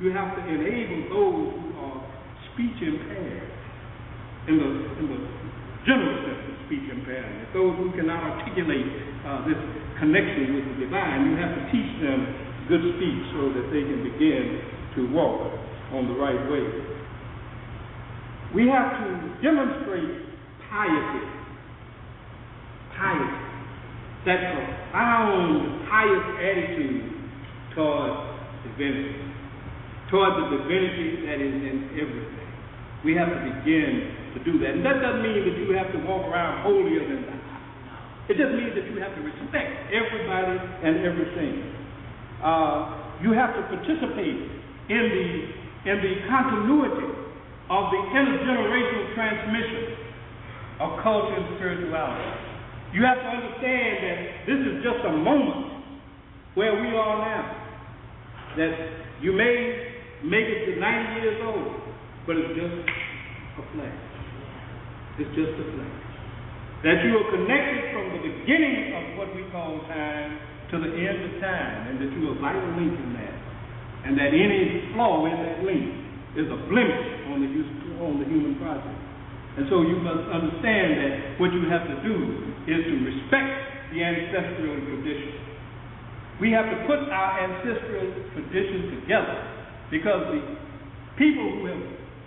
You 0.00 0.12
have 0.16 0.32
to 0.36 0.42
enable 0.42 1.00
those 1.12 1.44
who 1.60 1.66
are 1.80 2.00
speech 2.52 2.80
impaired, 2.80 3.52
in 4.48 4.56
the, 4.58 4.68
in 5.00 5.04
the 5.12 5.20
general 5.86 6.18
of 6.26 6.36
speech 6.66 6.84
impairment, 6.90 7.54
those 7.54 7.78
who 7.78 7.94
cannot 7.94 8.20
articulate 8.20 8.90
uh, 9.22 9.46
this 9.46 9.58
connection 10.02 10.58
with 10.58 10.66
the 10.74 10.76
divine, 10.84 11.30
you 11.30 11.34
have 11.38 11.54
to 11.54 11.62
teach 11.70 11.90
them 12.02 12.26
good 12.68 12.82
speech 12.98 13.22
so 13.32 13.54
that 13.54 13.70
they 13.70 13.86
can 13.86 14.02
begin 14.02 14.60
to 14.98 15.00
walk 15.14 15.54
on 15.94 16.10
the 16.10 16.16
right 16.18 16.42
way. 16.50 16.66
We 18.54 18.66
have 18.68 18.98
to 18.98 19.06
demonstrate 19.42 20.26
piety. 20.70 21.24
Piety. 22.98 23.38
That 24.26 24.40
profound, 24.58 25.86
pious 25.86 26.26
attitude 26.42 27.14
toward 27.74 28.10
divinity. 28.66 29.22
Toward 30.10 30.34
the 30.34 30.58
divinity 30.58 31.26
that 31.26 31.38
is 31.38 31.54
in 31.54 31.90
everything. 31.94 32.50
We 33.04 33.14
have 33.14 33.28
to 33.28 33.38
begin 33.38 34.25
to 34.36 34.44
do 34.44 34.60
that. 34.60 34.76
And 34.76 34.84
that 34.84 35.00
doesn't 35.00 35.24
mean 35.24 35.48
that 35.48 35.56
you 35.56 35.72
have 35.72 35.88
to 35.96 36.00
walk 36.04 36.28
around 36.28 36.60
holier 36.60 37.00
than 37.08 37.24
thou. 37.24 37.40
It 38.28 38.36
just 38.36 38.52
means 38.52 38.76
that 38.76 38.84
you 38.92 39.00
have 39.00 39.14
to 39.16 39.22
respect 39.24 39.70
everybody 39.88 40.60
and 40.84 41.00
everything. 41.06 41.72
Uh, 42.44 43.16
you 43.24 43.32
have 43.32 43.56
to 43.56 43.62
participate 43.72 44.44
in 44.92 45.04
the 45.08 45.28
in 45.86 45.96
the 46.02 46.14
continuity 46.26 47.06
of 47.70 47.82
the 47.94 48.00
intergenerational 48.10 49.14
transmission 49.14 49.96
of 50.80 51.02
culture 51.02 51.34
and 51.38 51.56
spirituality. 51.56 52.30
You 52.92 53.06
have 53.06 53.18
to 53.18 53.28
understand 53.30 53.94
that 54.02 54.18
this 54.46 54.58
is 54.58 54.82
just 54.82 55.06
a 55.06 55.12
moment 55.12 55.86
where 56.54 56.74
we 56.74 56.88
are 56.88 57.16
now. 57.22 57.62
That 58.58 58.74
you 59.22 59.32
may 59.32 59.94
make 60.24 60.46
it 60.46 60.74
to 60.74 60.80
90 60.80 61.20
years 61.22 61.40
old, 61.44 61.74
but 62.26 62.36
it's 62.36 62.58
just 62.58 62.74
a 63.58 63.62
flash. 63.72 64.05
It's 65.16 65.32
just 65.32 65.56
a 65.56 65.64
flash. 65.72 66.06
That 66.84 67.00
you 67.08 67.16
are 67.16 67.28
connected 67.32 67.88
from 67.96 68.04
the 68.12 68.20
beginning 68.20 68.92
of 68.92 69.04
what 69.16 69.32
we 69.32 69.48
call 69.48 69.80
time 69.88 70.36
to 70.70 70.76
the 70.76 70.92
end 70.92 71.18
of 71.24 71.32
time, 71.40 71.88
and 71.88 71.96
that 72.04 72.10
you 72.12 72.28
are 72.28 72.36
vital 72.36 72.68
link 72.76 72.92
in 72.92 73.10
that. 73.16 73.36
And 74.04 74.12
that 74.20 74.30
any 74.36 74.92
flaw 74.92 75.24
in 75.24 75.36
that 75.40 75.64
link 75.64 75.88
is 76.36 76.46
a 76.52 76.58
blemish 76.68 77.32
on 77.32 77.40
the, 77.40 77.48
on 78.04 78.20
the 78.20 78.26
human 78.28 78.60
project. 78.60 78.92
And 79.56 79.64
so 79.72 79.80
you 79.88 79.96
must 80.04 80.28
understand 80.28 81.00
that 81.00 81.12
what 81.40 81.48
you 81.56 81.64
have 81.72 81.88
to 81.88 81.96
do 82.04 82.16
is 82.68 82.80
to 82.84 82.94
respect 83.08 83.50
the 83.96 84.04
ancestral 84.04 84.76
tradition. 84.84 85.32
We 86.44 86.52
have 86.52 86.68
to 86.68 86.76
put 86.84 87.08
our 87.08 87.30
ancestral 87.40 88.04
tradition 88.36 89.00
together 89.00 89.40
because 89.88 90.28
the 90.28 90.40
people 91.16 91.48
who 91.56 91.72
have 91.72 91.84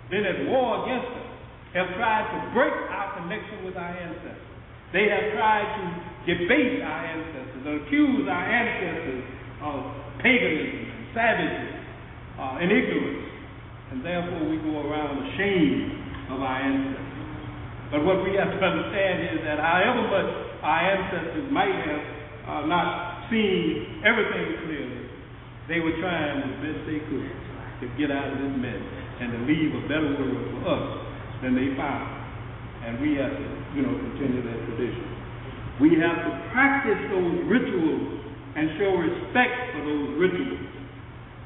been 0.10 0.26
at 0.26 0.50
war 0.50 0.90
against 0.90 1.14
us 1.14 1.29
have 1.74 1.90
tried 1.98 2.26
to 2.34 2.38
break 2.54 2.74
our 2.90 3.22
connection 3.22 3.62
with 3.66 3.78
our 3.78 3.94
ancestors. 3.94 4.50
They 4.90 5.06
have 5.06 5.38
tried 5.38 5.70
to 5.70 5.84
debase 6.26 6.82
our 6.82 7.02
ancestors 7.06 7.62
and 7.62 7.86
accuse 7.86 8.26
our 8.26 8.46
ancestors 8.50 9.22
of 9.62 9.78
paganism 10.18 10.82
and 10.90 11.06
savagery 11.14 11.74
uh, 12.42 12.62
and 12.62 12.70
ignorance. 12.74 13.26
And 13.94 14.02
therefore 14.02 14.50
we 14.50 14.58
go 14.66 14.82
around 14.82 15.14
ashamed 15.30 16.34
of 16.34 16.42
our 16.42 16.58
ancestors. 16.58 17.06
But 17.94 18.06
what 18.06 18.26
we 18.26 18.34
have 18.38 18.50
to 18.50 18.62
understand 18.62 19.38
is 19.38 19.40
that 19.46 19.62
however 19.62 20.10
much 20.10 20.30
our 20.66 20.82
ancestors 20.90 21.48
might 21.54 21.74
have 21.86 22.04
uh, 22.50 22.62
not 22.66 23.30
seen 23.30 24.02
everything 24.02 24.58
clearly, 24.66 25.06
they 25.70 25.80
were 25.86 25.94
trying 26.02 26.50
as 26.50 26.54
best 26.66 26.82
they 26.90 27.02
could 27.06 27.30
to 27.82 27.86
get 27.94 28.10
out 28.10 28.34
of 28.34 28.38
this 28.42 28.56
mess 28.58 28.82
and 29.22 29.38
to 29.38 29.40
leave 29.46 29.70
a 29.70 29.84
better 29.86 30.18
world 30.18 30.50
for 30.50 30.62
us 30.66 31.09
than 31.42 31.56
they 31.56 31.76
found. 31.76 32.20
and 32.80 32.96
we 33.04 33.16
have 33.20 33.32
to, 33.36 33.48
you 33.76 33.84
know, 33.84 33.92
continue 33.92 34.40
that 34.40 34.60
tradition. 34.72 35.04
We 35.84 36.00
have 36.00 36.16
to 36.16 36.32
practice 36.56 37.00
those 37.12 37.36
rituals 37.48 38.24
and 38.56 38.72
show 38.80 38.96
respect 38.96 39.76
for 39.76 39.82
those 39.84 40.10
rituals. 40.16 40.64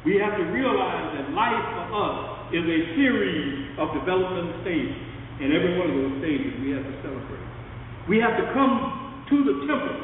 We 0.05 0.21
have 0.21 0.37
to 0.37 0.45
realize 0.53 1.09
that 1.17 1.33
life 1.33 1.63
for 1.73 1.85
us 1.89 2.17
is 2.53 2.63
a 2.63 2.79
series 2.97 3.77
of 3.81 3.97
development 3.97 4.61
stages, 4.61 4.93
and 5.41 5.53
every 5.57 5.73
one 5.79 5.89
of 5.89 5.95
those 5.97 6.15
stages 6.21 6.53
we 6.61 6.69
have 6.77 6.85
to 6.85 6.95
celebrate. 7.01 7.45
We 8.09 8.21
have 8.21 8.37
to 8.37 8.45
come 8.53 9.25
to 9.29 9.35
the 9.41 9.55
temple 9.65 9.97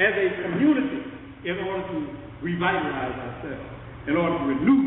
as 0.00 0.12
a 0.16 0.28
community 0.48 1.04
in 1.44 1.56
order 1.68 1.84
to 1.84 1.98
revitalize 2.40 3.12
ourselves, 3.12 3.68
in 4.08 4.16
order 4.16 4.38
to 4.40 4.44
renew 4.56 4.82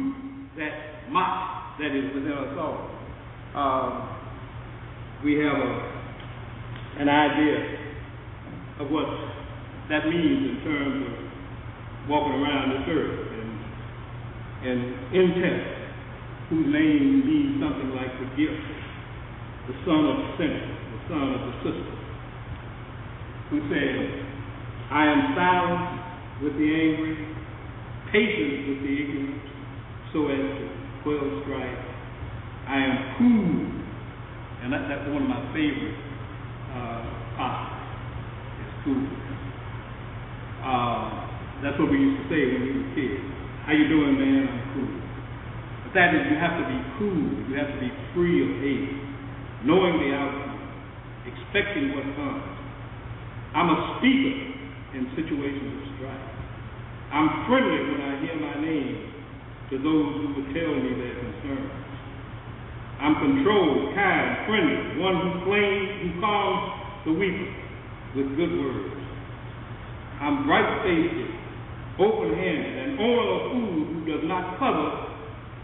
that 0.57 1.11
mot 1.11 1.77
that 1.77 1.91
is 1.93 2.09
within 2.15 2.31
us 2.33 2.57
all. 2.57 2.89
Um, 3.53 4.24
we 5.23 5.39
have 5.39 5.57
a, 5.57 5.71
an 6.99 7.09
idea 7.09 7.79
of 8.79 8.91
what 8.91 9.07
that 9.89 10.07
means 10.07 10.49
in 10.49 10.57
terms 10.63 11.05
of 11.07 12.09
walking 12.09 12.33
around 12.41 12.71
this 12.71 12.85
earth. 12.89 13.19
And, 13.31 13.49
and 14.67 14.79
Intef, 15.13 15.61
whose 16.49 16.67
name 16.73 17.25
means 17.25 17.61
something 17.61 17.91
like 17.95 18.11
the 18.19 18.29
gift, 18.37 18.61
the 19.67 19.75
son 19.85 20.01
of 20.05 20.17
the 20.17 20.29
sinner, 20.37 20.65
the 20.65 21.01
son 21.09 21.25
of 21.33 21.41
the 21.41 21.53
sister, 21.65 21.95
who 23.49 23.57
said, 23.69 24.25
I 24.91 25.05
am 25.05 25.33
silent 25.33 26.43
with 26.43 26.53
the 26.53 26.69
angry, 26.69 27.17
patient 28.11 28.69
with 28.69 28.79
the 28.85 28.93
ignorant, 29.01 29.41
so 30.13 30.27
as 30.29 30.37
to 30.37 30.65
quell 31.03 31.41
strife. 31.45 31.81
I 32.67 32.77
am 32.81 32.95
cool, 33.17 33.84
and 34.65 34.73
that, 34.73 34.89
that's 34.89 35.05
one 35.13 35.21
of 35.21 35.29
my 35.29 35.45
favorite 35.53 35.93
uh, 36.73 37.05
positives. 37.37 37.85
It's 38.65 38.75
cool. 38.81 39.05
Uh, 40.65 41.05
that's 41.61 41.77
what 41.77 41.93
we 41.93 42.01
used 42.01 42.17
to 42.17 42.25
say 42.33 42.41
when 42.49 42.61
we 42.65 42.71
were 42.81 42.89
kids. 42.97 43.21
How 43.69 43.77
you 43.77 43.85
doing, 43.85 44.17
man? 44.17 44.49
I'm 44.49 44.65
cool. 44.73 44.89
But 45.85 45.93
that 45.93 46.17
is, 46.17 46.25
you 46.33 46.37
have 46.41 46.57
to 46.57 46.65
be 46.65 46.81
cool. 46.97 47.45
You 47.45 47.53
have 47.61 47.69
to 47.69 47.77
be 47.77 47.93
free 48.17 48.41
of 48.41 48.57
hate, 48.57 48.89
knowing 49.69 50.01
the 50.01 50.09
outcome, 50.17 50.57
expecting 51.29 51.93
what 51.93 52.09
comes. 52.17 52.49
I'm 53.53 53.69
a 53.69 54.01
speaker 54.01 54.33
in 54.97 55.13
situations 55.13 55.77
of 55.77 55.81
strife. 55.93 56.25
I'm 57.13 57.29
friendly 57.45 57.85
when 57.85 58.01
I 58.01 58.13
hear 58.17 58.33
my 58.41 58.57
name 58.65 59.13
to 59.69 59.75
those 59.77 60.09
who 60.09 60.25
would 60.41 60.49
tell 60.57 60.73
me 60.73 60.89
their 60.97 61.21
concerns. 61.21 61.94
I'm 62.99 63.15
controlled, 63.19 63.93
kind, 63.93 64.47
friendly, 64.47 65.01
one 65.03 65.15
who 65.19 65.31
claims, 65.43 65.89
who 66.01 66.21
calms 66.21 66.63
the 67.05 67.13
weaker 67.13 67.51
with 68.15 68.35
good 68.39 68.53
words. 68.55 68.95
I'm 70.21 70.47
bright-faced, 70.47 71.99
open-handed, 71.99 72.73
an 72.87 72.91
owner 72.99 73.27
of 73.35 73.41
food 73.51 73.83
who 73.91 73.99
does 74.07 74.23
not 74.23 74.57
cover 74.57 75.11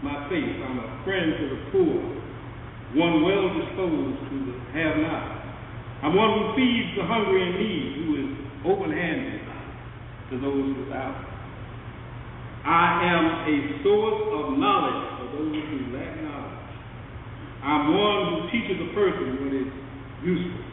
my 0.04 0.28
face. 0.28 0.60
I'm 0.60 0.78
a 0.78 0.88
friend 1.04 1.32
to 1.40 1.44
the 1.56 1.60
poor, 1.72 1.96
one 3.00 3.24
well-disposed 3.24 4.18
to 4.28 4.36
the 4.52 4.56
have-not. 4.76 5.24
I'm 6.04 6.14
one 6.14 6.30
who 6.36 6.44
feeds 6.54 6.98
the 7.00 7.04
hungry 7.06 7.48
and 7.48 7.54
needy, 7.56 7.94
who 7.96 8.08
is 8.20 8.30
open-handed 8.66 9.40
to 10.30 10.40
those 10.40 10.76
without. 10.84 11.16
I 12.64 13.08
am 13.08 13.24
a 13.48 13.82
source 13.82 14.20
of 14.36 14.58
knowledge 14.58 15.02
for 15.18 15.26
those 15.36 15.56
who 15.56 15.96
lack. 15.96 16.21
I'm 17.62 17.94
one 17.94 18.42
who 18.42 18.50
teaches 18.50 18.76
a 18.82 18.94
person 18.94 19.44
what 19.44 19.54
is 19.54 19.72
useful. 20.24 20.64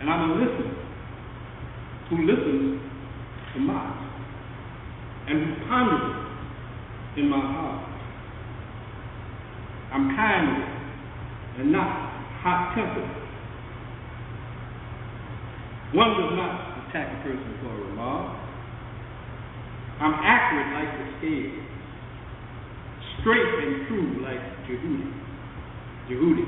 And 0.00 0.10
I'm 0.10 0.30
a 0.30 0.34
listener 0.34 0.76
who 2.10 2.26
listens 2.26 2.80
to 3.54 3.60
mine 3.60 4.06
and 5.28 5.38
who 5.40 5.68
ponders 5.68 6.26
it 7.16 7.20
in 7.20 7.28
my 7.30 7.40
heart. 7.40 7.88
I'm 9.92 10.14
kind 10.14 10.76
and 11.60 11.72
not 11.72 11.88
hot 12.44 12.76
tempered. 12.76 13.08
One 15.96 16.10
does 16.20 16.36
not 16.36 16.84
attack 16.84 17.08
a 17.08 17.22
person 17.22 17.56
for 17.62 17.72
a 17.72 17.88
remark. 17.88 18.36
I'm 20.00 20.12
accurate 20.12 20.76
like 20.76 20.92
the 20.92 21.06
scale, 21.16 21.56
straight 23.20 23.64
and 23.64 23.86
true 23.88 24.22
like 24.22 24.40
Jhehuti. 24.66 25.12
Jhehuti, 26.10 26.46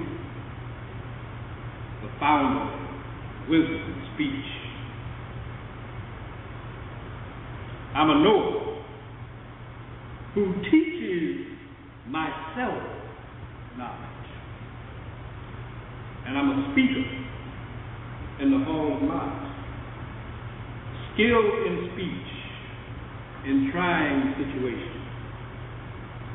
the 2.02 2.10
founder 2.20 2.60
of 2.62 3.48
wisdom 3.50 3.74
and 3.74 4.14
speech. 4.14 4.44
I'm 7.94 8.10
a 8.10 8.22
knower 8.22 8.84
who 10.34 10.54
teaches 10.70 11.46
myself 12.06 12.82
knowledge. 13.76 14.30
And 16.26 16.38
I'm 16.38 16.50
a 16.50 16.72
speaker 16.72 18.42
in 18.42 18.50
the 18.52 18.64
hall 18.64 18.96
of 18.96 19.02
knowledge. 19.02 19.48
Skilled 21.14 21.66
in 21.66 21.90
speech 21.94 22.28
in 23.46 23.70
trying 23.72 24.34
situations. 24.38 24.97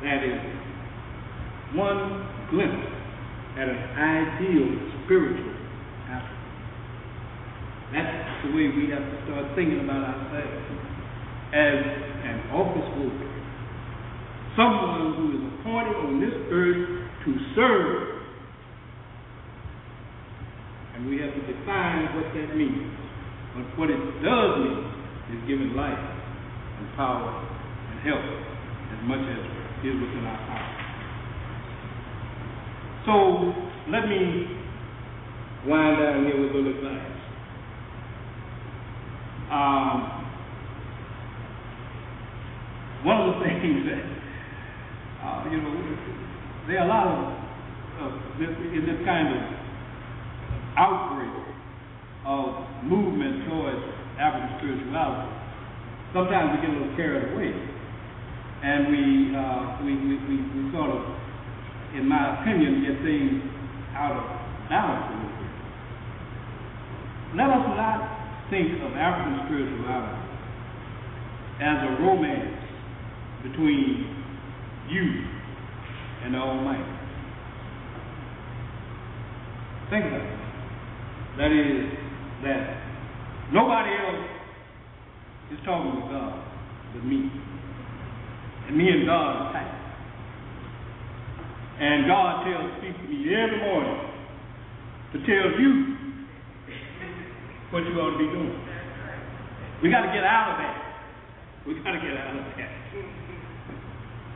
That 0.02 0.20
is 0.24 0.40
one 1.74 2.26
glimpse 2.50 2.90
at 3.58 3.68
an 3.68 3.80
ideal 3.94 4.66
spiritual 5.04 5.54
Africa. 6.10 6.44
That's 7.94 8.46
the 8.46 8.50
way 8.50 8.66
we 8.74 8.90
have 8.90 9.06
to 9.06 9.16
start 9.26 9.54
thinking 9.54 9.80
about 9.86 10.02
ourselves 10.02 10.66
as 11.54 11.78
an 12.26 12.50
office 12.50 12.88
holder, 12.98 13.30
someone 14.58 15.14
who 15.14 15.26
is 15.38 15.42
appointed 15.54 15.96
on 16.02 16.18
this 16.18 16.34
earth 16.50 16.88
to 17.24 17.30
serve. 17.54 18.26
And 20.94 21.06
we 21.06 21.22
have 21.22 21.30
to 21.30 21.42
define 21.46 22.10
what 22.18 22.34
that 22.34 22.56
means. 22.56 22.90
But 23.54 23.78
what 23.78 23.90
it 23.90 24.02
does 24.22 24.50
mean 24.58 24.82
is 25.30 25.40
giving 25.46 25.74
life 25.78 25.94
and 25.94 26.86
power 26.96 27.30
and 27.30 28.00
help 28.02 28.18
as 28.18 29.00
much 29.06 29.22
as 29.30 29.53
is 29.84 30.00
within 30.00 30.24
our 30.24 30.40
power. 30.48 30.84
So 33.04 33.12
let 33.92 34.08
me 34.08 34.48
wind 35.68 35.98
down 36.00 36.24
here 36.24 36.40
with 36.40 36.50
a 36.50 36.54
little 36.56 36.72
advice. 36.72 37.20
Um, 39.52 40.24
one 43.04 43.20
of 43.20 43.34
the 43.36 43.44
things 43.44 43.84
that, 43.92 44.04
uh, 45.20 45.44
you 45.52 45.60
know, 45.60 45.72
there 46.66 46.80
are 46.80 46.86
a 46.86 46.88
lot 46.88 47.06
of, 47.12 47.44
in 48.40 48.86
this 48.88 49.04
kind 49.04 49.28
of 49.36 49.42
outbreak 50.76 51.44
of 52.24 52.64
movement 52.84 53.44
towards 53.48 53.84
African 54.18 54.58
spirituality. 54.58 55.28
Sometimes 56.14 56.56
we 56.56 56.66
get 56.66 56.70
a 56.70 56.78
little 56.78 56.96
carried 56.96 57.36
away, 57.36 57.52
and 58.64 58.88
we, 58.88 59.36
uh, 59.36 59.76
we, 59.84 59.92
we, 59.92 60.16
we, 60.24 60.36
we 60.40 60.72
sort 60.72 60.88
of, 60.88 61.04
in 61.92 62.08
my 62.08 62.40
opinion, 62.40 62.80
get 62.80 62.96
things 63.04 63.44
out 63.92 64.16
of 64.16 64.24
balance 64.72 65.04
a 65.04 65.14
little 65.20 65.36
bit. 65.36 65.52
Let 67.36 67.52
us 67.52 67.66
not 67.76 68.00
think 68.48 68.80
of 68.80 68.96
African 68.96 69.44
spirituality 69.44 70.24
as 71.60 71.76
a 71.76 72.02
romance 72.02 72.56
between 73.44 74.08
you 74.88 75.06
and 76.24 76.32
the 76.32 76.38
Almighty. 76.38 76.88
Think 79.90 80.08
about 80.08 80.24
it. 80.24 80.40
That 81.36 81.52
is, 81.52 81.92
that 82.48 82.80
nobody 83.52 83.90
else 83.92 84.24
is 85.52 85.58
talking 85.66 86.00
to 86.00 86.08
God 86.08 86.40
but 86.94 87.04
me. 87.04 87.28
And 88.68 88.76
me 88.76 88.88
and 88.88 89.06
God 89.06 89.36
are 89.36 89.52
tight. 89.52 89.74
And 91.80 92.06
God 92.06 92.44
tells 92.46 92.70
speaks 92.78 92.96
to 92.96 93.08
me 93.08 93.34
every 93.34 93.58
morning 93.58 93.98
to 95.12 95.18
tell 95.26 95.60
you 95.60 95.70
what 97.70 97.82
you 97.82 97.94
ought 97.98 98.14
to 98.14 98.18
be 98.18 98.30
doing. 98.30 98.54
We 99.82 99.90
got 99.90 100.06
to 100.06 100.12
get 100.14 100.24
out 100.24 100.54
of 100.54 100.56
that. 100.62 100.78
We 101.66 101.74
got 101.82 101.92
to 101.92 102.00
get 102.00 102.16
out 102.16 102.36
of 102.36 102.44
that. 102.56 102.72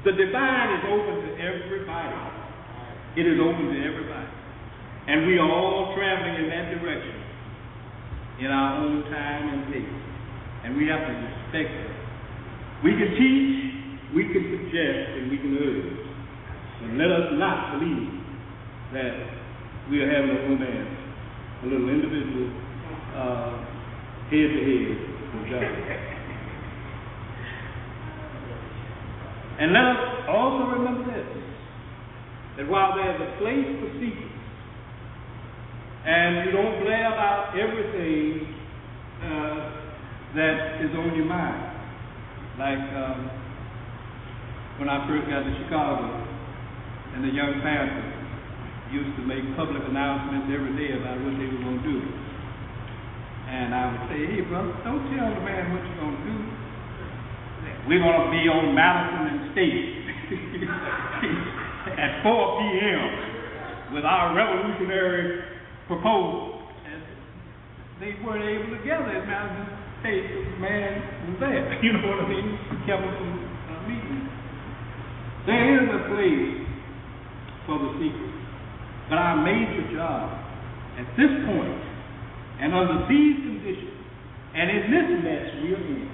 The 0.05 0.13
divine 0.13 0.69
is 0.79 0.85
open 0.91 1.15
to 1.27 1.31
everybody. 1.39 2.17
It 3.17 3.27
is 3.27 3.39
open 3.41 3.65
to 3.71 3.79
everybody. 3.83 4.31
And 5.09 5.27
we 5.27 5.39
are 5.39 5.51
all 5.51 5.95
traveling 5.97 6.45
in 6.45 6.51
that 6.51 6.69
direction 6.79 7.19
in 8.41 8.47
our 8.47 8.85
own 8.85 9.03
time 9.11 9.49
and 9.49 9.67
place. 9.73 9.95
And 10.65 10.77
we 10.77 10.87
have 10.87 11.01
to 11.01 11.13
respect 11.13 11.71
it. 11.75 11.91
We 12.85 12.93
can 12.93 13.11
teach, 13.19 13.68
we 14.15 14.25
can 14.25 14.45
suggest, 14.49 15.21
and 15.21 15.31
we 15.31 15.37
can 15.37 15.53
urge. 15.59 16.09
But 16.81 16.91
let 16.97 17.11
us 17.11 17.27
not 17.37 17.79
believe 17.79 18.09
that 18.93 19.15
we 19.91 20.01
are 20.01 20.11
having 20.11 20.31
a 20.31 20.41
romance, 20.49 20.97
a 21.63 21.67
little 21.67 21.89
individual 21.89 22.49
uh, 23.17 23.51
head 24.31 24.49
to 24.49 24.61
head 24.65 24.89
with 25.35 25.47
God. 25.51 26.09
And 29.61 29.73
let 29.73 29.85
us 29.85 30.01
also 30.29 30.71
remember 30.79 31.05
this 31.11 31.27
that 32.59 32.69
while 32.69 32.97
there's 32.97 33.21
a 33.21 33.39
place 33.39 33.67
for 33.79 33.91
secrets, 34.01 34.39
and 36.07 36.47
you 36.47 36.53
don't 36.53 36.83
blab 36.83 37.13
out 37.15 37.55
everything 37.55 38.55
uh, 39.23 39.79
that 40.35 40.81
is 40.83 40.91
on 40.97 41.15
your 41.15 41.27
mind, 41.27 41.63
like 42.59 42.79
um, 42.79 43.38
when 44.79 44.87
I 44.87 45.03
first 45.11 45.27
got 45.27 45.43
to 45.43 45.53
Chicago, 45.67 46.07
and 47.19 47.27
the 47.27 47.35
young 47.35 47.59
pastors 47.67 48.15
used 48.95 49.11
to 49.19 49.27
make 49.27 49.43
public 49.59 49.83
announcements 49.83 50.47
every 50.55 50.71
day 50.79 50.95
about 50.95 51.19
what 51.19 51.35
they 51.35 51.51
were 51.51 51.63
going 51.67 51.83
to 51.83 51.87
do. 51.87 51.99
And 53.51 53.75
I 53.75 53.83
would 53.91 54.05
say, 54.07 54.21
hey, 54.31 54.47
brother, 54.47 54.71
don't 54.87 55.03
tell 55.11 55.29
the 55.35 55.43
man 55.43 55.75
what 55.75 55.83
you're 55.83 55.99
going 55.99 56.15
to 56.15 56.25
do. 56.31 56.39
We're 57.91 58.05
going 58.07 58.23
to 58.23 58.31
be 58.31 58.47
on 58.47 58.71
Madison 58.71 59.25
and 59.35 59.41
State 59.51 59.83
at 61.99 62.23
4 62.23 62.31
p.m. 62.63 63.99
with 63.99 64.05
our 64.07 64.31
revolutionary 64.31 65.43
proposal. 65.91 66.61
And 66.87 67.03
they 67.99 68.15
weren't 68.23 68.47
able 68.47 68.79
to 68.79 68.81
gather 68.87 69.11
at 69.11 69.27
Madison 69.27 69.75
State. 70.07 70.29
The 70.55 70.61
man 70.63 71.03
was 71.33 71.37
there. 71.41 71.67
You 71.83 71.99
know 71.99 72.05
what 72.15 72.25
I 72.25 72.29
mean? 72.31 72.47
Kept. 72.87 73.48
There 75.49 75.81
is 75.81 75.89
a 75.89 76.01
place 76.13 76.61
for 77.65 77.81
the 77.81 77.91
secret. 77.97 78.37
But 79.09 79.17
our 79.17 79.41
major 79.41 79.81
job 79.97 80.29
at 81.01 81.09
this 81.17 81.33
point 81.49 81.81
and 82.61 82.77
under 82.77 83.09
these 83.09 83.41
conditions 83.49 83.97
and 84.53 84.69
in 84.69 84.83
this 84.93 85.09
mess 85.25 85.45
we 85.65 85.73
are 85.73 85.81
in 85.81 86.05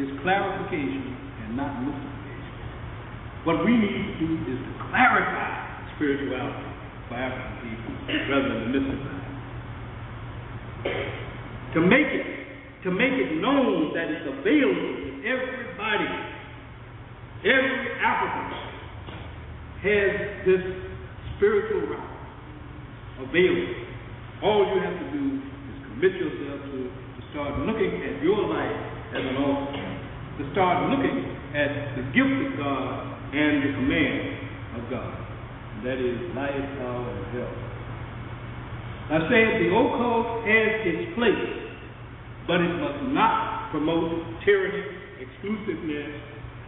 is 0.00 0.08
clarification 0.24 1.12
and 1.44 1.60
not 1.60 1.76
mystification. 1.84 2.56
What 3.44 3.68
we 3.68 3.76
need 3.76 4.00
to 4.00 4.14
do 4.16 4.28
is 4.48 4.56
to 4.64 4.72
clarify 4.88 5.52
spirituality 6.00 6.72
for 7.12 7.20
African 7.20 7.56
people 7.60 7.92
rather 8.32 8.48
than 8.48 8.80
mystify. 8.80 9.20
To 11.76 11.80
make 11.84 12.08
it 12.16 12.26
to 12.88 12.90
make 12.96 13.12
it 13.12 13.44
known 13.44 13.92
that 13.92 14.08
it's 14.08 14.24
available 14.24 14.88
to 15.04 15.08
everybody. 15.28 16.08
Every 17.44 17.92
African 18.00 18.69
has 19.80 20.44
this 20.44 20.62
spiritual 21.36 21.88
route 21.88 22.20
available. 23.24 23.80
All 24.44 24.60
you 24.68 24.78
have 24.80 24.96
to 24.96 25.08
do 25.12 25.24
is 25.40 25.76
commit 25.88 26.12
yourself 26.20 26.60
to, 26.68 26.78
to 26.84 27.20
start 27.32 27.52
looking 27.64 27.92
at 28.04 28.20
your 28.20 28.44
life 28.44 28.76
as 29.16 29.24
an 29.24 29.36
altar, 29.40 29.88
to 30.36 30.42
start 30.52 30.88
looking 30.92 31.32
at 31.56 31.96
the 31.96 32.04
gift 32.12 32.36
of 32.44 32.52
God 32.60 33.10
and 33.32 33.52
the 33.64 33.72
command 33.72 34.20
of 34.76 34.82
God. 34.92 35.16
That 35.84 35.96
is 35.96 36.18
life, 36.36 36.60
power, 36.76 37.08
and 37.08 37.24
health. 37.40 37.60
I 39.10 39.18
said 39.32 39.64
the 39.64 39.68
occult 39.72 40.44
has 40.44 40.70
its 40.86 41.04
place, 41.16 41.52
but 42.46 42.60
it 42.60 42.74
must 42.78 43.10
not 43.16 43.72
promote 43.72 44.12
tyranny, 44.44 44.84
exclusiveness, 45.24 46.20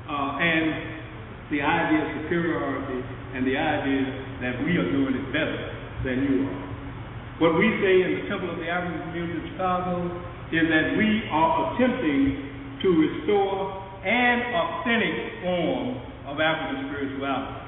uh, 0.09 0.41
and 0.41 1.02
the 1.53 1.61
idea 1.61 2.01
of 2.01 2.09
superiority 2.25 3.05
and 3.37 3.45
the 3.45 3.53
idea 3.53 4.03
that 4.41 4.65
we 4.65 4.73
are 4.81 4.89
doing 4.89 5.13
it 5.13 5.29
better 5.37 5.61
than 6.01 6.25
you 6.25 6.49
are. 6.49 6.61
What 7.45 7.61
we 7.61 7.69
say 7.85 8.01
in 8.09 8.11
the 8.19 8.25
Temple 8.33 8.57
of 8.57 8.59
the 8.59 8.69
African 8.73 9.13
Community 9.13 9.37
of 9.37 9.45
Chicago 9.53 10.09
is 10.49 10.65
that 10.73 10.97
we 10.97 11.29
are 11.29 11.77
attempting 11.77 12.81
to 12.81 12.89
restore 12.89 13.85
an 14.05 14.37
authentic 14.57 15.45
form 15.45 16.01
of 16.33 16.41
African 16.41 16.89
spirituality. 16.89 17.61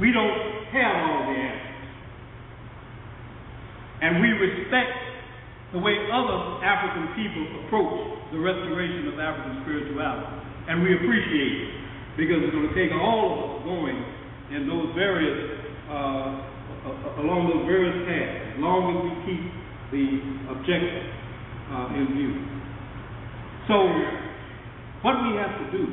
We 0.00 0.12
don't 0.12 0.36
have 0.72 0.96
all 1.04 1.22
the 1.28 1.36
answers. 1.36 1.76
And 3.96 4.20
we 4.20 4.28
respect 4.28 4.92
the 5.72 5.80
way 5.80 5.96
other 6.12 6.64
African 6.64 7.12
people 7.16 7.44
approach 7.64 8.32
the 8.32 8.40
restoration 8.40 9.08
of 9.12 9.20
African 9.20 9.60
spirituality. 9.64 10.32
And 10.68 10.82
we 10.82 10.96
appreciate 10.96 11.52
it 11.60 11.85
because 12.16 12.40
it's 12.40 12.52
going 12.52 12.68
to 12.68 12.76
take 12.76 12.92
all 12.96 13.28
of 13.28 13.38
us 13.44 13.56
going 13.68 13.98
in 14.56 14.64
those 14.64 14.88
various, 14.96 15.36
uh, 15.92 17.20
along 17.20 17.52
those 17.52 17.68
various 17.68 17.96
paths, 18.08 18.56
as 18.56 18.58
long 18.58 18.80
as 18.88 18.98
we 19.04 19.12
keep 19.28 19.44
the 19.92 20.06
objective 20.56 21.06
uh, 21.70 21.98
in 22.00 22.04
view. 22.16 22.32
So, 23.68 23.76
what 25.04 25.20
we 25.28 25.36
have 25.36 25.54
to 25.60 25.66
do 25.76 25.84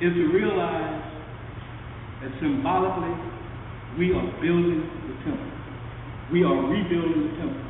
is 0.00 0.16
to 0.16 0.24
realize 0.32 0.96
that 2.24 2.32
symbolically 2.40 3.14
we 3.98 4.16
are 4.16 4.28
building 4.40 4.80
the 4.80 5.14
temple. 5.28 5.52
We 6.32 6.40
are 6.44 6.56
rebuilding 6.56 7.20
the 7.28 7.34
temple. 7.36 7.66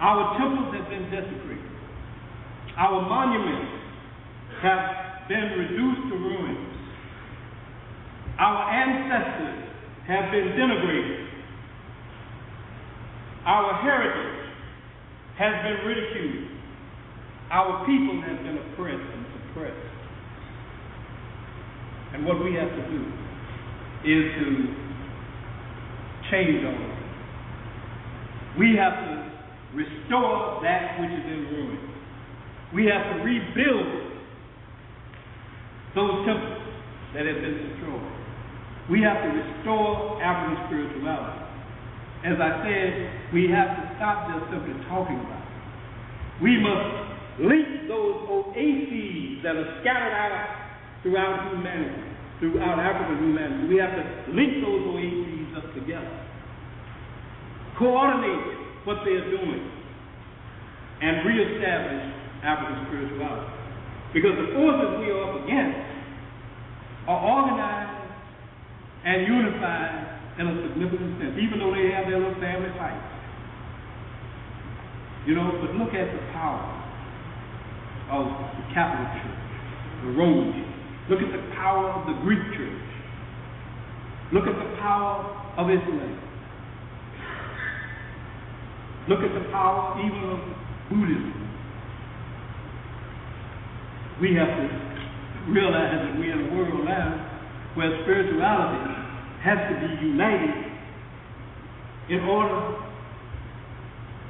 Our 0.00 0.38
temples 0.38 0.74
have 0.74 0.88
been 0.90 1.06
desecrated. 1.14 1.70
Our 2.76 3.06
monuments 3.06 3.70
have 4.62 5.13
been 5.28 5.56
reduced 5.58 6.08
to 6.10 6.16
ruins. 6.16 6.74
Our 8.38 8.70
ancestors 8.70 9.70
have 10.06 10.30
been 10.30 10.48
denigrated. 10.58 11.28
Our 13.46 13.82
heritage 13.82 14.48
has 15.38 15.54
been 15.62 15.86
ridiculed. 15.86 16.50
Our 17.50 17.86
people 17.86 18.20
have 18.22 18.38
been 18.42 18.58
oppressed 18.58 19.14
and 19.14 19.26
suppressed. 19.32 19.94
And 22.14 22.26
what 22.26 22.42
we 22.42 22.54
have 22.54 22.70
to 22.70 22.82
do 22.90 23.00
is 24.04 24.24
to 24.38 24.46
change 26.30 26.64
all 26.64 26.72
this. 26.72 26.98
We 28.58 28.76
have 28.76 28.94
to 28.94 29.30
restore 29.74 30.60
that 30.62 31.00
which 31.00 31.10
is 31.10 31.24
in 31.26 31.40
ruin. 31.50 31.78
We 32.74 32.86
have 32.86 33.16
to 33.16 33.22
rebuild 33.24 34.13
those 35.94 36.26
temples 36.26 36.62
that 37.14 37.26
have 37.26 37.40
been 37.40 37.58
destroyed. 37.70 38.10
We 38.90 39.00
have 39.00 39.22
to 39.22 39.30
restore 39.30 40.20
African 40.20 40.66
spirituality. 40.66 41.40
As 42.26 42.36
I 42.40 42.50
said, 42.66 43.32
we 43.32 43.48
have 43.48 43.70
to 43.76 43.82
stop 43.96 44.28
just 44.28 44.50
simply 44.50 44.74
talking 44.88 45.16
about 45.16 45.40
it. 45.40 46.42
We 46.42 46.58
must 46.58 47.46
link 47.46 47.88
those 47.88 48.26
oases 48.28 49.40
that 49.42 49.56
are 49.56 49.70
scattered 49.80 50.12
out 50.12 51.02
throughout 51.02 51.52
humanity, 51.52 52.02
throughout 52.40 52.80
African 52.80 53.24
humanity. 53.24 53.68
We 53.68 53.76
have 53.78 53.94
to 53.94 54.04
link 54.32 54.60
those 54.64 54.82
oases 54.88 55.52
up 55.56 55.68
together, 55.74 56.16
coordinate 57.78 58.84
what 58.84 59.04
they 59.04 59.16
are 59.16 59.30
doing, 59.30 59.70
and 61.00 61.28
reestablish 61.28 62.04
African 62.42 62.86
spirituality. 62.88 63.63
Because 64.14 64.38
the 64.38 64.54
forces 64.54 65.02
we 65.02 65.10
are 65.10 65.26
up 65.26 65.42
against 65.42 65.82
are 67.10 67.18
organized 67.18 67.98
and 69.04 69.26
unified 69.26 70.14
in 70.38 70.46
a 70.46 70.54
significant 70.70 71.18
sense, 71.18 71.34
even 71.42 71.58
though 71.58 71.74
they 71.74 71.90
have 71.90 72.06
their 72.06 72.22
little 72.22 72.38
family 72.38 72.70
fights. 72.78 73.10
You 75.26 75.34
know, 75.34 75.50
but 75.58 75.74
look 75.74 75.90
at 75.94 76.14
the 76.14 76.22
power 76.30 76.62
of 78.14 78.26
the 78.30 78.64
Catholic 78.74 79.08
Church, 79.18 79.44
the 80.06 80.10
Roman 80.14 80.62
Church. 80.62 80.74
Look 81.10 81.20
at 81.20 81.32
the 81.34 81.44
power 81.58 81.90
of 81.90 82.06
the 82.06 82.14
Greek 82.22 82.40
Church. 82.54 82.86
Look 84.32 84.46
at 84.46 84.54
the 84.54 84.76
power 84.78 85.26
of 85.58 85.70
Islam. 85.70 86.20
Look 89.08 89.20
at 89.20 89.34
the 89.34 89.50
power 89.50 89.98
even 90.00 90.22
of 90.30 90.40
Buddhism. 90.88 91.53
We 94.20 94.34
have 94.38 94.46
to 94.46 94.66
realize 95.50 95.90
that 96.06 96.18
we're 96.18 96.32
in 96.32 96.52
a 96.52 96.54
world 96.54 96.84
now 96.84 97.34
where 97.74 97.90
spirituality 98.02 98.94
has 99.42 99.58
to 99.68 99.74
be 99.82 100.06
united 100.06 100.54
in 102.08 102.20
order, 102.20 102.78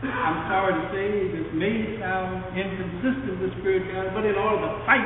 I'm 0.02 0.48
sorry 0.48 0.73
to 0.73 0.85
say, 0.94 1.09
this 1.36 1.48
may 1.52 1.98
sound 2.01 2.56
inconsistent 2.56 3.40
with 3.43 3.52
spirituality, 3.61 4.11
but 4.15 4.24
in 4.24 4.36
order 4.36 4.62
to 4.62 4.73
fight 4.86 5.05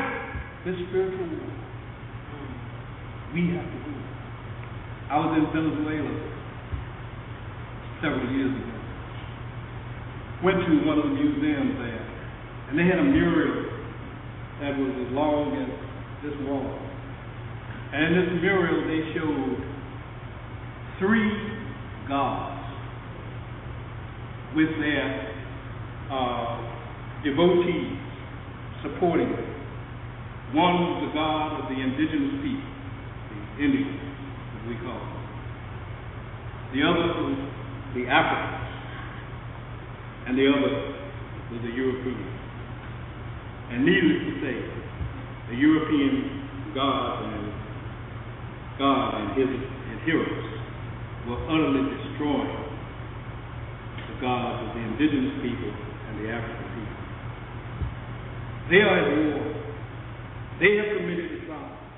this 0.65 0.77
spiritual 0.89 1.27
war, 1.27 1.53
we 3.35 3.53
have 3.57 3.67
to 3.67 3.79
do 3.83 3.93
it. 3.93 4.09
I 5.11 5.17
was 5.21 5.33
in 5.37 5.45
Venezuela 5.53 6.15
several 8.01 8.31
years 8.31 8.53
ago. 8.53 8.77
Went 10.45 10.61
to 10.65 10.73
one 10.87 10.99
of 11.03 11.05
the 11.05 11.15
museums 11.19 11.75
there, 11.83 12.05
and 12.71 12.79
they 12.79 12.85
had 12.85 13.01
a 13.01 13.05
mural 13.05 13.68
that 14.60 14.74
was 14.74 14.90
as 15.06 15.10
long 15.14 15.55
as 15.55 15.70
this 16.22 16.35
wall. 16.47 16.66
And 17.93 18.05
in 18.05 18.12
this 18.18 18.43
mural, 18.43 18.82
they 18.90 19.01
showed 19.14 19.56
three 20.98 21.30
gods 22.09 22.59
with 24.56 24.68
their 24.82 25.30
uh, 26.10 26.59
devotees 27.22 27.98
supporting 28.82 29.30
them. 29.30 29.48
One 30.55 30.74
was 30.80 31.06
the 31.06 31.12
god 31.14 31.60
of 31.62 31.68
the 31.68 31.78
indigenous 31.78 32.40
people, 32.43 32.72
the 33.30 33.64
Indians, 33.64 34.01
as 34.59 34.68
we 34.68 34.74
call 34.82 34.98
them. 34.98 35.18
The 36.74 36.82
other 36.82 37.06
was 37.22 37.39
the 37.94 38.05
Africans, 38.10 38.68
and 40.26 40.39
the 40.39 40.47
other 40.51 40.72
was 41.52 41.60
the 41.62 41.72
Europeans. 41.76 42.38
And 43.70 43.85
needless 43.85 44.20
to 44.24 44.32
say, 44.40 44.57
the 45.53 45.57
European 45.57 46.73
gods 46.74 47.20
and 47.28 47.53
God 48.78 49.11
and 49.20 49.28
his 49.36 49.51
adherents 49.93 50.49
were 51.28 51.40
utterly 51.53 51.85
destroying 51.93 52.65
the 54.09 54.16
gods 54.24 54.57
of 54.65 54.69
the 54.73 54.82
indigenous 54.89 55.36
people 55.45 55.69
and 55.69 56.15
the 56.24 56.32
African 56.32 56.69
people. 56.78 56.99
They 58.73 58.81
are 58.81 58.97
at 59.05 59.09
war. 59.20 59.40
They 60.61 60.73
have 60.81 60.97
committed 60.97 61.45
atrocities. 61.45 61.93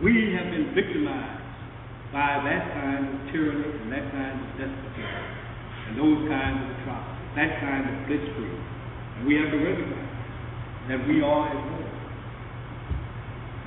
We 0.00 0.32
have 0.32 0.48
been 0.48 0.72
victimized 0.74 1.44
by 2.12 2.40
that 2.40 2.72
kind 2.72 3.04
of 3.04 3.14
tyranny 3.32 3.68
and 3.84 3.92
that 3.92 4.06
kind 4.12 4.36
of 4.36 4.48
despotism 4.56 5.28
and 5.88 5.92
those 6.00 6.20
kinds 6.28 6.56
of 6.56 6.68
atrocities, 6.80 7.36
that 7.36 7.50
kind 7.60 7.84
of 7.84 7.94
blitzkrieg. 8.08 8.71
We 9.26 9.38
have 9.38 9.50
to 9.54 9.58
recognize 9.62 10.12
that 10.88 11.00
we 11.06 11.22
are 11.22 11.46
at 11.46 11.54
war. 11.54 11.86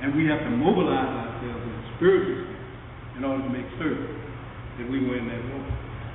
And 0.04 0.12
we 0.12 0.28
have 0.28 0.44
to 0.44 0.52
mobilize 0.52 1.08
ourselves 1.08 1.62
in 1.64 1.72
the 1.72 1.84
spiritual 1.96 2.44
in 3.16 3.24
order 3.24 3.42
to 3.42 3.48
make 3.48 3.64
certain 3.80 4.12
that 4.76 4.86
we 4.92 5.00
win 5.00 5.24
that 5.24 5.40
war. 5.48 5.64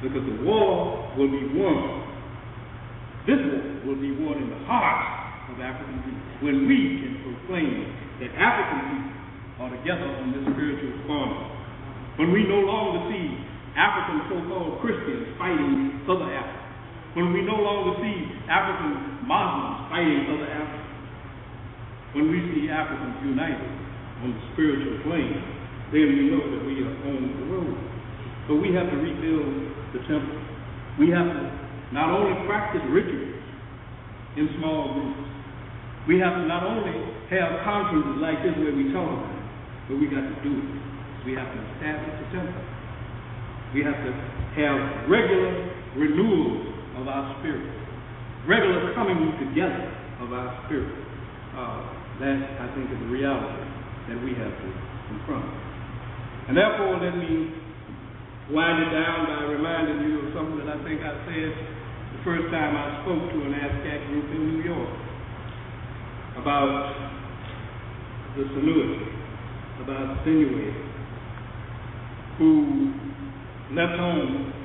Because 0.05 0.23
the 0.29 0.37
war 0.45 1.09
will 1.17 1.31
be 1.33 1.41
won. 1.57 2.05
This 3.25 3.41
war 3.41 3.65
will 3.89 4.01
be 4.01 4.13
won 4.21 4.37
in 4.37 4.49
the 4.53 4.61
heart 4.69 5.49
of 5.49 5.57
African 5.57 5.97
people 6.05 6.21
when 6.45 6.69
we 6.69 7.01
can 7.01 7.13
proclaim 7.25 7.89
that 8.21 8.29
African 8.37 8.81
people 8.93 9.65
are 9.65 9.71
together 9.73 10.09
on 10.21 10.37
this 10.37 10.45
spiritual 10.53 10.93
corner. 11.09 11.41
When 12.21 12.29
we 12.29 12.45
no 12.45 12.61
longer 12.61 13.09
see 13.09 13.25
African 13.73 14.21
so-called 14.29 14.81
Christians 14.85 15.33
fighting 15.41 16.05
other 16.05 16.29
Africans. 16.29 16.60
When 17.13 17.33
we 17.35 17.43
no 17.43 17.59
longer 17.59 17.99
see 17.99 18.15
African 18.47 19.27
Muslims 19.27 19.91
fighting 19.91 20.31
other 20.31 20.47
Africans. 20.47 20.91
When 22.15 22.25
we 22.31 22.39
see 22.51 22.71
Africans 22.71 23.19
united 23.23 23.71
on 24.23 24.31
the 24.31 24.41
spiritual 24.55 24.99
plane, 25.03 25.39
then 25.91 26.07
we 26.07 26.31
know 26.31 26.39
that 26.39 26.63
we 26.63 26.83
are 26.83 26.95
on 27.11 27.19
the 27.35 27.45
road. 27.51 27.75
But 28.47 28.63
we 28.63 28.71
have 28.75 28.87
to 28.87 28.97
rebuild 28.99 29.47
the 29.91 29.99
temple. 30.07 30.39
We 30.99 31.11
have 31.11 31.27
to 31.27 31.43
not 31.91 32.15
only 32.15 32.35
practice 32.47 32.83
rituals 32.87 33.43
in 34.39 34.47
small 34.59 34.95
groups, 34.95 35.27
we 36.07 36.15
have 36.23 36.39
to 36.39 36.43
not 36.47 36.63
only 36.63 36.95
have 37.27 37.63
conferences 37.67 38.23
like 38.23 38.39
this 38.43 38.55
where 38.55 38.71
we 38.71 38.91
talk 38.95 39.07
about 39.07 39.35
it, 39.35 39.43
but 39.91 39.95
we 39.99 40.07
got 40.07 40.23
to 40.23 40.35
do 40.43 40.51
it. 40.51 40.69
We 41.27 41.35
have 41.35 41.51
to 41.51 41.59
establish 41.75 42.15
the 42.23 42.27
temple. 42.39 42.63
We 43.75 43.83
have 43.83 43.99
to 43.99 44.11
have 44.59 44.75
regular 45.11 45.51
renewal 45.95 46.70
of 47.01 47.07
our 47.09 47.33
spirit, 47.41 47.65
regular 48.45 48.93
coming 48.93 49.33
together 49.41 49.89
of 50.21 50.29
our 50.33 50.53
spirit. 50.69 50.93
Uh, 51.57 51.81
that, 52.21 52.37
I 52.61 52.69
think, 52.77 52.85
is 52.93 52.99
the 53.01 53.09
reality 53.09 53.65
that 54.13 54.17
we 54.21 54.37
have 54.37 54.53
to 54.53 54.69
confront. 55.09 55.49
And 56.47 56.53
therefore, 56.53 57.01
let 57.01 57.17
me 57.17 57.49
wind 58.53 58.77
it 58.85 58.91
down 58.93 59.25
by 59.25 59.49
reminding 59.49 60.05
you 60.05 60.13
of 60.21 60.33
something 60.37 60.61
that 60.61 60.69
I 60.69 60.77
think 60.85 61.01
I 61.01 61.17
said 61.25 61.49
the 62.13 62.21
first 62.23 62.53
time 62.53 62.77
I 62.77 63.01
spoke 63.01 63.33
to 63.33 63.37
an 63.41 63.53
ASCAC 63.57 63.99
group 64.07 64.27
in 64.29 64.41
New 64.53 64.61
York 64.61 64.93
about 66.37 66.93
the 68.37 68.43
Sanusi, 68.43 69.01
about 69.83 70.25
Sinuhe, 70.25 70.69
who 72.37 72.93
left 73.73 73.97
home 73.99 74.60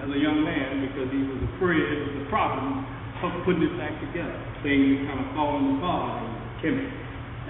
as 0.00 0.08
a 0.08 0.20
young 0.20 0.44
man 0.44 0.84
because 0.88 1.08
he 1.08 1.22
was 1.24 1.40
afraid 1.56 1.84
of 2.04 2.10
the 2.20 2.26
problem 2.28 2.84
of 3.20 3.44
putting 3.44 3.64
it 3.64 3.74
back 3.76 3.92
together. 4.00 4.36
Things 4.64 5.04
kind 5.04 5.20
of 5.20 5.28
falling 5.36 5.76
apart 5.76 6.24
in 6.24 6.30
Kemet. 6.64 6.92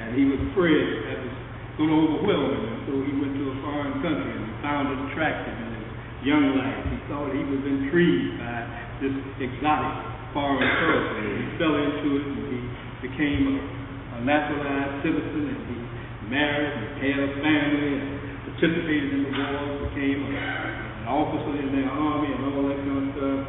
And 0.03 0.09
he 0.19 0.27
was 0.27 0.41
afraid 0.51 0.83
that 1.07 1.15
it 1.15 1.31
was 1.31 1.39
going 1.79 1.91
to 1.91 1.99
overwhelm 2.11 2.51
him. 2.59 2.65
And 2.67 2.81
so 2.91 2.93
he 3.07 3.13
went 3.15 3.35
to 3.39 3.45
a 3.55 3.57
foreign 3.63 3.95
country 4.03 4.35
and 4.35 4.51
found 4.63 4.91
it 4.91 4.99
attractive 5.11 5.55
in 5.55 5.71
his 5.79 5.91
young 6.27 6.59
life. 6.59 6.83
He 6.91 6.99
thought 7.07 7.31
he 7.31 7.45
was 7.47 7.63
intrigued 7.63 8.43
by 8.43 8.67
this 8.99 9.15
exotic 9.39 9.95
foreign 10.35 10.59
culture. 10.59 11.23
He 11.23 11.47
fell 11.59 11.75
into 11.79 12.09
it 12.19 12.25
and 12.27 12.45
he 12.51 12.61
became 13.07 13.43
a, 13.47 13.57
a 13.59 14.19
naturalized 14.27 15.07
citizen 15.07 15.55
and 15.55 15.63
he 15.71 15.79
married 16.27 16.75
and 16.75 16.95
had 16.99 17.21
a 17.27 17.31
family 17.43 17.91
and 17.95 18.11
participated 18.51 19.11
in 19.15 19.23
the 19.25 19.33
war, 19.39 19.87
became 19.91 20.19
a, 20.27 20.70
officer 21.11 21.59
in 21.59 21.75
their 21.75 21.91
army 21.91 22.31
and 22.31 22.41
all 22.47 22.63
that 22.71 22.79
kind 22.79 22.99
of 23.03 23.07
stuff. 23.19 23.41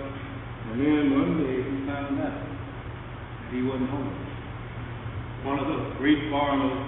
And 0.72 0.76
then 0.82 1.02
one 1.14 1.32
day 1.38 1.58
he 1.62 1.76
found 1.86 2.18
out 2.18 2.34
that 2.34 3.50
he 3.54 3.62
wasn't 3.62 3.90
home. 3.94 4.14
One 5.46 5.58
of 5.62 5.68
the 5.70 5.80
great 5.98 6.22
foreigners 6.30 6.80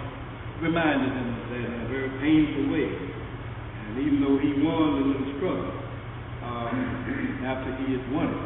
reminded 0.61 1.11
him 1.13 1.29
of 1.35 1.45
that 1.51 1.65
in 1.67 1.79
a 1.83 1.89
very 1.89 2.11
painful 2.21 2.65
way. 2.73 2.89
And 2.89 4.01
even 4.01 4.17
though 4.23 4.37
he 4.39 4.55
won 4.61 4.87
the 4.97 5.03
little 5.13 5.29
struggle, 5.37 5.73
um, 6.41 7.43
after 7.43 7.69
he 7.83 7.97
had 7.97 8.05
won 8.13 8.31
it, 8.31 8.45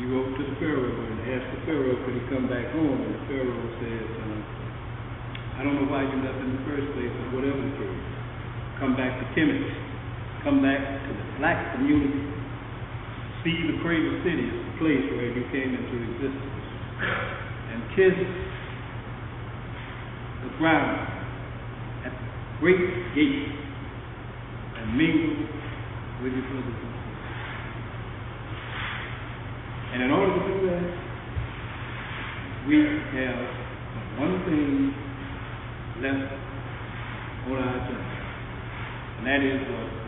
he 0.00 0.08
wrote 0.08 0.32
to 0.32 0.42
the 0.42 0.56
Pharaoh 0.56 0.96
and 0.96 1.16
asked 1.28 1.50
the 1.54 1.60
Pharaoh 1.68 1.98
could 2.08 2.16
he 2.16 2.24
come 2.32 2.48
back 2.48 2.72
home. 2.72 2.98
And 3.04 3.12
the 3.14 3.24
Pharaoh 3.28 3.66
says, 3.84 4.08
uh, 4.16 5.60
I 5.60 5.64
don't 5.66 5.76
know 5.76 5.92
why 5.92 6.08
you 6.08 6.16
left 6.24 6.40
in 6.40 6.56
the 6.56 6.64
first 6.64 6.88
place, 6.96 7.12
but 7.12 7.36
whatever 7.36 7.60
the 7.60 7.74
case, 7.76 8.00
come 8.80 8.96
back 8.96 9.20
to 9.20 9.26
Kemet. 9.36 9.89
Come 10.42 10.62
back 10.62 10.80
to 10.80 11.12
the 11.12 11.26
black 11.36 11.76
community. 11.76 12.24
See 13.44 13.60
the 13.68 13.76
cradle 13.84 14.24
city 14.24 14.48
as 14.48 14.56
the 14.56 14.74
place 14.80 15.04
where 15.12 15.28
you 15.36 15.44
came 15.52 15.76
into 15.76 15.96
existence. 16.00 16.64
And 17.68 17.84
kiss 17.92 18.16
the 20.40 20.56
ground 20.56 20.96
at 22.06 22.12
the 22.12 22.24
great 22.60 22.80
gate 23.12 23.52
and 24.80 24.96
mingle 24.96 25.44
with 26.24 26.32
your 26.32 26.46
brothers 26.48 26.72
and 26.72 26.88
sisters. 26.88 27.20
And 29.92 30.02
in 30.04 30.10
order 30.10 30.32
to 30.32 30.42
do 30.48 30.56
that, 30.72 30.88
we 32.64 32.80
have 32.80 33.44
one 34.16 34.40
thing 34.48 34.94
left 36.00 36.32
on 37.44 37.56
our 37.60 37.76
agenda. 37.76 38.08
And 39.20 39.26
that 39.26 39.40
is 39.44 39.60
uh, 39.68 39.99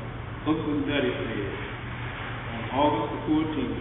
Boukman 0.43 0.83
Dutty 0.91 1.07
said 1.07 1.55
on 2.51 2.75
August 2.75 3.15
the 3.15 3.31
14th, 3.31 3.79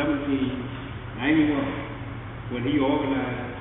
1791, 0.00 2.56
when 2.56 2.64
he 2.64 2.80
organized 2.80 3.60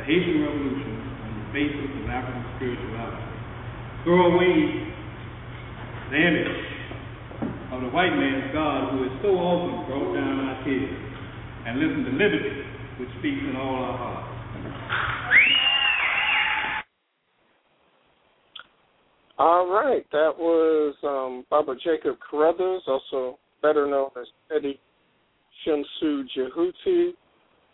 the 0.00 0.08
Haitian 0.08 0.40
Revolution 0.40 1.20
on 1.20 1.36
the 1.36 1.44
basis 1.52 1.92
of 2.00 2.08
African 2.08 2.48
spirituality. 2.56 3.28
Throw 4.08 4.32
away 4.32 4.88
the 6.08 6.16
image 6.16 6.64
of 7.76 7.84
the 7.84 7.92
white 7.92 8.16
man's 8.16 8.56
God 8.56 8.96
who 8.96 9.04
has 9.04 9.12
so 9.20 9.36
often 9.36 9.84
brought 9.84 10.16
down 10.16 10.48
our 10.48 10.56
tears 10.64 10.96
and 11.68 11.76
listen 11.76 12.08
to 12.08 12.12
liberty 12.16 12.64
which 13.04 13.12
speaks 13.20 13.44
in 13.44 13.52
all 13.52 13.84
our 13.84 14.00
hearts. 14.00 14.32
All 19.38 19.68
right, 19.68 20.04
that 20.12 20.32
was 20.38 20.94
um, 21.04 21.44
Baba 21.50 21.74
Jacob 21.84 22.16
Carruthers, 22.20 22.82
also 22.86 23.38
better 23.60 23.86
known 23.86 24.08
as 24.18 24.26
Jedi 24.50 24.78
Shemsu 25.66 26.24
Jhehuti. 26.36 27.10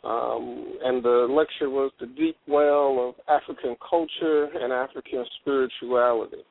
Um, 0.05 0.79
and 0.83 1.05
the 1.05 1.29
lecture 1.31 1.71
was 1.71 1.93
The 2.01 2.07
Deep 2.07 2.37
Well 2.49 3.09
of 3.09 3.15
African 3.29 3.77
Culture 3.89 4.49
and 4.61 4.73
African 4.73 5.25
Spirituality. 5.41 6.43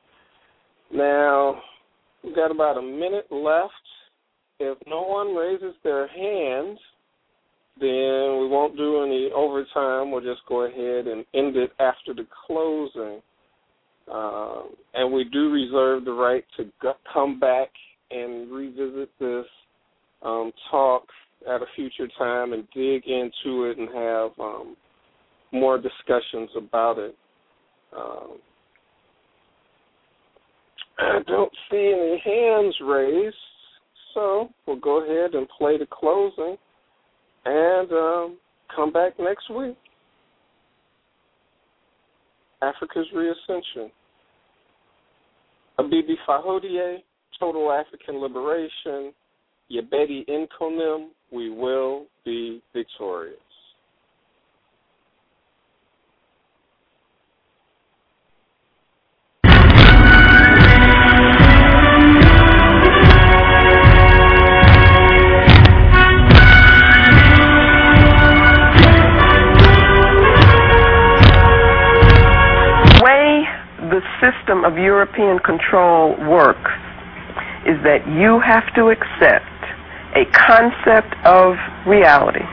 Now, 0.90 1.60
we've 2.24 2.34
got 2.34 2.50
about 2.50 2.78
a 2.78 2.82
minute 2.82 3.26
left. 3.30 3.72
If 4.58 4.78
no 4.86 5.02
one 5.02 5.34
raises 5.34 5.74
their 5.84 6.08
hand, 6.08 6.78
then 7.78 8.40
we 8.40 8.48
won't 8.48 8.78
do 8.78 9.02
any 9.02 9.30
overtime. 9.34 10.10
We'll 10.10 10.22
just 10.22 10.46
go 10.48 10.62
ahead 10.62 11.06
and 11.06 11.26
end 11.34 11.56
it 11.56 11.72
after 11.78 12.14
the 12.14 12.26
closing. 12.46 13.20
Um, 14.12 14.70
and 14.94 15.12
we 15.12 15.24
do 15.24 15.50
reserve 15.50 16.04
the 16.04 16.12
right 16.12 16.44
to 16.58 16.70
go- 16.82 16.96
come 17.12 17.40
back 17.40 17.70
and 18.10 18.50
revisit 18.52 19.08
this 19.18 19.46
um, 20.22 20.52
talk 20.70 21.04
at 21.48 21.62
a 21.62 21.66
future 21.74 22.08
time 22.18 22.52
and 22.52 22.68
dig 22.74 23.06
into 23.06 23.64
it 23.64 23.78
and 23.78 23.88
have 23.88 24.30
um, 24.38 24.76
more 25.50 25.78
discussions 25.78 26.50
about 26.56 26.98
it. 26.98 27.16
Um, 27.96 28.38
I 30.98 31.18
don't 31.26 31.52
see 31.70 31.94
any 31.94 32.22
hands 32.24 32.74
raised, 32.84 33.36
so 34.14 34.50
we'll 34.66 34.76
go 34.76 35.04
ahead 35.04 35.34
and 35.34 35.48
play 35.58 35.78
the 35.78 35.86
closing 35.90 36.56
and 37.44 37.92
um, 37.92 38.38
come 38.74 38.92
back 38.92 39.18
next 39.18 39.50
week. 39.50 39.76
Africa's 42.60 43.06
Reascension. 43.14 43.90
Abibi 45.78 46.16
Fahodie, 46.26 47.02
Total 47.38 47.72
African 47.72 48.20
Liberation, 48.20 49.12
Yabedi 49.70 50.26
Inkonim, 50.28 51.08
we 51.30 51.50
will 51.50 52.06
be 52.24 52.62
victorious. 52.72 53.38
System 74.22 74.64
of 74.64 74.78
European 74.78 75.38
control 75.40 76.14
works 76.30 76.70
is 77.66 77.76
that 77.82 78.06
you 78.06 78.38
have 78.38 78.66
to 78.74 78.94
accept 78.94 79.50
a 80.14 80.24
concept 80.30 81.14
of 81.26 81.58
reality 81.86 82.46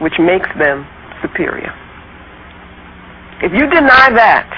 which 0.00 0.14
makes 0.18 0.48
them 0.58 0.86
superior. 1.22 1.72
If 3.42 3.52
you 3.52 3.70
deny 3.70 4.10
that, 4.14 4.48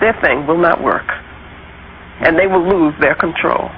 their 0.00 0.16
thing 0.22 0.46
will 0.46 0.58
not 0.58 0.82
work, 0.82 1.06
and 2.20 2.38
they 2.38 2.46
will 2.46 2.64
lose 2.64 2.94
their 3.00 3.14
control. 3.14 3.68